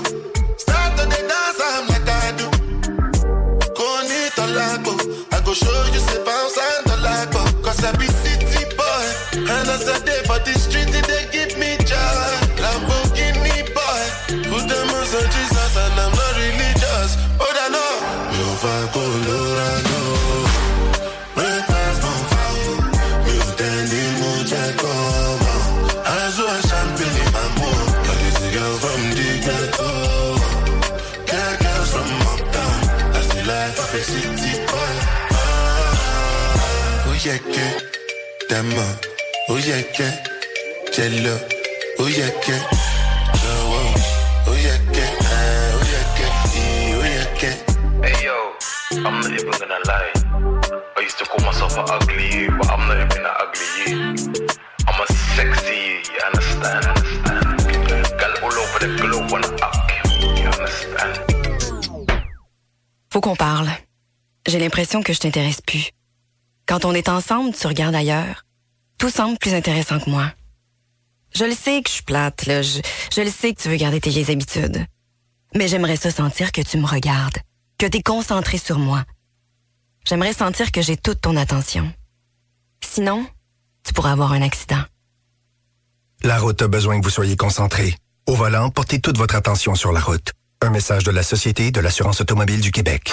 Show 5.57 5.85
you, 5.95 6.26
dẹ́mọ̀, 38.57 38.89
ó 39.53 39.55
yẹ 39.69 39.79
kẹ́, 39.97 40.11
jẹ́lọ, 40.95 41.35
ó 42.03 42.05
yẹ 42.19 42.29
kẹ́, 42.45 42.59
lọ́wọ́, 43.45 43.85
ó 44.51 44.53
yẹ 44.67 44.75
kẹ́, 44.95 45.09
ó 45.79 45.81
yẹ 45.93 46.01
kẹ́, 46.17 46.29
ì- 46.61 46.95
ó 47.01 47.03
yẹ 47.17 47.25
kẹ́. 47.41 47.55
Hey 48.05 48.17
yo, 48.27 48.37
I'm 49.07 49.17
not 49.21 49.33
even 49.39 49.53
gonna 49.61 49.79
lie. 49.91 50.13
I 50.97 51.01
used 51.07 51.19
to 51.21 51.25
call 51.31 51.43
myself 51.47 51.77
an 51.81 51.85
ugly 51.97 52.27
you, 52.37 52.47
but 52.59 52.69
I'm 52.73 52.83
not 52.89 52.99
even 53.05 53.23
an 53.31 53.35
ugly 53.45 53.69
you. 53.89 53.99
I'm 54.89 54.99
a 55.05 55.07
sexy 55.37 55.77
you, 55.89 55.97
you 56.15 56.21
understand? 56.31 56.85
Gal 58.21 58.33
all 58.45 58.57
over 58.63 58.79
the 58.85 58.91
globe 59.01 59.31
wanna 59.33 59.51
up 59.67 59.77
me, 59.89 59.97
you 60.41 60.49
understand? 60.57 61.15
Faut 63.13 63.21
qu'on 63.21 63.37
parle. 63.37 63.69
J'ai 64.49 64.59
l'impression 64.59 65.03
que 65.03 65.13
je 65.13 65.19
t'intéresse 65.21 65.61
plus. 65.61 65.91
Quand 66.67 66.85
on 66.87 66.95
est 66.95 67.09
ensemble, 67.11 67.53
tu 67.55 67.67
regardes 67.67 67.95
ailleurs. 67.95 68.46
Tout 68.99 69.11
semble 69.11 69.39
plus 69.39 69.55
intéressant 69.55 70.01
que 70.01 70.09
moi. 70.11 70.33
Je 71.35 71.45
le 71.45 71.55
sais 71.55 71.83
que 71.83 71.89
je 71.89 71.95
suis 71.95 72.03
plate, 72.03 72.47
là. 72.47 72.63
Je, 72.63 72.81
le 73.21 73.31
sais 73.31 73.53
que 73.53 73.61
tu 73.61 73.69
veux 73.69 73.77
garder 73.77 74.01
tes 74.01 74.11
vieilles 74.11 74.31
habitudes. 74.31 74.87
Mais 75.55 75.69
j'aimerais 75.69 75.97
ça 75.97 76.11
sentir 76.11 76.51
que 76.51 76.63
tu 76.63 76.79
me 76.79 76.87
regardes, 76.87 77.39
que 77.79 77.87
tu 77.87 77.99
es 77.99 78.03
concentré 78.03 78.59
sur 78.59 78.79
moi. 78.79 79.05
J'aimerais 80.09 80.33
sentir 80.33 80.73
que 80.73 80.81
j'ai 80.81 80.97
toute 80.97 81.21
ton 81.21 81.37
attention. 81.37 81.93
Sinon, 82.83 83.27
tu 83.85 83.93
pourrais 83.93 84.13
avoir 84.13 84.33
un 84.33 84.43
accident. 84.43 84.83
La 86.23 86.39
route 86.39 86.63
a 86.63 86.69
besoin 86.69 86.99
que 86.99 87.05
vous 87.05 87.11
soyez 87.11 87.37
concentré. 87.37 87.95
Au 88.27 88.35
volant, 88.35 88.71
portez 88.71 89.01
toute 89.01 89.19
votre 89.19 89.35
attention 89.35 89.75
sur 89.75 89.93
la 89.93 90.01
route. 90.01 90.33
Un 90.63 90.71
message 90.71 91.05
de 91.05 91.11
la 91.11 91.23
Société 91.23 91.71
de 91.71 91.81
l'assurance 91.81 92.23
automobile 92.23 92.61
du 92.61 92.71
Québec. 92.71 93.13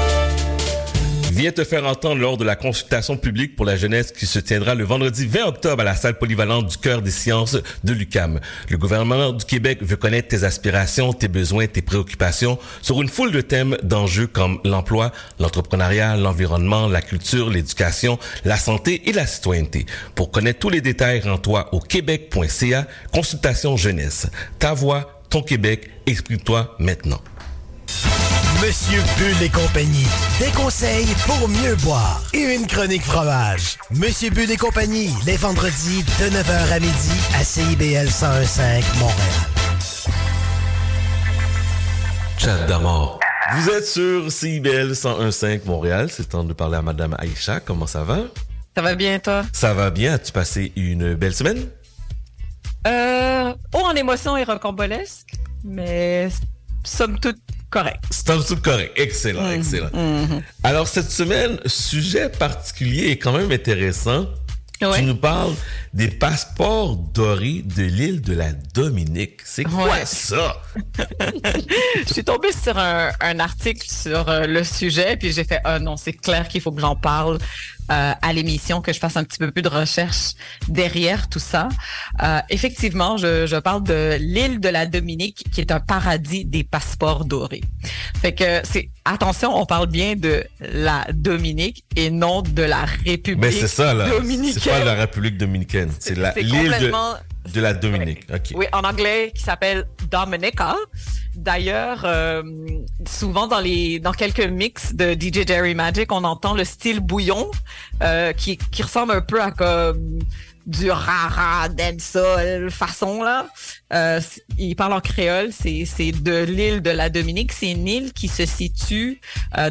Viens 1.41 1.51
te 1.51 1.63
faire 1.63 1.87
entendre 1.87 2.21
lors 2.21 2.37
de 2.37 2.45
la 2.45 2.55
consultation 2.55 3.17
publique 3.17 3.55
pour 3.55 3.65
la 3.65 3.75
jeunesse 3.75 4.11
qui 4.11 4.27
se 4.27 4.37
tiendra 4.37 4.75
le 4.75 4.83
vendredi 4.83 5.25
20 5.25 5.47
octobre 5.47 5.81
à 5.81 5.85
la 5.85 5.95
salle 5.95 6.19
polyvalente 6.19 6.67
du 6.67 6.77
Cœur 6.77 7.01
des 7.01 7.09
sciences 7.09 7.57
de 7.83 7.93
l'UCAM. 7.93 8.39
Le 8.69 8.77
gouvernement 8.77 9.31
du 9.31 9.43
Québec 9.43 9.79
veut 9.81 9.95
connaître 9.95 10.27
tes 10.27 10.43
aspirations, 10.43 11.13
tes 11.13 11.27
besoins, 11.27 11.65
tes 11.65 11.81
préoccupations 11.81 12.59
sur 12.83 13.01
une 13.01 13.09
foule 13.09 13.31
de 13.31 13.41
thèmes 13.41 13.75
d'enjeux 13.81 14.27
comme 14.27 14.59
l'emploi, 14.63 15.11
l'entrepreneuriat, 15.39 16.15
l'environnement, 16.15 16.87
la 16.87 17.01
culture, 17.01 17.49
l'éducation, 17.49 18.19
la 18.45 18.57
santé 18.57 19.09
et 19.09 19.11
la 19.11 19.25
citoyenneté. 19.25 19.87
Pour 20.13 20.29
connaître 20.29 20.59
tous 20.59 20.69
les 20.69 20.81
détails, 20.81 21.21
rends-toi 21.21 21.73
au 21.73 21.79
québec.ca, 21.79 22.85
consultation 23.11 23.77
jeunesse. 23.77 24.27
Ta 24.59 24.75
voix, 24.75 25.23
ton 25.31 25.41
Québec, 25.41 25.89
exprime-toi 26.05 26.75
maintenant. 26.77 27.23
Monsieur 28.61 29.01
Bull 29.17 29.43
et 29.43 29.49
compagnie. 29.49 30.05
Des 30.37 30.51
conseils 30.51 31.07
pour 31.25 31.49
mieux 31.49 31.75
boire. 31.77 32.21
Et 32.31 32.53
une 32.53 32.67
chronique 32.67 33.01
fromage. 33.01 33.77
Monsieur 33.89 34.29
Bull 34.29 34.51
et 34.51 34.55
compagnie, 34.55 35.09
les 35.25 35.35
vendredis 35.35 36.03
de 36.03 36.29
9h 36.29 36.71
à 36.71 36.79
midi 36.79 37.11
à 37.33 37.43
CIBL 37.43 38.05
1015 38.05 38.99
Montréal. 38.99 39.17
Chat 42.37 42.67
d'amour. 42.67 43.19
Vous 43.55 43.69
êtes 43.71 43.87
sur 43.87 44.31
CIBL 44.31 44.89
1015 44.89 45.65
Montréal. 45.65 46.09
C'est 46.11 46.23
le 46.23 46.29
temps 46.29 46.43
de 46.43 46.53
parler 46.53 46.77
à 46.77 46.83
Madame 46.83 47.15
Aïcha. 47.17 47.61
Comment 47.61 47.87
ça 47.87 48.03
va? 48.03 48.19
Ça 48.75 48.83
va 48.83 48.93
bien, 48.93 49.17
toi? 49.17 49.43
Ça 49.53 49.73
va 49.73 49.89
bien. 49.89 50.13
As-tu 50.13 50.31
passé 50.31 50.71
une 50.75 51.15
belle 51.15 51.33
semaine? 51.33 51.67
Euh, 52.85 53.55
haut 53.73 53.85
en 53.85 53.95
émotion 53.95 54.37
et 54.37 54.43
rocambolesque, 54.43 55.33
mais 55.63 56.29
somme 56.83 57.19
toute 57.19 57.39
correct. 57.71 58.03
C'est 58.11 58.25
tout 58.45 58.55
correct. 58.61 58.91
Excellent, 58.95 59.43
Mhm, 59.47 59.51
excellent. 59.53 59.89
mhm. 59.93 60.41
Alors, 60.63 60.87
cette 60.87 61.09
semaine, 61.11 61.59
sujet 61.65 62.29
particulier 62.29 63.07
et 63.07 63.17
quand 63.17 63.31
même 63.33 63.51
intéressant. 63.51 64.27
Tu 64.95 65.03
nous 65.03 65.15
parles 65.15 65.53
des 65.93 66.07
passeports 66.07 66.95
dorés 66.95 67.61
de 67.63 67.83
l'île 67.83 68.19
de 68.19 68.33
la 68.33 68.51
Dominique. 68.73 69.41
C'est 69.45 69.63
quoi 69.63 69.83
Ouais. 69.91 70.05
ça? 70.07 70.59
je 72.07 72.11
suis 72.11 72.23
tombée 72.23 72.51
sur 72.51 72.75
un, 72.79 73.11
un 73.21 73.39
article 73.39 73.85
sur 73.87 74.27
euh, 74.27 74.47
le 74.47 74.63
sujet, 74.63 75.17
puis 75.17 75.31
j'ai 75.33 75.43
fait, 75.43 75.59
ah 75.65 75.77
non, 75.77 75.97
c'est 75.97 76.13
clair 76.13 76.47
qu'il 76.47 76.61
faut 76.61 76.71
que 76.71 76.81
j'en 76.81 76.95
parle 76.95 77.37
euh, 77.91 78.13
à 78.21 78.33
l'émission, 78.33 78.81
que 78.81 78.93
je 78.93 78.99
fasse 78.99 79.17
un 79.17 79.23
petit 79.23 79.37
peu 79.37 79.51
plus 79.51 79.61
de 79.61 79.69
recherche 79.69 80.33
derrière 80.67 81.27
tout 81.27 81.39
ça. 81.39 81.67
Euh, 82.23 82.39
effectivement, 82.49 83.17
je, 83.17 83.45
je 83.45 83.57
parle 83.57 83.83
de 83.83 84.17
l'île 84.19 84.59
de 84.59 84.69
la 84.69 84.85
Dominique, 84.85 85.43
qui 85.51 85.59
est 85.59 85.71
un 85.71 85.79
paradis 85.81 86.45
des 86.45 86.63
passeports 86.63 87.25
dorés. 87.25 87.61
Fait 88.21 88.33
que 88.33 88.61
c'est 88.63 88.89
attention, 89.03 89.55
on 89.55 89.65
parle 89.65 89.87
bien 89.87 90.15
de 90.15 90.43
la 90.59 91.05
Dominique 91.13 91.83
et 91.95 92.09
non 92.09 92.41
de 92.41 92.63
la 92.63 92.85
République 93.05 93.41
Mais 93.41 93.51
c'est 93.51 93.67
ça, 93.67 93.93
là. 93.93 94.07
C'est 94.53 94.69
pas 94.69 94.83
la 94.83 94.93
République 94.93 95.37
dominicaine. 95.37 95.91
C'est 95.99 96.15
l'île 96.15 96.75
de, 96.79 96.91
de 97.51 97.61
la 97.61 97.73
Dominique. 97.73 98.25
OK. 98.33 98.51
Oui, 98.55 98.65
en 98.73 98.81
anglais, 98.81 99.31
qui 99.35 99.41
s'appelle 99.41 99.85
Dominica. 100.09 100.75
D'ailleurs, 101.35 102.03
euh, 102.03 102.43
souvent 103.07 103.47
dans 103.47 103.59
les 103.59 103.99
dans 103.99 104.11
quelques 104.11 104.45
mix 104.45 104.93
de 104.93 105.13
DJ 105.13 105.47
Jerry 105.47 105.75
Magic, 105.75 106.11
on 106.11 106.23
entend 106.23 106.53
le 106.53 106.65
style 106.65 106.99
bouillon 106.99 107.49
euh, 108.03 108.33
qui, 108.33 108.57
qui 108.57 108.83
ressemble 108.83 109.13
un 109.13 109.21
peu 109.21 109.41
à 109.41 109.51
comme 109.51 110.19
du 110.67 110.91
rara 110.91 111.69
dancehall 111.69 112.69
façon 112.69 113.23
là. 113.23 113.47
Euh, 113.93 114.19
il 114.57 114.75
parle 114.75 114.93
en 114.93 114.99
créole, 114.99 115.51
c'est 115.51 115.85
c'est 115.85 116.11
de 116.11 116.43
l'île 116.43 116.81
de 116.81 116.91
la 116.91 117.09
Dominique. 117.09 117.53
C'est 117.53 117.71
une 117.71 117.87
île 117.87 118.13
qui 118.13 118.27
se 118.27 118.45
situe 118.45 119.21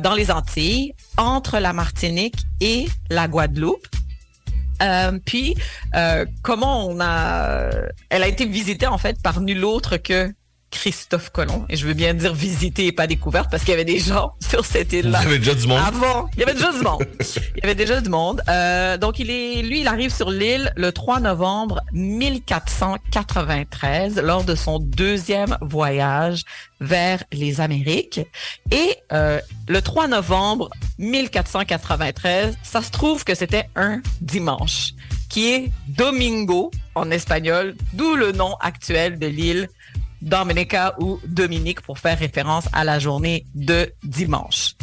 dans 0.01 0.15
les 0.15 0.31
Antilles, 0.31 0.95
entre 1.17 1.59
la 1.59 1.73
Martinique 1.73 2.37
et 2.61 2.87
la 3.11 3.29
Guadeloupe. 3.29 3.87
Euh, 4.83 5.19
puis, 5.25 5.55
euh, 5.95 6.25
comment 6.43 6.87
on 6.87 7.01
a... 7.01 7.71
Elle 8.09 8.23
a 8.23 8.29
été 8.29 8.47
visitée, 8.47 8.87
en 8.87 8.99
fait, 8.99 9.21
par 9.23 9.41
nul 9.41 9.65
autre 9.65 9.97
que 9.97 10.33
Christophe 10.71 11.31
Colomb. 11.31 11.65
Et 11.69 11.77
je 11.77 11.87
veux 11.87 11.95
bien 11.95 12.15
dire 12.15 12.35
visitée 12.35 12.87
et 12.87 12.93
pas 12.93 13.07
découverte, 13.07 13.51
parce 13.51 13.65
qu'il 13.65 13.73
y 13.73 13.75
avait 13.75 13.85
des 13.85 13.99
gens 13.99 14.33
sur 14.41 14.65
cette 14.65 14.93
île-là. 14.93 15.21
Il 15.23 15.25
y 15.25 15.29
avait 15.29 15.39
déjà 15.39 15.55
du 15.55 15.67
monde. 15.67 15.81
Avant. 15.87 16.31
Il 16.35 16.41
y 16.41 16.43
avait 16.43 16.55
déjà 16.55 16.73
du 16.73 16.81
monde. 16.81 17.07
Il 17.57 17.61
y 17.63 17.65
avait 17.65 17.75
déjà 17.75 18.01
du 18.01 18.09
monde. 18.09 18.43
Euh, 18.49 18.97
donc, 18.97 19.19
il 19.19 19.29
est, 19.31 19.61
lui, 19.63 19.81
il 19.81 19.89
arrive 19.89 20.15
sur 20.15 20.31
l'île 20.31 20.73
le 20.77 20.93
3 20.93 21.19
novembre 21.21 21.81
1493, 21.93 24.23
lors 24.23 24.45
de 24.45 24.55
son 24.55 24.79
deuxième 24.79 25.59
voyage 25.61 26.45
vers 26.81 27.23
les 27.33 27.61
Amériques. 27.61 28.21
Et 28.71 28.97
euh, 29.13 29.41
le 29.69 29.83
3 29.83 30.09
novembre 30.09 30.71
1493, 30.99 32.57
ça 32.63 32.83
se 32.83 32.91
trouve 32.91 33.25
que 33.25 33.35
c'était 33.35 33.69
un 33.77 34.01
dimanche, 34.21 34.93
qui 35.29 35.51
est 35.51 35.71
Domingo 35.89 36.71
en 36.95 37.11
espagnol, 37.11 37.75
d'où 37.93 38.17
le 38.17 38.33
nom 38.33 38.57
actuel 38.61 39.19
de 39.19 39.27
l'île 39.27 39.69
Dominica 40.23 40.95
ou 40.99 41.19
Dominique 41.27 41.81
pour 41.81 41.99
faire 41.99 42.19
référence 42.19 42.69
à 42.73 42.85
la 42.85 42.99
journée 42.99 43.47
de 43.55 43.93
dimanche. 44.03 44.75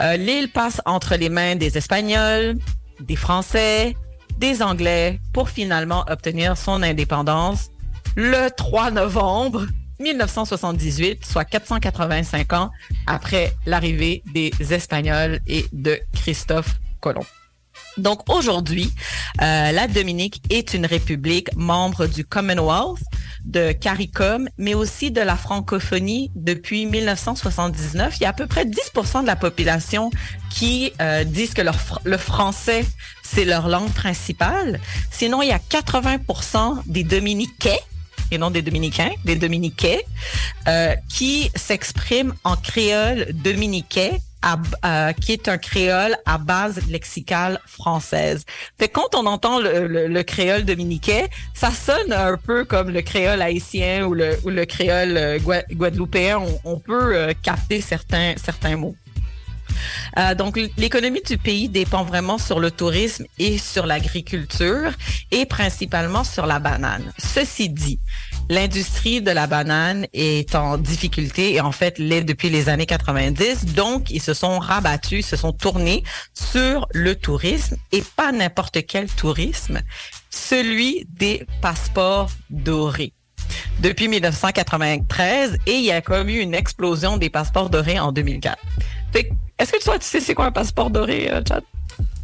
Euh, 0.00 0.16
L'île 0.16 0.50
passe 0.50 0.80
entre 0.84 1.16
les 1.16 1.28
mains 1.28 1.56
des 1.56 1.76
Espagnols, 1.76 2.56
des 3.00 3.16
Français, 3.16 3.96
des 4.38 4.62
Anglais 4.62 5.20
pour 5.32 5.48
finalement 5.48 6.04
obtenir 6.08 6.56
son 6.56 6.82
indépendance 6.82 7.70
le 8.16 8.48
3 8.48 8.90
novembre 8.92 9.66
1978, 10.00 11.24
soit 11.24 11.44
485 11.44 12.52
ans 12.52 12.70
après 13.06 13.52
l'arrivée 13.66 14.22
des 14.32 14.52
Espagnols 14.72 15.40
et 15.46 15.66
de 15.72 15.98
Christophe 16.14 16.76
Colomb. 17.00 17.24
Donc 17.98 18.30
aujourd'hui, 18.30 18.92
euh, 19.40 19.72
la 19.72 19.88
Dominique 19.88 20.42
est 20.50 20.74
une 20.74 20.86
république 20.86 21.54
membre 21.56 22.06
du 22.06 22.24
Commonwealth, 22.24 23.02
de 23.44 23.72
CARICOM, 23.72 24.48
mais 24.58 24.74
aussi 24.74 25.10
de 25.10 25.20
la 25.20 25.36
francophonie 25.36 26.30
depuis 26.34 26.86
1979. 26.86 28.16
Il 28.18 28.22
y 28.22 28.26
a 28.26 28.30
à 28.30 28.32
peu 28.32 28.46
près 28.46 28.64
10% 28.64 29.22
de 29.22 29.26
la 29.26 29.36
population 29.36 30.10
qui 30.50 30.92
euh, 31.00 31.24
disent 31.24 31.54
que 31.54 31.62
le 32.04 32.18
français, 32.18 32.84
c'est 33.22 33.44
leur 33.44 33.68
langue 33.68 33.92
principale. 33.92 34.80
Sinon, 35.10 35.42
il 35.42 35.48
y 35.48 35.52
a 35.52 35.58
80% 35.58 36.82
des 36.86 37.04
Dominiquais 37.04 37.80
et 38.30 38.38
non 38.38 38.50
des 38.50 38.62
Dominicains, 38.62 39.12
des 39.24 39.36
Dominiquais, 39.36 40.04
euh, 40.66 40.94
qui 41.08 41.50
s'expriment 41.54 42.34
en 42.44 42.56
créole 42.56 43.28
dominiquais, 43.32 44.20
euh, 44.84 45.12
qui 45.12 45.32
est 45.32 45.48
un 45.48 45.58
créole 45.58 46.16
à 46.24 46.38
base 46.38 46.80
lexicale 46.88 47.60
française. 47.66 48.44
Fait 48.78 48.88
quand 48.88 49.14
on 49.14 49.26
entend 49.26 49.58
le, 49.60 49.86
le- 49.88 50.06
le 50.08 50.22
créole 50.22 50.64
dominiquais, 50.64 51.28
ça 51.54 51.70
sonne 51.70 52.12
un 52.12 52.36
peu 52.36 52.64
comme 52.64 52.90
le 52.90 53.02
créole 53.02 53.42
haïtien 53.42 54.06
ou 54.06 54.14
le, 54.14 54.64
créole 54.64 55.16
euh, 55.16 55.38
gua- 55.38 55.64
guadeloupéen. 55.72 56.40
On, 56.64 56.78
peut 56.78 57.16
euh, 57.16 57.32
capter 57.42 57.80
certains, 57.80 58.34
certains 58.42 58.76
mots. 58.76 58.96
Donc, 60.38 60.58
l'économie 60.78 61.20
du 61.26 61.36
pays 61.36 61.68
dépend 61.68 62.04
vraiment 62.04 62.38
sur 62.38 62.60
le 62.60 62.70
tourisme 62.70 63.26
et 63.38 63.58
sur 63.58 63.84
l'agriculture 63.84 64.92
et 65.30 65.44
principalement 65.44 66.24
sur 66.24 66.46
la 66.46 66.58
banane. 66.60 67.12
Ceci 67.18 67.68
dit, 67.68 67.98
l'industrie 68.48 69.20
de 69.20 69.30
la 69.30 69.46
banane 69.46 70.06
est 70.12 70.54
en 70.54 70.78
difficulté 70.78 71.54
et 71.54 71.60
en 71.60 71.72
fait 71.72 71.98
l'est 71.98 72.22
depuis 72.22 72.50
les 72.50 72.68
années 72.68 72.86
90. 72.86 73.74
Donc, 73.74 74.10
ils 74.10 74.22
se 74.22 74.34
sont 74.34 74.58
rabattus, 74.58 75.26
se 75.26 75.36
sont 75.36 75.52
tournés 75.52 76.04
sur 76.34 76.86
le 76.92 77.14
tourisme 77.14 77.76
et 77.92 78.02
pas 78.16 78.32
n'importe 78.32 78.86
quel 78.86 79.08
tourisme, 79.08 79.80
celui 80.30 81.06
des 81.08 81.46
passeports 81.60 82.30
dorés 82.50 83.12
depuis 83.80 84.08
1993 84.08 85.58
et 85.66 85.72
il 85.72 85.84
y 85.84 85.92
a 85.92 86.00
comme 86.00 86.28
eu 86.28 86.38
une 86.38 86.54
explosion 86.54 87.16
des 87.16 87.30
passeports 87.30 87.70
dorés 87.70 87.98
en 87.98 88.12
2004. 88.12 88.56
Fait 89.12 89.24
que, 89.24 89.34
Est-ce 89.58 89.72
que 89.72 89.82
toi, 89.82 89.98
tu 89.98 90.06
sais 90.06 90.20
c'est 90.20 90.34
quoi 90.34 90.46
un 90.46 90.52
passeport 90.52 90.90
doré, 90.90 91.30
euh, 91.30 91.42
Chad? 91.46 91.62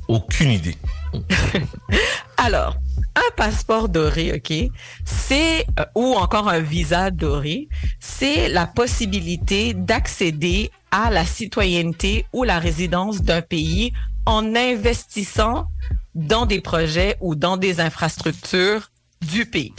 Aucune 0.08 0.50
idée. 0.50 0.76
Alors, 2.36 2.76
un 3.14 3.36
passeport 3.36 3.89
doré, 3.89 4.32
OK, 4.32 4.70
c'est, 5.05 5.66
euh, 5.78 5.84
ou 5.94 6.14
encore 6.14 6.48
un 6.48 6.60
visa 6.60 7.10
doré, 7.10 7.68
c'est 8.01 8.48
la 8.48 8.66
possibilité 8.66 9.74
d'accéder 9.74 10.70
à 10.90 11.10
la 11.10 11.26
citoyenneté 11.26 12.26
ou 12.32 12.44
la 12.44 12.59
résidence 12.59 13.22
d'un 13.22 13.43
pays 13.43 13.93
en 14.26 14.55
investissant 14.55 15.66
dans 16.14 16.47
des 16.47 16.60
projets 16.60 17.16
ou 17.20 17.34
dans 17.34 17.56
des 17.56 17.80
infrastructures 17.80 18.90
du 19.20 19.47
pays. 19.47 19.74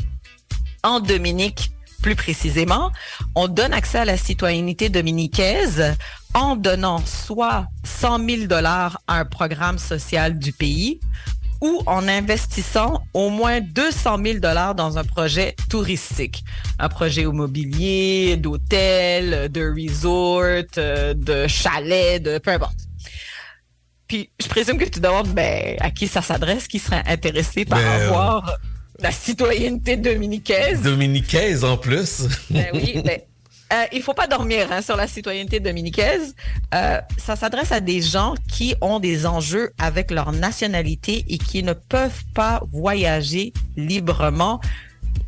En 0.83 0.99
Dominique, 0.99 1.71
plus 2.01 2.15
précisément, 2.15 2.91
on 3.35 3.47
donne 3.47 3.73
accès 3.73 3.99
à 3.99 4.05
la 4.05 4.17
citoyenneté 4.17 4.89
dominicaise 4.89 5.95
en 6.33 6.55
donnant 6.55 6.99
soit 7.05 7.67
100 7.85 8.27
000 8.27 8.47
dollars 8.47 8.99
à 9.07 9.19
un 9.19 9.25
programme 9.25 9.77
social 9.77 10.37
du 10.37 10.51
pays 10.51 10.99
ou 11.63 11.81
en 11.85 12.09
investissant 12.09 13.01
au 13.13 13.29
moins 13.29 13.61
200 13.61 14.17
000 14.23 14.39
dollars 14.39 14.75
dans 14.75 14.97
un 14.97 15.05
projet 15.05 15.55
touristique, 15.69 16.43
un 16.77 16.89
projet 16.89 17.21
immobilier, 17.21 18.35
d'hôtel, 18.35 19.49
de 19.49 19.73
resort, 19.73 20.65
euh, 20.77 21.13
de 21.13 21.47
chalet, 21.47 22.21
de 22.21 22.37
peu 22.37 22.51
importe. 22.51 22.79
Puis, 24.07 24.29
je 24.41 24.47
présume 24.49 24.77
que 24.77 24.83
tu 24.83 24.99
demandes 24.99 25.29
ben, 25.29 25.77
à 25.79 25.89
qui 25.89 26.09
ça 26.09 26.21
s'adresse, 26.21 26.67
qui 26.67 26.79
serait 26.79 27.03
intéressé 27.07 27.63
par 27.63 27.79
Ben, 27.79 27.85
euh, 27.85 28.07
avoir 28.07 28.57
la 28.99 29.11
citoyenneté 29.11 29.95
dominicaise. 29.95 30.81
Dominicaise 30.81 31.63
en 31.63 31.77
plus. 31.77 32.23
Ben 32.49 32.67
oui, 32.73 33.01
ben, 33.05 33.21
euh, 33.73 33.85
il 33.91 34.01
faut 34.01 34.13
pas 34.13 34.27
dormir 34.27 34.67
hein, 34.71 34.81
sur 34.81 34.95
la 34.95 35.07
citoyenneté 35.07 35.59
dominicaise. 35.59 36.35
Euh, 36.73 36.99
ça 37.17 37.35
s'adresse 37.35 37.71
à 37.71 37.79
des 37.79 38.01
gens 38.01 38.35
qui 38.47 38.75
ont 38.81 38.99
des 38.99 39.25
enjeux 39.25 39.71
avec 39.79 40.11
leur 40.11 40.31
nationalité 40.31 41.25
et 41.27 41.37
qui 41.37 41.63
ne 41.63 41.73
peuvent 41.73 42.23
pas 42.33 42.61
voyager 42.71 43.53
librement 43.75 44.59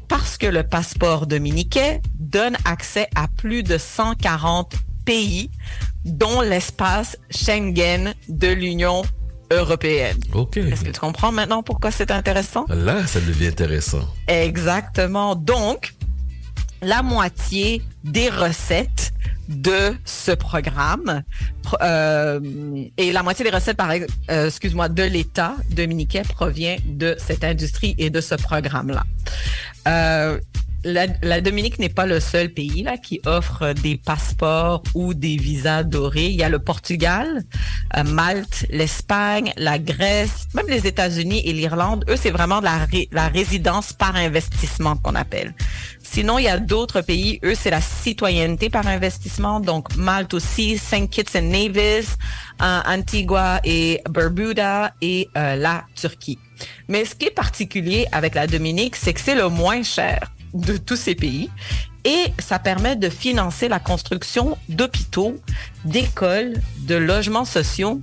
parce 0.07 0.37
que 0.37 0.47
le 0.47 0.63
passeport 0.63 1.25
dominicain 1.25 1.99
donne 2.19 2.55
accès 2.65 3.07
à 3.15 3.27
plus 3.27 3.63
de 3.63 3.77
140 3.77 4.75
pays, 5.05 5.49
dont 6.03 6.41
l'espace 6.41 7.17
Schengen 7.29 8.13
de 8.29 8.47
l'Union 8.47 9.03
européenne. 9.51 10.17
OK. 10.33 10.57
Est-ce 10.57 10.83
que 10.83 10.91
tu 10.91 10.99
comprends 10.99 11.31
maintenant 11.31 11.63
pourquoi 11.63 11.91
c'est 11.91 12.11
intéressant? 12.11 12.65
Là, 12.69 13.05
ça 13.07 13.19
devient 13.19 13.47
intéressant. 13.47 14.07
Exactement. 14.27 15.35
Donc, 15.35 15.94
la 16.81 17.01
moitié 17.01 17.81
des 18.03 18.29
recettes 18.29 19.11
de 19.47 19.95
ce 20.05 20.31
programme 20.31 21.21
pro- 21.61 21.77
euh, 21.81 22.39
et 22.97 23.11
la 23.11 23.21
moitié 23.21 23.45
des 23.45 23.51
recettes, 23.51 23.77
par 23.77 23.91
euh, 23.91 24.47
excuse-moi, 24.47 24.89
de 24.89 25.03
l'État 25.03 25.55
dominicain 25.71 26.23
provient 26.23 26.77
de 26.85 27.15
cette 27.19 27.43
industrie 27.43 27.93
et 27.97 28.09
de 28.09 28.21
ce 28.21 28.35
programme-là. 28.35 29.03
Euh, 29.87 30.39
la, 30.83 31.41
Dominique 31.41 31.79
n'est 31.79 31.89
pas 31.89 32.05
le 32.05 32.19
seul 32.19 32.49
pays 32.49 32.83
là 32.83 32.97
qui 32.97 33.19
offre 33.25 33.73
des 33.73 33.97
passeports 33.97 34.83
ou 34.93 35.15
des 35.15 35.35
visas 35.35 35.81
dorés. 35.83 36.27
Il 36.27 36.35
y 36.35 36.43
a 36.43 36.49
le 36.49 36.59
Portugal, 36.59 37.41
Malte, 38.05 38.67
l'Espagne, 38.69 39.51
la 39.57 39.79
Grèce, 39.79 40.45
même 40.53 40.67
les 40.67 40.85
États-Unis 40.85 41.41
et 41.43 41.53
l'Irlande. 41.53 42.05
Eux, 42.07 42.15
c'est 42.15 42.29
vraiment 42.29 42.61
la 42.61 43.27
résidence 43.29 43.93
par 43.93 44.15
investissement 44.15 44.95
qu'on 44.97 45.15
appelle. 45.15 45.55
Sinon, 46.15 46.39
il 46.39 46.45
y 46.45 46.47
a 46.47 46.59
d'autres 46.59 47.01
pays. 47.01 47.41
Eux, 47.43 47.55
c'est 47.55 47.71
la 47.71 47.81
citoyenneté 47.81 48.69
par 48.69 48.87
investissement. 48.87 49.59
Donc, 49.59 49.93
Malte 49.97 50.33
aussi, 50.33 50.77
Saint 50.77 51.07
Kitts 51.07 51.35
and 51.35 51.41
Nevis, 51.41 52.07
euh, 52.61 52.79
Antigua 52.85 53.59
et 53.65 53.99
Barbuda 54.09 54.93
et 55.01 55.27
euh, 55.35 55.57
la 55.57 55.83
Turquie. 55.93 56.39
Mais 56.87 57.03
ce 57.03 57.15
qui 57.15 57.25
est 57.25 57.35
particulier 57.35 58.05
avec 58.13 58.33
la 58.33 58.47
Dominique, 58.47 58.95
c'est 58.95 59.11
que 59.11 59.19
c'est 59.19 59.35
le 59.35 59.49
moins 59.49 59.83
cher 59.83 60.31
de 60.53 60.77
tous 60.77 60.95
ces 60.95 61.15
pays 61.15 61.49
et 62.05 62.27
ça 62.39 62.59
permet 62.59 62.95
de 62.95 63.09
financer 63.09 63.67
la 63.67 63.79
construction 63.79 64.57
d'hôpitaux, 64.69 65.35
d'écoles, 65.83 66.53
de 66.83 66.95
logements 66.95 67.43
sociaux 67.43 67.99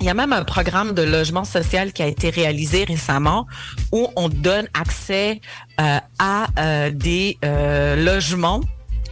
il 0.00 0.06
y 0.06 0.08
a 0.08 0.14
même 0.14 0.32
un 0.32 0.44
programme 0.44 0.92
de 0.92 1.02
logement 1.02 1.44
social 1.44 1.92
qui 1.92 2.02
a 2.02 2.06
été 2.06 2.30
réalisé 2.30 2.84
récemment 2.84 3.46
où 3.92 4.08
on 4.16 4.28
donne 4.28 4.68
accès 4.74 5.40
euh, 5.80 5.98
à 6.18 6.46
euh, 6.58 6.90
des 6.90 7.38
euh, 7.44 7.96
logements 7.96 8.60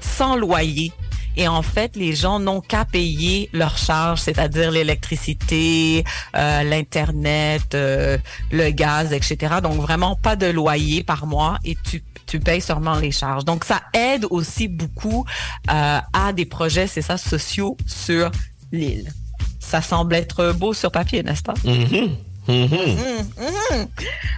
sans 0.01 0.37
loyer. 0.37 0.93
Et 1.37 1.49
en 1.49 1.63
fait, 1.63 1.97
les 1.97 2.15
gens 2.15 2.39
n'ont 2.39 2.61
qu'à 2.61 2.85
payer 2.85 3.51
leurs 3.53 3.77
charges, 3.77 4.21
c'est-à-dire 4.21 4.71
l'électricité, 4.71 6.05
euh, 6.37 6.63
l'Internet, 6.63 7.75
euh, 7.75 8.19
le 8.53 8.71
gaz, 8.71 9.13
etc. 9.13 9.57
Donc, 9.63 9.81
vraiment 9.81 10.15
pas 10.15 10.37
de 10.37 10.47
loyer 10.47 11.03
par 11.03 11.27
mois 11.27 11.59
et 11.65 11.77
tu, 11.83 12.05
tu 12.27 12.39
payes 12.39 12.61
seulement 12.61 12.99
les 12.99 13.11
charges. 13.11 13.45
Donc, 13.45 13.65
ça 13.65 13.83
aide 13.93 14.27
aussi 14.31 14.69
beaucoup 14.69 15.25
euh, 15.71 15.99
à 16.13 16.33
des 16.33 16.47
projets, 16.47 16.87
c'est 16.87 17.03
ça, 17.03 17.17
sociaux 17.17 17.77
sur 17.87 18.31
l'île. 18.71 19.13
Ça 19.61 19.83
semble 19.83 20.15
être 20.15 20.53
beau 20.53 20.73
sur 20.75 20.91
papier, 20.93 21.23
n'est-ce 21.23 21.43
pas? 21.43 21.55
Mhm. 21.65 22.11
Mhm. 22.47 22.67
Mhm, 22.69 22.99
mhm. 23.39 23.87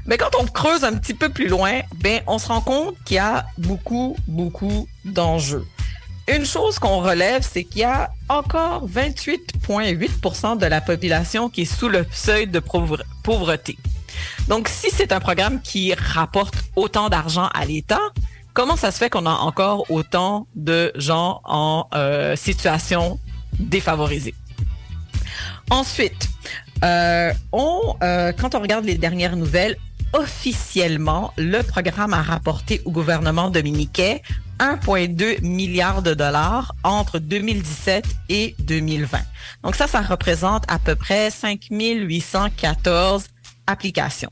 Mais 0.06 0.16
quand 0.16 0.30
on 0.40 0.44
creuse 0.46 0.84
un 0.84 0.94
petit 0.94 1.14
peu 1.14 1.28
plus 1.28 1.48
loin, 1.48 1.80
ben, 1.96 2.20
on 2.28 2.38
se 2.38 2.46
rend 2.48 2.60
compte 2.60 2.94
qu'il 3.04 3.16
y 3.16 3.18
a 3.18 3.46
beaucoup, 3.58 4.16
beaucoup 4.28 4.86
d'enjeux. 5.04 5.66
Une 6.28 6.44
chose 6.46 6.78
qu'on 6.78 7.00
relève, 7.00 7.42
c'est 7.48 7.64
qu'il 7.64 7.80
y 7.82 7.84
a 7.84 8.10
encore 8.28 8.86
28,8% 8.88 10.56
de 10.56 10.66
la 10.66 10.80
population 10.80 11.48
qui 11.48 11.62
est 11.62 11.64
sous 11.78 11.88
le 11.88 12.04
seuil 12.12 12.46
de 12.46 12.58
pauvre- 12.58 13.02
pauvreté. 13.22 13.76
Donc, 14.48 14.68
si 14.68 14.88
c'est 14.90 15.12
un 15.12 15.20
programme 15.20 15.60
qui 15.60 15.92
rapporte 15.94 16.54
autant 16.74 17.08
d'argent 17.10 17.48
à 17.54 17.64
l'État, 17.64 18.00
comment 18.54 18.76
ça 18.76 18.90
se 18.90 18.98
fait 18.98 19.10
qu'on 19.10 19.26
a 19.26 19.30
encore 19.34 19.90
autant 19.90 20.46
de 20.56 20.92
gens 20.96 21.40
en 21.44 21.86
euh, 21.94 22.34
situation 22.36 23.18
défavorisée? 23.58 24.34
Ensuite, 25.70 26.28
euh, 26.84 27.32
euh, 27.54 28.32
quand 28.32 28.54
on 28.54 28.60
regarde 28.60 28.84
les 28.84 28.96
dernières 28.96 29.36
nouvelles, 29.36 29.76
officiellement, 30.12 31.32
le 31.36 31.62
programme 31.62 32.14
a 32.14 32.22
rapporté 32.22 32.80
au 32.84 32.90
gouvernement 32.90 33.50
dominicain 33.50 34.18
1,2 34.58 35.42
milliard 35.42 36.02
de 36.02 36.14
dollars 36.14 36.74
entre 36.84 37.18
2017 37.18 38.04
et 38.28 38.54
2020. 38.60 39.18
Donc 39.62 39.74
ça, 39.74 39.86
ça 39.86 40.00
représente 40.00 40.64
à 40.68 40.78
peu 40.78 40.94
près 40.94 41.30
5 41.30 41.66
814 41.70 43.26
applications. 43.66 44.30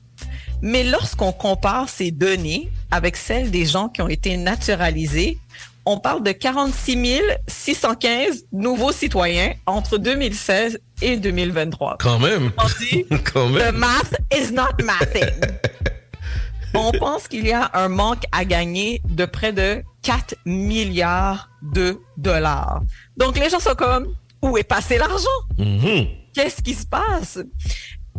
Mais 0.62 0.85
lorsqu'on 0.85 1.32
compare 1.32 1.89
ces 1.89 2.11
données 2.11 2.70
avec 2.90 3.16
celles 3.16 3.51
des 3.51 3.66
gens 3.66 3.89
qui 3.89 4.01
ont 4.01 4.09
été 4.09 4.36
naturalisés, 4.36 5.39
on 5.86 5.98
parle 5.98 6.23
de 6.23 6.32
46 6.32 7.20
615 7.47 8.47
nouveaux 8.52 8.93
citoyens 8.93 9.52
entre 9.66 9.98
2016 9.98 10.81
et 11.02 11.16
2023. 11.16 11.97
Quand 12.01 12.19
même. 12.19 12.52
On 12.59 12.66
dit, 12.81 13.05
Quand 13.32 13.48
The 13.51 13.73
math 13.73 14.15
is 14.32 14.52
not 14.52 14.82
mathing. 14.82 15.31
On 16.77 16.90
pense 16.90 17.28
qu'il 17.28 17.47
y 17.47 17.52
a 17.52 17.70
un 17.74 17.89
manque 17.89 18.24
à 18.32 18.44
gagner 18.44 19.01
de 19.09 19.27
près 19.27 19.52
de 19.52 19.82
4 20.02 20.35
milliards 20.44 21.48
de 21.62 22.01
dollars. 22.16 22.82
Donc 23.16 23.39
les 23.39 23.48
gens 23.48 23.61
sont 23.61 23.77
comme, 23.77 24.12
où 24.43 24.59
est 24.59 24.65
passé 24.65 24.98
l'argent? 24.98 25.28
Mhm. 25.56 26.09
Qu'est-ce 26.35 26.62
qui 26.62 26.74
se 26.74 26.85
passe? 26.85 27.39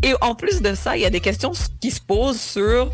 Et 0.04 0.14
en 0.22 0.36
plus 0.36 0.62
de 0.62 0.74
ça, 0.74 0.96
il 0.96 1.02
y 1.02 1.06
a 1.06 1.10
des 1.10 1.20
questions 1.20 1.52
qui 1.82 1.92
se 1.92 2.00
posent 2.00 2.40
sur 2.40 2.92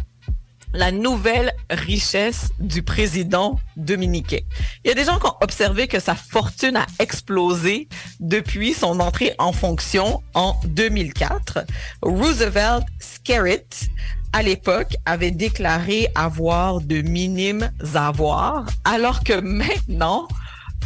la 0.74 0.92
nouvelle 0.92 1.54
richesse 1.70 2.50
du 2.60 2.84
président 2.84 3.60
dominicain. 3.78 4.40
Il 4.84 4.90
y 4.90 4.92
a 4.92 4.96
des 4.96 5.06
gens 5.06 5.20
qui 5.20 5.28
ont 5.28 5.38
observé 5.42 5.88
que 5.88 6.00
sa 6.00 6.16
fortune 6.16 6.78
a 6.78 6.86
explosé 7.00 7.88
depuis 8.20 8.74
son 8.74 9.00
entrée 9.00 9.34
en 9.38 9.52
fonction 9.52 10.22
en 10.34 10.56
2004. 10.66 11.66
Roosevelt 12.02 12.86
Skerritt, 13.00 13.90
à 14.34 14.44
l'époque, 14.44 14.96
avait 15.06 15.32
déclaré 15.32 16.08
avoir 16.16 16.80
de 16.82 17.02
minimes 17.02 17.72
avoirs, 17.94 18.66
alors 18.86 19.24
que 19.24 19.40
maintenant, 19.40 20.28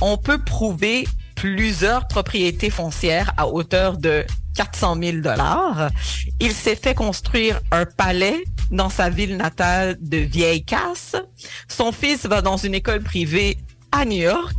on 0.02 0.18
peut 0.18 0.40
prouver 0.44 1.08
plusieurs 1.36 2.08
propriétés 2.08 2.70
foncières 2.70 3.34
à 3.38 3.48
hauteur 3.48 3.98
de 3.98 4.26
400 4.56 4.98
000 5.02 5.18
dollars. 5.18 5.90
Il 6.40 6.54
s'est 6.54 6.76
fait 6.76 6.96
construire 6.96 7.60
un 7.72 7.86
palais 7.86 8.44
dans 8.72 8.90
sa 8.90 9.10
ville 9.10 9.38
natale 9.38 9.98
de 10.00 10.18
Vieille 10.18 10.64
Casse. 10.64 11.16
Son 11.68 11.92
fils 11.92 12.26
va 12.26 12.42
dans 12.42 12.58
une 12.58 12.74
école 12.74 13.02
privée 13.02 13.58
à 13.92 14.06
New 14.06 14.24
York. 14.24 14.56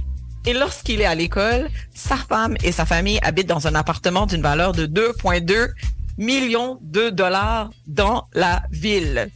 Et 0.46 0.52
lorsqu'il 0.52 1.00
est 1.00 1.06
à 1.06 1.14
l'école, 1.14 1.68
sa 1.92 2.16
femme 2.16 2.56
et 2.62 2.70
sa 2.70 2.86
famille 2.86 3.18
habitent 3.22 3.48
dans 3.48 3.66
un 3.66 3.74
appartement 3.74 4.26
d'une 4.26 4.42
valeur 4.42 4.72
de 4.72 4.86
2,2 4.86 5.70
millions 6.18 6.78
de 6.82 7.10
dollars 7.10 7.70
dans 7.86 8.28
la 8.32 8.62
ville. 8.70 9.28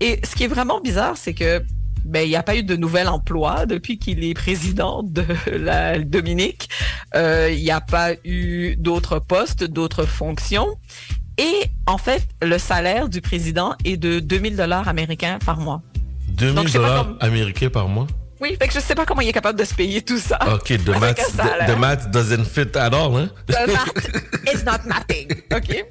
Et 0.00 0.20
ce 0.24 0.34
qui 0.34 0.44
est 0.44 0.48
vraiment 0.48 0.80
bizarre, 0.80 1.16
c'est 1.16 1.34
que 1.34 1.64
ben, 2.08 2.22
il 2.24 2.28
n'y 2.30 2.36
a 2.36 2.42
pas 2.42 2.56
eu 2.56 2.62
de 2.62 2.74
nouvel 2.74 3.06
emploi 3.08 3.66
depuis 3.66 3.98
qu'il 3.98 4.24
est 4.24 4.34
président 4.34 5.02
de 5.02 5.24
la 5.56 5.98
Dominique. 5.98 6.68
Euh, 7.14 7.50
Il 7.52 7.62
n'y 7.62 7.70
a 7.70 7.80
pas 7.80 8.12
eu 8.24 8.76
d'autres 8.76 9.18
postes, 9.18 9.62
d'autres 9.64 10.04
fonctions. 10.06 10.68
Et 11.38 11.54
en 11.86 11.98
fait, 11.98 12.26
le 12.42 12.58
salaire 12.58 13.08
du 13.08 13.20
président 13.20 13.74
est 13.84 13.96
de 13.96 14.18
2000 14.20 14.56
dollars 14.56 14.88
américains 14.88 15.38
par 15.44 15.60
mois. 15.60 15.82
2000 16.30 16.54
Donc, 16.54 16.66
je 16.66 16.72
sais 16.72 16.78
pas 16.78 16.88
dollars 16.88 17.06
comme- 17.06 17.18
américains 17.20 17.70
par 17.70 17.88
mois? 17.88 18.06
Oui, 18.40 18.56
fait 18.60 18.68
que 18.68 18.74
je 18.74 18.80
sais 18.80 18.94
pas 18.94 19.04
comment 19.04 19.20
il 19.20 19.28
est 19.28 19.32
capable 19.32 19.58
de 19.58 19.64
se 19.64 19.74
payer 19.74 20.02
tout 20.02 20.18
ça. 20.18 20.38
OK, 20.54 20.68
the 20.84 20.88
math, 21.00 21.20
salaire. 21.20 21.66
the, 21.68 21.74
the 21.74 21.78
math 21.78 22.10
doesn't 22.10 22.44
fit 22.44 22.76
at 22.76 22.92
all, 22.92 23.16
hein? 23.16 23.30
The 23.46 23.66
math 23.66 24.54
is 24.54 24.64
not 24.64 24.84
mathing. 24.86 25.28
OK? 25.54 25.86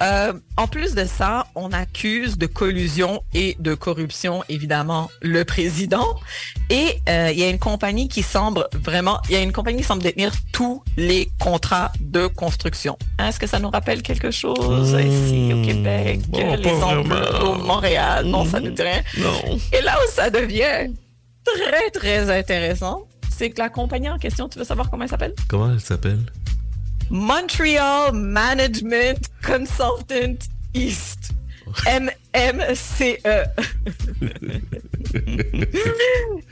Euh, 0.00 0.32
en 0.56 0.68
plus 0.68 0.94
de 0.94 1.04
ça, 1.04 1.46
on 1.54 1.72
accuse 1.72 2.38
de 2.38 2.46
collusion 2.46 3.22
et 3.34 3.56
de 3.58 3.74
corruption, 3.74 4.44
évidemment, 4.48 5.10
le 5.22 5.44
président. 5.44 6.16
Et 6.70 7.00
euh, 7.08 7.30
il 7.32 7.38
y 7.38 7.42
a 7.42 7.48
une 7.48 7.58
compagnie 7.58 8.08
qui 8.08 8.22
semble 8.22 8.66
vraiment, 8.74 9.18
il 9.28 9.32
y 9.32 9.36
a 9.36 9.40
une 9.40 9.52
compagnie 9.52 9.78
qui 9.78 9.84
semble 9.84 10.02
détenir 10.02 10.32
tous 10.52 10.82
les 10.96 11.30
contrats 11.40 11.92
de 12.00 12.26
construction. 12.28 12.96
Est-ce 13.18 13.40
que 13.40 13.46
ça 13.46 13.58
nous 13.58 13.70
rappelle 13.70 14.02
quelque 14.02 14.30
chose 14.30 14.96
ici 15.00 15.52
au 15.52 15.64
Québec? 15.64 16.20
bon, 16.28 16.54
les 16.54 17.62
Montréal? 17.64 18.24
Non, 18.26 18.44
ça 18.44 18.60
nous 18.60 18.70
dirait. 18.70 19.04
Non. 19.16 19.58
Et 19.72 19.80
là 19.82 19.96
où 19.98 20.10
ça 20.12 20.30
devient 20.30 20.92
très, 21.56 21.90
très 21.90 22.38
intéressant, 22.38 23.06
c'est 23.30 23.50
que 23.50 23.58
la 23.58 23.68
compagnie 23.68 24.08
en 24.08 24.18
question, 24.18 24.48
tu 24.48 24.58
veux 24.58 24.64
savoir 24.64 24.90
comment 24.90 25.04
elle 25.04 25.10
s'appelle? 25.10 25.34
Comment 25.48 25.72
elle 25.72 25.80
s'appelle? 25.80 26.20
Montreal 27.10 28.12
Management 28.12 29.30
Consultant 29.42 30.38
East. 30.74 31.32
MMCE. 31.86 33.18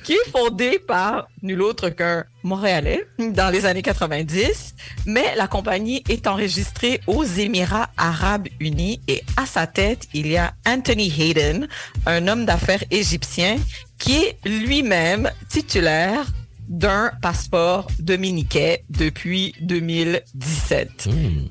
qui 0.05 0.13
est 0.13 0.31
fondé 0.31 0.79
par 0.79 1.29
nul 1.43 1.63
autre 1.63 1.89
qu'un 1.91 2.25
Montréalais 2.43 3.07
dans 3.19 3.53
les 3.53 3.67
années 3.67 3.83
90, 3.83 4.75
mais 5.07 5.35
la 5.37 5.49
compagnie 5.49 6.05
est 6.09 6.27
enregistrée 6.27 7.01
aux 7.07 7.25
Émirats 7.25 7.89
arabes 7.97 8.49
unis 8.61 9.01
et 9.09 9.23
à 9.37 9.47
sa 9.47 9.67
tête, 9.67 10.07
il 10.15 10.29
y 10.29 10.37
a 10.37 10.55
Anthony 10.67 11.13
Hayden, 11.19 11.67
un 12.07 12.29
homme 12.29 12.45
d'affaires 12.47 12.85
égyptien 12.91 13.57
qui 13.99 14.17
est 14.17 14.39
lui-même 14.45 15.31
titulaire 15.49 16.27
d'un 16.69 17.13
passeport 17.23 17.87
dominicain 18.01 18.75
depuis 18.91 19.55
2017. 19.61 21.09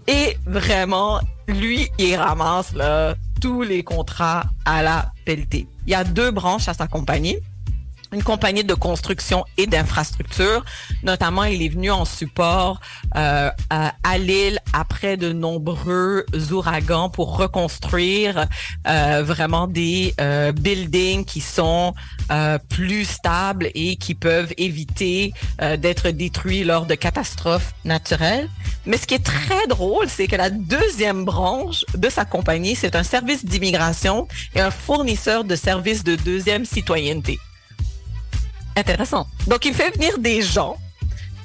Et 0.07 0.37
vraiment, 0.45 1.21
lui, 1.47 1.89
il 1.97 2.15
ramasse 2.15 2.73
là, 2.73 3.15
tous 3.41 3.61
les 3.61 3.83
contrats 3.83 4.43
à 4.65 4.83
la 4.83 5.11
pelletée. 5.25 5.67
Il 5.87 5.91
y 5.91 5.95
a 5.95 6.03
deux 6.03 6.31
branches 6.31 6.67
à 6.67 6.73
sa 6.73 6.87
compagnie. 6.87 7.37
Une 8.15 8.23
compagnie 8.23 8.63
de 8.63 8.73
construction 8.73 9.43
et 9.57 9.67
d'infrastructure. 9.67 10.63
Notamment, 11.03 11.43
il 11.43 11.61
est 11.61 11.69
venu 11.69 11.91
en 11.91 12.05
support 12.05 12.79
euh, 13.17 13.49
à, 13.69 14.17
l'île 14.17 14.59
après 14.71 15.17
de 15.17 15.33
nombreux 15.33 16.25
ouragans 16.51 17.09
pour 17.09 17.35
reconstruire 17.37 18.47
euh, 18.87 19.21
vraiment 19.23 19.67
des 19.67 20.13
euh, 20.21 20.53
buildings 20.53 21.25
qui 21.25 21.41
sont 21.41 21.93
plus 22.69 23.05
stables 23.05 23.69
et 23.75 23.97
qui 23.97 24.15
peuvent 24.15 24.51
éviter 24.57 25.33
d'être 25.77 26.09
détruits 26.09 26.63
lors 26.63 26.87
de 26.87 26.95
catastrophes 26.95 27.73
naturelles. 27.83 28.49
Mais 28.87 28.97
ce 28.97 29.05
qui 29.05 29.13
est 29.13 29.23
très 29.23 29.67
drôle, 29.67 30.09
c'est 30.09 30.25
que 30.25 30.35
la 30.35 30.49
deuxième 30.49 31.23
branche 31.23 31.85
de 31.95 32.09
sa 32.09 32.25
compagnie, 32.25 32.75
c'est 32.75 32.95
un 32.95 33.03
service 33.03 33.45
d'immigration 33.45 34.27
et 34.55 34.61
un 34.61 34.71
fournisseur 34.71 35.43
de 35.43 35.55
services 35.55 36.03
de 36.03 36.15
deuxième 36.15 36.65
citoyenneté. 36.65 37.37
Intéressant. 38.75 39.27
Donc, 39.47 39.65
il 39.65 39.73
fait 39.73 39.91
venir 39.91 40.17
des 40.19 40.41
gens 40.41 40.77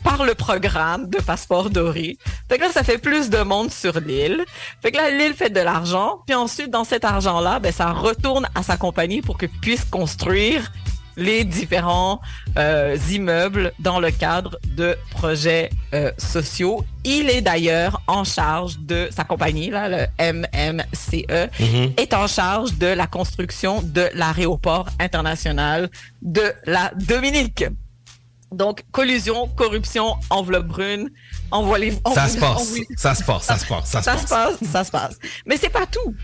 par 0.02 0.24
le 0.24 0.34
programme 0.34 1.08
de 1.08 1.18
passeport 1.18 1.70
doré. 1.70 2.16
Fait 2.48 2.56
que 2.56 2.62
là, 2.62 2.70
ça 2.72 2.82
fait 2.82 2.98
plus 2.98 3.30
de 3.30 3.38
monde 3.38 3.70
sur 3.70 4.00
l'île. 4.00 4.44
Fait 4.82 4.92
que 4.92 4.96
là, 4.96 5.10
l'île 5.10 5.34
fait 5.34 5.50
de 5.50 5.60
l'argent. 5.60 6.22
Puis 6.26 6.34
ensuite, 6.34 6.70
dans 6.70 6.84
cet 6.84 7.04
argent-là, 7.04 7.58
ben, 7.58 7.72
ça 7.72 7.92
retourne 7.92 8.48
à 8.54 8.62
sa 8.62 8.76
compagnie 8.76 9.20
pour 9.20 9.38
qu'il 9.38 9.50
puisse 9.50 9.84
construire 9.84 10.72
les 11.16 11.44
différents 11.44 12.20
euh, 12.58 12.96
immeubles 13.10 13.72
dans 13.78 14.00
le 14.00 14.10
cadre 14.10 14.58
de 14.76 14.96
projets 15.10 15.70
euh, 15.94 16.10
sociaux. 16.18 16.84
Il 17.04 17.30
est 17.30 17.40
d'ailleurs 17.42 18.02
en 18.06 18.24
charge 18.24 18.78
de 18.78 19.08
sa 19.10 19.24
compagnie, 19.24 19.70
là, 19.70 19.88
le 19.88 20.06
MMCE, 20.18 21.50
Mhm. 21.60 21.92
est 21.96 22.14
en 22.14 22.26
charge 22.26 22.74
de 22.78 22.86
la 22.86 23.06
construction 23.06 23.82
de 23.82 24.08
l'aéroport 24.14 24.88
international 24.98 25.90
de 26.22 26.52
la 26.66 26.92
Dominique. 26.96 27.64
Donc, 28.52 28.82
collusion, 28.90 29.46
corruption, 29.46 30.16
enveloppe 30.28 30.66
brune, 30.66 31.08
envoie 31.52 31.78
Ça 32.12 32.26
se 32.28 32.36
passe. 32.36 32.74
Ça 32.96 33.14
se 33.14 33.22
passe, 33.22 33.44
ça 33.44 33.56
se 33.56 33.64
passe, 33.64 33.84
ça 33.88 34.00
se 34.00 34.04
ça 34.04 34.12
passe. 34.12 34.22
se 34.22 34.28
passe, 34.28 34.56
ça 34.72 34.84
se 34.84 34.90
passe. 34.90 35.18
Mais 35.46 35.56
c'est 35.56 35.68
pas 35.68 35.86
tout. 35.86 36.14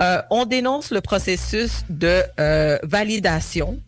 Euh, 0.00 0.20
on 0.30 0.46
dénonce 0.46 0.90
le 0.90 1.00
processus 1.00 1.84
de 1.88 2.24
euh, 2.40 2.76
validation 2.82 3.78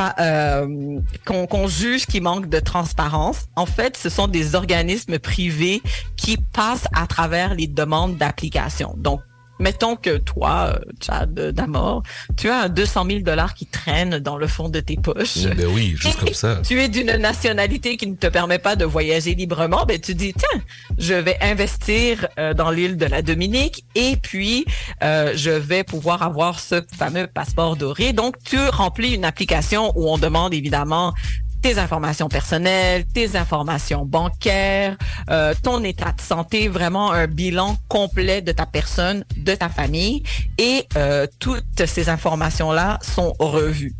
euh, 0.00 1.00
qu'on 1.26 1.68
juge 1.68 2.06
qui 2.06 2.20
manque 2.20 2.48
de 2.48 2.60
transparence. 2.60 3.46
En 3.56 3.66
fait, 3.66 3.96
ce 3.96 4.08
sont 4.08 4.26
des 4.26 4.54
organismes 4.54 5.18
privés 5.18 5.82
qui 6.16 6.36
passent 6.36 6.88
à 6.94 7.06
travers 7.06 7.54
les 7.54 7.66
demandes 7.66 8.16
d'application. 8.16 8.94
Donc, 8.96 9.20
mettons 9.62 9.96
que 9.96 10.18
toi, 10.18 10.74
euh, 10.74 10.78
Chad 11.00 11.32
Damor, 11.34 12.02
tu 12.36 12.50
as 12.50 12.62
un 12.62 12.68
200 12.68 13.06
000 13.06 13.20
dollars 13.20 13.54
qui 13.54 13.66
traîne 13.66 14.18
dans 14.18 14.36
le 14.36 14.46
fond 14.46 14.68
de 14.68 14.80
tes 14.80 14.96
poches. 14.96 15.44
Ben 15.56 15.66
oui, 15.72 15.94
juste 15.96 16.18
comme 16.18 16.34
ça. 16.34 16.60
Tu 16.62 16.80
es 16.80 16.88
d'une 16.88 17.16
nationalité 17.16 17.96
qui 17.96 18.08
ne 18.08 18.16
te 18.16 18.26
permet 18.26 18.58
pas 18.58 18.76
de 18.76 18.84
voyager 18.84 19.34
librement, 19.34 19.84
ben 19.86 19.98
tu 20.00 20.14
dis 20.14 20.34
tiens, 20.34 20.60
je 20.98 21.14
vais 21.14 21.38
investir 21.40 22.26
euh, 22.38 22.54
dans 22.54 22.70
l'île 22.70 22.96
de 22.96 23.06
la 23.06 23.22
Dominique 23.22 23.84
et 23.94 24.16
puis 24.16 24.66
euh, 25.02 25.32
je 25.36 25.50
vais 25.50 25.84
pouvoir 25.84 26.22
avoir 26.22 26.58
ce 26.58 26.82
fameux 26.96 27.28
passeport 27.28 27.76
doré. 27.76 28.12
Donc 28.12 28.36
tu 28.44 28.58
remplis 28.58 29.14
une 29.14 29.24
application 29.24 29.92
où 29.94 30.10
on 30.10 30.18
demande 30.18 30.52
évidemment 30.52 31.14
tes 31.62 31.78
informations 31.78 32.28
personnelles, 32.28 33.06
tes 33.06 33.36
informations 33.36 34.04
bancaires, 34.04 34.96
euh, 35.30 35.54
ton 35.62 35.82
état 35.84 36.12
de 36.12 36.20
santé, 36.20 36.68
vraiment 36.68 37.12
un 37.12 37.28
bilan 37.28 37.76
complet 37.88 38.42
de 38.42 38.52
ta 38.52 38.66
personne, 38.66 39.24
de 39.36 39.54
ta 39.54 39.68
famille, 39.68 40.24
et 40.58 40.86
euh, 40.96 41.26
toutes 41.38 41.86
ces 41.86 42.08
informations-là 42.08 42.98
sont 43.02 43.32
revues. 43.38 43.94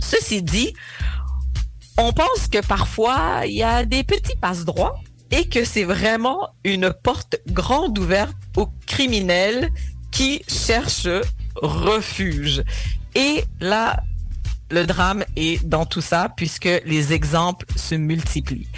Ceci 0.00 0.42
dit, 0.42 0.74
on 1.98 2.12
pense 2.12 2.48
que 2.50 2.64
parfois, 2.66 3.42
il 3.44 3.54
y 3.54 3.62
a 3.62 3.84
des 3.84 4.02
petits 4.02 4.36
passe-droits 4.36 4.98
et 5.30 5.46
que 5.46 5.64
c'est 5.64 5.84
vraiment 5.84 6.48
une 6.64 6.92
porte 6.92 7.36
grande 7.48 7.98
ouverte 7.98 8.36
aux 8.56 8.68
criminels 8.86 9.70
qui 10.10 10.42
cherchent 10.48 11.08
refuge. 11.56 12.62
Et 13.14 13.44
là, 13.60 14.00
le 14.70 14.84
drame 14.84 15.24
est 15.36 15.64
dans 15.66 15.86
tout 15.86 16.00
ça 16.00 16.30
puisque 16.36 16.68
les 16.84 17.12
exemples 17.12 17.66
se 17.76 17.94
multiplient. 17.94 18.68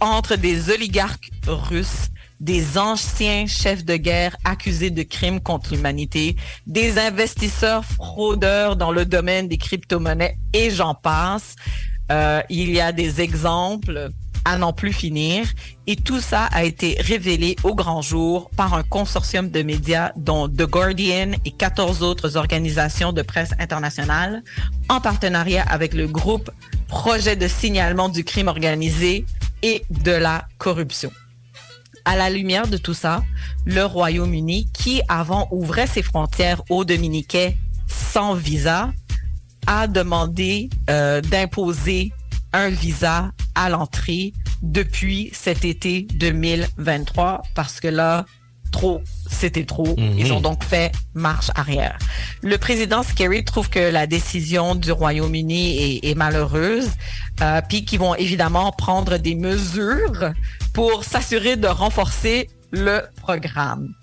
Entre 0.00 0.36
des 0.36 0.70
oligarques 0.70 1.30
russes, 1.46 2.08
des 2.40 2.78
anciens 2.78 3.46
chefs 3.46 3.84
de 3.84 3.96
guerre 3.96 4.36
accusés 4.44 4.90
de 4.90 5.02
crimes 5.02 5.40
contre 5.40 5.74
l'humanité, 5.74 6.36
des 6.66 6.98
investisseurs 6.98 7.84
fraudeurs 7.84 8.76
dans 8.76 8.92
le 8.92 9.04
domaine 9.04 9.46
des 9.46 9.58
crypto-monnaies 9.58 10.36
et 10.54 10.70
j'en 10.70 10.94
passe. 10.94 11.56
Euh, 12.10 12.42
il 12.48 12.70
y 12.70 12.80
a 12.80 12.92
des 12.92 13.20
exemples 13.20 14.10
à 14.44 14.58
n'en 14.58 14.72
plus 14.72 14.92
finir. 14.92 15.46
Et 15.86 15.96
tout 15.96 16.20
ça 16.20 16.44
a 16.52 16.64
été 16.64 16.96
révélé 17.00 17.56
au 17.62 17.74
grand 17.74 18.02
jour 18.02 18.50
par 18.56 18.74
un 18.74 18.82
consortium 18.82 19.50
de 19.50 19.62
médias 19.62 20.12
dont 20.16 20.48
The 20.48 20.62
Guardian 20.62 21.32
et 21.44 21.50
14 21.50 22.02
autres 22.02 22.36
organisations 22.36 23.12
de 23.12 23.22
presse 23.22 23.52
internationale 23.58 24.42
en 24.88 25.00
partenariat 25.00 25.64
avec 25.68 25.94
le 25.94 26.06
groupe 26.06 26.50
Projet 26.88 27.36
de 27.36 27.46
signalement 27.46 28.08
du 28.08 28.24
crime 28.24 28.48
organisé 28.48 29.24
et 29.62 29.84
de 29.90 30.10
la 30.10 30.48
corruption. 30.58 31.12
À 32.04 32.16
la 32.16 32.30
lumière 32.30 32.66
de 32.66 32.76
tout 32.76 32.94
ça, 32.94 33.22
le 33.64 33.84
Royaume-Uni, 33.84 34.68
qui 34.72 35.00
avant 35.08 35.46
ouvrait 35.52 35.86
ses 35.86 36.02
frontières 36.02 36.62
aux 36.68 36.84
Dominicains 36.84 37.52
sans 37.86 38.34
visa, 38.34 38.90
a 39.68 39.86
demandé 39.86 40.68
euh, 40.88 41.20
d'imposer 41.20 42.12
un 42.52 42.68
visa 42.68 43.32
à 43.54 43.68
l'entrée 43.68 44.32
depuis 44.62 45.30
cet 45.32 45.64
été 45.64 46.02
2023 46.14 47.42
parce 47.54 47.80
que 47.80 47.88
là, 47.88 48.24
trop, 48.70 49.02
c'était 49.28 49.64
trop. 49.64 49.96
Mhm. 49.96 50.18
Ils 50.18 50.32
ont 50.32 50.40
donc 50.40 50.64
fait 50.64 50.92
marche 51.14 51.50
arrière. 51.54 51.98
Le 52.42 52.56
président 52.58 53.02
Scary 53.02 53.44
trouve 53.44 53.68
que 53.68 53.78
la 53.78 54.06
décision 54.06 54.74
du 54.74 54.92
Royaume-Uni 54.92 55.98
est, 56.04 56.10
est 56.10 56.14
malheureuse, 56.14 56.90
euh, 57.42 57.60
puis 57.68 57.84
qu'ils 57.84 57.98
vont 57.98 58.14
évidemment 58.14 58.72
prendre 58.72 59.16
des 59.16 59.34
mesures 59.34 60.32
pour 60.72 61.04
s'assurer 61.04 61.56
de 61.56 61.66
renforcer 61.66 62.48
le 62.70 63.02
programme. 63.16 63.94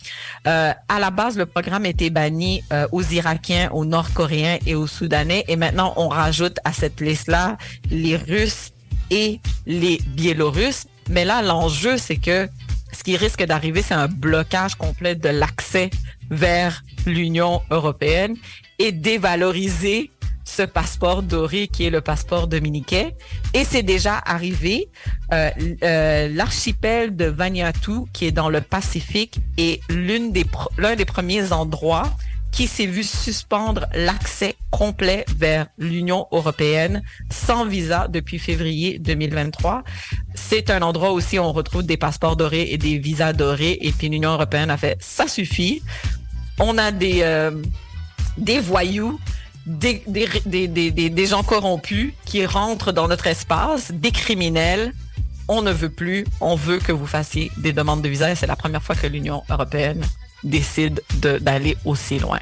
Euh, 0.48 0.73
à 0.88 0.99
la 0.99 1.10
base, 1.10 1.38
le 1.38 1.45
programme 1.45 1.85
était 1.85 2.10
banni 2.10 2.64
euh, 2.72 2.88
aux 2.91 3.03
Irakiens, 3.03 3.69
aux 3.72 3.85
Nord-Coréens 3.85 4.57
et 4.65 4.76
aux 4.76 4.88
Soudanais. 4.88 5.45
Et 5.48 5.56
maintenant, 5.56 5.94
on 5.98 6.07
rajoute 6.07 6.57
à 6.64 6.73
cette 6.73 6.99
liste-là 7.02 7.57
les 7.89 8.18
Russes 8.18 8.72
et 9.10 9.39
les 9.65 9.99
Biélorusses. 10.07 10.88
Mais 11.10 11.26
là, 11.26 11.41
l'enjeu, 11.41 11.98
c'est 11.98 12.18
que 12.18 12.49
ce 12.91 13.03
qui 13.03 13.15
risque 13.18 13.44
d'arriver, 13.44 13.81
c'est 13.81 13.94
un 13.94 14.07
blocage 14.07 14.76
complet 14.76 15.15
de 15.15 15.30
l'accès 15.30 15.89
vers 16.30 16.84
l'Union 17.06 17.61
européenne 17.72 18.35
et 18.80 18.91
dévaloriser 18.91 20.11
ce 20.48 20.64
passeport 20.64 21.24
doré 21.24 21.68
qui 21.68 21.86
est 21.86 21.90
le 21.90 21.99
passeport 21.99 22.48
dominicain. 22.48 23.10
Et 23.53 23.65
c'est 23.65 23.84
déjà 23.84 24.18
arrivé. 24.26 24.90
Euh, 25.34 25.49
euh, 25.84 26.30
L'archipel 26.30 27.15
de 27.15 27.26
Vanuatu, 27.26 28.06
qui 28.14 28.26
est 28.26 28.32
dans 28.32 28.49
le 28.49 28.61
Pacifique, 28.61 29.40
est 29.57 29.82
l'une 29.90 30.32
des 30.32 30.45
l'un 30.78 30.95
des 30.95 31.06
premiers 31.06 31.52
endroits 31.52 32.10
qui 32.52 32.65
s'est 32.65 32.86
vu 32.86 33.03
suspendre 33.03 33.88
l'accès 33.94 34.56
complet 34.72 35.26
vers 35.36 35.68
l'Union 35.78 36.28
européenne 36.32 37.03
sans 37.30 37.65
visa 37.65 38.07
depuis 38.07 38.40
février 38.40 38.99
2023. 38.99 39.84
C'est 40.34 40.72
un 40.72 40.82
endroit 40.82 41.11
aussi 41.11 41.38
où 41.38 41.41
on 41.41 41.52
retrouve 41.52 41.84
des 41.84 41.98
passeports 41.98 42.38
dorés 42.38 42.68
et 42.72 42.78
des 42.78 42.98
visas 42.99 43.34
dorés 43.34 43.78
et 43.82 43.91
puis 43.91 44.07
l'Union 44.07 44.32
européenne 44.32 44.72
a 44.72 44.78
fait 44.78 44.98
ça 45.02 45.28
suffit. 45.28 45.84
On 46.57 46.78
a 46.78 46.91
des 46.91 47.19
euh, 47.22 47.52
des 48.38 48.60
voyous 48.60 49.19
des, 49.68 51.26
gens 51.26 51.44
corrompus 51.44 52.14
qui 52.26 52.45
rentrent 52.45 52.91
dans 52.91 53.07
notre 53.07 53.27
espace, 53.27 53.91
des 53.91 54.11
criminels. 54.11 54.94
On 55.49 55.61
ne 55.61 55.72
veut 55.72 55.89
plus, 55.89 56.26
on 56.41 56.56
veut 56.56 56.80
que 56.80 56.91
vous 56.91 57.07
fassiez 57.07 57.52
des 57.57 57.73
demandes 57.73 58.02
de 58.02 58.10
visa. 58.10 58.34
C'est 58.35 58.48
la 58.48 58.56
première 58.56 58.81
fois 58.81 58.95
que 58.95 59.07
l'Union 59.07 59.44
européenne 59.49 60.03
décide 60.44 61.02
de- 61.15 61.38
d'aller 61.38 61.77
aussi 61.85 62.19
loin. 62.19 62.39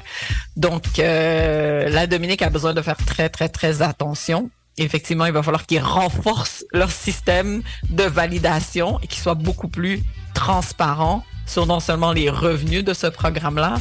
Donc, 0.56 0.98
euh, 0.98 1.88
la 1.88 2.06
Dominique 2.06 2.42
a 2.42 2.50
besoin 2.50 2.74
de 2.74 2.82
faire 2.82 2.96
très, 2.96 3.28
très, 3.28 3.48
très 3.48 3.82
attention. 3.82 4.50
Effectivement, 4.78 5.26
il 5.26 5.32
va 5.32 5.42
falloir 5.42 5.66
qu'ils 5.66 5.80
renforcent 5.80 6.64
leur 6.72 6.90
système 6.90 7.62
de 7.88 8.04
validation 8.04 9.00
et 9.02 9.06
qu'ils 9.06 9.22
soient 9.22 9.34
beaucoup 9.34 9.68
plus 9.68 10.02
transparents 10.34 11.24
sur 11.46 11.64
non 11.66 11.80
seulement 11.80 12.12
les 12.12 12.28
revenus 12.28 12.84
de 12.84 12.92
ce 12.92 13.06
programme-là, 13.06 13.76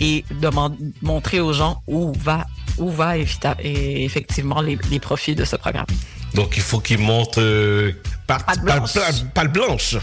et 0.00 0.24
demander, 0.40 0.76
montrer 1.02 1.40
aux 1.40 1.52
gens 1.52 1.82
où 1.86 2.12
va, 2.18 2.46
où 2.78 2.90
va 2.90 3.16
et 3.18 4.04
effectivement 4.04 4.60
les, 4.60 4.78
les 4.90 5.00
profits 5.00 5.34
de 5.34 5.44
ce 5.44 5.56
programme. 5.56 5.86
Donc, 6.34 6.54
il 6.56 6.62
faut 6.62 6.80
qu'ils 6.80 6.98
montrent 6.98 7.40
euh, 7.40 7.92
pas, 8.26 8.38
Patte 8.38 8.60
blanche. 8.60 8.94
pas- 8.94 9.00
patte 9.34 9.52
blanche. 9.52 9.96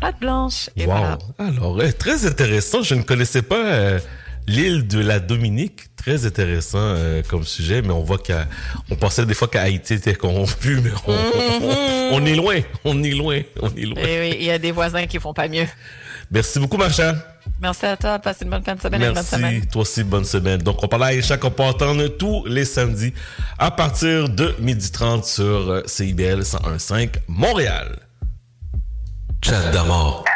Pâte 0.00 0.20
blanche. 0.20 0.70
Et 0.76 0.86
Wow. 0.86 0.92
voilà. 0.92 1.18
Alors, 1.38 1.80
euh, 1.80 1.90
très 1.92 2.26
intéressant. 2.26 2.82
Je 2.82 2.94
ne 2.94 3.02
connaissais 3.02 3.42
pas 3.42 3.64
euh, 3.66 3.98
l'île 4.46 4.86
de 4.86 5.00
la 5.00 5.20
Dominique. 5.20 5.82
Très 5.96 6.26
intéressant 6.26 6.78
euh, 6.80 7.22
comme 7.28 7.44
sujet, 7.44 7.80
mais 7.80 7.92
on 7.92 8.02
voit 8.02 8.18
qu'on 8.18 8.96
pensait 8.96 9.24
des 9.24 9.32
fois 9.34 9.48
qu'Haïti 9.48 9.94
était 9.94 10.14
corrompu, 10.14 10.78
mais 10.84 10.90
on, 11.06 11.12
on- 11.12 12.16
on 12.16 12.26
est 12.26 12.34
loin, 12.34 12.56
on 12.84 13.02
est 13.02 13.10
loin, 13.12 13.40
on 13.62 13.68
est 13.74 13.80
loin. 13.86 14.02
Eh 14.06 14.20
oui, 14.20 14.36
il 14.38 14.44
y 14.44 14.50
a 14.50 14.58
des 14.58 14.70
voisins 14.72 15.06
qui 15.06 15.18
font 15.18 15.32
pas 15.32 15.48
mieux. 15.48 15.66
Merci 16.30 16.58
beaucoup, 16.58 16.76
Macha. 16.76 17.14
Merci 17.64 17.86
à 17.86 17.96
toi. 17.96 18.18
Passez 18.18 18.44
une 18.44 18.50
bonne 18.50 18.62
fin 18.62 18.74
de 18.74 18.80
semaine 18.82 19.02
et 19.02 19.06
une 19.06 19.14
bonne 19.14 19.22
semaine. 19.22 19.52
Merci, 19.52 19.68
toi 19.68 19.82
aussi, 19.82 20.04
bonne 20.04 20.26
semaine. 20.26 20.60
Donc, 20.60 20.84
on 20.84 20.86
parle 20.86 21.04
à 21.04 21.06
Aïcha 21.06 21.38
qu'on 21.38 21.50
peut 21.50 21.62
entendre 21.62 22.06
tous 22.08 22.44
les 22.44 22.66
samedis 22.66 23.14
à 23.58 23.70
partir 23.70 24.28
de 24.28 24.54
12h30 24.60 25.24
sur 25.24 25.70
euh, 25.70 25.82
CIBL 25.86 26.42
101.5 26.42 27.14
Montréal. 27.26 28.00
Chat 29.42 29.70
d'amour. 29.70 30.26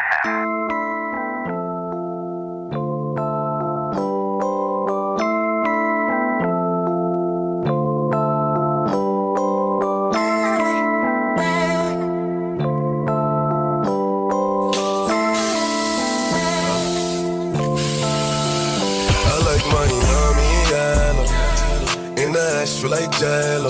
Jello. 23.19 23.69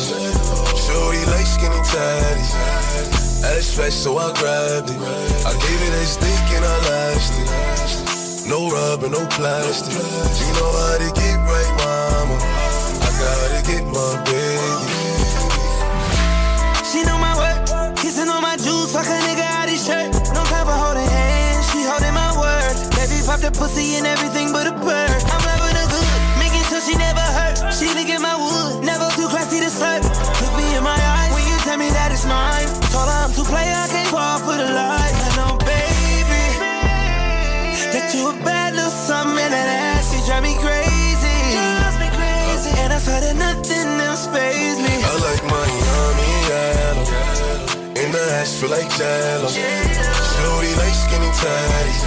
Shorty 0.77 1.25
like 1.33 1.49
skinny 1.49 1.81
tatties. 1.89 2.53
Ass 3.41 3.73
fat, 3.73 3.91
so 3.91 4.17
I 4.17 4.29
grabbed 4.37 4.89
it. 4.93 4.99
I 5.41 5.53
gave 5.57 5.81
it 5.87 5.93
a 5.93 6.05
stick 6.05 6.45
and 6.53 6.65
I 6.65 6.75
lashed 6.89 7.33
it. 7.41 7.49
No 8.47 8.69
rubber, 8.69 9.09
no 9.09 9.25
plastic. 9.33 9.93
You 9.93 10.49
know 10.53 10.69
how 10.69 10.97
to 11.01 11.09
get 11.17 11.37
right, 11.49 11.73
mama. 11.81 12.37
I 13.01 13.09
gotta 13.17 13.61
get 13.65 13.83
my 13.89 14.13
baby. 14.29 15.09
She 16.85 17.03
know 17.03 17.17
my 17.17 17.33
work, 17.37 17.95
kissing 17.97 18.29
on 18.29 18.41
my 18.41 18.55
juice, 18.57 18.93
fuck 18.93 19.05
a 19.05 19.17
nigga 19.25 19.45
out 19.57 19.69
his 19.69 19.85
shirt. 19.85 20.13
No 20.33 20.41
time 20.45 20.65
for 20.65 20.77
holding 20.77 21.09
hands, 21.09 21.65
she 21.71 21.83
holding 21.89 22.13
my 22.13 22.33
word. 22.37 22.75
Baby 22.97 23.21
pop 23.25 23.39
the 23.39 23.51
pussy 23.51 23.97
and 23.97 24.05
everything 24.05 24.51
but 24.51 24.67
a 24.67 24.73
bird. 24.73 25.21
I'm 25.33 25.38
feel 48.59 48.69
like 48.69 48.89
jello. 48.97 49.47
Shorty 49.47 50.73
like 50.75 50.93
skinny 50.93 51.31
tatties. 51.39 52.03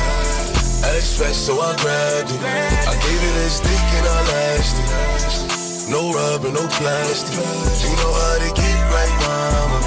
Ass 0.84 1.16
fat, 1.16 1.34
so 1.34 1.60
I 1.60 1.74
grabbed 1.80 2.30
it. 2.30 2.40
I 2.44 2.94
gave 3.04 3.20
it 3.28 3.36
a 3.40 3.48
stick 3.48 3.86
and 3.96 4.06
I 4.06 4.18
lashed 4.28 4.76
it. 4.82 5.90
No 5.90 6.12
rubber, 6.12 6.52
no 6.52 6.66
plastic. 6.76 7.40
You 7.40 7.96
know 7.96 8.12
how 8.12 8.36
to 8.44 8.50
get 8.52 8.78
right, 8.92 9.14
mama. 9.24 9.80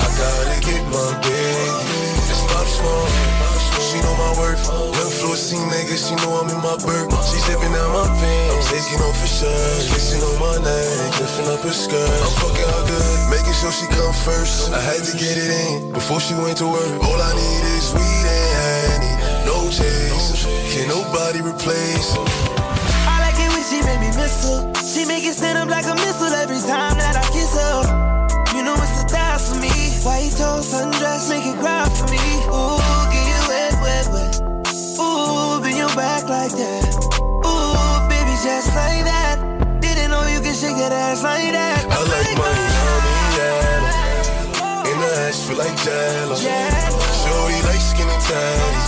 I 0.00 0.08
gotta 0.16 0.56
get 0.64 0.82
my 0.88 1.12
baby. 1.20 1.88
Just 2.28 2.46
pop 2.48 2.66
small. 2.66 3.57
She 3.98 4.04
know 4.06 4.14
my 4.14 4.30
worth. 4.38 4.62
Young 4.94 5.10
floor 5.10 5.34
scene 5.34 5.66
nigga, 5.74 5.98
she 5.98 6.14
know 6.22 6.38
I'm 6.38 6.46
in 6.46 6.62
my 6.62 6.78
bird. 6.86 7.10
She 7.26 7.42
zipping 7.42 7.74
down 7.74 7.90
my 7.90 8.06
pants. 8.22 8.54
I'm 8.54 8.78
taking 8.78 9.02
off 9.02 9.18
her 9.18 9.26
shirt. 9.26 9.90
Kissing 9.90 10.22
on 10.22 10.38
my 10.38 10.54
neck, 10.62 11.18
lifting 11.18 11.50
up 11.50 11.66
her 11.66 11.74
skirt. 11.74 12.06
I'm 12.06 12.30
fucking 12.38 12.62
her 12.62 12.84
good, 12.86 13.18
making 13.26 13.58
sure 13.58 13.74
she 13.74 13.90
come 13.90 14.14
first. 14.22 14.70
I 14.70 14.78
had 14.78 15.02
to 15.02 15.18
get 15.18 15.34
it 15.34 15.50
in 15.50 15.90
before 15.90 16.22
she 16.22 16.38
went 16.38 16.62
to 16.62 16.70
work. 16.70 16.94
All 17.02 17.18
I 17.18 17.34
need 17.34 17.64
is 17.74 17.90
weed 17.90 18.26
and 18.38 18.54
honey. 18.54 19.14
No 19.50 19.66
chase. 19.66 20.46
Can 20.70 20.86
nobody 20.86 21.42
replace. 21.42 22.14
I 23.02 23.18
like 23.18 23.34
it 23.34 23.50
when 23.50 23.66
she 23.66 23.82
make 23.82 23.98
me 23.98 24.14
miss 24.14 24.46
her. 24.46 24.62
She 24.86 25.10
make 25.10 25.26
it 25.26 25.34
stand 25.34 25.58
up 25.58 25.66
like 25.66 25.90
a 25.90 25.98
missile 25.98 26.38
every 26.38 26.62
time 26.62 26.94
that 27.02 27.18
I 27.18 27.26
kiss 27.34 27.50
her. 27.50 27.82
You 28.54 28.62
know 28.62 28.78
it's 28.78 29.02
the 29.02 29.10
thighs 29.10 29.50
for 29.50 29.58
me. 29.58 29.74
White 30.06 30.30
toes, 30.38 30.70
sundress, 30.70 31.34
make 31.34 31.50
it 31.50 31.58
cry 31.58 31.82
for 31.90 32.06
me. 32.14 32.17
Like 36.28 36.52
that. 36.52 36.84
Ooh, 37.48 38.08
baby, 38.08 38.36
just 38.44 38.68
like 38.76 39.00
that. 39.08 39.40
Didn't 39.80 40.10
know 40.10 40.20
you 40.28 40.40
could 40.44 40.54
shake 40.54 40.76
that 40.76 40.92
ass 40.92 41.24
like 41.24 41.52
that. 41.56 41.88
I 41.88 42.04
like 42.04 42.32
money, 42.36 42.68
mommy, 42.76 43.16
yeah. 43.40 44.92
In 44.92 44.96
the 45.00 45.08
ass, 45.24 45.48
feel 45.48 45.56
like 45.56 45.72
jello. 45.80 46.36
Shorty 46.36 47.60
like 47.64 47.80
skinny 47.80 48.12
tatties. 48.28 48.86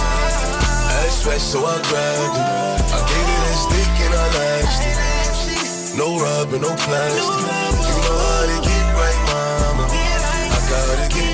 Ass 1.01 1.25
fat, 1.25 1.41
so 1.41 1.65
I 1.65 1.81
grabbed 1.89 2.37
it. 2.37 2.45
I 2.93 3.01
gave 3.09 3.29
it 3.33 3.43
a 3.49 3.55
stick 3.57 3.95
and 4.05 4.15
I 4.21 4.27
lashed 4.37 4.85
it. 4.85 5.97
No 5.97 6.21
rubber, 6.21 6.59
no 6.61 6.77
plastic. 6.77 7.25
You 7.25 7.97
know 8.05 8.21
how 8.21 8.53
to 8.53 8.57
get 8.69 8.85
right, 9.01 9.21
mama. 9.33 9.89
I 9.89 10.61
gotta 10.69 11.09
get 11.09 11.30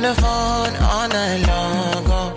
on 0.00 0.14
the 0.14 0.20
phone 0.22 0.74
all 0.88 1.08
night 1.08 1.46
long. 1.46 2.04
Oh. 2.08 2.32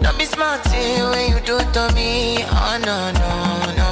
Don't 0.00 0.18
be 0.18 0.24
smart 0.24 0.64
when 1.12 1.30
you 1.32 1.40
do 1.40 1.58
to 1.58 1.84
me. 1.94 2.44
Oh 2.48 2.78
no, 2.88 2.98
no, 3.22 3.32
no. 3.80 3.90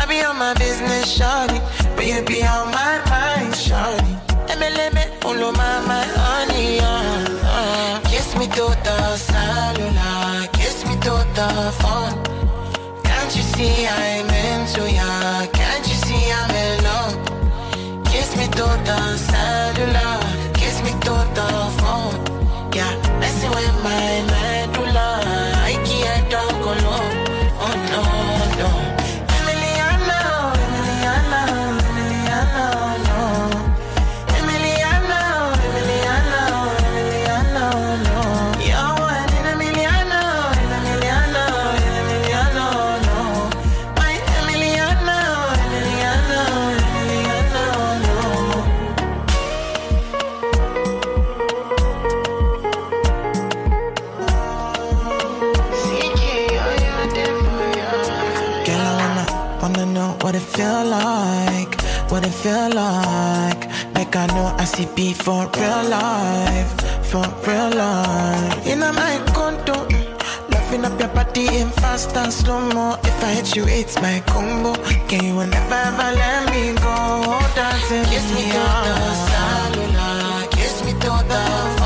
I 0.00 0.04
be 0.08 0.22
on 0.24 0.38
my 0.38 0.54
business, 0.54 1.06
shawty. 1.16 1.58
But 1.94 2.06
you 2.06 2.22
be 2.22 2.42
on 2.42 2.66
my 2.78 2.94
mind, 3.10 3.54
shawty. 3.54 4.12
MLM, 4.56 4.96
follow 5.22 5.52
my, 5.52 5.74
my 5.90 6.04
honey, 6.22 6.80
uh, 6.80 7.26
uh. 7.56 8.00
Kiss 8.10 8.34
me 8.36 8.46
to 8.46 8.66
the 8.86 9.16
cellular, 9.16 10.48
kiss 10.58 10.84
me 10.86 10.94
to 11.06 11.14
the 11.38 11.50
phone. 11.80 12.14
Can't 13.04 13.36
you 13.36 13.42
see 13.54 13.86
I'm 13.86 14.28
into 14.46 14.82
ya? 14.90 15.46
Can't 15.58 15.86
you 15.86 15.98
see 16.06 16.24
I'm 16.38 16.54
in 16.64 16.84
love? 16.88 18.04
Kiss 18.06 18.36
me 18.36 18.46
to 18.58 18.66
the 18.88 19.31
feel 62.42 62.70
like. 62.74 63.62
Like 63.94 64.16
I 64.16 64.26
know 64.34 64.54
I 64.58 64.64
see 64.64 64.88
B 64.96 65.12
for 65.14 65.46
real 65.56 65.82
life, 65.88 66.72
for 67.10 67.24
real 67.46 67.70
life. 67.70 68.66
In 68.66 68.80
my 68.80 69.14
condo, 69.32 69.76
loving 70.50 70.84
up 70.84 70.98
your 70.98 71.08
body 71.10 71.46
in 71.60 71.70
fast 71.80 72.16
and 72.16 72.32
slow 72.32 72.60
mo. 72.74 72.96
If 73.04 73.24
I 73.24 73.30
hit 73.36 73.54
you, 73.54 73.64
it's 73.66 73.96
my 74.02 74.20
combo. 74.26 74.74
Can 75.08 75.24
you 75.24 75.34
never 75.46 75.80
ever 75.88 76.10
let 76.20 76.50
me 76.52 76.74
go? 76.84 76.96
Dancing 77.54 78.04
kiss 78.10 78.26
me 78.34 78.42
to 78.54 78.62
the 78.86 78.96
cellular, 79.28 80.46
kiss 80.50 80.84
me 80.84 80.92
to 80.92 81.12
the 81.30 81.81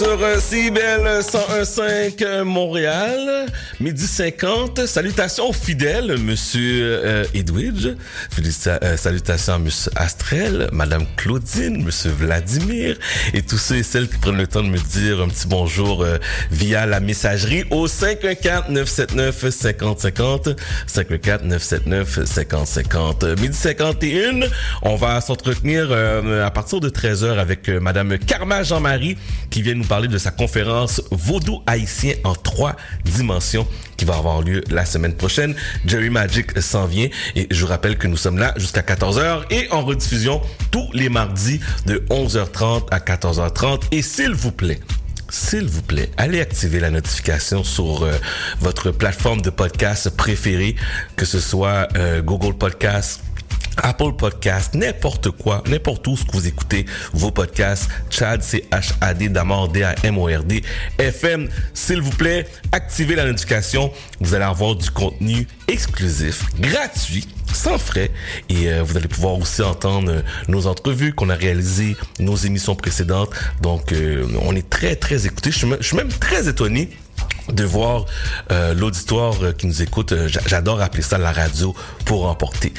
sur 0.00 0.22
euh, 0.22 0.38
101.5 1.20 2.24
euh, 2.24 2.42
Montréal, 2.42 3.44
midi 3.80 4.06
50. 4.06 4.86
Salutations 4.86 5.48
aux 5.48 5.52
fidèles, 5.52 6.16
Monsieur 6.18 7.00
euh, 7.04 7.24
Edwidge. 7.34 7.88
Euh, 8.66 8.96
salutations 8.96 9.54
à 9.54 9.58
Monsieur 9.58 9.90
Astrel, 9.96 10.68
Madame 10.72 11.04
Claudine, 11.16 11.82
Monsieur 11.82 12.10
Vladimir 12.10 12.96
et 13.34 13.42
tous 13.42 13.58
ceux 13.58 13.74
et 13.76 13.82
celles 13.82 14.08
qui 14.08 14.18
prennent 14.18 14.36
le 14.36 14.46
temps 14.46 14.62
de 14.62 14.68
me 14.68 14.78
dire 14.78 15.20
un 15.20 15.26
petit 15.28 15.48
bonjour 15.48 16.02
euh, 16.02 16.18
via 16.50 16.86
la 16.86 17.00
messagerie 17.00 17.64
au 17.70 17.88
514-979-5050. 17.88 20.56
514-979-5050. 20.86 23.40
Midi 23.40 23.56
51, 23.56 24.40
on 24.82 24.96
va 24.96 25.20
s'entretenir 25.20 25.88
euh, 25.90 26.46
à 26.46 26.50
partir 26.50 26.80
de 26.80 26.90
13h 26.90 27.38
avec 27.38 27.68
euh, 27.68 27.78
Madame 27.80 28.18
Karma 28.18 28.62
Jean-Marie 28.62 29.16
qui 29.50 29.60
vient 29.62 29.74
nous 29.74 29.84
parler 29.84 30.08
de 30.08 30.18
sa 30.18 30.30
conférence 30.30 31.02
Vaudou 31.10 31.62
haïtien 31.66 32.14
en 32.24 32.34
trois 32.34 32.76
dimensions 33.04 33.66
qui 33.96 34.04
va 34.04 34.16
avoir 34.16 34.42
lieu 34.42 34.62
la 34.70 34.84
semaine 34.84 35.14
prochaine. 35.14 35.54
Jerry 35.84 36.10
Magic 36.10 36.58
s'en 36.60 36.86
vient 36.86 37.08
et 37.36 37.46
je 37.50 37.60
vous 37.60 37.66
rappelle 37.66 37.98
que 37.98 38.06
nous 38.06 38.16
sommes 38.16 38.38
là 38.38 38.54
jusqu'à 38.56 38.82
14h 38.82 39.44
et 39.50 39.70
en 39.70 39.82
rediffusion 39.82 40.40
tous 40.70 40.88
les 40.92 41.08
mardis 41.08 41.60
de 41.86 42.04
11h30 42.10 42.88
à 42.90 42.98
14h30 42.98 43.82
et 43.92 44.02
s'il 44.02 44.32
vous 44.32 44.52
plaît, 44.52 44.80
s'il 45.30 45.66
vous 45.66 45.82
plaît, 45.82 46.10
allez 46.16 46.40
activer 46.40 46.80
la 46.80 46.90
notification 46.90 47.62
sur 47.62 48.02
euh, 48.02 48.12
votre 48.60 48.90
plateforme 48.90 49.40
de 49.40 49.50
podcast 49.50 50.10
préférée, 50.10 50.74
que 51.16 51.24
ce 51.24 51.38
soit 51.38 51.86
euh, 51.96 52.20
Google 52.20 52.54
Podcast, 52.54 53.22
Apple 53.76 54.12
Podcast, 54.16 54.74
n'importe 54.74 55.30
quoi, 55.30 55.62
n'importe 55.66 56.06
où 56.06 56.16
ce 56.16 56.24
que 56.24 56.32
vous 56.32 56.46
écoutez 56.46 56.86
vos 57.12 57.30
podcasts, 57.30 57.88
Chad, 58.10 58.42
C-H-A-D, 58.42 59.28
Damord, 59.28 59.68
D-A-M-O-R-D, 59.68 60.62
FM, 60.98 61.48
s'il 61.74 62.00
vous 62.00 62.10
plaît, 62.10 62.46
activez 62.72 63.14
la 63.14 63.26
notification. 63.26 63.92
Vous 64.20 64.34
allez 64.34 64.44
avoir 64.44 64.76
du 64.76 64.90
contenu 64.90 65.46
exclusif, 65.68 66.44
gratuit, 66.58 67.26
sans 67.52 67.78
frais. 67.78 68.10
Et 68.48 68.68
euh, 68.68 68.82
vous 68.82 68.96
allez 68.96 69.08
pouvoir 69.08 69.38
aussi 69.38 69.62
entendre 69.62 70.10
euh, 70.10 70.22
nos 70.48 70.66
entrevues 70.66 71.12
qu'on 71.12 71.30
a 71.30 71.34
réalisées, 71.34 71.96
nos 72.18 72.36
émissions 72.36 72.74
précédentes. 72.74 73.30
Donc, 73.62 73.92
euh, 73.92 74.26
on 74.42 74.54
est 74.54 74.68
très, 74.68 74.96
très 74.96 75.26
écoutés. 75.26 75.50
Je 75.50 75.82
suis 75.82 75.96
même 75.96 76.08
très 76.08 76.48
étonné 76.48 76.90
de 77.52 77.64
voir 77.64 78.06
euh, 78.52 78.74
l'auditoire 78.74 79.34
euh, 79.42 79.52
qui 79.52 79.66
nous 79.66 79.82
écoute. 79.82 80.12
Euh, 80.12 80.28
j'a- 80.28 80.40
J'adore 80.46 80.80
appeler 80.80 81.02
ça 81.02 81.18
la 81.18 81.32
radio 81.32 81.74
pour 82.04 82.26
emporter. 82.26 82.72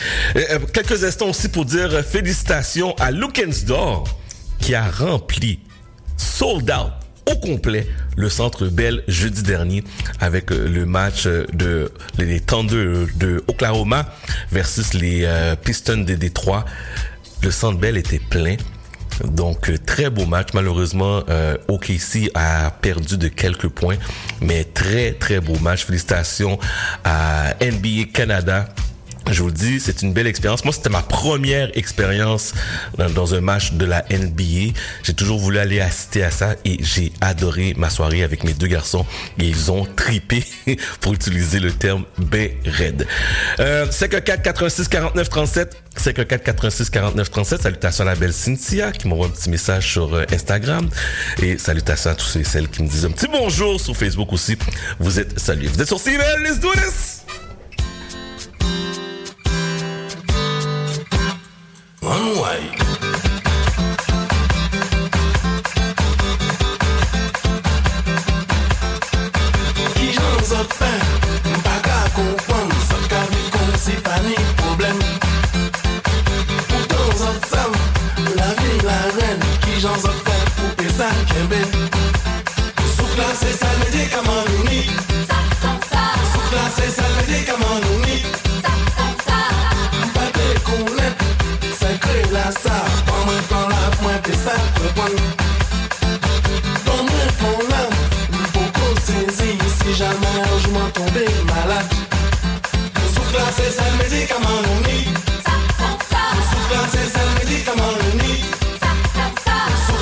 Quelques 0.73 1.03
instants 1.03 1.29
aussi 1.29 1.49
pour 1.49 1.65
dire 1.65 2.03
félicitations 2.03 2.95
à 2.99 3.11
Lookensdor 3.11 4.03
qui 4.59 4.75
a 4.75 4.89
rempli, 4.89 5.59
sold 6.17 6.69
out 6.71 6.91
au 7.31 7.35
complet 7.35 7.87
le 8.17 8.29
Centre 8.29 8.65
Bell 8.67 9.03
jeudi 9.07 9.43
dernier 9.43 9.83
avec 10.19 10.49
le 10.51 10.85
match 10.85 11.25
de 11.27 11.91
les 12.17 12.39
Thunder 12.39 13.05
de 13.15 13.43
Oklahoma 13.47 14.07
versus 14.51 14.93
les 14.93 15.27
Pistons 15.63 15.97
de 16.03 16.15
Détroit. 16.15 16.65
Le 17.43 17.51
Centre 17.51 17.77
Bell 17.79 17.97
était 17.97 18.19
plein. 18.19 18.55
Donc, 19.23 19.69
euh, 19.69 19.77
très 19.77 20.09
beau 20.09 20.25
match. 20.25 20.49
Malheureusement, 20.53 21.23
euh, 21.29 21.57
OKC 21.67 22.31
a 22.33 22.71
perdu 22.81 23.17
de 23.17 23.27
quelques 23.27 23.67
points, 23.67 23.97
mais 24.41 24.63
très, 24.63 25.13
très 25.13 25.39
beau 25.39 25.57
match. 25.59 25.85
Félicitations 25.85 26.59
à 27.03 27.53
NBA 27.61 28.11
Canada. 28.13 28.67
Je 29.29 29.41
vous 29.41 29.47
le 29.47 29.53
dis, 29.53 29.79
c'est 29.79 30.01
une 30.01 30.13
belle 30.13 30.27
expérience. 30.27 30.65
Moi, 30.65 30.73
c'était 30.73 30.89
ma 30.89 31.03
première 31.03 31.75
expérience 31.77 32.53
dans, 32.97 33.35
un 33.35 33.41
match 33.41 33.73
de 33.73 33.85
la 33.85 34.03
NBA. 34.09 34.73
J'ai 35.03 35.13
toujours 35.13 35.39
voulu 35.39 35.59
aller 35.59 35.79
assister 35.79 36.23
à 36.23 36.31
ça 36.31 36.55
et 36.65 36.77
j'ai 36.83 37.13
adoré 37.21 37.73
ma 37.77 37.89
soirée 37.89 38.23
avec 38.23 38.43
mes 38.43 38.53
deux 38.53 38.67
garçons. 38.67 39.05
Et 39.39 39.45
ils 39.45 39.71
ont 39.71 39.85
tripé, 39.95 40.43
pour 41.01 41.13
utiliser 41.13 41.59
le 41.59 41.71
terme 41.71 42.03
ben 42.17 42.49
raide. 42.65 43.07
Euh, 43.59 43.89
514 43.89 44.41
86 44.43 44.87
49 44.87 45.29
37 45.29 45.80
514 45.95 46.41
86 46.43 46.89
49 46.89 47.29
37 47.29 47.61
Salutations 47.61 48.03
à 48.03 48.05
la 48.05 48.15
belle 48.15 48.33
Cynthia 48.33 48.91
qui 48.91 49.07
m'envoie 49.07 49.27
un 49.27 49.29
petit 49.29 49.49
message 49.49 49.91
sur 49.91 50.13
euh, 50.13 50.25
Instagram. 50.31 50.89
Et 51.41 51.57
salutations 51.57 52.11
à 52.11 52.15
tous 52.15 52.25
ceux 52.25 52.39
et 52.39 52.43
celles 52.43 52.69
qui 52.69 52.83
me 52.83 52.87
disent 52.87 53.05
un 53.05 53.11
petit 53.11 53.27
bonjour 53.27 53.79
sur 53.79 53.95
Facebook 53.95 54.31
aussi. 54.33 54.57
Vous 54.99 55.19
êtes 55.19 55.39
salués. 55.39 55.67
Vous 55.67 55.81
êtes 55.81 55.87
sur 55.87 55.99
CBL, 55.99 56.43
let's 56.43 56.59
do 56.59 56.71
this! 56.73 57.21
One 62.01 62.39
way. 62.39 62.80
Sa, 92.51 92.75
pan 93.07 93.25
mwen 93.25 93.43
plan 93.49 93.67
la 93.69 93.89
pwen 93.99 94.19
pe 94.25 94.33
sa 94.43 94.55
kompon. 94.77 95.13
Pan 96.85 97.01
mwen 97.07 97.29
la, 97.71 97.83
Mpoko 98.31 98.87
sezi 99.05 99.57
si 99.77 99.93
jamais 99.95 100.37
un 100.41 100.59
jour 100.59 100.73
m'en 100.73 100.89
tomber 100.91 101.29
malade. 101.47 101.91
C'est 103.55 103.71
ça 103.71 103.83
le 103.91 104.03
médicament 104.03 104.59
non 104.65 104.77
ni. 104.87 105.07
C'est 106.91 107.09
ça 107.13 107.19
le 107.25 107.33
médicament 107.39 107.91
non 107.99 108.11
ni. 108.21 108.31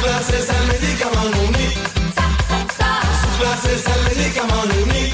Le 0.01 0.71
médicament 0.71 1.27
non 1.33 1.47
ni. 1.57 1.67
Médicament 4.09 4.65
non 4.65 4.93
ni. 4.93 5.08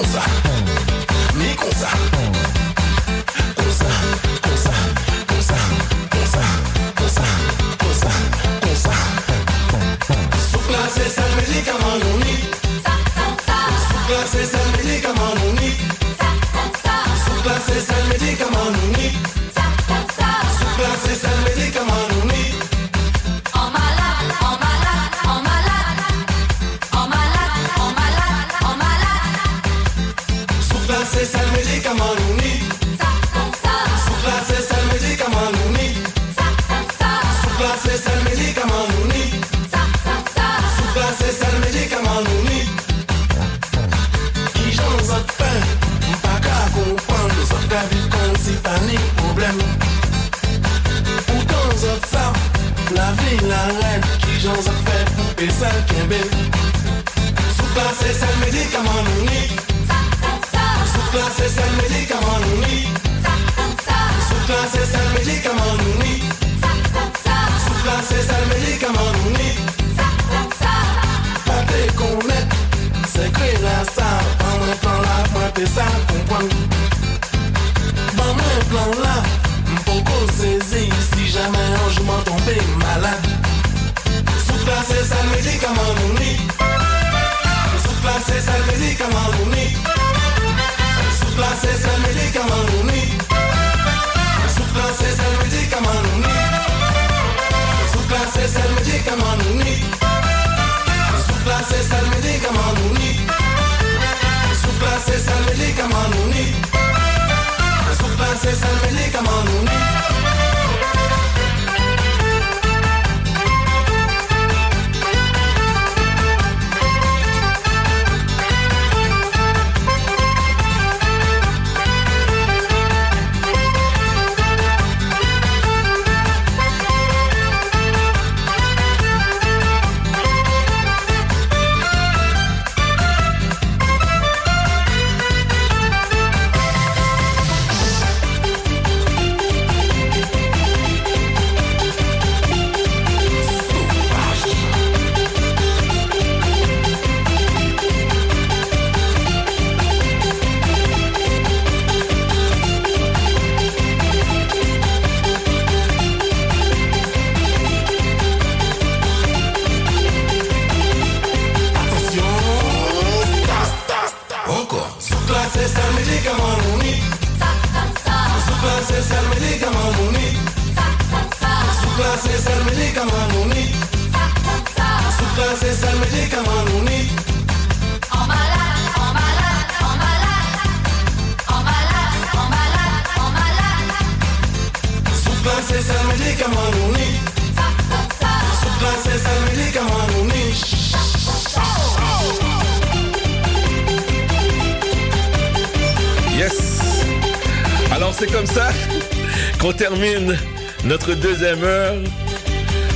Mi 0.00 0.06
comme 0.06 0.12
ça, 0.12 0.22
mi 1.34 1.56
comme 1.56 1.72
ça, 1.72 1.88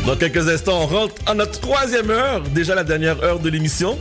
Dans 0.06 0.16
quelques 0.16 0.48
instants, 0.48 0.82
on 0.82 0.86
rentre 0.86 1.14
en 1.26 1.34
notre 1.34 1.60
troisième 1.60 2.10
heure, 2.10 2.42
déjà 2.42 2.74
la 2.74 2.84
dernière 2.84 3.22
heure 3.22 3.38
de 3.38 3.48
l'émission. 3.48 3.98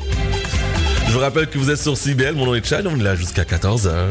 Je 1.08 1.14
vous 1.14 1.20
rappelle 1.20 1.48
que 1.48 1.58
vous 1.58 1.70
êtes 1.70 1.78
sur 1.78 1.96
CBL, 1.96 2.36
mon 2.36 2.46
nom 2.46 2.56
est 2.56 2.66
Chad, 2.66 2.86
on 2.88 3.00
est 3.00 3.04
là 3.04 3.16
jusqu'à 3.16 3.44
14h. 3.44 4.10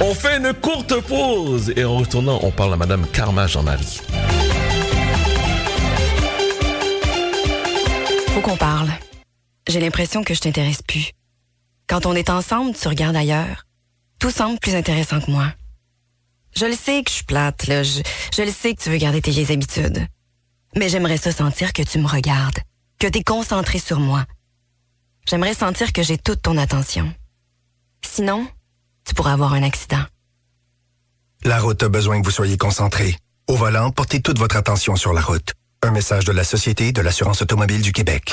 On 0.00 0.12
fait 0.12 0.38
une 0.38 0.52
courte 0.54 1.00
pause 1.02 1.72
et 1.76 1.84
en 1.84 1.98
retournant, 1.98 2.40
on 2.42 2.50
parle 2.50 2.72
à 2.72 2.76
Madame 2.76 3.06
Karma 3.12 3.46
Jean-Marie. 3.46 4.00
Faut 8.28 8.40
qu'on 8.40 8.56
parle. 8.56 8.90
J'ai 9.68 9.78
l'impression 9.78 10.24
que 10.24 10.34
je 10.34 10.40
t'intéresse 10.40 10.82
plus. 10.82 11.12
Quand 11.86 12.06
on 12.06 12.14
est 12.14 12.28
ensemble, 12.28 12.74
tu 12.74 12.88
regardes 12.88 13.14
ailleurs. 13.14 13.66
Tout 14.18 14.30
semble 14.30 14.58
plus 14.58 14.74
intéressant 14.74 15.20
que 15.20 15.30
moi. 15.30 15.46
Je 16.56 16.66
le 16.66 16.74
sais 16.74 17.04
que 17.04 17.10
je 17.10 17.14
suis 17.16 17.24
plate, 17.24 17.66
je 17.66 18.42
le 18.42 18.50
sais 18.50 18.74
que 18.74 18.82
tu 18.82 18.90
veux 18.90 18.96
garder 18.96 19.22
tes 19.22 19.30
vieilles 19.30 19.52
habitudes. 19.52 20.08
Mais 20.76 20.88
j'aimerais 20.88 21.16
ça 21.16 21.32
sentir 21.32 21.72
que 21.72 21.82
tu 21.82 21.98
me 21.98 22.06
regardes, 22.06 22.58
que 22.98 23.06
t'es 23.06 23.22
concentré 23.22 23.78
sur 23.78 24.00
moi. 24.00 24.24
J'aimerais 25.28 25.54
sentir 25.54 25.92
que 25.92 26.02
j'ai 26.02 26.18
toute 26.18 26.42
ton 26.42 26.56
attention. 26.56 27.12
Sinon, 28.04 28.46
tu 29.04 29.14
pourrais 29.14 29.32
avoir 29.32 29.54
un 29.54 29.62
accident. 29.62 30.04
La 31.44 31.60
route 31.60 31.82
a 31.82 31.88
besoin 31.88 32.20
que 32.20 32.24
vous 32.24 32.30
soyez 32.30 32.56
concentré. 32.56 33.16
Au 33.48 33.56
volant, 33.56 33.90
portez 33.90 34.20
toute 34.20 34.38
votre 34.38 34.56
attention 34.56 34.96
sur 34.96 35.12
la 35.12 35.20
route. 35.20 35.52
Un 35.82 35.90
message 35.90 36.24
de 36.24 36.32
la 36.32 36.44
Société 36.44 36.92
de 36.92 37.02
l'assurance 37.02 37.42
automobile 37.42 37.82
du 37.82 37.92
Québec. 37.92 38.32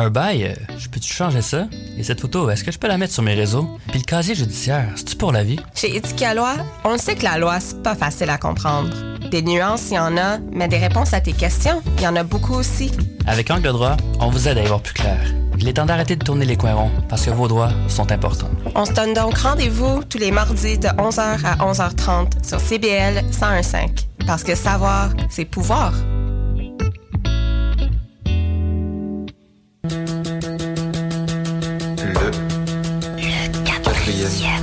Un 0.00 0.10
bail, 0.10 0.44
euh, 0.44 0.74
je 0.78 0.88
peux-tu 0.88 1.12
changer 1.12 1.42
ça? 1.42 1.66
Et 1.98 2.04
cette 2.04 2.20
photo, 2.20 2.48
est-ce 2.50 2.62
que 2.62 2.70
je 2.70 2.78
peux 2.78 2.86
la 2.86 2.98
mettre 2.98 3.12
sur 3.12 3.24
mes 3.24 3.34
réseaux? 3.34 3.68
Puis 3.88 3.98
le 3.98 4.04
casier 4.04 4.36
judiciaire, 4.36 4.86
c'est-tu 4.94 5.16
pour 5.16 5.32
la 5.32 5.42
vie? 5.42 5.58
Chez 5.74 5.96
Éthique 5.96 6.22
à 6.22 6.34
loi, 6.34 6.54
on 6.84 6.92
le 6.92 6.98
sait 6.98 7.16
que 7.16 7.24
la 7.24 7.36
loi, 7.36 7.58
c'est 7.58 7.82
pas 7.82 7.96
facile 7.96 8.30
à 8.30 8.38
comprendre. 8.38 8.90
Des 9.32 9.42
nuances, 9.42 9.90
il 9.90 9.94
y 9.94 9.98
en 9.98 10.16
a, 10.16 10.38
mais 10.52 10.68
des 10.68 10.78
réponses 10.78 11.14
à 11.14 11.20
tes 11.20 11.32
questions, 11.32 11.82
il 11.96 12.04
y 12.04 12.06
en 12.06 12.14
a 12.14 12.22
beaucoup 12.22 12.54
aussi. 12.54 12.92
Avec 13.26 13.50
Angle 13.50 13.72
droit, 13.72 13.96
on 14.20 14.30
vous 14.30 14.46
aide 14.46 14.58
à 14.58 14.62
y 14.62 14.66
voir 14.66 14.80
plus 14.80 14.94
clair. 14.94 15.18
Il 15.58 15.66
est 15.66 15.72
temps 15.72 15.86
d'arrêter 15.86 16.14
de 16.14 16.24
tourner 16.24 16.44
les 16.44 16.56
coins 16.56 16.74
ronds, 16.74 16.92
parce 17.08 17.24
que 17.24 17.30
vos 17.30 17.48
droits 17.48 17.72
sont 17.88 18.12
importants. 18.12 18.50
On 18.76 18.84
se 18.84 18.92
donne 18.92 19.14
donc 19.14 19.36
rendez-vous 19.38 20.04
tous 20.04 20.18
les 20.18 20.30
mardis 20.30 20.78
de 20.78 20.86
11h 20.86 21.44
à 21.44 21.56
11h30 21.56 22.46
sur 22.46 22.60
CBL 22.60 23.24
101.5. 23.32 24.04
Parce 24.28 24.44
que 24.44 24.54
savoir, 24.54 25.10
c'est 25.28 25.44
pouvoir. 25.44 25.92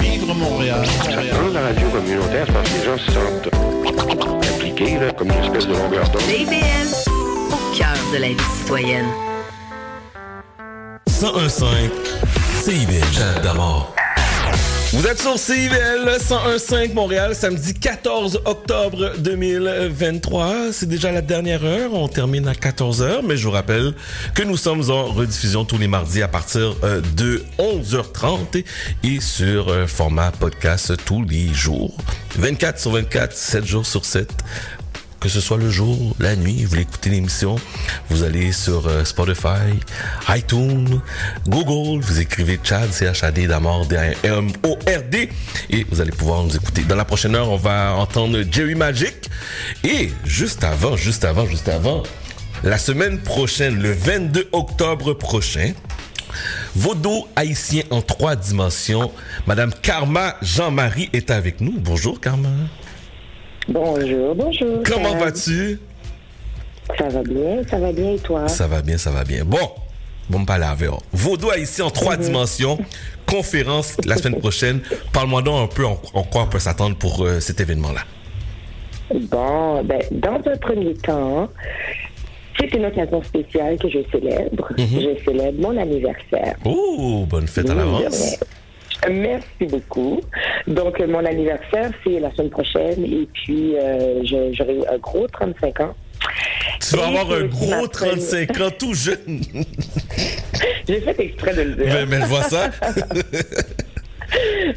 Vivre 0.00 0.34
Montréal. 0.34 0.82
Dans 1.04 1.52
la 1.52 1.66
radio 1.68 1.88
communautaire, 1.88 2.46
parce 2.52 2.68
que 2.70 2.78
les 2.78 2.84
gens 2.84 2.98
se 2.98 3.12
sentent 3.12 4.54
impliqués, 4.54 4.98
là, 4.98 5.12
comme 5.12 5.28
une 5.30 5.44
espèce 5.44 5.66
de 5.66 5.74
longueur 5.74 6.08
d'onde. 6.10 6.22
CIBL, 6.22 7.10
au 7.52 7.76
cœur 7.76 7.96
de 8.12 8.18
la 8.18 8.28
vie 8.28 8.36
citoyenne. 8.58 9.06
1015 11.06 11.64
CIBL. 12.62 13.04
Chad 13.12 13.42
d'amour. 13.42 13.94
Vous 14.92 15.06
êtes 15.06 15.20
sur 15.20 15.38
CIBL 15.38 16.04
1015 16.04 16.94
Montréal, 16.94 17.36
samedi 17.36 17.74
14 17.74 18.42
octobre 18.44 19.12
2023. 19.18 20.72
C'est 20.72 20.88
déjà 20.88 21.12
la 21.12 21.22
dernière 21.22 21.64
heure. 21.64 21.94
On 21.94 22.08
termine 22.08 22.48
à 22.48 22.54
14h, 22.54 23.20
mais 23.24 23.36
je 23.36 23.44
vous 23.44 23.52
rappelle 23.52 23.94
que 24.34 24.42
nous 24.42 24.56
sommes 24.56 24.90
en 24.90 25.04
rediffusion 25.04 25.64
tous 25.64 25.78
les 25.78 25.86
mardis 25.86 26.22
à 26.22 26.28
partir 26.28 26.74
euh, 26.82 27.00
de 27.16 27.44
11h30 27.60 28.56
et, 28.56 28.64
et 29.04 29.20
sur 29.20 29.68
euh, 29.68 29.86
format 29.86 30.32
podcast 30.32 30.92
tous 31.04 31.22
les 31.22 31.54
jours. 31.54 31.96
24 32.36 32.80
sur 32.80 32.90
24, 32.90 33.32
7 33.32 33.64
jours 33.64 33.86
sur 33.86 34.04
7 34.04 34.28
que 35.20 35.28
ce 35.28 35.40
soit 35.40 35.58
le 35.58 35.70
jour, 35.70 36.16
la 36.18 36.34
nuit, 36.34 36.62
vous 36.64 36.70
voulez 36.70 36.82
écouter 36.82 37.10
l'émission, 37.10 37.56
vous 38.08 38.22
allez 38.22 38.52
sur 38.52 38.88
euh, 38.88 39.04
Spotify, 39.04 39.78
iTunes, 40.30 41.00
Google, 41.46 42.02
vous 42.02 42.20
écrivez 42.20 42.58
Chad, 42.62 42.90
C-H-A-D, 42.90 43.46
d'Amor, 43.46 43.86
D-A-M-O-R-D, 43.86 45.28
et 45.70 45.86
vous 45.90 46.00
allez 46.00 46.10
pouvoir 46.10 46.42
nous 46.42 46.56
écouter. 46.56 46.82
Dans 46.84 46.96
la 46.96 47.04
prochaine 47.04 47.34
heure, 47.34 47.50
on 47.50 47.56
va 47.56 47.94
entendre 47.94 48.42
Jerry 48.50 48.74
Magic, 48.74 49.30
et 49.84 50.10
juste 50.24 50.64
avant, 50.64 50.96
juste 50.96 51.24
avant, 51.24 51.46
juste 51.46 51.68
avant, 51.68 52.02
la 52.64 52.78
semaine 52.78 53.18
prochaine, 53.18 53.80
le 53.80 53.92
22 53.92 54.48
octobre 54.52 55.12
prochain. 55.12 55.72
Vaudou 56.76 57.26
haïtien 57.34 57.82
en 57.90 58.00
trois 58.00 58.36
dimensions. 58.36 59.10
Madame 59.46 59.72
Karma 59.82 60.36
Jean-Marie 60.40 61.10
est 61.12 61.30
avec 61.30 61.60
nous. 61.60 61.74
Bonjour 61.78 62.20
Karma. 62.20 62.48
Bonjour, 63.70 64.34
bonjour. 64.34 64.82
Comment 64.84 65.14
vas-tu? 65.16 65.78
Ça 66.98 67.08
va 67.08 67.22
bien, 67.22 67.62
ça 67.68 67.78
va 67.78 67.92
bien 67.92 68.12
et 68.14 68.18
toi? 68.18 68.48
Ça 68.48 68.66
va 68.66 68.82
bien, 68.82 68.98
ça 68.98 69.10
va 69.12 69.22
bien. 69.22 69.44
Bon, 69.44 69.58
bon 70.28 70.44
parler 70.44 70.64
avec. 70.64 70.90
Vaudou 71.12 71.50
haïtien 71.50 71.84
en 71.84 71.90
trois 71.90 72.16
Mhm. 72.16 72.22
dimensions. 72.24 72.78
Conférence 73.26 73.96
la 74.04 74.16
semaine 74.16 74.40
prochaine. 74.40 74.80
Parle-moi 75.12 75.42
donc 75.42 75.70
un 75.70 75.72
peu 75.74 75.86
en, 75.86 76.00
en 76.14 76.22
quoi 76.24 76.42
on 76.42 76.46
peut 76.48 76.58
s'attendre 76.58 76.96
pour 76.96 77.24
euh, 77.24 77.38
cet 77.38 77.60
événement-là. 77.60 78.00
Bon, 79.30 79.84
ben, 79.84 80.02
dans 80.10 80.40
un 80.50 80.56
premier 80.56 80.94
temps, 80.94 81.48
c'est 82.58 82.72
une 82.74 82.86
occasion 82.86 83.22
spéciale 83.22 83.78
que 83.78 83.88
je 83.88 83.98
célèbre. 84.10 84.68
Mhm. 84.76 84.86
Je 85.00 85.24
célèbre 85.24 85.60
mon 85.62 85.76
anniversaire. 85.80 86.56
Oh, 86.64 87.24
bonne 87.28 87.46
fête 87.46 87.70
à 87.70 87.74
l'avance. 87.74 88.36
Merci 89.08 89.66
beaucoup. 89.68 90.20
Donc, 90.66 90.98
mon 91.00 91.24
anniversaire, 91.24 91.90
c'est 92.04 92.20
la 92.20 92.30
semaine 92.32 92.50
prochaine 92.50 93.04
et 93.04 93.28
puis 93.32 93.76
euh, 93.76 94.22
j'aurai 94.24 94.78
un 94.92 94.98
gros 94.98 95.26
35 95.28 95.80
ans. 95.80 95.94
Tu 96.80 96.96
vas 96.96 97.02
Et 97.10 97.18
avoir 97.18 97.38
un 97.38 97.46
gros 97.46 97.86
35 97.86 98.60
ans 98.60 98.70
tout 98.78 98.94
jeune. 98.94 99.40
J'ai 100.88 101.00
fait 101.00 101.20
exprès 101.20 101.54
de 101.54 101.62
le 101.62 101.74
dire. 101.76 101.86
mais, 101.86 102.06
mais 102.06 102.20
je 102.20 102.26
vois 102.26 102.42
ça. 102.42 102.70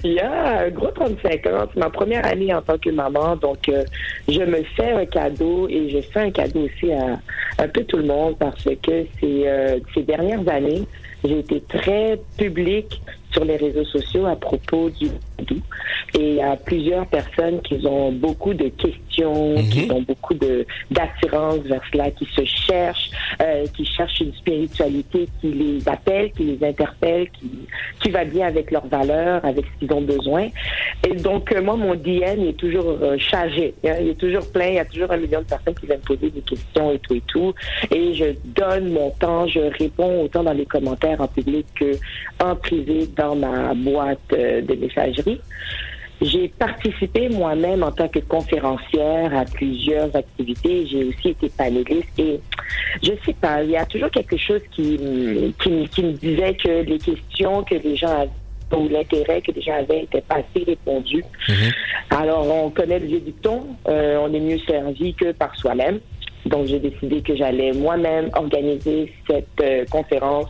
Il 0.03 0.13
y 0.13 0.19
a 0.19 0.61
un 0.61 0.69
gros 0.69 0.91
35 0.91 1.45
ans, 1.47 1.67
c'est 1.73 1.79
ma 1.79 1.89
première 1.89 2.25
année 2.25 2.53
en 2.53 2.61
tant 2.61 2.77
que 2.77 2.89
maman, 2.89 3.35
donc 3.35 3.69
euh, 3.69 3.83
je 4.27 4.41
me 4.41 4.63
fais 4.75 4.91
un 4.91 5.05
cadeau 5.05 5.67
et 5.69 5.89
je 5.89 6.01
fais 6.11 6.21
un 6.21 6.31
cadeau 6.31 6.61
aussi 6.61 6.91
à 6.91 7.19
un 7.59 7.67
peu 7.67 7.83
tout 7.83 7.97
le 7.97 8.05
monde 8.05 8.35
parce 8.39 8.63
que 8.63 9.05
euh, 9.23 9.79
ces 9.93 10.01
dernières 10.01 10.47
années, 10.47 10.87
j'ai 11.23 11.39
été 11.39 11.61
très 11.61 12.19
publique 12.37 13.01
sur 13.34 13.43
les 13.43 13.57
réseaux 13.57 13.85
sociaux 13.85 14.26
à 14.27 14.35
propos 14.35 14.89
du. 14.89 15.07
Et 16.15 16.30
il 16.30 16.35
y 16.35 16.41
a 16.41 16.55
plusieurs 16.55 17.05
personnes 17.07 17.60
qui 17.61 17.85
ont 17.85 18.11
beaucoup 18.11 18.53
de 18.53 18.69
questions, 18.69 19.55
qui 19.72 19.91
ont 19.91 20.01
beaucoup 20.01 20.35
d'attirance 20.35 21.57
vers 21.65 21.81
cela, 21.91 22.11
qui 22.11 22.26
se 22.26 22.45
cherchent, 22.45 23.10
euh, 23.41 23.65
qui 23.76 23.84
cherchent 23.85 24.22
une 24.22 24.34
spiritualité 24.34 25.27
qui 25.41 25.51
les 25.51 25.89
appelle, 25.89 26.31
qui 26.31 26.43
les 26.43 26.68
interpelle, 26.68 27.30
qui, 27.31 27.49
qui 28.01 28.10
va 28.11 28.23
bien 28.26 28.47
avec 28.47 28.69
leurs 28.72 28.85
valeurs, 28.88 29.43
avec 29.43 29.65
ce 29.65 29.80
qu'ils 29.80 29.93
ont 29.93 30.01
besoin. 30.01 30.47
Et 31.10 31.15
donc, 31.15 31.51
euh, 31.51 31.61
moi, 31.61 31.76
mon 31.76 31.95
DM 31.95 32.47
est 32.47 32.57
toujours 32.57 32.89
euh, 33.01 33.18
chargé. 33.18 33.73
hein. 33.85 33.95
Il 33.99 34.10
est 34.10 34.19
toujours 34.19 34.49
plein. 34.51 34.68
Il 34.68 34.76
y 34.76 34.80
a 34.80 34.85
toujours 34.85 35.11
un 35.11 35.18
million 35.18 35.39
de 35.39 35.45
personnes 35.45 35.73
qui 35.76 35.88
viennent 35.88 35.99
me 35.99 36.15
poser 36.15 36.30
des 36.30 36.41
questions 36.41 36.91
et 36.91 36.99
tout 36.99 37.15
et 37.15 37.23
tout. 37.27 37.53
Et 37.91 38.14
je 38.14 38.26
donne 38.45 38.89
mon 38.93 39.10
temps, 39.11 39.47
je 39.47 39.60
réponds 39.60 40.23
autant 40.23 40.43
dans 40.43 40.53
les 40.53 40.65
commentaires 40.65 41.19
en 41.22 41.27
public 41.27 41.65
que 41.76 41.91
en 42.39 42.55
privé 42.55 43.07
dans 43.18 43.22
ma 43.35 43.73
boîte 43.73 44.19
euh, 44.33 44.61
de 44.61 44.75
messagerie. 44.75 45.39
J'ai 46.21 46.47
participé 46.47 47.27
moi-même 47.29 47.83
en 47.83 47.91
tant 47.91 48.07
que 48.07 48.19
conférencière 48.19 49.35
à 49.35 49.43
plusieurs 49.45 50.15
activités. 50.15 50.85
J'ai 50.89 51.03
aussi 51.05 51.29
été 51.29 51.49
panéliste 51.49 52.17
et 52.17 52.39
je 53.01 53.11
sais 53.25 53.33
pas, 53.33 53.61
il 53.63 53.71
y 53.71 53.77
a 53.77 53.85
toujours 53.85 54.09
quelque 54.11 54.37
chose 54.37 54.61
qui, 54.71 54.97
me- 55.01 55.49
qui, 55.61 55.69
me- 55.69 55.85
qui 55.87 56.03
me 56.03 56.11
disait 56.13 56.53
que 56.55 56.83
les 56.83 56.99
questions 56.99 57.63
que 57.63 57.75
les 57.75 57.95
gens 57.97 58.21
avaient 58.21 58.29
ou 58.75 58.87
l'intérêt 58.89 59.39
que 59.41 59.51
les 59.51 59.61
gens 59.61 59.73
avaient 59.75 60.01
n'était 60.01 60.21
pas 60.21 60.35
assez 60.37 60.63
répondu. 60.65 61.23
Alors, 62.09 62.47
on 62.51 62.69
connaît 62.71 62.97
le 62.99 63.05
vieux 63.05 63.19
dicton, 63.19 63.67
euh, 63.87 64.17
on 64.19 64.33
est 64.33 64.39
mieux 64.39 64.57
servi 64.67 65.13
que 65.13 65.31
par 65.31 65.55
soi-même. 65.57 65.99
Donc, 66.45 66.67
j'ai 66.67 66.79
décidé 66.79 67.21
que 67.21 67.35
j'allais 67.35 67.71
moi-même 67.71 68.29
organiser 68.35 69.13
cette 69.27 69.47
euh, 69.61 69.85
conférence, 69.89 70.49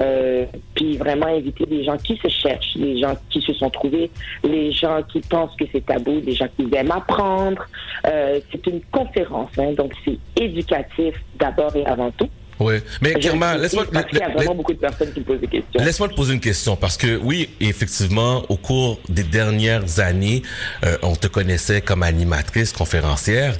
euh, 0.00 0.44
puis 0.74 0.96
vraiment 0.96 1.26
inviter 1.26 1.64
des 1.66 1.84
gens 1.84 1.96
qui 1.96 2.16
se 2.16 2.28
cherchent, 2.28 2.74
les 2.76 3.00
gens 3.00 3.14
qui 3.30 3.40
se 3.40 3.52
sont 3.54 3.70
trouvés, 3.70 4.10
les 4.44 4.72
gens 4.72 5.02
qui 5.10 5.20
pensent 5.20 5.54
que 5.56 5.64
c'est 5.72 5.84
tabou, 5.84 6.20
des 6.20 6.32
gens 6.32 6.48
qui 6.56 6.66
aiment 6.74 6.90
apprendre. 6.90 7.64
Euh, 8.06 8.40
c'est 8.50 8.66
une 8.66 8.80
conférence, 8.90 9.50
hein, 9.58 9.72
donc 9.72 9.92
c'est 10.04 10.18
éducatif 10.40 11.14
d'abord 11.36 11.74
et 11.76 11.84
avant 11.86 12.10
tout. 12.10 12.28
Oui. 12.60 12.74
Mais 13.00 13.14
Kirma, 13.14 13.56
laisse-moi 13.56 13.86
parce 13.92 14.06
qu'il 14.06 14.18
y 14.18 14.22
a 14.22 14.28
vraiment 14.28 14.54
beaucoup 14.54 14.72
de 14.72 14.78
personnes 14.78 15.12
qui 15.12 15.20
me 15.20 15.24
posent 15.24 15.40
des 15.40 15.48
questions. 15.48 15.82
Laisse-moi 15.82 16.08
te 16.08 16.14
poser 16.14 16.34
une 16.34 16.40
question 16.40 16.76
parce 16.76 16.96
que 16.96 17.16
oui, 17.16 17.50
effectivement, 17.60 18.44
au 18.48 18.56
cours 18.56 19.00
des 19.08 19.24
dernières 19.24 20.00
années, 20.00 20.42
euh, 20.84 20.96
on 21.02 21.16
te 21.16 21.26
connaissait 21.26 21.80
comme 21.80 22.02
animatrice, 22.02 22.72
conférencière. 22.72 23.56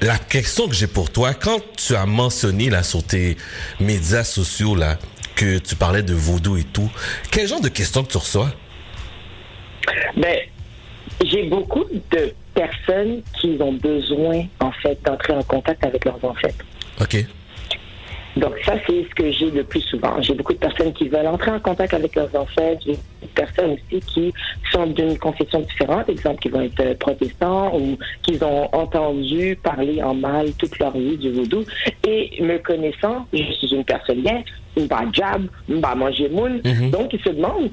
La 0.00 0.18
question 0.18 0.68
que 0.68 0.74
j'ai 0.74 0.86
pour 0.86 1.10
toi, 1.10 1.34
quand 1.34 1.60
tu 1.76 1.94
as 1.94 2.06
mentionné 2.06 2.70
là 2.70 2.82
sur 2.82 3.02
tes 3.02 3.36
médias 3.80 4.24
sociaux 4.24 4.74
là 4.74 4.98
que 5.34 5.58
tu 5.58 5.76
parlais 5.76 6.02
de 6.02 6.14
vaudou 6.14 6.56
et 6.56 6.64
tout, 6.64 6.90
quel 7.30 7.46
genre 7.46 7.60
de 7.60 7.68
questions 7.68 8.02
que 8.02 8.10
tu 8.10 8.18
reçois? 8.18 8.50
Ben, 10.16 10.36
j'ai 11.24 11.44
beaucoup 11.44 11.84
de 11.84 12.32
personnes 12.54 13.22
qui 13.40 13.56
ont 13.60 13.72
besoin, 13.72 14.44
en 14.60 14.72
fait, 14.72 14.98
d'entrer 15.04 15.32
en 15.32 15.42
contact 15.42 15.84
avec 15.84 16.04
leurs 16.04 16.22
ancêtres. 16.24 16.64
Ok. 17.00 17.24
Donc 18.38 18.54
ça, 18.64 18.74
c'est 18.86 19.02
ce 19.02 19.14
que 19.14 19.32
j'ai 19.32 19.50
le 19.50 19.64
plus 19.64 19.80
souvent. 19.80 20.20
J'ai 20.22 20.34
beaucoup 20.34 20.52
de 20.52 20.58
personnes 20.58 20.92
qui 20.92 21.08
veulent 21.08 21.26
entrer 21.26 21.50
en 21.50 21.58
contact 21.58 21.92
avec 21.92 22.14
leurs 22.14 22.34
ancêtres. 22.36 22.82
J'ai 22.86 22.92
des 22.92 23.26
personnes 23.34 23.72
aussi 23.72 24.00
qui 24.00 24.32
sont 24.70 24.86
d'une 24.86 25.18
confession 25.18 25.60
différente, 25.60 26.08
exemple 26.08 26.40
qui 26.40 26.48
vont 26.48 26.60
être 26.60 26.96
protestants 26.98 27.76
ou 27.76 27.98
qui 28.22 28.38
ont 28.42 28.72
entendu 28.72 29.58
parler 29.60 30.00
en 30.02 30.14
mal 30.14 30.52
toute 30.52 30.78
leur 30.78 30.96
vie 30.96 31.16
du 31.16 31.32
vaudou. 31.32 31.64
Et 32.06 32.40
me 32.40 32.58
connaissant, 32.58 33.26
je 33.32 33.42
suis 33.52 33.74
une 33.74 33.84
personne 33.84 34.22
bien, 34.22 34.42
m'a 34.88 35.04
jab, 35.12 35.46
m'a 35.68 35.94
manger 35.96 36.28
moule. 36.28 36.62
Donc 36.92 37.12
ils 37.12 37.20
se 37.20 37.30
demandent 37.30 37.70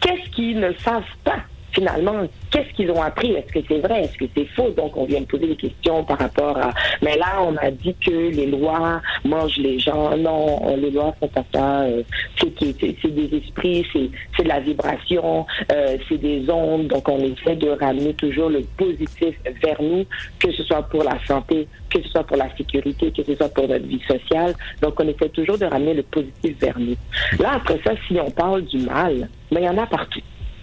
qu'est-ce 0.00 0.30
qu'ils 0.30 0.58
ne 0.58 0.72
savent 0.84 1.04
pas? 1.22 1.38
Finalement, 1.72 2.26
qu'est-ce 2.50 2.72
qu'ils 2.74 2.90
ont 2.90 3.02
appris? 3.02 3.32
Est-ce 3.32 3.52
que 3.52 3.60
c'est 3.68 3.78
vrai? 3.80 4.02
Est-ce 4.04 4.16
que 4.18 4.24
c'est 4.36 4.46
faux? 4.56 4.70
Donc, 4.70 4.96
on 4.96 5.04
vient 5.04 5.20
me 5.20 5.26
poser 5.26 5.46
des 5.46 5.56
questions 5.56 6.04
par 6.04 6.18
rapport 6.18 6.56
à... 6.58 6.72
Mais 7.02 7.16
là, 7.16 7.42
on 7.42 7.56
a 7.56 7.70
dit 7.70 7.94
que 8.04 8.10
les 8.10 8.46
lois 8.46 9.00
mangent 9.24 9.56
les 9.58 9.78
gens. 9.78 10.16
Non, 10.16 10.62
on- 10.66 10.76
les 10.76 10.90
lois 10.90 11.14
sont 11.20 11.28
pas 11.28 11.44
ça. 11.54 11.82
euh, 11.82 12.02
C'est 12.38 13.14
des 13.14 13.36
esprits, 13.36 13.86
c'est 13.92 14.10
c'est 14.36 14.42
de 14.44 14.48
la 14.48 14.60
vibration, 14.60 15.46
euh, 15.72 15.96
c'est 16.08 16.18
des 16.18 16.48
ondes. 16.50 16.88
Donc, 16.88 17.08
on 17.08 17.18
essaie 17.18 17.56
de 17.56 17.68
ramener 17.70 18.14
toujours 18.14 18.48
le 18.50 18.60
positif 18.76 19.34
vers 19.62 19.80
nous, 19.82 20.04
que 20.38 20.50
ce 20.52 20.62
soit 20.64 20.82
pour 20.82 21.04
la 21.04 21.18
santé, 21.26 21.66
que 21.90 22.02
ce 22.02 22.08
soit 22.08 22.24
pour 22.24 22.36
la 22.36 22.54
sécurité, 22.56 23.10
que 23.12 23.22
ce 23.24 23.34
soit 23.34 23.48
pour 23.52 23.68
notre 23.68 23.86
vie 23.86 24.02
sociale. 24.08 24.54
Donc, 24.82 24.98
on 25.00 25.08
essaie 25.08 25.28
toujours 25.30 25.58
de 25.58 25.66
ramener 25.66 25.94
le 25.94 26.02
positif 26.02 26.58
vers 26.60 26.78
nous. 26.78 26.96
Là, 27.38 27.52
après 27.56 27.78
ça, 27.84 27.92
si 28.08 28.18
on 28.20 28.30
parle 28.30 28.62
du 28.62 28.78
mal, 28.78 29.28
mais 29.52 29.60
il 29.62 29.64
y 29.64 29.68
en 29.68 29.78
a 29.78 29.86
partout. 29.86 30.20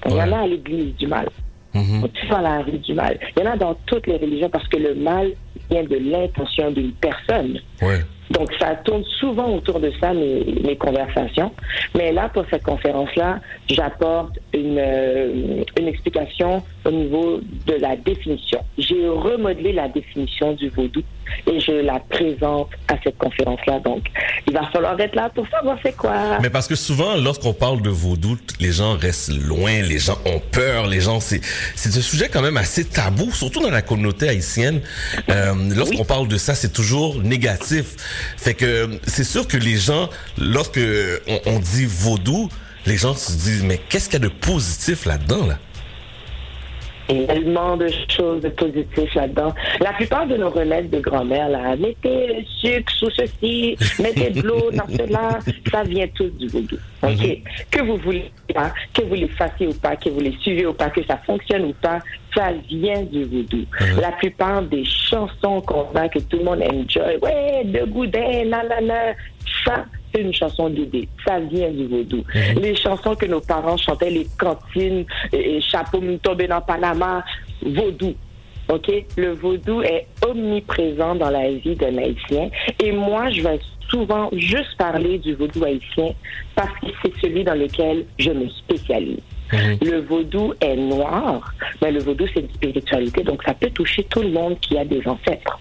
Il 0.07 0.13
y 0.13 0.21
en 0.21 0.31
a 0.31 0.39
à 0.39 0.47
l'église 0.47 0.95
du 0.95 1.07
mal. 1.07 1.27
Tu 1.73 2.27
vas 2.27 2.37
à 2.37 2.41
la 2.41 2.61
rue 2.63 2.79
du 2.79 2.93
mal. 2.93 3.19
Il 3.35 3.43
y 3.43 3.47
en 3.47 3.51
a 3.51 3.57
dans 3.57 3.75
toutes 3.85 4.07
les 4.07 4.17
religions 4.17 4.49
parce 4.49 4.67
que 4.67 4.77
le 4.77 4.95
mal 4.95 5.31
vient 5.69 5.83
de 5.83 5.97
l'intention 5.97 6.71
d'une 6.71 6.91
personne. 6.93 7.59
Ouais. 7.81 7.99
Donc, 8.31 8.51
ça 8.59 8.75
tourne 8.83 9.03
souvent 9.19 9.55
autour 9.55 9.79
de 9.79 9.91
ça, 10.01 10.13
mes, 10.13 10.43
mes 10.63 10.75
conversations. 10.75 11.51
Mais 11.95 12.11
là, 12.11 12.29
pour 12.29 12.45
cette 12.49 12.63
conférence-là, 12.63 13.39
j'apporte 13.69 14.37
une, 14.53 14.77
euh, 14.79 15.63
une 15.79 15.87
explication 15.87 16.61
au 16.85 16.91
niveau 16.91 17.39
de 17.67 17.73
la 17.75 17.95
définition. 17.95 18.59
J'ai 18.77 19.07
remodelé 19.07 19.71
la 19.71 19.87
définition 19.87 20.53
du 20.53 20.69
vaudou 20.69 21.01
et 21.45 21.59
je 21.59 21.71
la 21.71 21.99
présente 21.99 22.69
à 22.87 22.95
cette 23.03 23.17
conférence-là. 23.17 23.79
Donc, 23.79 24.05
il 24.47 24.53
va 24.53 24.65
falloir 24.71 24.99
être 24.99 25.15
là 25.15 25.29
pour 25.33 25.47
savoir 25.49 25.77
c'est 25.83 25.95
quoi. 25.95 26.39
Mais 26.41 26.49
parce 26.49 26.67
que 26.67 26.75
souvent, 26.75 27.15
lorsqu'on 27.15 27.53
parle 27.53 27.81
de 27.81 27.89
vaudou, 27.89 28.37
les 28.59 28.71
gens 28.71 28.97
restent 28.97 29.31
loin, 29.31 29.81
les 29.81 29.99
gens 29.99 30.17
ont 30.25 30.41
peur, 30.51 30.87
les 30.87 31.01
gens, 31.01 31.19
c'est, 31.19 31.41
c'est 31.75 31.95
un 31.97 32.01
sujet 32.01 32.29
quand 32.29 32.41
même 32.41 32.57
assez 32.57 32.85
tabou, 32.85 33.31
surtout 33.31 33.61
dans 33.61 33.69
la 33.69 33.81
communauté 33.81 34.29
haïtienne. 34.29 34.81
Euh, 35.29 35.53
lorsqu'on 35.75 36.05
parle 36.05 36.27
de 36.27 36.37
ça, 36.37 36.55
c'est 36.55 36.73
toujours 36.73 37.21
négatif. 37.21 37.95
Fait 38.37 38.53
que 38.53 38.99
c'est 39.05 39.23
sûr 39.23 39.47
que 39.47 39.57
les 39.57 39.77
gens, 39.77 40.09
lorsque 40.37 40.79
on, 41.27 41.39
on 41.45 41.59
dit 41.59 41.85
vaudou, 41.85 42.49
les 42.85 42.97
gens 42.97 43.13
se 43.13 43.31
disent, 43.33 43.63
mais 43.63 43.79
qu'est-ce 43.89 44.09
qu'il 44.09 44.21
y 44.21 44.25
a 44.25 44.27
de 44.29 44.33
positif 44.33 45.05
là-dedans, 45.05 45.45
là? 45.45 45.59
Il 47.09 47.21
y 47.21 47.23
a 47.23 47.27
tellement 47.27 47.77
de 47.77 47.87
choses 48.09 48.41
positives 48.57 49.15
là-dedans. 49.15 49.53
La 49.79 49.93
plupart 49.93 50.27
de 50.27 50.35
nos 50.35 50.49
remèdes 50.49 50.89
de 50.89 50.99
grand-mère, 50.99 51.49
là, 51.49 51.75
mettez 51.75 52.45
sucre 52.59 52.91
sous 52.93 53.09
ceci, 53.11 53.77
mettez 53.99 54.29
de 54.29 54.41
l'eau 54.41 54.71
dans 54.71 54.87
cela, 54.87 55.39
ça 55.71 55.83
vient 55.83 56.07
tous 56.15 56.29
du 56.31 56.47
vaudou. 56.47 56.77
OK? 57.03 57.41
Que 57.71 57.81
vous 57.81 57.97
voulez 57.97 58.31
pas, 58.53 58.71
que 58.93 59.03
vous 59.03 59.15
les 59.15 59.27
fassiez 59.29 59.67
ou 59.67 59.73
pas, 59.73 59.95
que 59.95 60.09
vous 60.09 60.19
les 60.19 60.35
suivez 60.41 60.65
ou 60.65 60.73
pas, 60.73 60.89
que 60.89 61.03
ça 61.05 61.17
fonctionne 61.25 61.65
ou 61.65 61.73
pas, 61.73 61.99
ça 62.35 62.51
vient 62.69 63.03
du 63.03 63.23
vaudou. 63.23 63.65
La 64.01 64.11
plupart 64.11 64.61
des 64.63 64.83
chansons 64.83 65.61
qu'on 65.61 65.87
a, 65.95 66.09
que 66.09 66.19
tout 66.19 66.37
le 66.37 66.43
monde 66.43 66.61
enjoy, 66.63 67.17
ouais, 67.21 67.63
de 67.65 67.85
goudin, 67.85 68.45
nanana, 68.45 69.13
ça, 69.63 69.85
c'est 70.13 70.21
une 70.21 70.33
chanson 70.33 70.69
d'idée. 70.69 71.07
Ça 71.25 71.39
vient 71.39 71.69
du 71.69 71.87
vaudou. 71.87 72.23
Les 72.55 72.75
chansons 72.75 73.15
que 73.15 73.25
nos 73.25 73.41
parents 73.41 73.77
chantaient, 73.77 74.09
les 74.09 74.27
cantines, 74.37 75.05
et, 75.31 75.57
et 75.57 75.61
chapeau 75.61 76.01
tombé 76.21 76.47
dans 76.47 76.61
Panama, 76.61 77.23
vaudou. 77.61 78.13
OK? 78.69 78.91
Le 79.17 79.31
vaudou 79.33 79.81
est 79.81 80.07
omniprésent 80.25 81.15
dans 81.15 81.29
la 81.29 81.51
vie 81.51 81.75
d'un 81.75 81.97
Haïtien. 81.97 82.49
Et 82.83 82.91
moi, 82.91 83.29
je 83.29 83.41
vais 83.41 83.59
souvent 83.89 84.29
juste 84.33 84.75
parler 84.77 85.17
du 85.17 85.33
vaudou 85.33 85.63
haïtien 85.63 86.13
parce 86.55 86.71
que 86.79 86.87
c'est 87.01 87.13
celui 87.21 87.43
dans 87.43 87.53
lequel 87.55 88.05
je 88.19 88.31
me 88.31 88.49
spécialise. 88.49 89.19
Le 89.51 90.01
vaudou 90.01 90.53
est 90.59 90.75
noir, 90.75 91.53
mais 91.81 91.91
le 91.91 91.99
vaudou, 91.99 92.25
c'est 92.33 92.41
une 92.41 92.49
spiritualité, 92.49 93.23
donc 93.23 93.41
ça 93.43 93.53
peut 93.53 93.69
toucher 93.69 94.03
tout 94.03 94.21
le 94.21 94.31
monde 94.31 94.59
qui 94.59 94.77
a 94.77 94.83
des 94.83 95.01
ancêtres. 95.07 95.57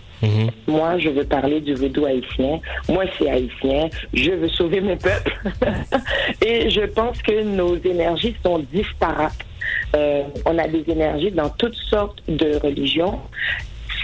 Moi, 0.66 0.98
je 0.98 1.08
veux 1.10 1.24
parler 1.24 1.60
du 1.60 1.74
vaudou 1.74 2.06
haïtien. 2.06 2.60
Moi, 2.88 3.04
c'est 3.18 3.30
haïtien. 3.30 3.88
Je 4.12 4.30
veux 4.30 4.48
sauver 4.48 4.80
mon 4.80 4.96
peuple. 4.96 5.38
Et 6.44 6.70
je 6.70 6.82
pense 6.86 7.20
que 7.22 7.42
nos 7.42 7.76
énergies 7.76 8.34
sont 8.42 8.58
disparates. 8.72 9.44
Euh, 9.94 10.22
on 10.44 10.58
a 10.58 10.68
des 10.68 10.84
énergies 10.88 11.30
dans 11.30 11.50
toutes 11.50 11.74
sortes 11.74 12.22
de 12.28 12.56
religions. 12.62 13.20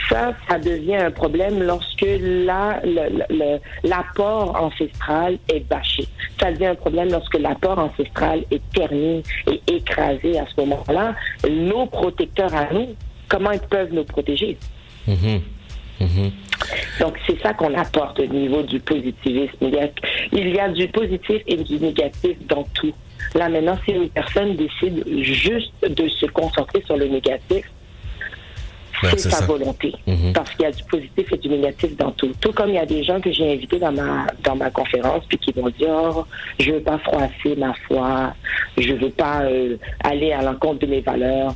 Ça, 0.09 0.35
ça 0.49 0.59
devient 0.59 0.97
un 0.97 1.11
problème 1.11 1.63
lorsque 1.63 2.05
l'apport 3.85 4.57
ancestral 4.57 5.39
est 5.49 5.67
bâché. 5.69 6.07
Ça 6.41 6.53
devient 6.53 6.67
un 6.67 6.75
problème 6.75 7.11
lorsque 7.11 7.39
l'apport 7.39 7.79
ancestral 7.79 8.45
est 8.51 8.63
terni 8.73 9.23
et 9.51 9.61
écrasé 9.69 10.39
à 10.39 10.45
ce 10.47 10.61
moment-là. 10.61 11.15
Nos 11.49 11.87
protecteurs 11.87 12.55
à 12.55 12.73
nous, 12.73 12.89
comment 13.29 13.53
ils 13.53 13.61
peuvent 13.61 13.93
nous 13.93 14.05
protéger? 14.05 14.59
Mhm. 15.07 15.41
Donc, 17.01 17.15
c'est 17.27 17.41
ça 17.43 17.53
qu'on 17.55 17.75
apporte 17.75 18.21
au 18.21 18.27
niveau 18.27 18.63
du 18.63 18.79
positivisme. 18.81 19.57
Il 19.63 19.71
y, 19.71 19.79
a, 19.79 19.89
il 20.33 20.55
y 20.55 20.61
a 20.61 20.69
du 20.69 20.87
positif 20.89 21.43
et 21.47 21.57
du 21.57 21.77
négatif 21.79 22.37
dans 22.47 22.65
tout. 22.75 22.93
Là, 23.35 23.49
maintenant, 23.49 23.79
si 23.85 23.93
une 23.93 24.09
personne 24.11 24.57
décide 24.57 25.03
juste 25.23 25.73
de 25.89 26.09
se 26.09 26.27
concentrer 26.27 26.83
sur 26.87 26.97
le 26.97 27.07
négatif, 27.07 27.65
Ouais, 29.03 29.09
c'est 29.17 29.31
sa 29.31 29.39
ça. 29.39 29.47
volonté. 29.47 29.93
Mhm. 30.07 30.33
Parce 30.33 30.51
qu'il 30.51 30.61
y 30.63 30.67
a 30.67 30.71
du 30.71 30.85
positif 30.85 31.33
et 31.33 31.37
du 31.37 31.49
négatif 31.49 31.97
dans 31.97 32.13
tout. 32.13 32.31
Tout 32.41 32.53
comme 32.53 32.69
il 32.69 32.77
y 32.77 32.79
a 32.79 32.87
des 32.87 33.03
gens 33.03 33.21
que 33.21 33.33
j'ai 33.33 33.53
invités 33.53 33.81
dans 33.81 33.91
ma, 33.91 34.29
dans 34.45 34.55
ma 34.55 34.71
conférence, 34.71 35.25
puis 35.29 35.39
qui 35.39 35.51
vont 35.51 35.69
dire, 35.71 35.89
oh, 35.91 36.25
je 36.61 36.71
veux 36.71 36.81
pas 36.81 36.99
froisser 36.99 37.57
ma 37.57 37.75
foi, 37.89 38.33
je 38.79 38.93
veux 38.93 39.11
pas 39.11 39.43
euh, 39.43 39.77
aller 40.05 40.31
à 40.33 40.43
l'encontre 40.43 40.81
de 40.81 40.87
mes 40.87 41.01
valeurs. 41.01 41.53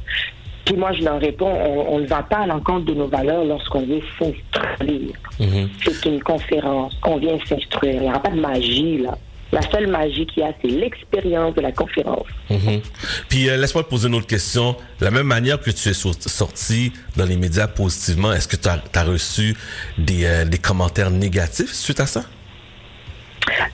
Puis 0.66 0.74
moi, 0.74 0.92
je 0.92 1.02
leur 1.02 1.20
réponds, 1.20 1.46
on, 1.46 2.00
ne 2.00 2.06
va 2.06 2.22
pas 2.24 2.38
à 2.38 2.46
l'encontre 2.46 2.86
de 2.86 2.94
nos 2.94 3.06
valeurs 3.06 3.44
lorsqu'on 3.44 3.86
veut 3.86 4.02
s'instruire. 4.18 5.14
Mhm. 5.38 5.70
C'est 5.84 6.04
une 6.08 6.20
conférence. 6.22 6.94
On 7.06 7.18
vient 7.18 7.38
s'instruire. 7.48 7.94
Il 7.94 8.00
n'y 8.00 8.08
aura 8.08 8.20
pas 8.20 8.30
de 8.30 8.40
magie, 8.40 8.98
là. 8.98 9.16
La 9.52 9.62
seule 9.62 9.86
magie 9.86 10.26
qu'il 10.26 10.42
y 10.42 10.46
a, 10.46 10.52
c'est 10.60 10.68
l'expérience 10.68 11.54
de 11.54 11.60
la 11.60 11.70
conférence. 11.70 12.26
Mhm. 12.50 12.80
Puis 13.28 13.48
euh, 13.48 13.56
laisse-moi 13.56 13.84
te 13.84 13.88
poser 13.88 14.08
une 14.08 14.16
autre 14.16 14.26
question. 14.26 14.72
De 14.98 15.04
la 15.04 15.12
même 15.12 15.26
manière 15.28 15.60
que 15.60 15.70
tu 15.70 15.88
es 15.88 15.94
sor- 15.94 16.14
sorti 16.18 16.92
dans 17.16 17.24
les 17.24 17.36
médias 17.36 17.68
positivement, 17.68 18.32
est-ce 18.32 18.48
que 18.48 18.56
tu 18.56 18.68
as, 18.68 19.04
reçu 19.04 19.54
des, 19.98 20.24
euh, 20.24 20.44
des 20.44 20.58
commentaires 20.58 21.10
négatifs 21.10 21.72
suite 21.72 22.00
à 22.00 22.06
ça? 22.06 22.22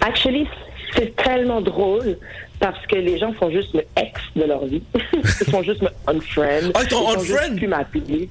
Actually, 0.02 0.46
c'est 0.94 1.16
tellement 1.16 1.62
drôle 1.62 2.18
parce 2.62 2.86
que 2.86 2.94
les 2.94 3.18
gens 3.18 3.32
font 3.32 3.50
juste 3.50 3.74
me 3.74 3.80
ex 3.96 4.20
de 4.36 4.44
leur 4.44 4.64
vie. 4.66 4.82
ils 4.94 5.50
font 5.50 5.64
juste 5.64 5.82
me 5.82 5.88
unfriend. 6.06 6.70
Ah, 6.74 6.82
ils 6.84 6.88
font 6.90 7.18
juste 7.20 7.56
plus 7.56 7.66
m'appeler. 7.66 8.28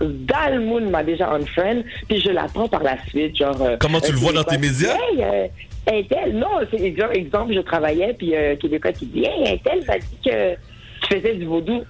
Dalmoun 0.00 0.90
m'a 0.90 1.02
déjà 1.02 1.28
unfriend, 1.32 1.82
puis 2.08 2.20
je 2.20 2.30
l'apprends 2.30 2.68
par 2.68 2.84
la 2.84 2.96
suite, 3.08 3.36
genre... 3.36 3.60
euh, 3.60 3.76
Comment 3.80 4.00
tu 4.00 4.12
le 4.12 4.18
vois 4.18 4.32
dans 4.32 4.44
tes 4.44 4.58
médias? 4.58 4.94
Hey, 4.94 5.22
euh, 5.24 5.46
Intel, 5.88 6.38
non, 6.38 6.60
c'est 6.70 6.80
exemple, 6.80 7.16
exemple, 7.16 7.54
je 7.54 7.60
travaillais, 7.60 8.14
puis 8.14 8.34
euh, 8.36 8.54
Québécois 8.56 8.92
qui 8.92 9.06
dit, 9.06 9.24
hey, 9.24 9.54
Intel 9.54 9.84
m'a 9.88 9.98
dit 9.98 10.18
que 10.24 10.54
tu 11.02 11.14
faisais 11.16 11.34
du 11.34 11.44
vaudou. 11.44 11.82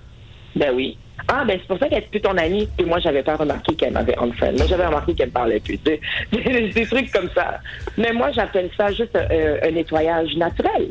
Ben 0.56 0.72
oui. 0.74 0.96
Ah, 1.28 1.44
ben 1.46 1.58
c'est 1.60 1.66
pour 1.68 1.78
ça 1.78 1.88
qu'elle 1.88 1.98
est 2.02 2.10
plus 2.10 2.20
ton 2.20 2.36
amie. 2.36 2.68
Et 2.78 2.84
moi, 2.84 2.98
j'avais 3.00 3.22
pas 3.22 3.36
remarqué 3.36 3.74
qu'elle 3.74 3.92
m'avait 3.92 4.16
unfriend. 4.18 4.52
Moi, 4.56 4.66
j'avais 4.68 4.86
remarqué 4.86 5.14
qu'elle 5.14 5.28
me 5.28 5.32
parlait 5.32 5.60
plus. 5.60 5.76
Des, 5.78 6.00
des- 6.32 6.68
des 6.68 6.86
trucs 6.86 7.10
comme 7.12 7.28
ça. 7.34 7.58
Mais 7.96 8.12
moi, 8.12 8.30
j'appelle 8.32 8.70
ça 8.76 8.90
juste 8.92 9.14
euh, 9.16 9.58
un 9.62 9.70
nettoyage 9.70 10.34
naturel. 10.36 10.88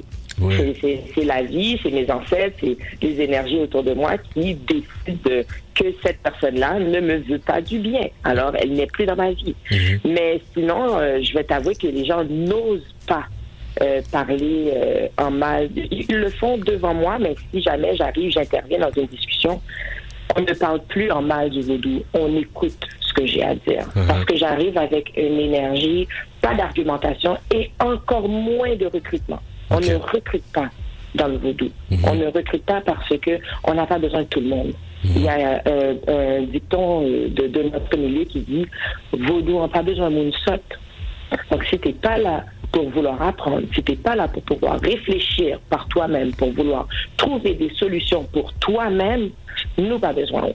C'est- 1.14 1.24
la 1.26 1.44
vie, 1.44 1.78
c'est 1.84 1.92
mes 1.92 2.10
ancêtres, 2.10 2.58
c'est 2.62 2.78
les 3.02 3.22
énergies 3.22 3.58
autour 3.60 3.84
de 3.84 3.94
moi 3.94 4.18
qui 4.34 4.56
décident 4.56 5.20
de- 5.26 5.46
que 5.76 5.86
cette 6.04 6.20
personne-là 6.20 6.80
ne 6.80 7.00
me 7.00 7.18
veut 7.18 7.40
pas 7.40 7.62
du 7.62 7.80
bien. 7.80 8.08
Alors, 8.24 8.54
elle 8.60 8.72
n'est 8.74 8.88
plus 8.88 9.06
dans 9.06 9.16
ma 9.16 9.32
vie. 9.32 9.56
Mais 10.06 10.42
sinon, 10.54 10.98
euh, 10.98 11.20
je 11.22 11.34
vais 11.34 11.44
t'avouer 11.44 11.76
que 11.76 11.88
les 11.88 12.06
gens 12.06 12.24
n'osent 12.24 12.96
pas 13.08 13.24
euh, 13.82 14.02
parler 14.12 14.72
euh, 14.76 15.08
en 15.18 15.32
mal. 15.32 15.70
Ils 15.76 16.06
le 16.16 16.30
font 16.30 16.58
devant 16.58 16.94
moi, 16.94 17.18
mais 17.20 17.36
si 17.54 17.62
jamais 17.62 17.96
j'arrive, 17.96 18.30
j'interviens 18.32 18.80
dans 18.80 18.92
une 18.92 19.08
discussion, 19.08 19.62
on 20.36 20.42
ne 20.42 20.54
parle 20.54 20.82
plus 20.88 21.12
en 21.12 21.22
mal 21.22 21.50
du 21.50 21.62
vaudou. 21.62 22.02
On 22.14 22.36
écoute 22.36 22.78
ce 23.00 23.14
que 23.14 23.26
j'ai 23.26 23.44
à 23.44 23.56
dire. 23.56 23.86
Parce 24.08 24.26
que 24.26 24.36
j'arrive 24.36 24.78
avec 24.78 25.12
une 25.18 25.40
énergie, 25.40 26.08
pas 26.42 26.54
d'argumentation 26.54 27.38
et 27.54 27.72
encore 27.80 28.28
moins 28.28 28.76
de 28.76 28.86
recrutement. 28.86 29.40
On 29.70 29.80
ne 29.80 29.96
recrute 29.96 30.44
pas 30.54 30.70
dans 31.16 31.28
le 31.28 31.38
vaudou. 31.38 31.70
On 32.06 32.16
ne 32.16 32.28
recrute 32.28 32.66
pas 32.66 32.82
parce 32.82 33.18
que 33.18 33.40
on 33.66 33.74
n'a 33.74 33.86
pas 33.86 34.00
besoin 34.00 34.22
de 34.22 34.28
tout 34.28 34.40
le 34.40 34.48
monde. 34.48 34.74
Il 35.04 35.24
y 35.24 35.28
a 35.30 35.62
euh, 35.68 35.96
un 36.08 36.44
dicton 36.44 37.04
euh, 37.04 37.28
de, 37.30 37.48
de 37.48 37.64
notre 37.64 37.98
milieu 37.98 38.24
qui 38.26 38.42
dit 38.42 38.68
vaudou, 39.12 39.58
on 39.58 39.62
n'a 39.64 39.68
pas 39.68 39.82
besoin 39.82 40.12
de. 40.12 40.32
Donc, 41.50 41.64
si 41.66 41.80
t'es 41.80 41.94
pas 41.94 42.18
là 42.18 42.46
pour 42.72 42.90
vouloir 42.90 43.22
apprendre, 43.22 43.64
si 43.74 43.84
t'es 43.84 43.96
pas 43.96 44.16
là 44.16 44.28
pour 44.28 44.44
pouvoir 44.44 44.80
réfléchir 44.80 45.60
par 45.70 45.88
toi-même, 45.88 46.34
pour 46.34 46.52
vouloir 46.54 46.88
trouver 47.18 47.54
des 47.54 47.72
solutions 47.76 48.24
pour 48.32 48.54
toi-même, 48.54 49.30
nous 49.78 50.00
pas 50.00 50.14
besoin. 50.14 50.50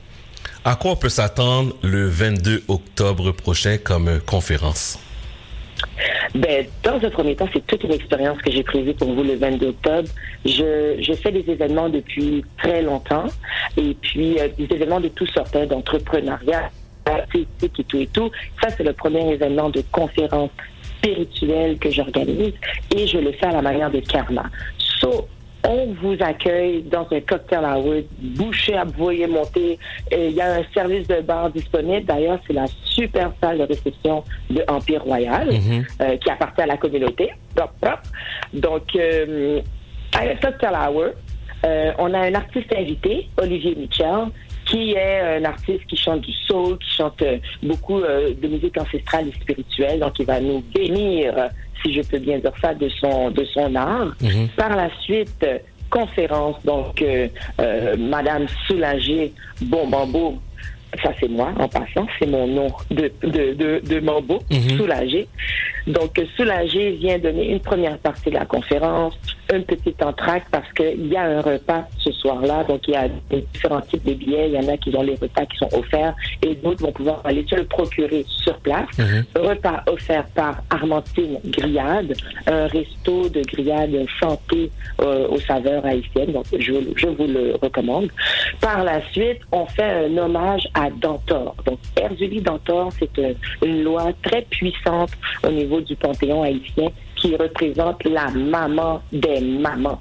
À 0.65 0.75
quoi 0.75 0.93
on 0.93 0.97
peut 0.97 1.09
s'attendre 1.09 1.75
le 1.83 2.07
22 2.07 2.65
octobre 2.69 3.33
prochain 3.33 3.77
comme 3.79 4.21
conférence? 4.21 4.99
Ben, 6.35 6.67
dans 6.83 6.97
un 6.97 7.11
premier 7.11 7.37
temps, 7.37 7.49
c'est 7.53 7.67
toute 7.67 7.85
une 7.85 7.93
expérience 7.93 8.39
que 8.43 8.51
j'ai 8.51 8.63
prévue 8.63 8.95
pour 8.95 9.13
vous 9.13 9.23
le 9.23 9.37
22 9.37 9.69
octobre. 9.69 10.09
Je, 10.45 10.97
je 11.01 11.13
fais 11.15 11.33
des 11.33 11.45
événements 11.51 11.89
depuis 11.89 12.45
très 12.59 12.83
longtemps 12.83 13.27
et 13.77 13.95
puis 14.01 14.39
euh, 14.41 14.49
des 14.59 14.65
événements 14.65 15.01
de 15.01 15.09
toutes 15.09 15.31
sortes, 15.31 15.55
hein, 15.57 15.67
d'entrepreneuriat, 15.67 16.71
artistique 17.27 17.79
et 17.79 17.85
tout 17.85 17.99
et 17.99 18.07
tout. 18.07 18.31
Ça, 18.63 18.69
c'est 18.71 18.85
le 18.85 18.93
premier 18.93 19.33
événement 19.33 19.71
de 19.71 19.83
conférence 19.93 20.51
spirituelle 20.99 21.79
que 21.79 21.91
j'organise 21.91 22.55
et 22.95 23.07
je 23.07 23.19
le 23.19 23.33
fais 23.33 23.47
à 23.47 23.53
la 23.53 23.63
manière 23.63 23.91
de 23.91 24.01
karma. 24.01 24.45
So, 24.79 25.29
on 25.69 25.95
vous 26.01 26.17
accueille 26.21 26.83
dans 26.83 27.07
un 27.11 27.21
cocktail 27.21 27.65
hour, 27.65 28.03
bouché 28.21 28.77
à 28.77 28.85
voyer 28.85 29.27
monter. 29.27 29.79
Il 30.13 30.31
y 30.31 30.41
a 30.41 30.55
un 30.57 30.65
service 30.73 31.09
de 31.09 31.21
bar 31.21 31.51
disponible. 31.51 32.07
D'ailleurs, 32.07 32.39
c'est 32.47 32.53
la 32.53 32.67
super 32.85 33.33
salle 33.43 33.59
de 33.59 33.65
réception 33.65 34.23
de 34.49 34.63
Empire 34.69 35.03
Royal 35.03 35.49
euh, 36.01 36.17
qui 36.19 36.31
appartient 36.31 36.63
à 36.63 36.67
la 36.67 36.77
communauté. 36.77 37.31
Hop, 37.61 37.71
hop. 37.83 38.01
Donc, 38.55 38.95
euh, 38.95 39.61
à 40.15 40.21
un 40.21 40.37
cocktail 40.37 40.75
hour, 40.75 41.07
euh, 41.65 41.93
on 41.99 42.15
a 42.15 42.19
un 42.21 42.35
artiste 42.35 42.73
invité, 42.77 43.29
Olivier 43.37 43.75
Mitchell, 43.75 44.27
qui 44.67 44.93
est 44.93 45.21
un 45.39 45.45
artiste 45.45 45.87
qui 45.87 45.97
chante 45.97 46.21
du 46.21 46.33
soul, 46.47 46.77
qui 46.79 46.91
chante 46.97 47.23
euh, 47.23 47.39
beaucoup 47.63 48.01
euh, 48.01 48.35
de 48.35 48.49
musique 48.49 48.77
ancestrale 48.79 49.29
et 49.29 49.33
spirituelle. 49.41 50.01
Donc, 50.01 50.19
il 50.19 50.27
va 50.27 50.41
nous 50.41 50.63
bénir, 50.75 51.33
euh, 51.39 51.49
si 51.83 51.95
je 51.95 52.03
peux 52.03 52.19
bien 52.19 52.39
dire 52.39 52.53
ça, 52.61 52.75
de 52.75 52.89
son, 52.89 53.31
de 53.31 53.45
son 53.45 53.75
art. 53.75 54.15
Par 54.57 54.75
la 54.77 54.91
suite, 55.03 55.43
euh, 55.45 55.59
conférence, 55.89 56.57
donc 56.65 57.01
euh, 57.01 57.29
euh, 57.61 57.97
Madame 57.97 58.47
Soulagé 58.67 59.33
Bombambo, 59.63 60.35
ça 61.01 61.13
c'est 61.21 61.29
moi 61.29 61.53
en 61.61 61.69
passant, 61.69 62.09
c'est 62.19 62.27
mon 62.27 62.47
nom 62.49 62.69
de, 62.91 63.13
de, 63.23 63.55
de, 63.55 63.81
de 63.87 64.01
Mambo, 64.01 64.41
Soulagé. 64.77 65.29
Donc 65.87 66.19
euh, 66.19 66.25
Soulagé 66.37 66.91
vient 66.93 67.19
donner 67.19 67.53
une 67.53 67.61
première 67.61 67.99
partie 67.99 68.31
de 68.31 68.35
la 68.35 68.47
conférence, 68.47 69.17
un 69.53 69.61
petit 69.61 69.95
entracte 70.03 70.49
parce 70.51 70.71
qu'il 70.73 71.07
y 71.07 71.17
a 71.17 71.23
un 71.23 71.41
repas 71.41 71.85
ce 71.99 72.11
soir-là, 72.13 72.65
donc 72.65 72.81
il 72.89 72.95
y 72.95 72.97
a 72.97 73.09
des 73.31 73.45
différents 73.53 73.81
types 73.81 74.05
de 74.05 74.15
billets, 74.15 74.49
il 74.49 74.55
y 74.55 74.59
en 74.59 74.69
a 74.73 74.77
qui 74.77 74.95
ont 74.95 75.03
les 75.03 75.15
repas 75.15 75.47
qui 75.47 75.57
sont 75.59 75.69
offerts 75.73 76.15
et 76.43 76.55
d'autres 76.55 76.83
vont 76.83 76.93
pouvoir 76.93 77.21
aller 77.25 77.45
se 77.49 77.55
le 77.55 77.65
procurer 77.65 78.25
sur 78.29 78.57
place. 78.59 78.89
Repas 79.35 79.83
offert 79.87 80.25
par 80.35 80.63
Armentine 80.71 81.39
Grillade, 81.45 82.15
un 82.47 82.67
resto 82.67 83.29
de 83.29 83.43
grillade 83.43 84.07
santé 84.21 84.71
euh, 85.01 85.29
aux 85.29 85.41
saveurs 85.41 85.85
haïtiennes. 85.85 86.33
Donc, 86.33 86.47
je, 86.59 86.73
je 86.97 87.07
vous 87.07 87.27
le 87.27 87.57
recommande. 87.63 88.09
Par 88.61 88.85
la 88.85 89.01
suite, 89.13 89.41
on 89.53 89.67
fait 89.67 90.07
un 90.07 90.17
hommage 90.17 90.69
à 90.75 90.91
Dantor. 90.91 91.55
Donc, 91.65 91.79
Erzuli 92.01 92.41
Dantor, 92.41 92.91
c'est 92.99 93.19
euh, 93.19 93.35
une 93.65 93.83
loi 93.83 94.13
très 94.23 94.43
puissante 94.43 95.11
au 95.47 95.51
niveau 95.51 95.81
du 95.81 95.97
panthéon 95.97 96.43
haïtien 96.43 96.91
qui 97.17 97.35
représente 97.37 98.05
la 98.05 98.29
maman 98.31 99.03
des 99.13 99.41
mamans. 99.41 100.01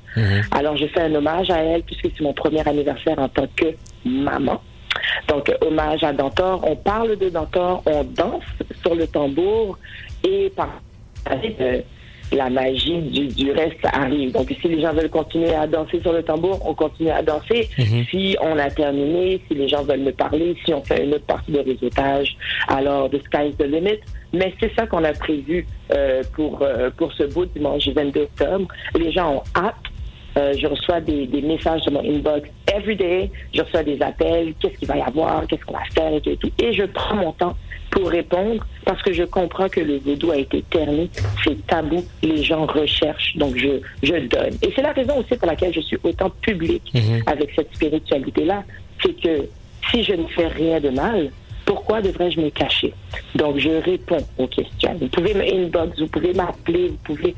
Alors, 0.51 0.77
je 0.77 0.85
fais 0.87 1.01
un 1.01 1.15
hommage 1.15 1.49
à 1.49 1.57
elle 1.57 1.83
puisque 1.83 2.09
c'est 2.15 2.23
mon 2.23 2.33
premier 2.33 2.67
anniversaire 2.67 3.17
en 3.17 3.29
tant 3.29 3.47
que 3.55 3.67
maman. 4.05 4.61
Donc, 5.27 5.51
hommage 5.61 6.03
à 6.03 6.13
Dantor. 6.13 6.61
On 6.63 6.75
parle 6.75 7.17
de 7.17 7.29
Dantor, 7.29 7.81
on 7.85 8.03
danse 8.03 8.43
sur 8.81 8.95
le 8.95 9.07
tambour 9.07 9.77
et 10.23 10.51
par 10.55 10.69
euh, 11.31 11.81
la 12.31 12.49
magie 12.49 13.01
du, 13.01 13.27
du 13.27 13.51
reste 13.51 13.85
arrive. 13.91 14.31
Donc, 14.31 14.53
si 14.61 14.67
les 14.67 14.81
gens 14.81 14.93
veulent 14.93 15.09
continuer 15.09 15.53
à 15.53 15.67
danser 15.67 16.01
sur 16.01 16.13
le 16.13 16.23
tambour, 16.23 16.59
on 16.65 16.73
continue 16.73 17.09
à 17.09 17.21
danser. 17.21 17.69
Mhm. 17.77 18.05
Si 18.09 18.37
on 18.41 18.57
a 18.57 18.69
terminé, 18.69 19.41
si 19.47 19.55
les 19.55 19.67
gens 19.67 19.83
veulent 19.83 20.01
me 20.01 20.11
parler, 20.11 20.55
si 20.65 20.73
on 20.73 20.83
fait 20.83 21.03
une 21.03 21.13
autre 21.13 21.25
partie 21.25 21.51
de 21.51 21.59
réseautage, 21.59 22.35
alors 22.67 23.09
the 23.09 23.21
sky's 23.25 23.55
the 23.57 23.63
limit. 23.63 23.99
Mais 24.35 24.53
c'est 24.59 24.73
ça 24.75 24.85
qu'on 24.85 25.03
a 25.03 25.13
prévu 25.13 25.65
euh, 25.91 26.21
pour, 26.33 26.61
euh, 26.61 26.89
pour 26.95 27.11
ce 27.13 27.23
beau 27.23 27.45
dimanche 27.45 27.87
22 27.87 28.21
octobre. 28.21 28.67
Les 28.97 29.11
gens 29.11 29.35
ont 29.35 29.43
hâte. 29.55 29.75
Euh, 30.37 30.53
je 30.59 30.67
reçois 30.67 30.99
des, 30.99 31.27
des 31.27 31.41
messages 31.41 31.81
sur 31.81 31.93
mon 31.93 32.03
inbox 32.03 32.49
every 32.67 32.97
day. 32.97 33.31
Je 33.53 33.61
reçois 33.61 33.83
des 33.83 34.01
appels. 34.01 34.53
Qu'est-ce 34.59 34.77
qu'il 34.77 34.87
va 34.87 34.97
y 34.97 35.01
avoir? 35.01 35.47
Qu'est-ce 35.47 35.63
qu'on 35.63 35.73
va 35.73 35.85
faire? 35.93 36.13
Et 36.13 36.19
tout, 36.19 36.31
et 36.31 36.37
tout. 36.37 36.51
Et 36.61 36.73
je 36.73 36.83
prends 36.83 37.15
mon 37.15 37.31
temps 37.31 37.55
pour 37.91 38.09
répondre 38.09 38.65
parce 38.83 39.01
que 39.01 39.13
je 39.13 39.23
comprends 39.23 39.69
que 39.69 39.79
le 39.79 39.99
vaudou 39.99 40.31
a 40.31 40.37
été 40.37 40.61
terni. 40.63 41.09
C'est 41.43 41.65
tabou. 41.67 42.03
Les 42.21 42.43
gens 42.43 42.65
recherchent. 42.65 43.37
Donc, 43.37 43.55
je, 43.55 43.79
je 44.03 44.27
donne. 44.27 44.57
Et 44.61 44.73
c'est 44.75 44.81
la 44.81 44.91
raison 44.91 45.19
aussi 45.19 45.37
pour 45.37 45.47
laquelle 45.47 45.73
je 45.73 45.79
suis 45.79 45.97
autant 46.03 46.29
publique 46.41 46.91
avec 47.27 47.51
cette 47.55 47.73
spiritualité-là. 47.73 48.63
C'est 49.01 49.17
que 49.21 49.47
si 49.91 50.03
je 50.03 50.13
ne 50.13 50.27
fais 50.27 50.47
rien 50.47 50.81
de 50.81 50.89
mal, 50.89 51.29
pourquoi 51.65 52.01
devrais-je 52.01 52.39
me 52.39 52.49
cacher? 52.49 52.93
Donc, 53.35 53.57
je 53.57 53.69
réponds 53.69 54.25
aux 54.37 54.47
questions. 54.47 54.95
Vous 54.99 55.07
pouvez 55.07 55.33
me 55.33 55.43
inbox, 55.43 55.99
vous 55.99 56.07
pouvez 56.07 56.33
m'appeler, 56.33 56.89
vous 56.89 57.15
pouvez. 57.15 57.35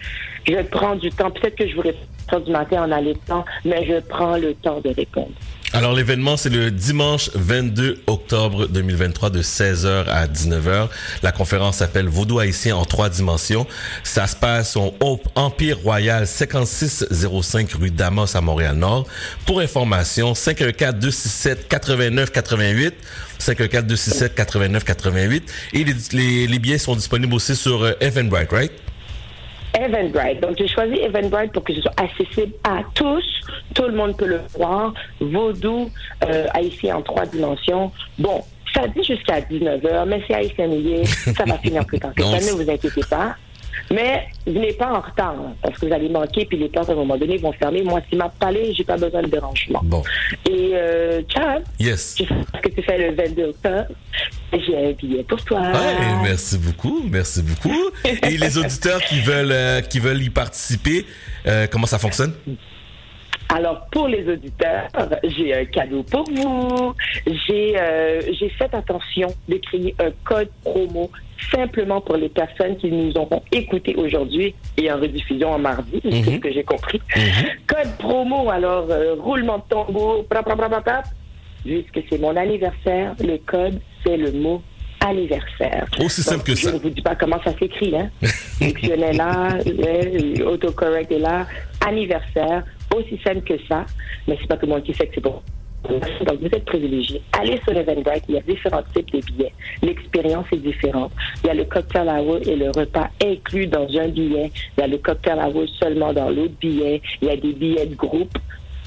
Je 0.48 0.62
prends 0.64 0.96
du 0.96 1.10
temps. 1.10 1.32
Peut-être 1.32 1.56
que 1.56 1.68
je 1.68 1.76
vous 1.76 1.82
réponds 1.82 2.40
du 2.46 2.52
matin 2.52 2.84
en 2.84 2.92
allaitant, 2.92 3.46
mais 3.64 3.86
je 3.86 4.00
prends 4.02 4.38
le 4.38 4.54
temps 4.56 4.82
de 4.82 4.90
répondre. 4.90 5.32
Alors 5.74 5.94
l'événement 5.94 6.38
c'est 6.38 6.50
le 6.50 6.72
dimanche 6.72 7.30
22 7.36 8.00
octobre 8.08 8.68
2023 8.68 9.30
de 9.30 9.42
16h 9.42 10.06
à 10.08 10.26
19h. 10.26 10.88
La 11.24 11.34
conférence 11.34 11.78
s'appelle 11.78 12.08
Vaudou 12.08 12.40
haïtien 12.40 12.78
en 12.78 12.86
trois 12.86 13.10
dimensions. 13.10 13.68
Ça 14.04 14.28
se 14.28 14.36
passe 14.36 14.78
au 14.78 14.96
Empire 15.36 15.78
Royal 15.84 16.26
5605 16.26 17.74
rue 17.74 17.92
Damas 17.92 18.34
à 18.36 18.42
Montréal 18.42 18.78
Nord. 18.78 19.08
Pour 19.46 19.60
information 19.60 20.34
514 20.34 20.96
267 20.96 21.68
89 21.68 22.32
88 22.32 22.96
514 23.40 23.86
267 23.88 24.36
89 24.36 24.84
88 24.86 25.54
et 25.74 25.84
les, 25.84 25.94
les, 26.14 26.48
les 26.48 26.60
billets 26.60 26.78
sont 26.78 26.96
disponibles 26.96 27.34
aussi 27.34 27.58
sur 27.58 27.84
euh, 27.84 27.94
Eventbrite, 28.00 28.52
right? 28.52 28.72
Eventbrite. 29.78 30.42
Donc, 30.42 30.58
j'ai 30.58 30.68
choisi 30.68 30.96
Eventbrite 30.96 31.52
pour 31.52 31.64
que 31.64 31.74
ce 31.74 31.82
soit 31.82 31.94
accessible 31.98 32.54
à 32.64 32.82
tous. 32.94 33.24
Tout 33.74 33.84
le 33.84 33.94
monde 33.94 34.18
peut 34.18 34.28
le 34.28 34.42
voir. 34.58 34.94
Vaudou, 35.20 35.90
euh, 36.28 36.48
haïtien 36.54 36.98
en 36.98 37.02
trois 37.02 37.26
dimensions. 37.26 37.92
Bon, 38.18 38.44
ça 38.74 38.88
dit 38.88 39.04
jusqu'à 39.04 39.42
19h, 39.42 40.06
mais 40.06 40.22
c'est 40.28 40.34
haïtien. 40.34 40.70
Ça 41.36 41.44
va 41.46 41.58
finir 41.58 41.86
plus 41.86 42.00
tard 42.00 42.14
que 42.14 42.24
ça, 42.24 42.38
ne 42.38 42.64
vous 42.64 42.70
inquiétez 42.70 43.02
pas. 43.10 43.36
Mais 43.92 44.28
venez 44.46 44.74
pas 44.74 44.92
en 44.92 45.02
retard, 45.02 45.36
hein, 45.38 45.54
parce 45.62 45.78
que 45.80 45.86
vous 45.86 45.94
allez 45.94 46.10
manquer, 46.10 46.46
puis 46.46 46.58
les 46.58 46.70
portes, 46.70 46.90
à 46.90 46.94
un 46.94 46.96
moment 46.96 47.18
donné, 47.18 47.38
vont 47.38 47.52
fermer. 47.54 47.82
Moi, 47.84 48.02
si 48.10 48.16
m'a 48.16 48.30
parlé, 48.30 48.74
j'ai 48.74 48.84
pas 48.84 48.98
besoin 48.98 49.22
de 49.22 49.28
dérangement. 49.28 49.82
Bon. 49.84 50.04
Et, 50.50 50.72
euh, 50.74 51.22
Chad, 51.34 51.64
Yes. 51.80 52.16
je 52.20 52.24
sais 52.24 52.62
que 52.62 52.70
tu 52.70 52.82
fais 52.84 52.98
le 53.10 53.16
22 53.16 53.44
octobre. 53.46 53.86
J'ai 54.54 54.90
un 54.90 54.92
billet 54.94 55.24
pour 55.24 55.44
toi. 55.44 55.60
Ouais, 55.60 56.24
merci 56.24 56.58
beaucoup, 56.58 57.04
merci 57.10 57.42
beaucoup. 57.44 57.92
Et 58.06 58.38
les 58.38 58.58
auditeurs 58.58 59.02
qui 59.02 59.20
veulent 59.22 59.52
euh, 59.52 59.82
qui 59.82 60.00
veulent 60.00 60.22
y 60.24 60.30
participer, 60.30 61.06
euh, 61.46 61.68
comment 61.70 61.86
ça 61.86 62.00
fonctionne? 62.00 62.34
Alors, 63.50 63.88
pour 63.92 64.08
les 64.10 64.28
auditeurs, 64.28 64.88
j'ai 65.24 65.54
un 65.54 65.66
cadeau 65.66 66.04
pour 66.04 66.26
vous. 66.30 66.94
J'ai 67.26 67.80
euh, 67.80 68.22
j'ai 68.38 68.50
fait 68.50 68.74
attention 68.74 69.34
de 69.48 69.56
créer 69.58 69.96
un 70.00 70.12
code 70.26 70.50
promo 70.64 71.10
simplement 71.52 72.02
pour 72.02 72.18
les 72.18 72.30
personnes 72.30 72.78
qui 72.78 72.92
nous 72.92 73.14
auront 73.18 73.42
écoutés 73.52 73.96
aujourd'hui 73.96 74.54
et 74.78 74.92
en 74.92 75.00
rediffusion 75.00 75.54
en 75.54 75.60
mardi, 75.60 76.00
c'est 76.04 76.24
ce 76.24 76.38
que 76.38 76.52
j'ai 76.52 76.64
compris. 76.64 77.02
Code 77.68 77.98
promo, 78.00 78.50
alors, 78.50 78.88
euh, 78.90 79.16
roulement 79.16 79.58
de 79.58 79.64
tambour, 79.70 80.26
puisque 81.64 82.00
c'est 82.10 82.20
mon 82.20 82.36
anniversaire, 82.36 83.16
le 83.20 83.38
code, 83.38 83.80
c'est 84.06 84.18
le 84.18 84.32
mot 84.32 84.62
anniversaire. 85.06 85.88
Aussi 86.00 86.24
simple 86.24 86.44
que 86.44 86.56
je 86.56 86.64
ça. 86.64 86.72
ne 86.72 86.80
vous 86.80 86.90
dis 86.90 87.02
pas 87.02 87.16
comment 87.16 87.42
ça 87.44 87.58
s'écrit, 87.58 87.96
hein. 87.96 88.10
Dictionnaire 88.62 89.14
là, 89.14 89.58
autocorrect 90.46 91.12
est 91.12 91.20
là, 91.20 91.46
anniversaire, 91.86 92.64
aussi 92.96 93.20
simple 93.24 93.42
que 93.42 93.54
ça, 93.68 93.86
mais 94.28 94.38
c'est 94.40 94.48
pas 94.48 94.58
tout 94.58 94.66
le 94.66 94.74
monde 94.74 94.84
qui 94.84 94.94
sait 94.94 95.08
que 95.08 95.16
c'est 95.16 95.22
bon. 95.22 95.42
Donc, 95.84 96.40
vous 96.42 96.48
êtes 96.48 96.66
privilégiés. 96.66 97.22
Allez 97.40 97.60
sur 97.64 97.76
Eventbrite, 97.76 98.24
il 98.28 98.36
y 98.36 98.38
a 98.38 98.42
différents 98.42 98.84
types 98.94 99.12
de 99.12 99.22
billets. 99.22 99.54
L'expérience 99.82 100.46
est 100.52 100.58
différente. 100.58 101.12
Il 101.44 101.48
y 101.48 101.50
a 101.50 101.54
le 101.54 101.64
cocktail 101.66 102.10
hour 102.10 102.40
et 102.46 102.56
le 102.56 102.72
repas 102.72 103.10
inclus 103.24 103.68
dans 103.68 103.88
un 103.98 104.08
billet. 104.10 104.52
Il 104.78 104.82
y 104.82 104.84
a 104.84 104.88
le 104.88 104.98
cocktail 104.98 105.40
hour 105.40 105.66
seulement 105.80 106.12
dans 106.14 106.30
l'autre 106.30 106.56
billet. 106.60 107.02
Il 107.22 107.28
y 107.28 107.32
a 107.32 107.38
des 107.38 107.54
billets 107.54 107.86
de 107.86 107.96
groupe. 107.96 108.38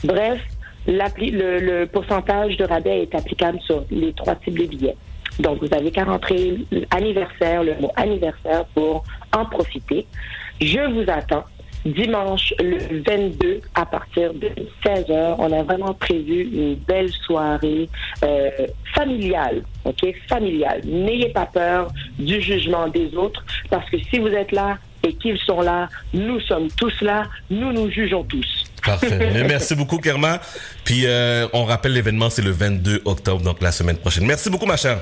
Bref, 0.04 0.40
le, 0.86 1.58
le 1.58 1.86
pourcentage 1.86 2.56
de 2.56 2.64
rabais 2.64 3.02
est 3.02 3.14
applicable 3.14 3.60
sur 3.60 3.84
les 3.90 4.12
trois 4.12 4.34
types 4.34 4.58
de 4.58 4.66
billets. 4.66 4.96
Donc, 5.38 5.62
vous 5.62 5.74
avez 5.74 5.90
qu'à 5.90 6.04
rentrer 6.04 6.58
anniversaire, 6.90 7.62
le 7.62 7.76
mot 7.80 7.92
anniversaire 7.96 8.64
pour 8.74 9.04
en 9.34 9.46
profiter. 9.46 10.06
Je 10.60 10.80
vous 10.92 11.10
attends 11.10 11.44
dimanche 11.84 12.52
le 12.58 13.02
22 13.02 13.60
à 13.74 13.86
partir 13.86 14.34
de 14.34 14.50
16h. 14.84 15.36
On 15.38 15.52
a 15.52 15.62
vraiment 15.62 15.94
prévu 15.94 16.42
une 16.52 16.74
belle 16.74 17.10
soirée 17.10 17.88
euh, 18.22 18.50
familiale, 18.94 19.62
OK? 19.84 20.14
Familiale. 20.28 20.82
N'ayez 20.84 21.30
pas 21.30 21.46
peur 21.46 21.90
du 22.18 22.40
jugement 22.40 22.88
des 22.88 23.14
autres 23.14 23.44
parce 23.70 23.88
que 23.90 23.98
si 24.10 24.18
vous 24.18 24.28
êtes 24.28 24.52
là 24.52 24.78
et 25.06 25.14
qu'ils 25.14 25.38
sont 25.38 25.62
là, 25.62 25.88
nous 26.12 26.40
sommes 26.40 26.68
tous 26.72 27.00
là, 27.00 27.24
nous 27.50 27.72
nous 27.72 27.90
jugeons 27.90 28.24
tous. 28.24 28.64
Parfait. 28.84 29.44
Merci 29.48 29.74
beaucoup, 29.74 29.98
Kerma. 29.98 30.40
Puis 30.84 31.06
euh, 31.06 31.46
on 31.52 31.64
rappelle 31.64 31.92
l'événement, 31.92 32.30
c'est 32.30 32.42
le 32.42 32.50
22 32.50 33.02
octobre, 33.04 33.42
donc 33.42 33.62
la 33.62 33.72
semaine 33.72 33.96
prochaine. 33.96 34.26
Merci 34.26 34.50
beaucoup, 34.50 34.66
ma 34.66 34.76
chère. 34.76 34.98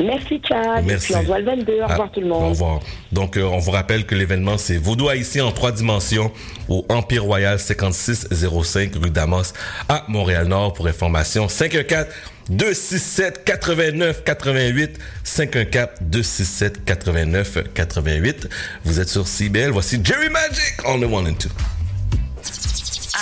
Merci, 0.00 0.40
Chad. 0.46 0.84
Merci. 0.86 1.12
Et 1.12 1.16
puis 1.16 1.26
on 1.30 1.36
le 1.36 1.44
22. 1.44 1.72
Au 1.80 1.86
revoir 1.86 2.00
Ah, 2.06 2.10
tout 2.14 2.20
le 2.20 2.26
monde. 2.26 2.42
Au 2.44 2.48
revoir. 2.48 2.80
Donc, 3.12 3.36
euh, 3.36 3.42
on 3.44 3.58
vous 3.58 3.70
rappelle 3.70 4.06
que 4.06 4.14
l'événement, 4.14 4.56
c'est 4.58 4.76
Vaudou 4.76 5.08
haïtien 5.08 5.44
en 5.44 5.52
trois 5.52 5.72
dimensions 5.72 6.32
au 6.68 6.84
Empire 6.88 7.24
Royal 7.24 7.58
5605 7.58 8.94
rue 8.96 9.10
Damas 9.10 9.52
à 9.88 10.04
Montréal-Nord. 10.08 10.72
Pour 10.72 10.86
information, 10.86 11.48
514 11.48 12.06
267 12.48 13.44
89 13.44 14.24
88 14.24 14.98
514 15.22 15.88
267 16.00 16.84
89 16.84 17.58
88. 17.74 18.48
Vous 18.84 18.98
êtes 19.00 19.08
sur 19.08 19.28
CBL. 19.28 19.70
Voici 19.70 20.00
Jerry 20.02 20.30
Magic 20.30 20.74
on 20.86 20.98
the 21.00 21.04
one 21.04 21.26
and 21.28 21.34
two. 21.38 21.48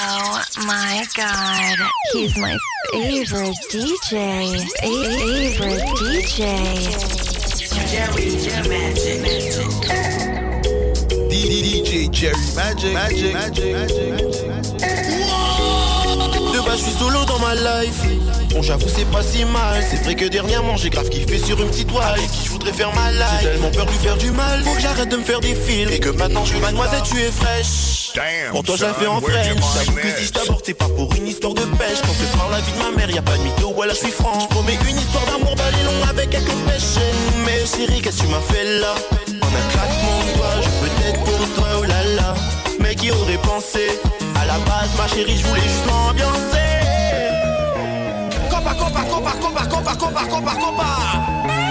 Oh 0.01 0.43
my 0.59 1.05
god. 1.17 1.77
He's 2.13 2.39
my 2.39 2.57
favorite 2.93 3.57
DJ. 3.71 4.65
Favorite 4.81 5.83
DJ. 5.99 6.49
Jerry 7.91 8.69
Magic. 8.69 9.19
DJ 11.29 12.11
Jerry 12.13 12.37
Magic, 12.55 12.95
Magic, 12.95 13.35
Magic, 13.35 13.73
Magic. 13.73 14.17
Base, 14.19 14.43
je 16.79 16.85
suis 16.85 16.99
solo 16.99 17.25
dans 17.25 17.39
ma 17.41 17.55
life. 17.55 18.03
Bon, 18.51 18.63
j'avoue, 18.63 18.89
c'est 18.89 19.11
pas 19.11 19.23
si 19.23 19.45
mal. 19.45 19.85
C'est 19.91 20.03
vrai 20.05 20.15
que 20.15 20.27
dernièrement, 20.27 20.77
j'ai 20.77 20.91
grave 20.91 21.09
kiffé 21.09 21.39
sur 21.39 21.61
une 21.61 21.69
petite 21.69 21.89
toile. 21.89 22.19
Qui 22.33 22.47
je 22.47 22.51
voudrais 22.51 22.73
faire 22.73 22.95
ma 22.95 23.11
life. 23.11 23.41
J'ai 23.43 23.49
tellement 23.49 23.71
peur 23.71 23.87
de 23.87 23.91
lui 23.91 23.99
faire 23.99 24.17
du 24.17 24.31
mal. 24.31 24.63
Faut 24.65 24.75
que 24.75 24.81
j'arrête 24.81 25.09
de 25.09 25.17
me 25.17 25.25
faire 25.25 25.41
des 25.41 25.55
films. 25.55 25.91
Et 25.91 25.99
que 25.99 26.11
maintenant, 26.11 26.45
je 26.45 26.51
suis 26.51 26.61
mademoiselle, 26.61 27.03
tu 27.05 27.21
es 27.21 27.31
fraîche. 27.31 28.13
Pour 28.53 28.63
toi, 28.63 28.77
je 28.77 28.85
la 28.85 28.95
fais 28.95 29.07
en 29.07 29.21
French. 29.21 29.35
J'avoue 29.75 29.99
que 29.99 30.19
si 30.19 30.25
je 30.25 30.33
t'aborde, 30.33 30.63
c'est 30.65 30.75
pas 30.75 30.89
pour 30.89 31.15
une 31.15 31.27
histoire 31.27 31.55
de 31.55 31.63
pêche. 31.63 31.99
Quand 32.03 32.15
je 32.15 32.39
parle 32.39 32.53
la 32.53 32.61
vie 32.61 32.73
de 32.73 32.79
ma 32.79 32.97
mère, 32.97 33.11
y 33.11 33.19
a 33.19 33.23
pas 33.23 33.37
de 33.37 33.43
mytho. 33.43 33.73
Voilà, 33.75 33.93
je 33.93 33.99
suis 33.99 34.11
franc. 34.11 34.39
Je 34.41 34.47
promets 34.47 34.79
une 34.89 34.99
histoire 34.99 35.25
d'amour 35.27 35.55
balai 35.57 35.83
long 35.85 36.09
avec 36.09 36.31
quelques 36.31 36.47
pêches. 36.47 37.03
Mais 37.45 37.65
chérie, 37.67 38.01
qu'est-ce 38.01 38.19
que 38.19 38.23
tu 38.23 38.29
m'as 38.29 38.41
fait 38.41 38.79
là? 38.79 38.95
En 39.43 39.47
un 39.47 39.69
claquement 39.73 40.19
de 40.27 40.37
doigts, 40.37 40.61
je 40.63 40.69
peux 40.81 41.09
être 41.09 41.25
pour 41.25 41.55
toi, 41.55 41.69
oh 41.81 41.83
là 41.85 42.05
là. 42.17 42.35
Mais 42.81 42.95
qui 42.95 43.11
aurait 43.11 43.39
pensé? 43.39 44.01
À 44.41 44.47
la 44.47 44.59
base, 44.59 44.91
ma 44.97 45.09
chérie, 45.09 45.37
je 45.37 45.47
voulais 45.47 45.63
juste 45.63 45.87
m'ambiancer. 45.87 46.59
Compa, 48.51 48.75
compa, 48.75 49.03
compa, 49.03 49.33
compa, 49.33 49.67
compa, 49.67 49.95
compa, 49.97 50.25
compa, 50.27 50.53
compa. 50.55 51.68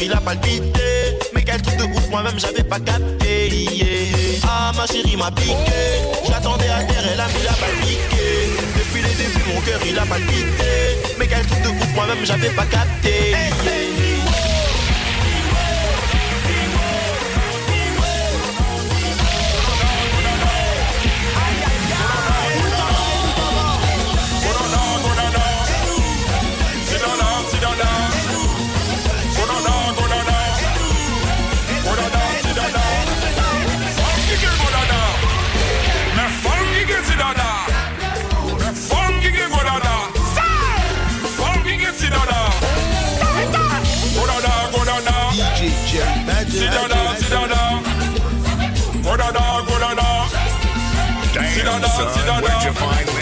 Il 0.00 0.12
a 0.12 0.20
palpité. 0.20 1.16
Mais 1.34 1.42
quel 1.42 1.60
truc 1.62 1.76
de 1.76 1.84
ouf, 1.84 2.08
moi-même 2.10 2.38
j'avais 2.38 2.64
pas 2.64 2.80
capté. 2.80 3.50
Ah, 4.44 4.72
ma 4.76 4.86
chérie 4.86 5.16
m'a 5.16 5.30
piqué. 5.30 5.54
J'attendais 6.26 6.68
à 6.68 6.82
terre, 6.84 7.04
elle 7.12 7.20
a 7.20 7.26
mis 7.28 7.42
la 7.44 7.52
balle 7.52 7.78
piquée. 7.82 8.50
Depuis 8.76 9.02
les 9.02 9.14
débuts, 9.14 9.54
mon 9.54 9.60
cœur 9.60 9.80
il 9.86 9.98
a 9.98 10.06
palpité. 10.06 10.98
Mais 11.18 11.26
quel 11.26 11.46
truc 11.46 11.62
de 11.62 11.68
ouf, 11.68 11.94
moi-même 11.94 12.24
j'avais 12.24 12.50
pas 12.50 12.66
capté. 12.66 13.34
Where'd 52.06 52.64
you 52.64 52.72
find 52.72 53.17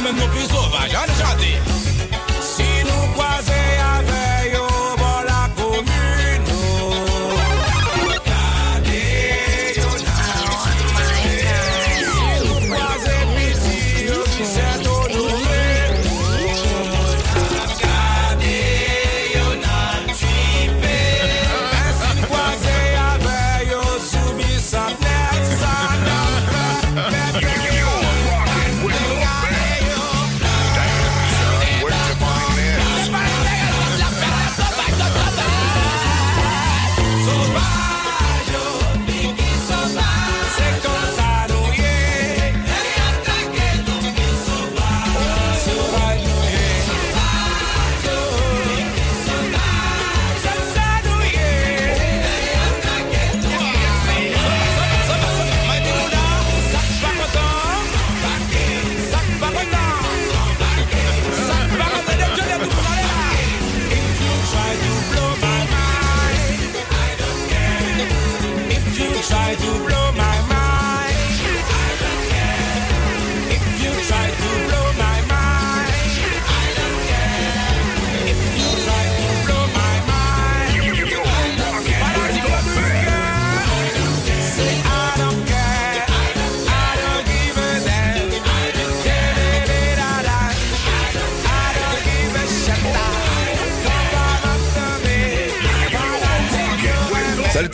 même 0.06 0.16
nous 0.16 0.28
plus 0.28 0.46
sauvages 0.46 0.92
On 0.94 1.04
est 1.04 1.24
chanté 1.24 1.65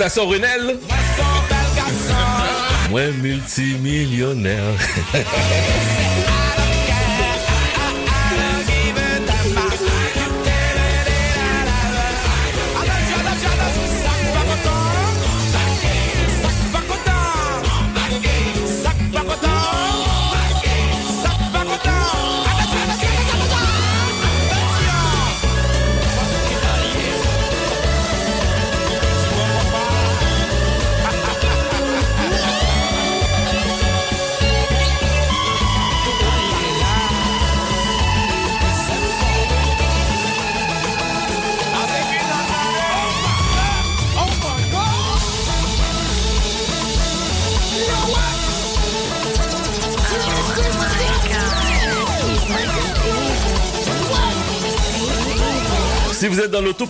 Salutations 0.09 0.27
Renel. 0.29 0.79
Moi 2.91 3.13
multimillionnaire. 3.23 4.75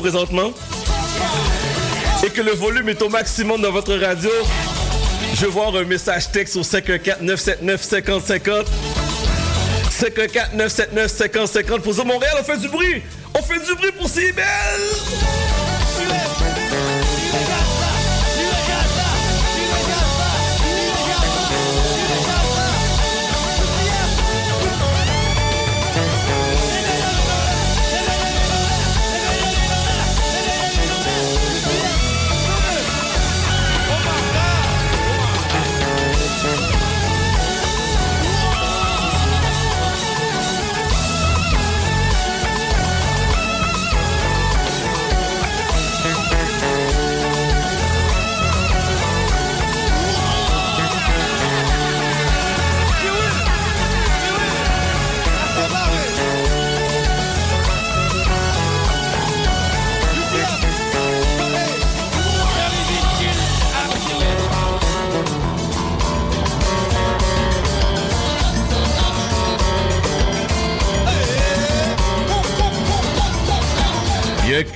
présentement 0.02 0.52
et 2.24 2.30
que 2.30 2.42
le 2.42 2.50
volume 2.52 2.88
est 2.88 3.02
au 3.02 3.08
maximum 3.08 3.62
dans 3.62 3.70
votre 3.70 3.94
radio, 3.94 4.30
je 5.34 5.46
vois 5.46 5.68
un 5.68 5.84
message 5.84 6.32
texte 6.32 6.56
au 6.56 6.62
514-979-5050. 6.62 8.64
514-979-5050 9.90 11.82
pour 11.82 11.94
dire 11.94 12.04
Montréal, 12.04 12.34
on 12.40 12.42
fait 12.42 12.58
du 12.58 12.66
bruit! 12.68 13.00
On 13.38 13.42
fait 13.42 13.64
du 13.64 13.76
bruit 13.76 13.92
pour 13.92 14.08
CIBL! 14.08 15.51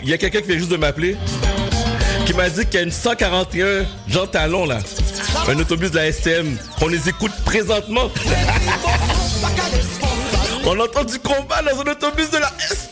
Il 0.06 0.10
y 0.10 0.14
a 0.14 0.18
quelqu'un 0.18 0.40
qui 0.40 0.46
vient 0.46 0.58
juste 0.58 0.70
de 0.70 0.76
m'appeler 0.76 1.16
qui 2.26 2.32
m'a 2.32 2.48
dit 2.48 2.64
qu'il 2.64 2.74
y 2.74 2.78
a 2.78 2.82
une 2.82 2.92
141 2.92 3.84
Jean 4.08 4.26
Talon 4.26 4.66
là. 4.66 4.78
Un 5.48 5.58
autobus 5.58 5.90
de 5.90 5.96
la 5.96 6.12
STM. 6.12 6.56
On 6.80 6.88
les 6.88 7.08
écoute 7.08 7.32
présentement. 7.44 8.10
On 10.64 10.78
entend 10.80 11.04
du 11.04 11.18
combat 11.18 11.62
dans 11.62 11.80
un 11.80 11.92
autobus 11.92 12.30
de 12.30 12.38
la 12.38 12.52
STM. 12.58 12.85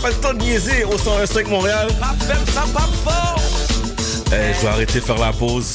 Pas 0.00 0.08
le 0.10 0.14
temps 0.16 0.32
de 0.34 0.38
niaiser 0.42 0.84
au 0.84 0.96
101.5 0.96 1.48
Montréal. 1.48 1.88
ça 2.52 2.62
pas 2.72 2.88
fort. 3.04 3.40
Eh, 4.32 4.54
je 4.54 4.60
dois 4.60 4.70
arrêter 4.70 5.00
de 5.00 5.04
faire 5.04 5.18
la 5.18 5.32
pause. 5.32 5.74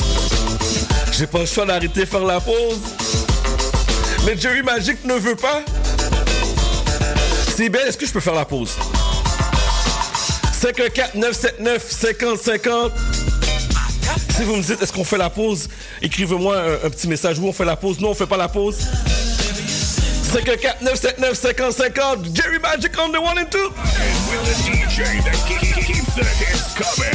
J'ai 1.11 1.27
pas 1.27 1.39
le 1.39 1.45
choix 1.45 1.65
d'arrêter 1.65 2.01
de 2.01 2.05
faire 2.05 2.23
la 2.23 2.39
pause. 2.39 2.79
Mais 4.25 4.37
Jerry 4.37 4.63
Magic 4.63 5.03
ne 5.03 5.15
veut 5.15 5.35
pas. 5.35 5.61
CIBL, 7.55 7.79
est-ce 7.87 7.97
que 7.97 8.05
je 8.05 8.11
peux 8.11 8.19
faire 8.19 8.35
la 8.35 8.45
pause? 8.45 8.71
514 10.61 11.15
979 11.15 11.91
50 11.91 12.37
50 12.39 12.91
Si 14.35 14.43
vous 14.43 14.55
me 14.55 14.61
dites, 14.61 14.81
est-ce 14.81 14.93
qu'on 14.93 15.03
fait 15.03 15.17
la 15.17 15.29
pause? 15.29 15.67
Écrivez-moi 16.01 16.57
un, 16.57 16.87
un 16.87 16.89
petit 16.89 17.07
message. 17.07 17.39
Oui, 17.39 17.47
on 17.49 17.53
fait 17.53 17.65
la 17.65 17.75
pause. 17.75 17.99
Non, 17.99 18.11
on 18.11 18.13
fait 18.13 18.27
pas 18.27 18.37
la 18.37 18.47
pause. 18.47 18.77
514 20.33 20.81
979 20.81 21.35
50 21.35 22.23
50 22.23 22.33
Jerry 22.33 22.57
Magic 22.57 22.97
on 22.97 23.11
the 23.11 23.21
one 23.21 23.37
and 23.37 23.51
two. 23.51 23.59
Will 23.59 23.69
the 23.69 24.55
DJ 24.65 25.23
that 25.23 25.35
keeps 25.47 26.15
the 26.15 26.23
hits 26.23 26.73
coming. 26.73 27.12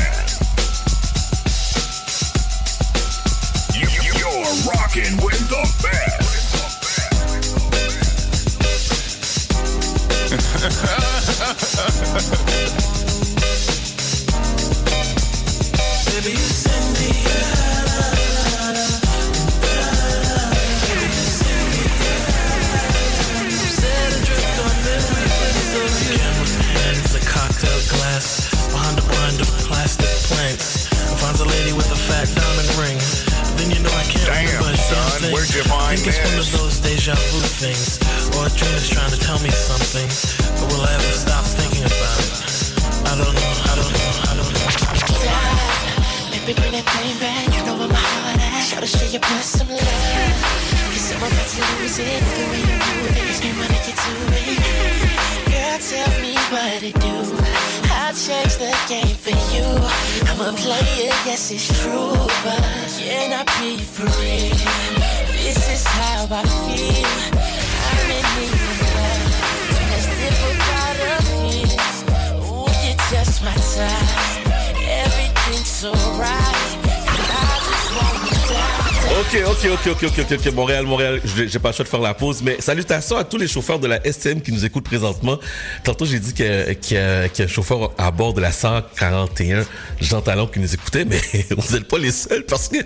Ok, 80.06 80.12
ok, 80.18 80.32
ok, 80.38 80.52
Montréal, 80.54 80.84
Montréal, 80.86 81.20
j'ai 81.24 81.58
pas 81.58 81.70
le 81.70 81.74
choix 81.74 81.84
de 81.84 81.88
faire 81.88 82.00
la 82.00 82.14
pause, 82.14 82.40
mais 82.42 82.56
salutations 82.60 83.16
à 83.16 83.24
tous 83.24 83.36
les 83.36 83.48
chauffeurs 83.48 83.78
de 83.78 83.86
la 83.88 84.00
STM 84.04 84.40
qui 84.40 84.52
nous 84.52 84.64
écoutent 84.64 84.84
présentement. 84.84 85.38
Tantôt, 85.84 86.04
j'ai 86.04 86.18
dit 86.20 86.32
qu'il 86.32 86.46
y, 86.46 86.96
a- 86.96 87.28
un 87.38 87.46
chauffeur 87.46 87.92
à 87.98 88.10
bord 88.10 88.32
de 88.34 88.40
la 88.40 88.52
141 88.52 89.64
Jean 90.00 90.20
Talon 90.20 90.46
qui 90.46 90.60
nous 90.60 90.72
écoutait, 90.72 91.04
mais 91.04 91.20
vous 91.56 91.74
n'êtes 91.74 91.88
pas 91.88 91.98
les 91.98 92.12
seuls 92.12 92.44
parce 92.44 92.68
que 92.68 92.76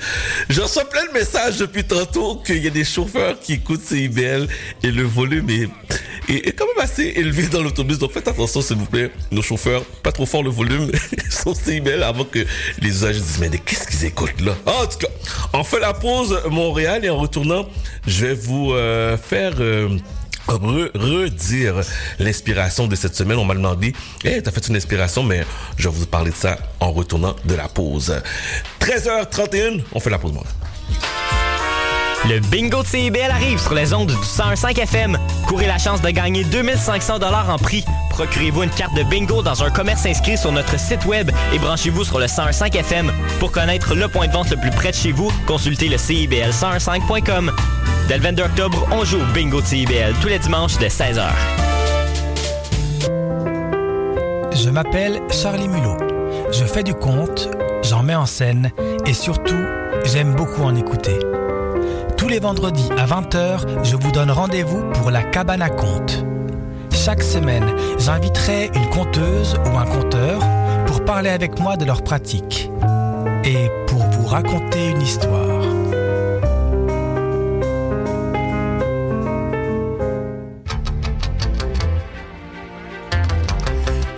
je 0.48 0.60
reçois 0.60 0.84
plein 0.84 1.04
de 1.06 1.12
messages 1.12 1.58
depuis 1.58 1.84
tantôt 1.84 2.36
qu'il 2.36 2.62
y 2.62 2.66
a 2.66 2.70
des 2.70 2.84
chauffeurs 2.84 3.38
qui 3.40 3.54
écoutent 3.54 3.82
CIBL 3.84 4.46
et 4.82 4.90
le 4.90 5.02
volume 5.02 5.48
est, 5.50 5.68
quand 6.56 6.66
même 6.66 6.84
assez 6.84 7.12
élevé 7.16 7.46
dans 7.48 7.62
l'autobus. 7.62 7.98
Donc 7.98 8.12
faites 8.12 8.28
attention, 8.28 8.62
s'il 8.62 8.76
vous 8.76 8.86
plaît, 8.86 9.10
nos 9.30 9.42
chauffeurs, 9.42 9.84
pas 10.02 10.12
trop 10.12 10.26
fort 10.26 10.42
le 10.42 10.50
volume 10.50 10.90
sur 11.30 11.54
CIBL 11.56 12.02
avant 12.02 12.24
que 12.24 12.40
les 12.80 12.88
usagers 12.88 13.20
disent, 13.20 13.38
mais 13.40 13.50
qu'est-ce 13.58 13.86
qu'ils 13.86 14.04
écoutent 14.06 14.40
là? 14.40 14.56
En 14.66 14.86
tout 14.86 14.98
cas, 14.98 15.08
on 15.52 15.64
fait 15.64 15.80
la 15.80 15.92
pause 15.94 16.40
Montréal 16.50 17.04
et 17.04 17.10
en 17.10 17.18
retournant, 17.18 17.66
je 18.06 18.26
vais 18.26 18.34
vous 18.34 18.72
euh, 18.72 19.16
faire... 19.16 19.52
euh, 19.60 19.98
re- 20.48 20.90
redire 20.94 21.74
l'inspiration 22.18 22.88
de 22.88 22.96
cette 22.96 23.14
semaine. 23.14 23.38
On 23.38 23.44
m'a 23.44 23.54
demandé, 23.54 23.92
hey, 24.24 24.42
t'as 24.42 24.50
fait 24.50 24.66
une 24.68 24.74
inspiration, 24.76 25.22
mais 25.22 25.44
je 25.76 25.88
vais 25.88 25.94
vous 25.94 26.04
parler 26.06 26.30
de 26.32 26.36
ça 26.36 26.58
en 26.80 26.90
retournant 26.90 27.36
de 27.44 27.54
la 27.54 27.68
pause. 27.68 28.20
13h31, 28.80 29.82
on 29.92 30.00
fait 30.00 30.10
la 30.10 30.18
pause, 30.18 30.32
moi. 30.32 30.42
Le 32.28 32.38
bingo 32.38 32.82
de 32.82 32.86
CIBL 32.86 33.30
arrive 33.32 33.58
sur 33.58 33.74
les 33.74 33.92
ondes 33.92 34.06
du 34.06 34.14
101.5 34.14 34.80
FM. 34.80 35.18
Courez 35.48 35.66
la 35.66 35.78
chance 35.78 36.00
de 36.02 36.10
gagner 36.10 36.44
2500 36.44 37.18
dollars 37.18 37.50
en 37.50 37.58
prix. 37.58 37.84
Procurez-vous 38.10 38.62
une 38.62 38.70
carte 38.70 38.94
de 38.94 39.02
bingo 39.02 39.42
dans 39.42 39.64
un 39.64 39.70
commerce 39.70 40.06
inscrit 40.06 40.38
sur 40.38 40.52
notre 40.52 40.78
site 40.78 41.04
web 41.04 41.32
et 41.52 41.58
branchez-vous 41.58 42.04
sur 42.04 42.20
le 42.20 42.26
101.5 42.26 42.76
FM. 42.76 43.12
Pour 43.40 43.50
connaître 43.50 43.96
le 43.96 44.06
point 44.06 44.28
de 44.28 44.32
vente 44.32 44.50
le 44.50 44.56
plus 44.56 44.70
près 44.70 44.92
de 44.92 44.96
chez 44.96 45.10
vous, 45.10 45.32
consultez 45.46 45.88
le 45.88 45.96
CIBL101.5.com. 45.96 47.50
Dès 48.06 48.18
le 48.18 48.22
22 48.22 48.42
octobre, 48.44 48.86
on 48.92 49.04
joue 49.04 49.18
au 49.18 49.32
bingo 49.34 49.60
de 49.60 49.66
CIBL 49.66 50.14
tous 50.20 50.28
les 50.28 50.38
dimanches 50.38 50.78
de 50.78 50.86
16h. 50.86 51.24
Je 54.52 54.70
m'appelle 54.70 55.20
Charlie 55.30 55.68
Mulot. 55.68 55.96
Je 56.52 56.64
fais 56.64 56.84
du 56.84 56.94
conte, 56.94 57.50
j'en 57.82 58.04
mets 58.04 58.14
en 58.14 58.26
scène 58.26 58.70
et 59.06 59.14
surtout, 59.14 59.64
j'aime 60.04 60.34
beaucoup 60.34 60.62
en 60.62 60.76
écouter. 60.76 61.18
Les 62.32 62.40
vendredis 62.40 62.88
à 62.96 63.04
20h, 63.04 63.84
je 63.84 63.94
vous 63.94 64.10
donne 64.10 64.30
rendez-vous 64.30 64.82
pour 64.94 65.10
la 65.10 65.22
cabane 65.22 65.60
à 65.60 65.68
contes. 65.68 66.24
Chaque 66.90 67.22
semaine, 67.22 67.76
j'inviterai 67.98 68.70
une 68.74 68.88
conteuse 68.88 69.60
ou 69.66 69.76
un 69.76 69.84
conteur 69.84 70.40
pour 70.86 71.04
parler 71.04 71.28
avec 71.28 71.60
moi 71.60 71.76
de 71.76 71.84
leur 71.84 72.02
pratique 72.02 72.70
et 73.44 73.68
pour 73.86 73.98
vous 74.12 74.26
raconter 74.26 74.92
une 74.92 75.02
histoire. 75.02 75.62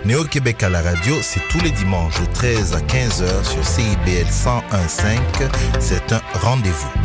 Néo-Québec 0.05 0.63
à 0.63 0.69
la 0.69 0.81
radio, 0.81 1.15
c'est 1.21 1.45
tous 1.49 1.59
les 1.59 1.71
dimanches 1.71 2.21
de 2.21 2.33
13 2.33 2.75
à 2.75 2.79
15h 2.79 3.43
sur 3.43 3.65
CIBL 3.65 4.29
101.5. 4.29 5.19
C'est 5.79 6.13
un 6.13 6.21
rendez-vous. 6.39 7.04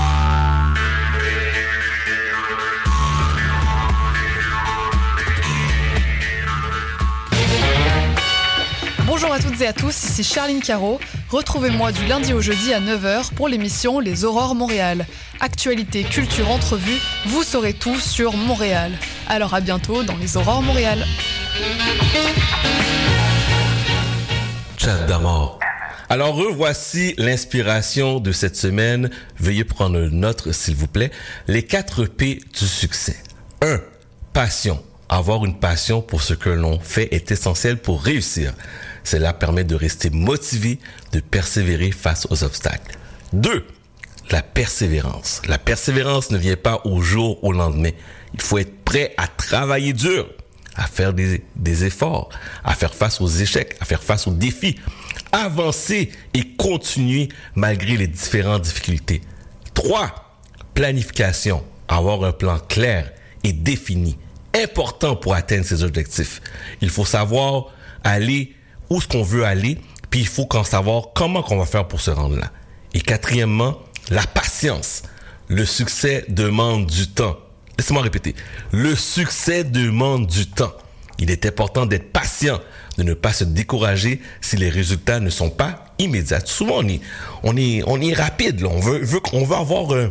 à 9.65 9.73
tous, 9.73 10.03
ici 10.03 10.23
Charline 10.23 10.61
Caro. 10.61 10.99
Retrouvez-moi 11.29 11.91
du 11.91 12.05
lundi 12.05 12.33
au 12.33 12.41
jeudi 12.41 12.73
à 12.73 12.79
9h 12.79 13.33
pour 13.33 13.47
l'émission 13.47 13.99
Les 13.99 14.25
Aurores 14.25 14.55
Montréal. 14.55 15.05
Actualité, 15.39 16.03
culture, 16.03 16.49
entrevue, 16.49 16.97
vous 17.27 17.43
saurez 17.43 17.73
tout 17.73 17.99
sur 17.99 18.33
Montréal. 18.33 18.91
Alors 19.27 19.53
à 19.53 19.61
bientôt 19.61 20.03
dans 20.03 20.15
Les 20.17 20.37
Aurores 20.37 20.61
Montréal. 20.61 21.05
Chat 24.77 25.05
d'amour. 25.05 25.59
Alors 26.09 26.35
revoici 26.35 27.13
l'inspiration 27.17 28.19
de 28.19 28.31
cette 28.31 28.55
semaine. 28.55 29.09
Veuillez 29.39 29.63
prendre 29.63 29.99
note, 30.09 30.51
s'il 30.51 30.75
vous 30.75 30.87
plaît. 30.87 31.11
Les 31.47 31.63
4 31.63 32.05
P 32.05 32.41
du 32.59 32.67
succès. 32.67 33.17
1. 33.61 33.79
Passion. 34.33 34.81
Avoir 35.07 35.45
une 35.45 35.59
passion 35.59 36.01
pour 36.01 36.21
ce 36.21 36.33
que 36.33 36.49
l'on 36.49 36.79
fait 36.79 37.13
est 37.13 37.31
essentiel 37.31 37.77
pour 37.77 38.01
réussir. 38.01 38.53
Cela 39.03 39.33
permet 39.33 39.63
de 39.63 39.75
rester 39.75 40.09
motivé, 40.09 40.79
de 41.11 41.19
persévérer 41.19 41.91
face 41.91 42.27
aux 42.29 42.43
obstacles. 42.43 42.97
2. 43.33 43.65
La 44.29 44.41
persévérance. 44.41 45.41
La 45.47 45.57
persévérance 45.57 46.31
ne 46.31 46.37
vient 46.37 46.55
pas 46.55 46.81
au 46.85 47.01
jour 47.01 47.43
au 47.43 47.51
lendemain. 47.51 47.91
Il 48.33 48.41
faut 48.41 48.57
être 48.57 48.83
prêt 48.85 49.13
à 49.17 49.27
travailler 49.27 49.93
dur, 49.93 50.29
à 50.75 50.87
faire 50.87 51.13
des, 51.13 51.43
efforts, 51.83 52.29
à 52.63 52.75
faire 52.75 52.93
face 52.93 53.19
aux 53.19 53.27
échecs, 53.27 53.75
à 53.81 53.85
faire 53.85 54.03
face 54.03 54.27
aux 54.27 54.33
défis, 54.33 54.77
avancer 55.31 56.11
et 56.33 56.55
continuer 56.55 57.29
malgré 57.55 57.97
les 57.97 58.07
différentes 58.07 58.61
difficultés. 58.63 59.21
3. 59.73 60.37
Planification. 60.73 61.63
Avoir 61.87 62.23
un 62.23 62.31
plan 62.31 62.57
clair 62.57 63.11
et 63.43 63.51
défini. 63.51 64.17
Important 64.55 65.15
pour 65.15 65.33
atteindre 65.33 65.65
ses 65.65 65.83
objectifs. 65.83 66.41
Il 66.81 66.89
faut 66.89 67.05
savoir 67.05 67.67
aller 68.03 68.55
où 68.91 68.99
ce 68.99 69.07
qu'on 69.07 69.23
veut 69.23 69.45
aller, 69.45 69.77
puis 70.09 70.19
il 70.19 70.27
faut 70.27 70.45
qu'en 70.45 70.65
savoir 70.65 71.13
comment 71.15 71.41
qu'on 71.41 71.57
va 71.57 71.65
faire 71.65 71.87
pour 71.87 72.01
se 72.01 72.11
rendre 72.11 72.37
là. 72.37 72.51
Et 72.93 72.99
quatrièmement, 72.99 73.79
la 74.09 74.23
patience. 74.23 75.03
Le 75.47 75.65
succès 75.65 76.25
demande 76.27 76.87
du 76.87 77.07
temps. 77.07 77.37
Laissez-moi 77.77 78.03
répéter. 78.03 78.35
Le 78.73 78.93
succès 78.95 79.63
demande 79.63 80.27
du 80.27 80.45
temps. 80.45 80.73
Il 81.19 81.31
est 81.31 81.45
important 81.45 81.85
d'être 81.85 82.11
patient, 82.11 82.59
de 82.97 83.03
ne 83.03 83.13
pas 83.13 83.31
se 83.31 83.45
décourager 83.45 84.21
si 84.41 84.57
les 84.57 84.69
résultats 84.69 85.21
ne 85.21 85.29
sont 85.29 85.49
pas 85.49 85.85
immédiats. 85.97 86.41
Souvent, 86.45 86.81
on 87.43 87.55
est, 87.55 88.13
rapide. 88.13 88.65
On 88.65 88.79
veut 88.81 89.55
avoir 89.55 89.93
euh, 89.93 90.09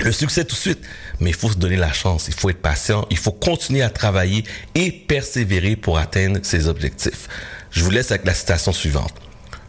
le 0.00 0.12
succès 0.12 0.44
tout 0.44 0.54
de 0.54 0.60
suite. 0.60 0.80
Mais 1.20 1.30
il 1.30 1.36
faut 1.36 1.50
se 1.50 1.58
donner 1.58 1.76
la 1.76 1.92
chance. 1.92 2.28
Il 2.28 2.34
faut 2.34 2.48
être 2.48 2.62
patient. 2.62 3.06
Il 3.10 3.18
faut 3.18 3.32
continuer 3.32 3.82
à 3.82 3.90
travailler 3.90 4.44
et 4.74 4.90
persévérer 4.90 5.76
pour 5.76 5.98
atteindre 5.98 6.40
ses 6.42 6.68
objectifs. 6.68 7.28
Je 7.74 7.82
vous 7.82 7.90
laisse 7.90 8.12
avec 8.12 8.24
la 8.24 8.34
citation 8.34 8.72
suivante. 8.72 9.12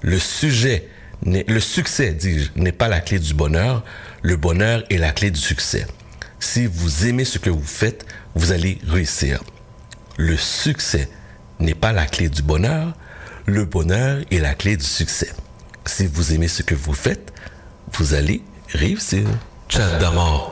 Le 0.02 0.20
sujet, 0.20 0.88
le 1.26 1.60
succès, 1.60 2.12
dis-je, 2.12 2.52
n'est 2.56 2.72
pas 2.72 2.88
la 2.88 3.02
clé 3.02 3.18
du 3.18 3.34
bonheur. 3.34 3.84
Le 4.22 4.38
bonheur 4.38 4.84
est 4.92 4.98
la 4.98 5.12
clé 5.12 5.32
du 5.32 5.40
succès. 5.40 5.88
Si 6.40 6.68
vous 6.68 7.08
aimez 7.08 7.26
ce 7.26 7.40
que 7.40 7.50
vous 7.50 7.66
faites, 7.66 8.06
vous 8.36 8.52
allez 8.52 8.78
réussir. 8.88 9.42
Le 10.18 10.38
succès 10.38 11.10
n'est 11.60 11.74
pas 11.74 11.94
la 11.94 12.06
clé 12.06 12.30
du 12.30 12.44
bonheur. 12.44 12.94
Le 13.48 13.66
bonheur 13.66 14.22
est 14.30 14.40
la 14.40 14.54
clé 14.54 14.78
du 14.78 14.86
succès. 14.86 15.32
Si 15.86 16.06
vous 16.06 16.34
aimez 16.34 16.48
ce 16.48 16.62
que 16.62 16.76
vous 16.76 16.94
faites, 16.94 17.34
vous 17.94 18.14
allez 18.14 18.44
réussir. 18.70 19.26
Chat 19.68 19.98
d'amour. 19.98 20.52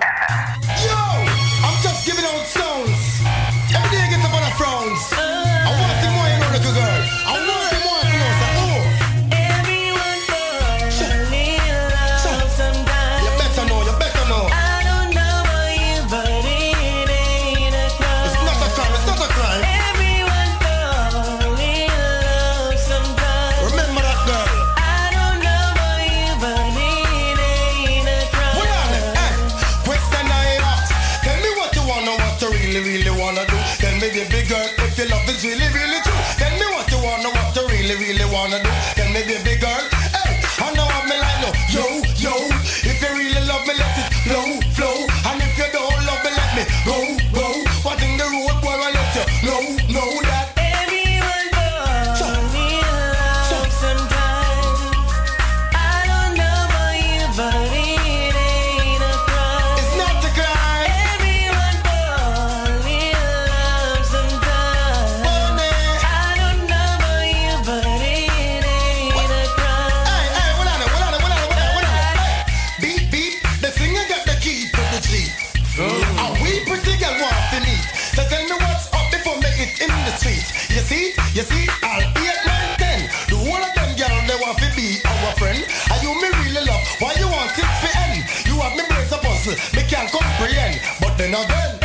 Puzzle, 89.44 89.76
me 89.76 89.88
can't 89.88 90.10
comprehend. 90.12 90.82
But 91.00 91.18
then 91.18 91.34
again. 91.34 91.83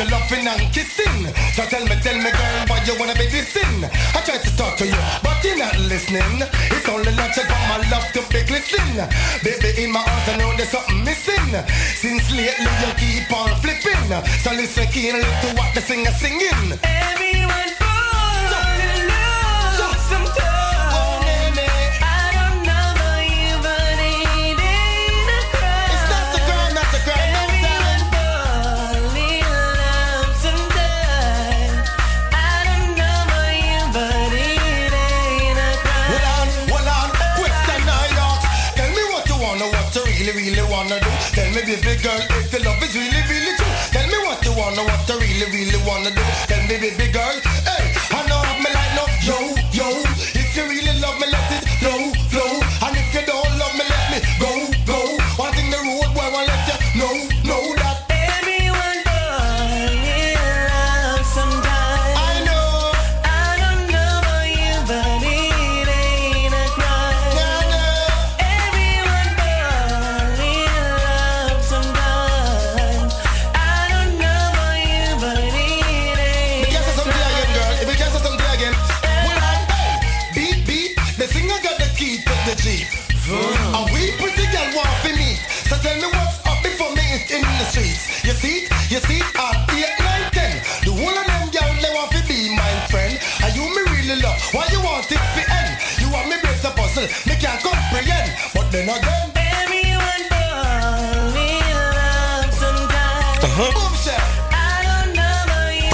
The 0.00 0.10
loving 0.10 0.48
and 0.48 0.72
kissing. 0.72 1.28
So 1.52 1.62
tell 1.68 1.84
me, 1.84 1.96
tell 2.00 2.16
me, 2.16 2.30
girl, 2.32 2.56
why 2.68 2.80
you 2.86 2.96
wanna 2.98 3.14
be 3.14 3.26
dissing? 3.28 3.84
I 4.16 4.20
tried 4.24 4.40
to 4.48 4.50
talk 4.56 4.76
to 4.78 4.86
you, 4.86 5.02
but 5.22 5.44
you're 5.44 5.58
not 5.58 5.76
listening. 5.92 6.40
It's 6.72 6.88
only 6.88 7.12
natural 7.12 7.44
for 7.44 7.62
my 7.68 7.78
love 7.92 8.08
to 8.16 8.20
be 8.32 8.40
glistening. 8.48 8.96
Baby, 9.44 9.84
in 9.84 9.92
my 9.92 10.00
heart, 10.00 10.28
I 10.28 10.36
know 10.38 10.56
there's 10.56 10.70
something 10.70 11.04
missing. 11.04 11.52
Since 12.00 12.32
lately, 12.32 12.72
you 12.80 12.90
keep 12.96 13.28
on 13.36 13.52
flipping. 13.60 14.08
So 14.40 14.50
listen 14.52 14.86
keenly 14.88 15.20
to 15.20 15.48
what 15.58 15.74
the 15.74 15.82
singer 15.82 16.14
singing. 16.16 16.78
Everyone 16.82 17.69
really, 40.20 40.52
really 40.52 40.62
wanna 40.70 41.00
do. 41.00 41.10
Tell 41.32 41.48
me, 41.54 41.62
baby 41.64 41.96
girl, 42.02 42.20
if 42.20 42.52
your 42.52 42.62
love 42.62 42.82
is 42.82 42.94
really, 42.94 43.22
really 43.24 43.56
true. 43.56 43.72
Tell 43.90 44.06
me 44.06 44.18
what 44.26 44.44
you 44.44 44.52
wanna, 44.52 44.84
what 44.84 45.08
you 45.08 45.16
really, 45.16 45.46
really 45.48 45.80
wanna 45.88 46.10
do. 46.10 46.22
Tell 46.46 46.60
me, 46.68 46.76
baby 46.76 47.08
girl, 47.08 47.36
hey, 47.64 47.84
I 48.12 48.20
know 48.28 48.40
I'm 48.44 48.60
like 48.60 48.92
no, 48.96 49.04
yo, 49.24 49.38
yo. 49.72 49.88
If 50.36 50.56
you 50.56 50.64
really 50.68 51.00
love 51.00 51.18
me, 51.20 51.26
let 51.32 51.52
it. 51.56 51.89
They 97.00 97.36
can't 97.36 97.62
comprehend 97.62 98.32
But 98.54 98.70
then 98.70 98.88
again 98.88 99.29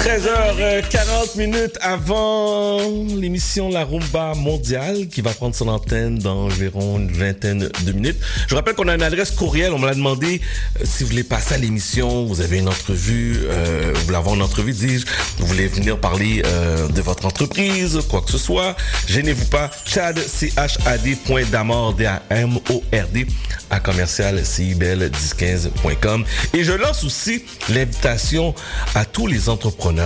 13h40 0.07 1.37
minutes 1.37 1.77
avant 1.81 2.79
l'émission 3.13 3.67
La 3.67 3.83
Rumba 3.83 4.35
mondiale 4.35 5.09
qui 5.09 5.19
va 5.19 5.33
prendre 5.33 5.53
son 5.53 5.67
antenne 5.67 6.17
dans 6.17 6.45
environ 6.45 6.97
une 6.97 7.11
vingtaine 7.11 7.69
de 7.85 7.91
minutes. 7.91 8.15
Je 8.47 8.55
rappelle 8.55 8.75
qu'on 8.75 8.87
a 8.87 8.95
une 8.95 9.03
adresse 9.03 9.31
courriel. 9.31 9.73
On 9.73 9.79
me 9.79 9.85
l'a 9.85 9.95
demandé 9.95 10.39
euh, 10.79 10.85
si 10.85 11.03
vous 11.03 11.09
voulez 11.09 11.25
passer 11.25 11.55
à 11.55 11.57
l'émission, 11.57 12.25
vous 12.25 12.39
avez 12.39 12.59
une 12.59 12.69
entrevue, 12.69 13.35
euh, 13.49 13.91
vous 13.93 14.05
voulez 14.05 14.15
avoir 14.15 14.39
entrevue, 14.39 14.71
dis-je, 14.71 15.05
vous 15.39 15.45
voulez 15.45 15.67
venir 15.67 15.99
parler 15.99 16.41
euh, 16.45 16.87
de 16.87 17.01
votre 17.01 17.25
entreprise, 17.25 17.99
quoi 18.09 18.21
que 18.21 18.31
ce 18.31 18.37
soit. 18.37 18.77
Gênez-vous 19.09 19.47
pas. 19.47 19.69
Chad, 19.85 20.17
C-H-A-D.damord, 20.17 21.95
D-A-M-O-R-D, 21.95 23.27
à 23.69 23.81
commercial 23.81 24.39
CIBL1015.com. 24.39 26.23
Et 26.53 26.63
je 26.63 26.71
lance 26.71 27.03
aussi 27.03 27.43
l'invitation 27.67 28.55
à 28.95 29.03
tous 29.03 29.27
les 29.27 29.49
entrepreneurs 29.49 29.96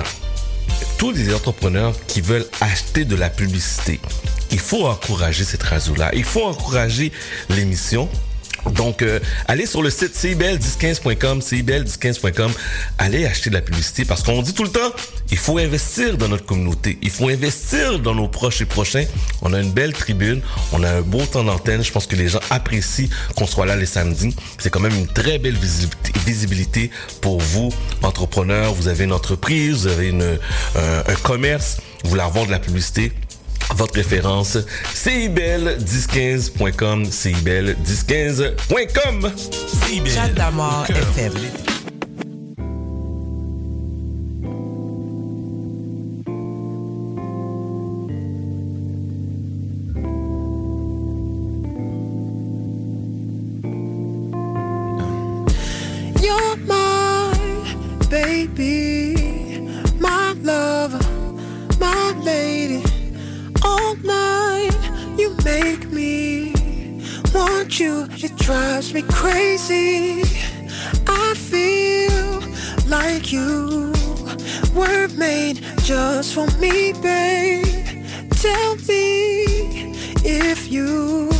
tous 0.98 1.12
les 1.12 1.34
entrepreneurs 1.34 1.94
qui 2.08 2.22
veulent 2.22 2.46
acheter 2.60 3.06
de 3.06 3.16
la 3.16 3.30
publicité. 3.30 4.00
Il 4.52 4.60
faut 4.60 4.86
encourager 4.86 5.44
cette 5.44 5.64
radio-là. 5.64 6.12
Il 6.14 6.24
faut 6.24 6.44
encourager 6.44 7.12
l'émission. 7.50 8.10
Donc, 8.70 9.02
euh, 9.02 9.20
allez 9.48 9.66
sur 9.66 9.82
le 9.82 9.90
site 9.90 10.16
cibel1015.com, 10.16 11.40
cibel1015.com, 11.40 12.52
allez 12.98 13.26
acheter 13.26 13.50
de 13.50 13.56
la 13.56 13.62
publicité 13.62 14.06
parce 14.06 14.24
qu'on 14.24 14.42
dit 14.42 14.54
tout 14.54 14.64
le 14.64 14.70
temps, 14.70 14.92
il 15.32 15.38
faut 15.38 15.58
investir 15.58 16.18
dans 16.18 16.28
notre 16.28 16.46
communauté, 16.46 16.98
il 17.02 17.10
faut 17.10 17.30
investir 17.30 18.00
dans 18.00 18.14
nos 18.14 18.28
proches 18.28 18.62
et 18.62 18.66
prochains. 18.66 19.06
On 19.42 19.54
a 19.54 19.62
une 19.62 19.72
belle 19.72 19.94
tribune, 19.94 20.42
on 20.74 20.84
a 20.84 20.90
un 20.90 21.02
beau 21.02 21.22
temps 21.26 21.44
d'antenne, 21.44 21.84
je 21.84 21.92
pense 21.92 22.08
que 22.08 22.16
les 22.16 22.28
gens 22.28 22.42
apprécient 22.50 23.10
qu'on 23.36 23.48
soit 23.48 23.66
là 23.66 23.76
les 23.76 23.86
samedis. 23.86 24.36
C'est 24.58 24.70
quand 24.70 24.80
même 24.80 24.96
une 24.96 25.08
très 25.08 25.40
belle 25.40 25.58
visibilité, 26.26 26.92
pour 27.22 27.40
vous, 27.40 27.70
entrepreneurs. 28.04 28.74
Vous 28.74 28.88
avez 28.88 29.06
une 29.06 29.14
entreprise, 29.14 29.82
vous 29.82 29.88
avez 29.88 30.10
une, 30.10 30.38
euh, 30.76 31.04
un 31.08 31.16
commerce, 31.16 31.78
vous 32.04 32.10
voulez 32.12 32.22
avoir 32.22 32.46
de 32.46 32.52
la 32.52 32.60
publicité, 32.60 33.12
votre 33.76 33.96
référence, 33.96 34.58
CIBEL1015.com, 34.94 37.06
CIBEL1015.com. 37.06 39.32
Chat 40.06 40.30
FM. 40.90 41.34
Just 76.22 76.36
for 76.36 76.46
me, 76.60 76.94
babe. 77.02 77.66
Tell 78.30 78.76
me 78.88 79.44
if 80.24 80.72
you 80.72 81.32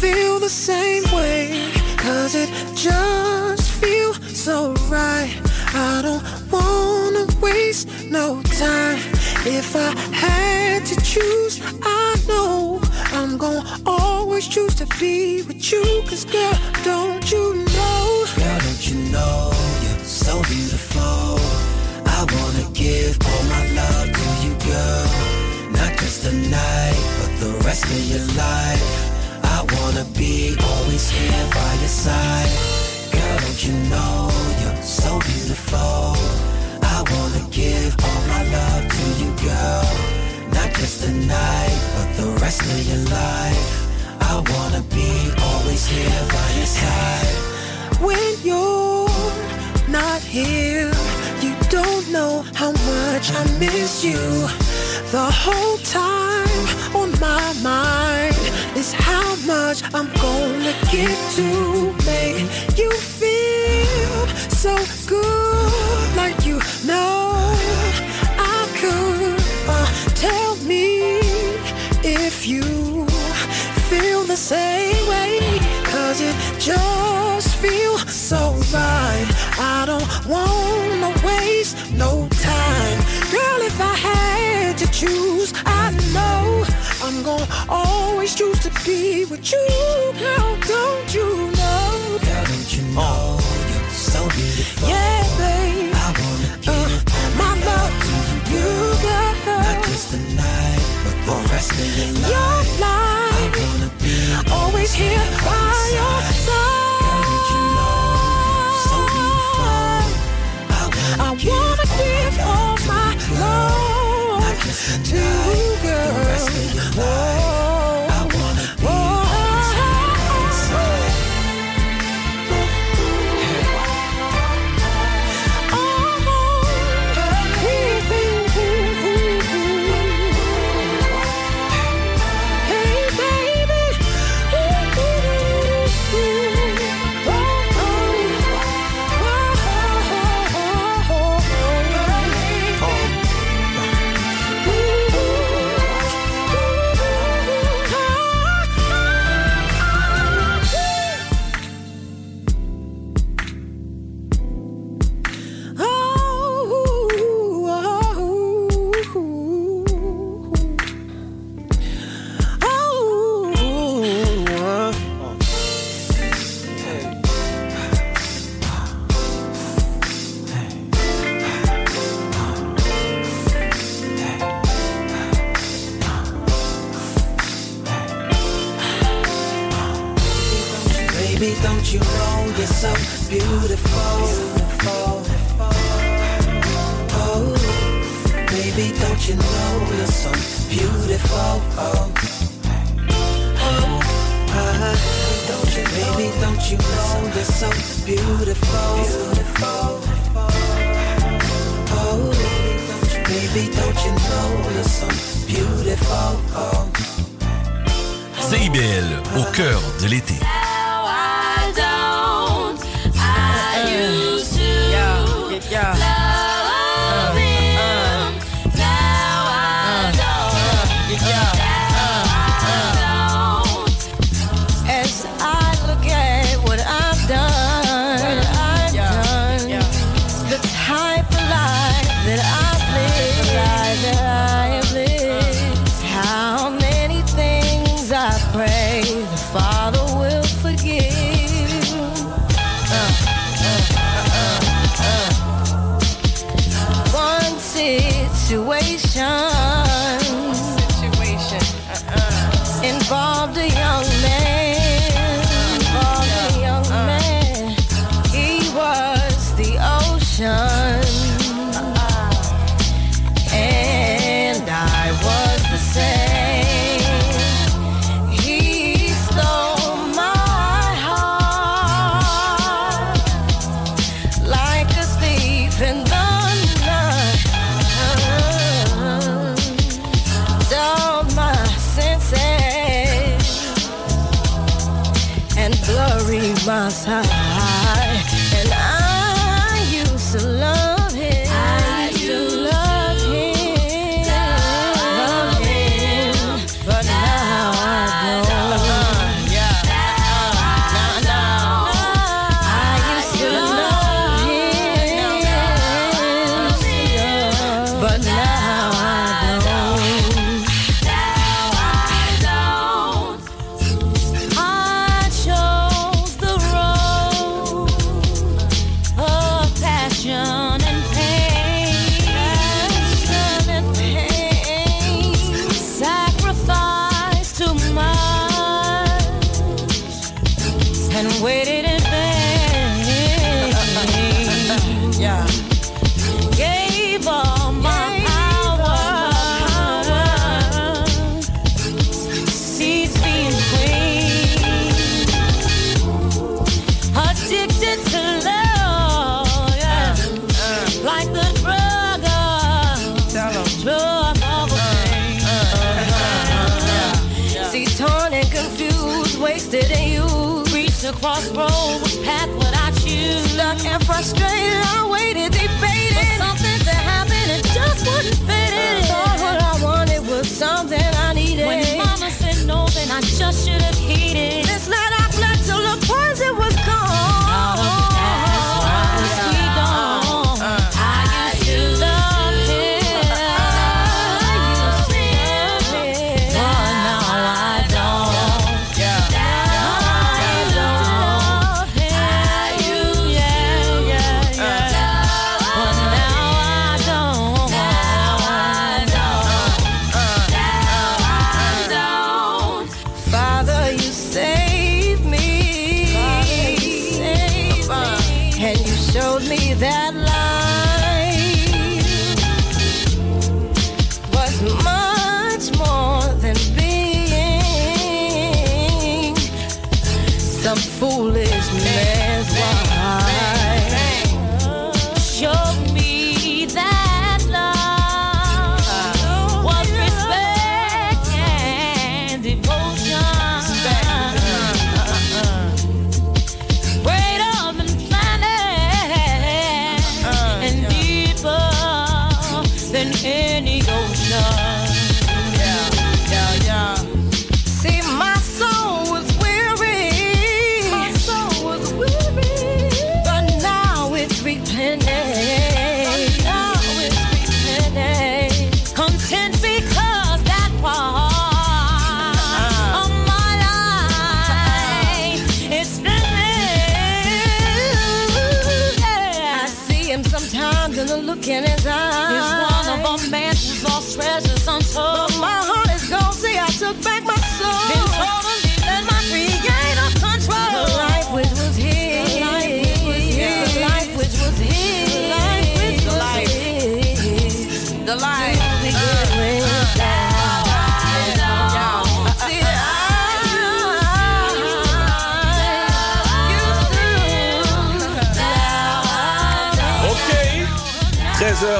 feel 0.00 0.40
the 0.40 0.48
same 0.48 1.04
way. 1.14 1.70
Cause 1.96 2.34
it 2.34 2.50
just 2.74 3.70
feels 3.80 4.18
so 4.36 4.72
right. 4.88 5.32
I 5.72 6.02
don't 6.02 6.24
wanna 6.50 7.24
waste 7.40 7.86
no 8.10 8.42
time. 8.58 8.98
If 9.46 9.76
I 9.76 9.90
had 10.24 10.84
to 10.86 10.96
choose, 11.02 11.60
I 11.80 12.16
know 12.26 12.80
I'm 13.12 13.38
gonna 13.38 13.64
always 13.86 14.48
choose 14.48 14.74
to 14.76 14.86
be 14.98 15.42
with 15.42 15.70
you. 15.70 15.84
Cause 16.08 16.24
girl, 16.24 16.54
don't 16.82 16.99
here 31.20 31.48
by 31.54 31.72
your 31.82 31.94
side. 32.04 32.50
Girl, 33.12 33.36
don't 33.44 33.60
you 33.66 33.74
know 33.92 34.30
you're 34.60 34.82
so 34.82 35.18
beautiful? 35.30 36.14
I 36.96 36.98
wanna 37.12 37.44
give 37.50 37.92
all 38.06 38.22
my 38.34 38.42
love 38.56 38.84
to 38.96 39.04
you, 39.20 39.30
girl. 39.46 39.86
Not 40.56 40.70
just 40.78 40.96
tonight, 41.04 41.78
but 41.94 42.08
the 42.20 42.28
rest 42.42 42.62
of 42.62 42.80
your 42.90 43.04
life. 43.22 43.68
I 44.32 44.34
wanna 44.52 44.82
be 44.98 45.10
always 45.48 45.82
here 45.94 46.22
by 46.36 46.48
your 46.58 46.70
side. 46.80 47.36
when 48.06 48.32
you're 48.42 49.08
not 49.88 50.20
here. 50.22 50.90
You 51.44 51.52
don't 51.68 52.06
know 52.10 52.44
how 52.54 52.72
much 52.72 53.26
I 53.40 53.42
miss 53.58 54.04
you. 54.04 54.22
The 55.16 55.28
whole 55.42 55.78
time 55.78 56.64
on 57.00 57.10
my 57.20 57.52
mind 57.62 58.39
is 58.80 58.92
how 58.94 59.36
much 59.44 59.82
I'm 59.92 60.08
gonna 60.24 60.74
get 60.90 61.16
to 61.38 61.92
make 62.08 62.46
you 62.78 62.90
feel 63.20 64.20
so 64.48 64.74
good, 65.06 66.16
like 66.16 66.46
you 66.46 66.58
know 66.88 67.54
I 68.56 68.60
could. 68.80 69.38
Uh, 69.68 69.86
tell 70.26 70.56
me 70.70 71.20
if 72.02 72.46
you 72.46 72.62
feel 73.90 74.22
the 74.24 74.40
same 74.54 75.02
way. 75.12 75.60
Cause 75.92 76.22
it 76.22 76.36
just 76.58 77.54
feels 77.56 78.02
so 78.10 78.40
right. 78.72 79.28
I 79.76 79.84
don't 79.90 80.10
wanna 80.34 81.12
waste 81.28 81.76
no 81.92 82.12
time. 82.50 82.98
Girl, 83.34 83.60
if 83.70 83.78
I 83.78 83.94
had 84.08 84.78
to 84.78 84.86
choose, 84.90 85.52
I 85.66 85.79
be 89.20 89.30
with 89.30 89.52
you. 89.52 89.66
Girl, 90.18 90.50
don't 90.72 91.14
you 91.14 91.28
know? 91.58 92.18
Girl, 92.24 92.44
don't 92.52 92.70
you 92.76 92.82
know 92.94 93.38
you're 93.70 93.90
so 93.90 94.20
beautiful? 94.28 94.88
Yeah, 94.88 95.22
babe. 95.38 95.92
I 95.94 96.08
wanna 96.20 96.52
give 96.66 96.92
My 97.40 97.52
love 97.68 97.94
to 98.06 98.14
you, 98.52 98.68
not 99.04 99.36
girl. 99.44 99.82
just 99.88 100.06
tonight, 100.12 100.84
but 101.04 101.16
the 101.26 101.36
rest 101.52 101.72
of 101.72 101.90
your 101.98 102.12
life. 102.22 102.30
Your 102.34 102.56
I 102.72 102.84
life, 102.86 103.56
wanna 103.64 103.90
be 104.02 104.16
always 104.58 104.92
here 104.94 105.26
by 105.46 105.74
your 105.98 106.19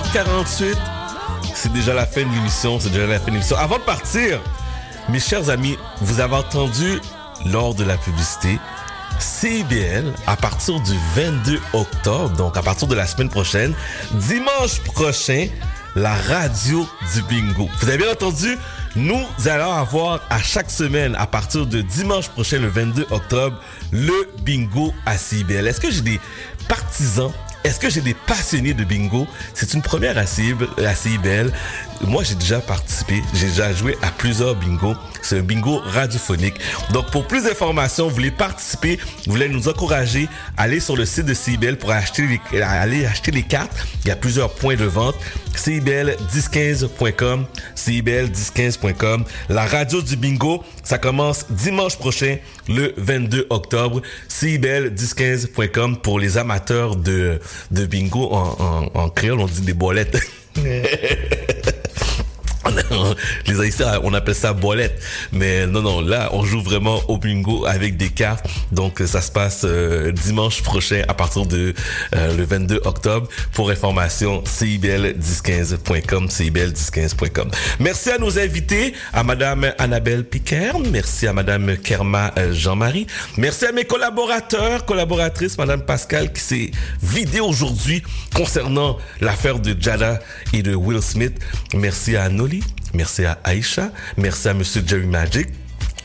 16h48. 0.00 0.76
C'est 1.54 1.72
déjà 1.72 1.94
la 1.94 2.06
fin 2.06 2.22
de 2.22 2.34
l'émission. 2.34 2.80
C'est 2.80 2.90
déjà 2.90 3.06
la 3.06 3.18
fin 3.18 3.26
de 3.26 3.32
l'émission. 3.32 3.56
Avant 3.56 3.78
de 3.78 3.82
partir, 3.82 4.40
mes 5.08 5.20
chers 5.20 5.50
amis, 5.50 5.76
vous 6.00 6.20
avez 6.20 6.36
entendu 6.36 7.00
lors 7.46 7.74
de 7.74 7.84
la 7.84 7.96
publicité 7.96 8.58
CIBL 9.18 10.12
à 10.26 10.36
partir 10.36 10.80
du 10.80 10.94
22 11.14 11.60
octobre, 11.74 12.30
donc 12.36 12.56
à 12.56 12.62
partir 12.62 12.88
de 12.88 12.94
la 12.94 13.06
semaine 13.06 13.28
prochaine, 13.28 13.74
dimanche 14.14 14.80
prochain, 14.84 15.48
la 15.96 16.14
radio 16.14 16.88
du 17.14 17.22
bingo. 17.22 17.68
Vous 17.80 17.88
avez 17.88 17.98
bien 17.98 18.12
entendu? 18.12 18.56
Nous 18.96 19.24
allons 19.46 19.72
avoir 19.72 20.20
à 20.30 20.40
chaque 20.40 20.70
semaine, 20.70 21.14
à 21.16 21.26
partir 21.26 21.66
de 21.66 21.82
dimanche 21.82 22.28
prochain, 22.28 22.58
le 22.58 22.68
22 22.68 23.06
octobre, 23.10 23.56
le 23.92 24.30
bingo 24.42 24.94
à 25.04 25.18
CIBL. 25.18 25.66
Est-ce 25.66 25.80
que 25.80 25.90
j'ai 25.90 26.00
des 26.00 26.20
partisans 26.68 27.32
est-ce 27.64 27.78
que 27.78 27.90
j'ai 27.90 28.00
des 28.00 28.14
passionnés 28.14 28.74
de 28.74 28.84
bingo? 28.84 29.26
C'est 29.54 29.74
une 29.74 29.82
première 29.82 30.16
à 30.18 30.26
CIBL. 30.26 30.66
à 30.84 30.94
CIBL. 30.94 31.52
Moi, 32.06 32.22
j'ai 32.24 32.34
déjà 32.34 32.60
participé. 32.60 33.22
J'ai 33.34 33.48
déjà 33.48 33.72
joué 33.72 33.96
à 34.02 34.10
plusieurs 34.10 34.54
bingos. 34.56 34.94
C'est 35.22 35.38
un 35.38 35.42
bingo 35.42 35.80
radiophonique. 35.84 36.54
Donc, 36.92 37.10
pour 37.10 37.26
plus 37.26 37.44
d'informations, 37.44 38.08
vous 38.08 38.14
voulez 38.14 38.30
participer, 38.30 38.98
vous 39.26 39.32
voulez 39.32 39.48
nous 39.48 39.68
encourager, 39.68 40.28
allez 40.56 40.80
sur 40.80 40.96
le 40.96 41.04
site 41.04 41.26
de 41.26 41.34
CIBL 41.34 41.76
pour 41.76 41.90
acheter 41.90 42.26
les, 42.52 42.62
aller 42.62 43.04
acheter 43.04 43.30
les 43.30 43.42
cartes. 43.42 43.72
Il 44.04 44.08
y 44.08 44.10
a 44.10 44.16
plusieurs 44.16 44.54
points 44.54 44.76
de 44.76 44.84
vente. 44.84 45.14
CIBL1015.com, 45.56 47.44
CIBL1015.com. 47.76 49.24
La 49.50 49.66
radio 49.66 50.00
du 50.00 50.16
bingo, 50.16 50.64
ça 50.82 50.96
commence 50.98 51.46
dimanche 51.50 51.96
prochain, 51.96 52.38
le 52.68 52.94
22 52.96 53.46
octobre. 53.50 54.00
CIBL1015.com 54.30 55.98
pour 55.98 56.18
les 56.18 56.38
amateurs 56.38 56.96
de, 56.96 57.40
de 57.70 57.86
bingo 57.86 58.32
en, 58.32 58.56
en, 58.58 59.00
en 59.00 59.08
créole, 59.10 59.40
on 59.40 59.46
dit 59.46 59.60
des 59.60 59.74
bolettes. 59.74 60.18
ね。 60.62 60.82
les 63.46 63.60
Haïtiens, 63.60 64.00
on 64.02 64.12
appelle 64.14 64.34
ça 64.34 64.52
bolette. 64.52 65.02
Mais 65.32 65.66
non, 65.66 65.82
non, 65.82 66.00
là, 66.00 66.30
on 66.32 66.44
joue 66.44 66.60
vraiment 66.60 67.00
au 67.08 67.16
bingo 67.16 67.64
avec 67.66 67.96
des 67.96 68.10
cartes. 68.10 68.46
Donc, 68.72 69.02
ça 69.04 69.20
se 69.20 69.30
passe 69.30 69.62
euh, 69.64 70.12
dimanche 70.12 70.62
prochain 70.62 71.02
à 71.08 71.14
partir 71.14 71.46
de 71.46 71.74
euh, 72.14 72.36
le 72.36 72.44
22 72.44 72.82
octobre. 72.84 73.28
Pour 73.52 73.70
information, 73.70 74.42
cibl1015.com, 74.44 76.26
cibl1015.com. 76.26 77.50
Merci 77.78 78.10
à 78.10 78.18
nos 78.18 78.38
invités, 78.38 78.94
à 79.12 79.22
Madame 79.22 79.72
Annabelle 79.78 80.24
Piquer. 80.24 80.72
Merci 80.90 81.26
à 81.26 81.32
Madame 81.32 81.76
Kerma 81.78 82.32
euh, 82.38 82.52
Jean-Marie. 82.52 83.06
Merci 83.36 83.66
à 83.66 83.72
mes 83.72 83.84
collaborateurs, 83.84 84.84
collaboratrices, 84.84 85.56
Madame 85.56 85.82
Pascal, 85.82 86.32
qui 86.32 86.40
s'est 86.40 86.70
vidée 87.02 87.40
aujourd'hui 87.40 88.02
concernant 88.34 88.98
l'affaire 89.20 89.58
de 89.58 89.74
Jada 89.80 90.20
et 90.52 90.62
de 90.62 90.74
Will 90.74 91.02
Smith. 91.02 91.38
Merci 91.74 92.16
à 92.16 92.28
Merci 92.94 93.24
à 93.24 93.38
Aïcha. 93.44 93.90
Merci 94.16 94.48
à 94.48 94.54
Monsieur 94.54 94.82
Jerry 94.86 95.06
Magic. 95.06 95.48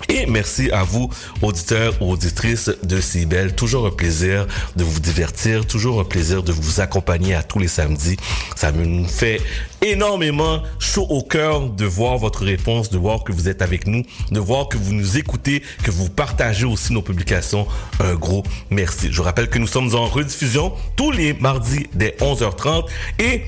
Et 0.10 0.26
merci 0.28 0.70
à 0.72 0.84
vous, 0.84 1.10
auditeurs 1.42 2.00
auditrices 2.02 2.70
de 2.84 3.00
CIBEL. 3.00 3.56
Toujours 3.56 3.88
un 3.88 3.92
plaisir 3.92 4.46
de 4.76 4.84
vous 4.84 5.00
divertir, 5.00 5.66
toujours 5.66 6.00
un 6.00 6.04
plaisir 6.04 6.44
de 6.44 6.52
vous 6.52 6.80
accompagner 6.80 7.34
à 7.34 7.44
tous 7.44 7.60
les 7.60 7.68
samedis. 7.68 8.18
Ça 8.56 8.72
me 8.72 9.06
fait 9.08 9.42
énormément 9.82 10.62
chaud 10.80 11.08
au 11.10 11.24
cœur 11.24 11.70
de 11.70 11.86
voir 11.86 12.18
votre 12.18 12.44
réponse, 12.44 12.90
de 12.90 12.98
voir 12.98 13.24
que 13.24 13.32
vous 13.32 13.48
êtes 13.48 13.62
avec 13.62 13.88
nous, 13.88 14.04
de 14.32 14.40
voir 14.40 14.68
que 14.68 14.78
vous 14.78 14.94
nous 14.94 15.18
écoutez, 15.18 15.64
que 15.84 15.92
vous 15.92 16.10
partagez 16.10 16.66
aussi 16.66 16.94
nos 16.94 17.02
publications. 17.02 17.66
Un 18.00 18.16
gros 18.16 18.44
merci. 18.70 19.08
Je 19.12 19.22
rappelle 19.22 19.50
que 19.50 19.60
nous 19.60 19.68
sommes 19.68 19.96
en 19.96 20.06
rediffusion 20.06 20.74
tous 20.96 21.12
les 21.12 21.34
mardis 21.34 21.88
dès 21.94 22.16
11h30 22.20 22.86
et 23.20 23.44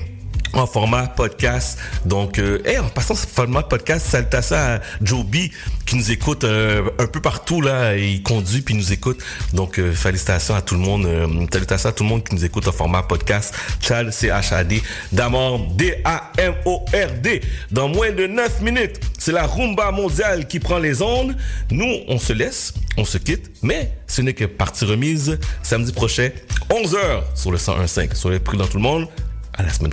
en 0.52 0.66
format 0.66 1.06
podcast. 1.08 1.78
Donc, 2.04 2.38
euh, 2.38 2.60
en 2.80 2.88
passant 2.88 3.14
format 3.14 3.62
podcast, 3.62 4.06
salutations 4.06 4.56
à 4.56 4.80
Joby 5.02 5.50
qui 5.88 5.96
nous 5.96 6.10
écoute 6.10 6.44
euh, 6.44 6.90
un 6.98 7.06
peu 7.06 7.20
partout 7.20 7.62
là. 7.62 7.96
Il 7.96 8.22
conduit 8.22 8.60
puis 8.60 8.74
nous 8.74 8.92
écoute. 8.92 9.22
Donc, 9.54 9.78
euh, 9.78 9.92
félicitations 9.92 10.54
à 10.54 10.60
tout 10.60 10.74
le 10.74 10.80
monde. 10.80 11.06
Euh, 11.06 11.26
salutations 11.50 11.88
à 11.88 11.92
tout 11.92 12.02
le 12.02 12.10
monde 12.10 12.24
qui 12.24 12.34
nous 12.34 12.44
écoute 12.44 12.68
en 12.68 12.72
format 12.72 13.02
podcast. 13.02 13.54
Chad, 13.80 14.10
C-H-A-D, 14.10 14.82
Damord, 15.12 15.66
D-A-M-O-R-D. 15.76 17.40
Dans 17.70 17.88
moins 17.88 18.12
de 18.12 18.26
9 18.26 18.60
minutes, 18.60 19.00
c'est 19.18 19.32
la 19.32 19.46
rumba 19.46 19.90
mondiale 19.90 20.46
qui 20.46 20.60
prend 20.60 20.78
les 20.78 21.00
ondes. 21.00 21.34
Nous, 21.70 22.00
on 22.06 22.18
se 22.18 22.34
laisse, 22.34 22.74
on 22.98 23.04
se 23.04 23.16
quitte, 23.16 23.50
mais 23.62 23.92
ce 24.06 24.20
n'est 24.20 24.34
que 24.34 24.44
partie 24.44 24.84
remise 24.84 25.38
samedi 25.62 25.92
prochain, 25.92 26.30
11h 26.68 27.22
sur 27.34 27.50
le 27.50 27.58
101.5. 27.58 28.14
Soyez 28.14 28.40
prudents 28.40 28.66
tout 28.66 28.76
le 28.76 28.82
monde. 28.82 29.08
À 29.58 29.64
la 29.64 29.72
semaine 29.72 29.92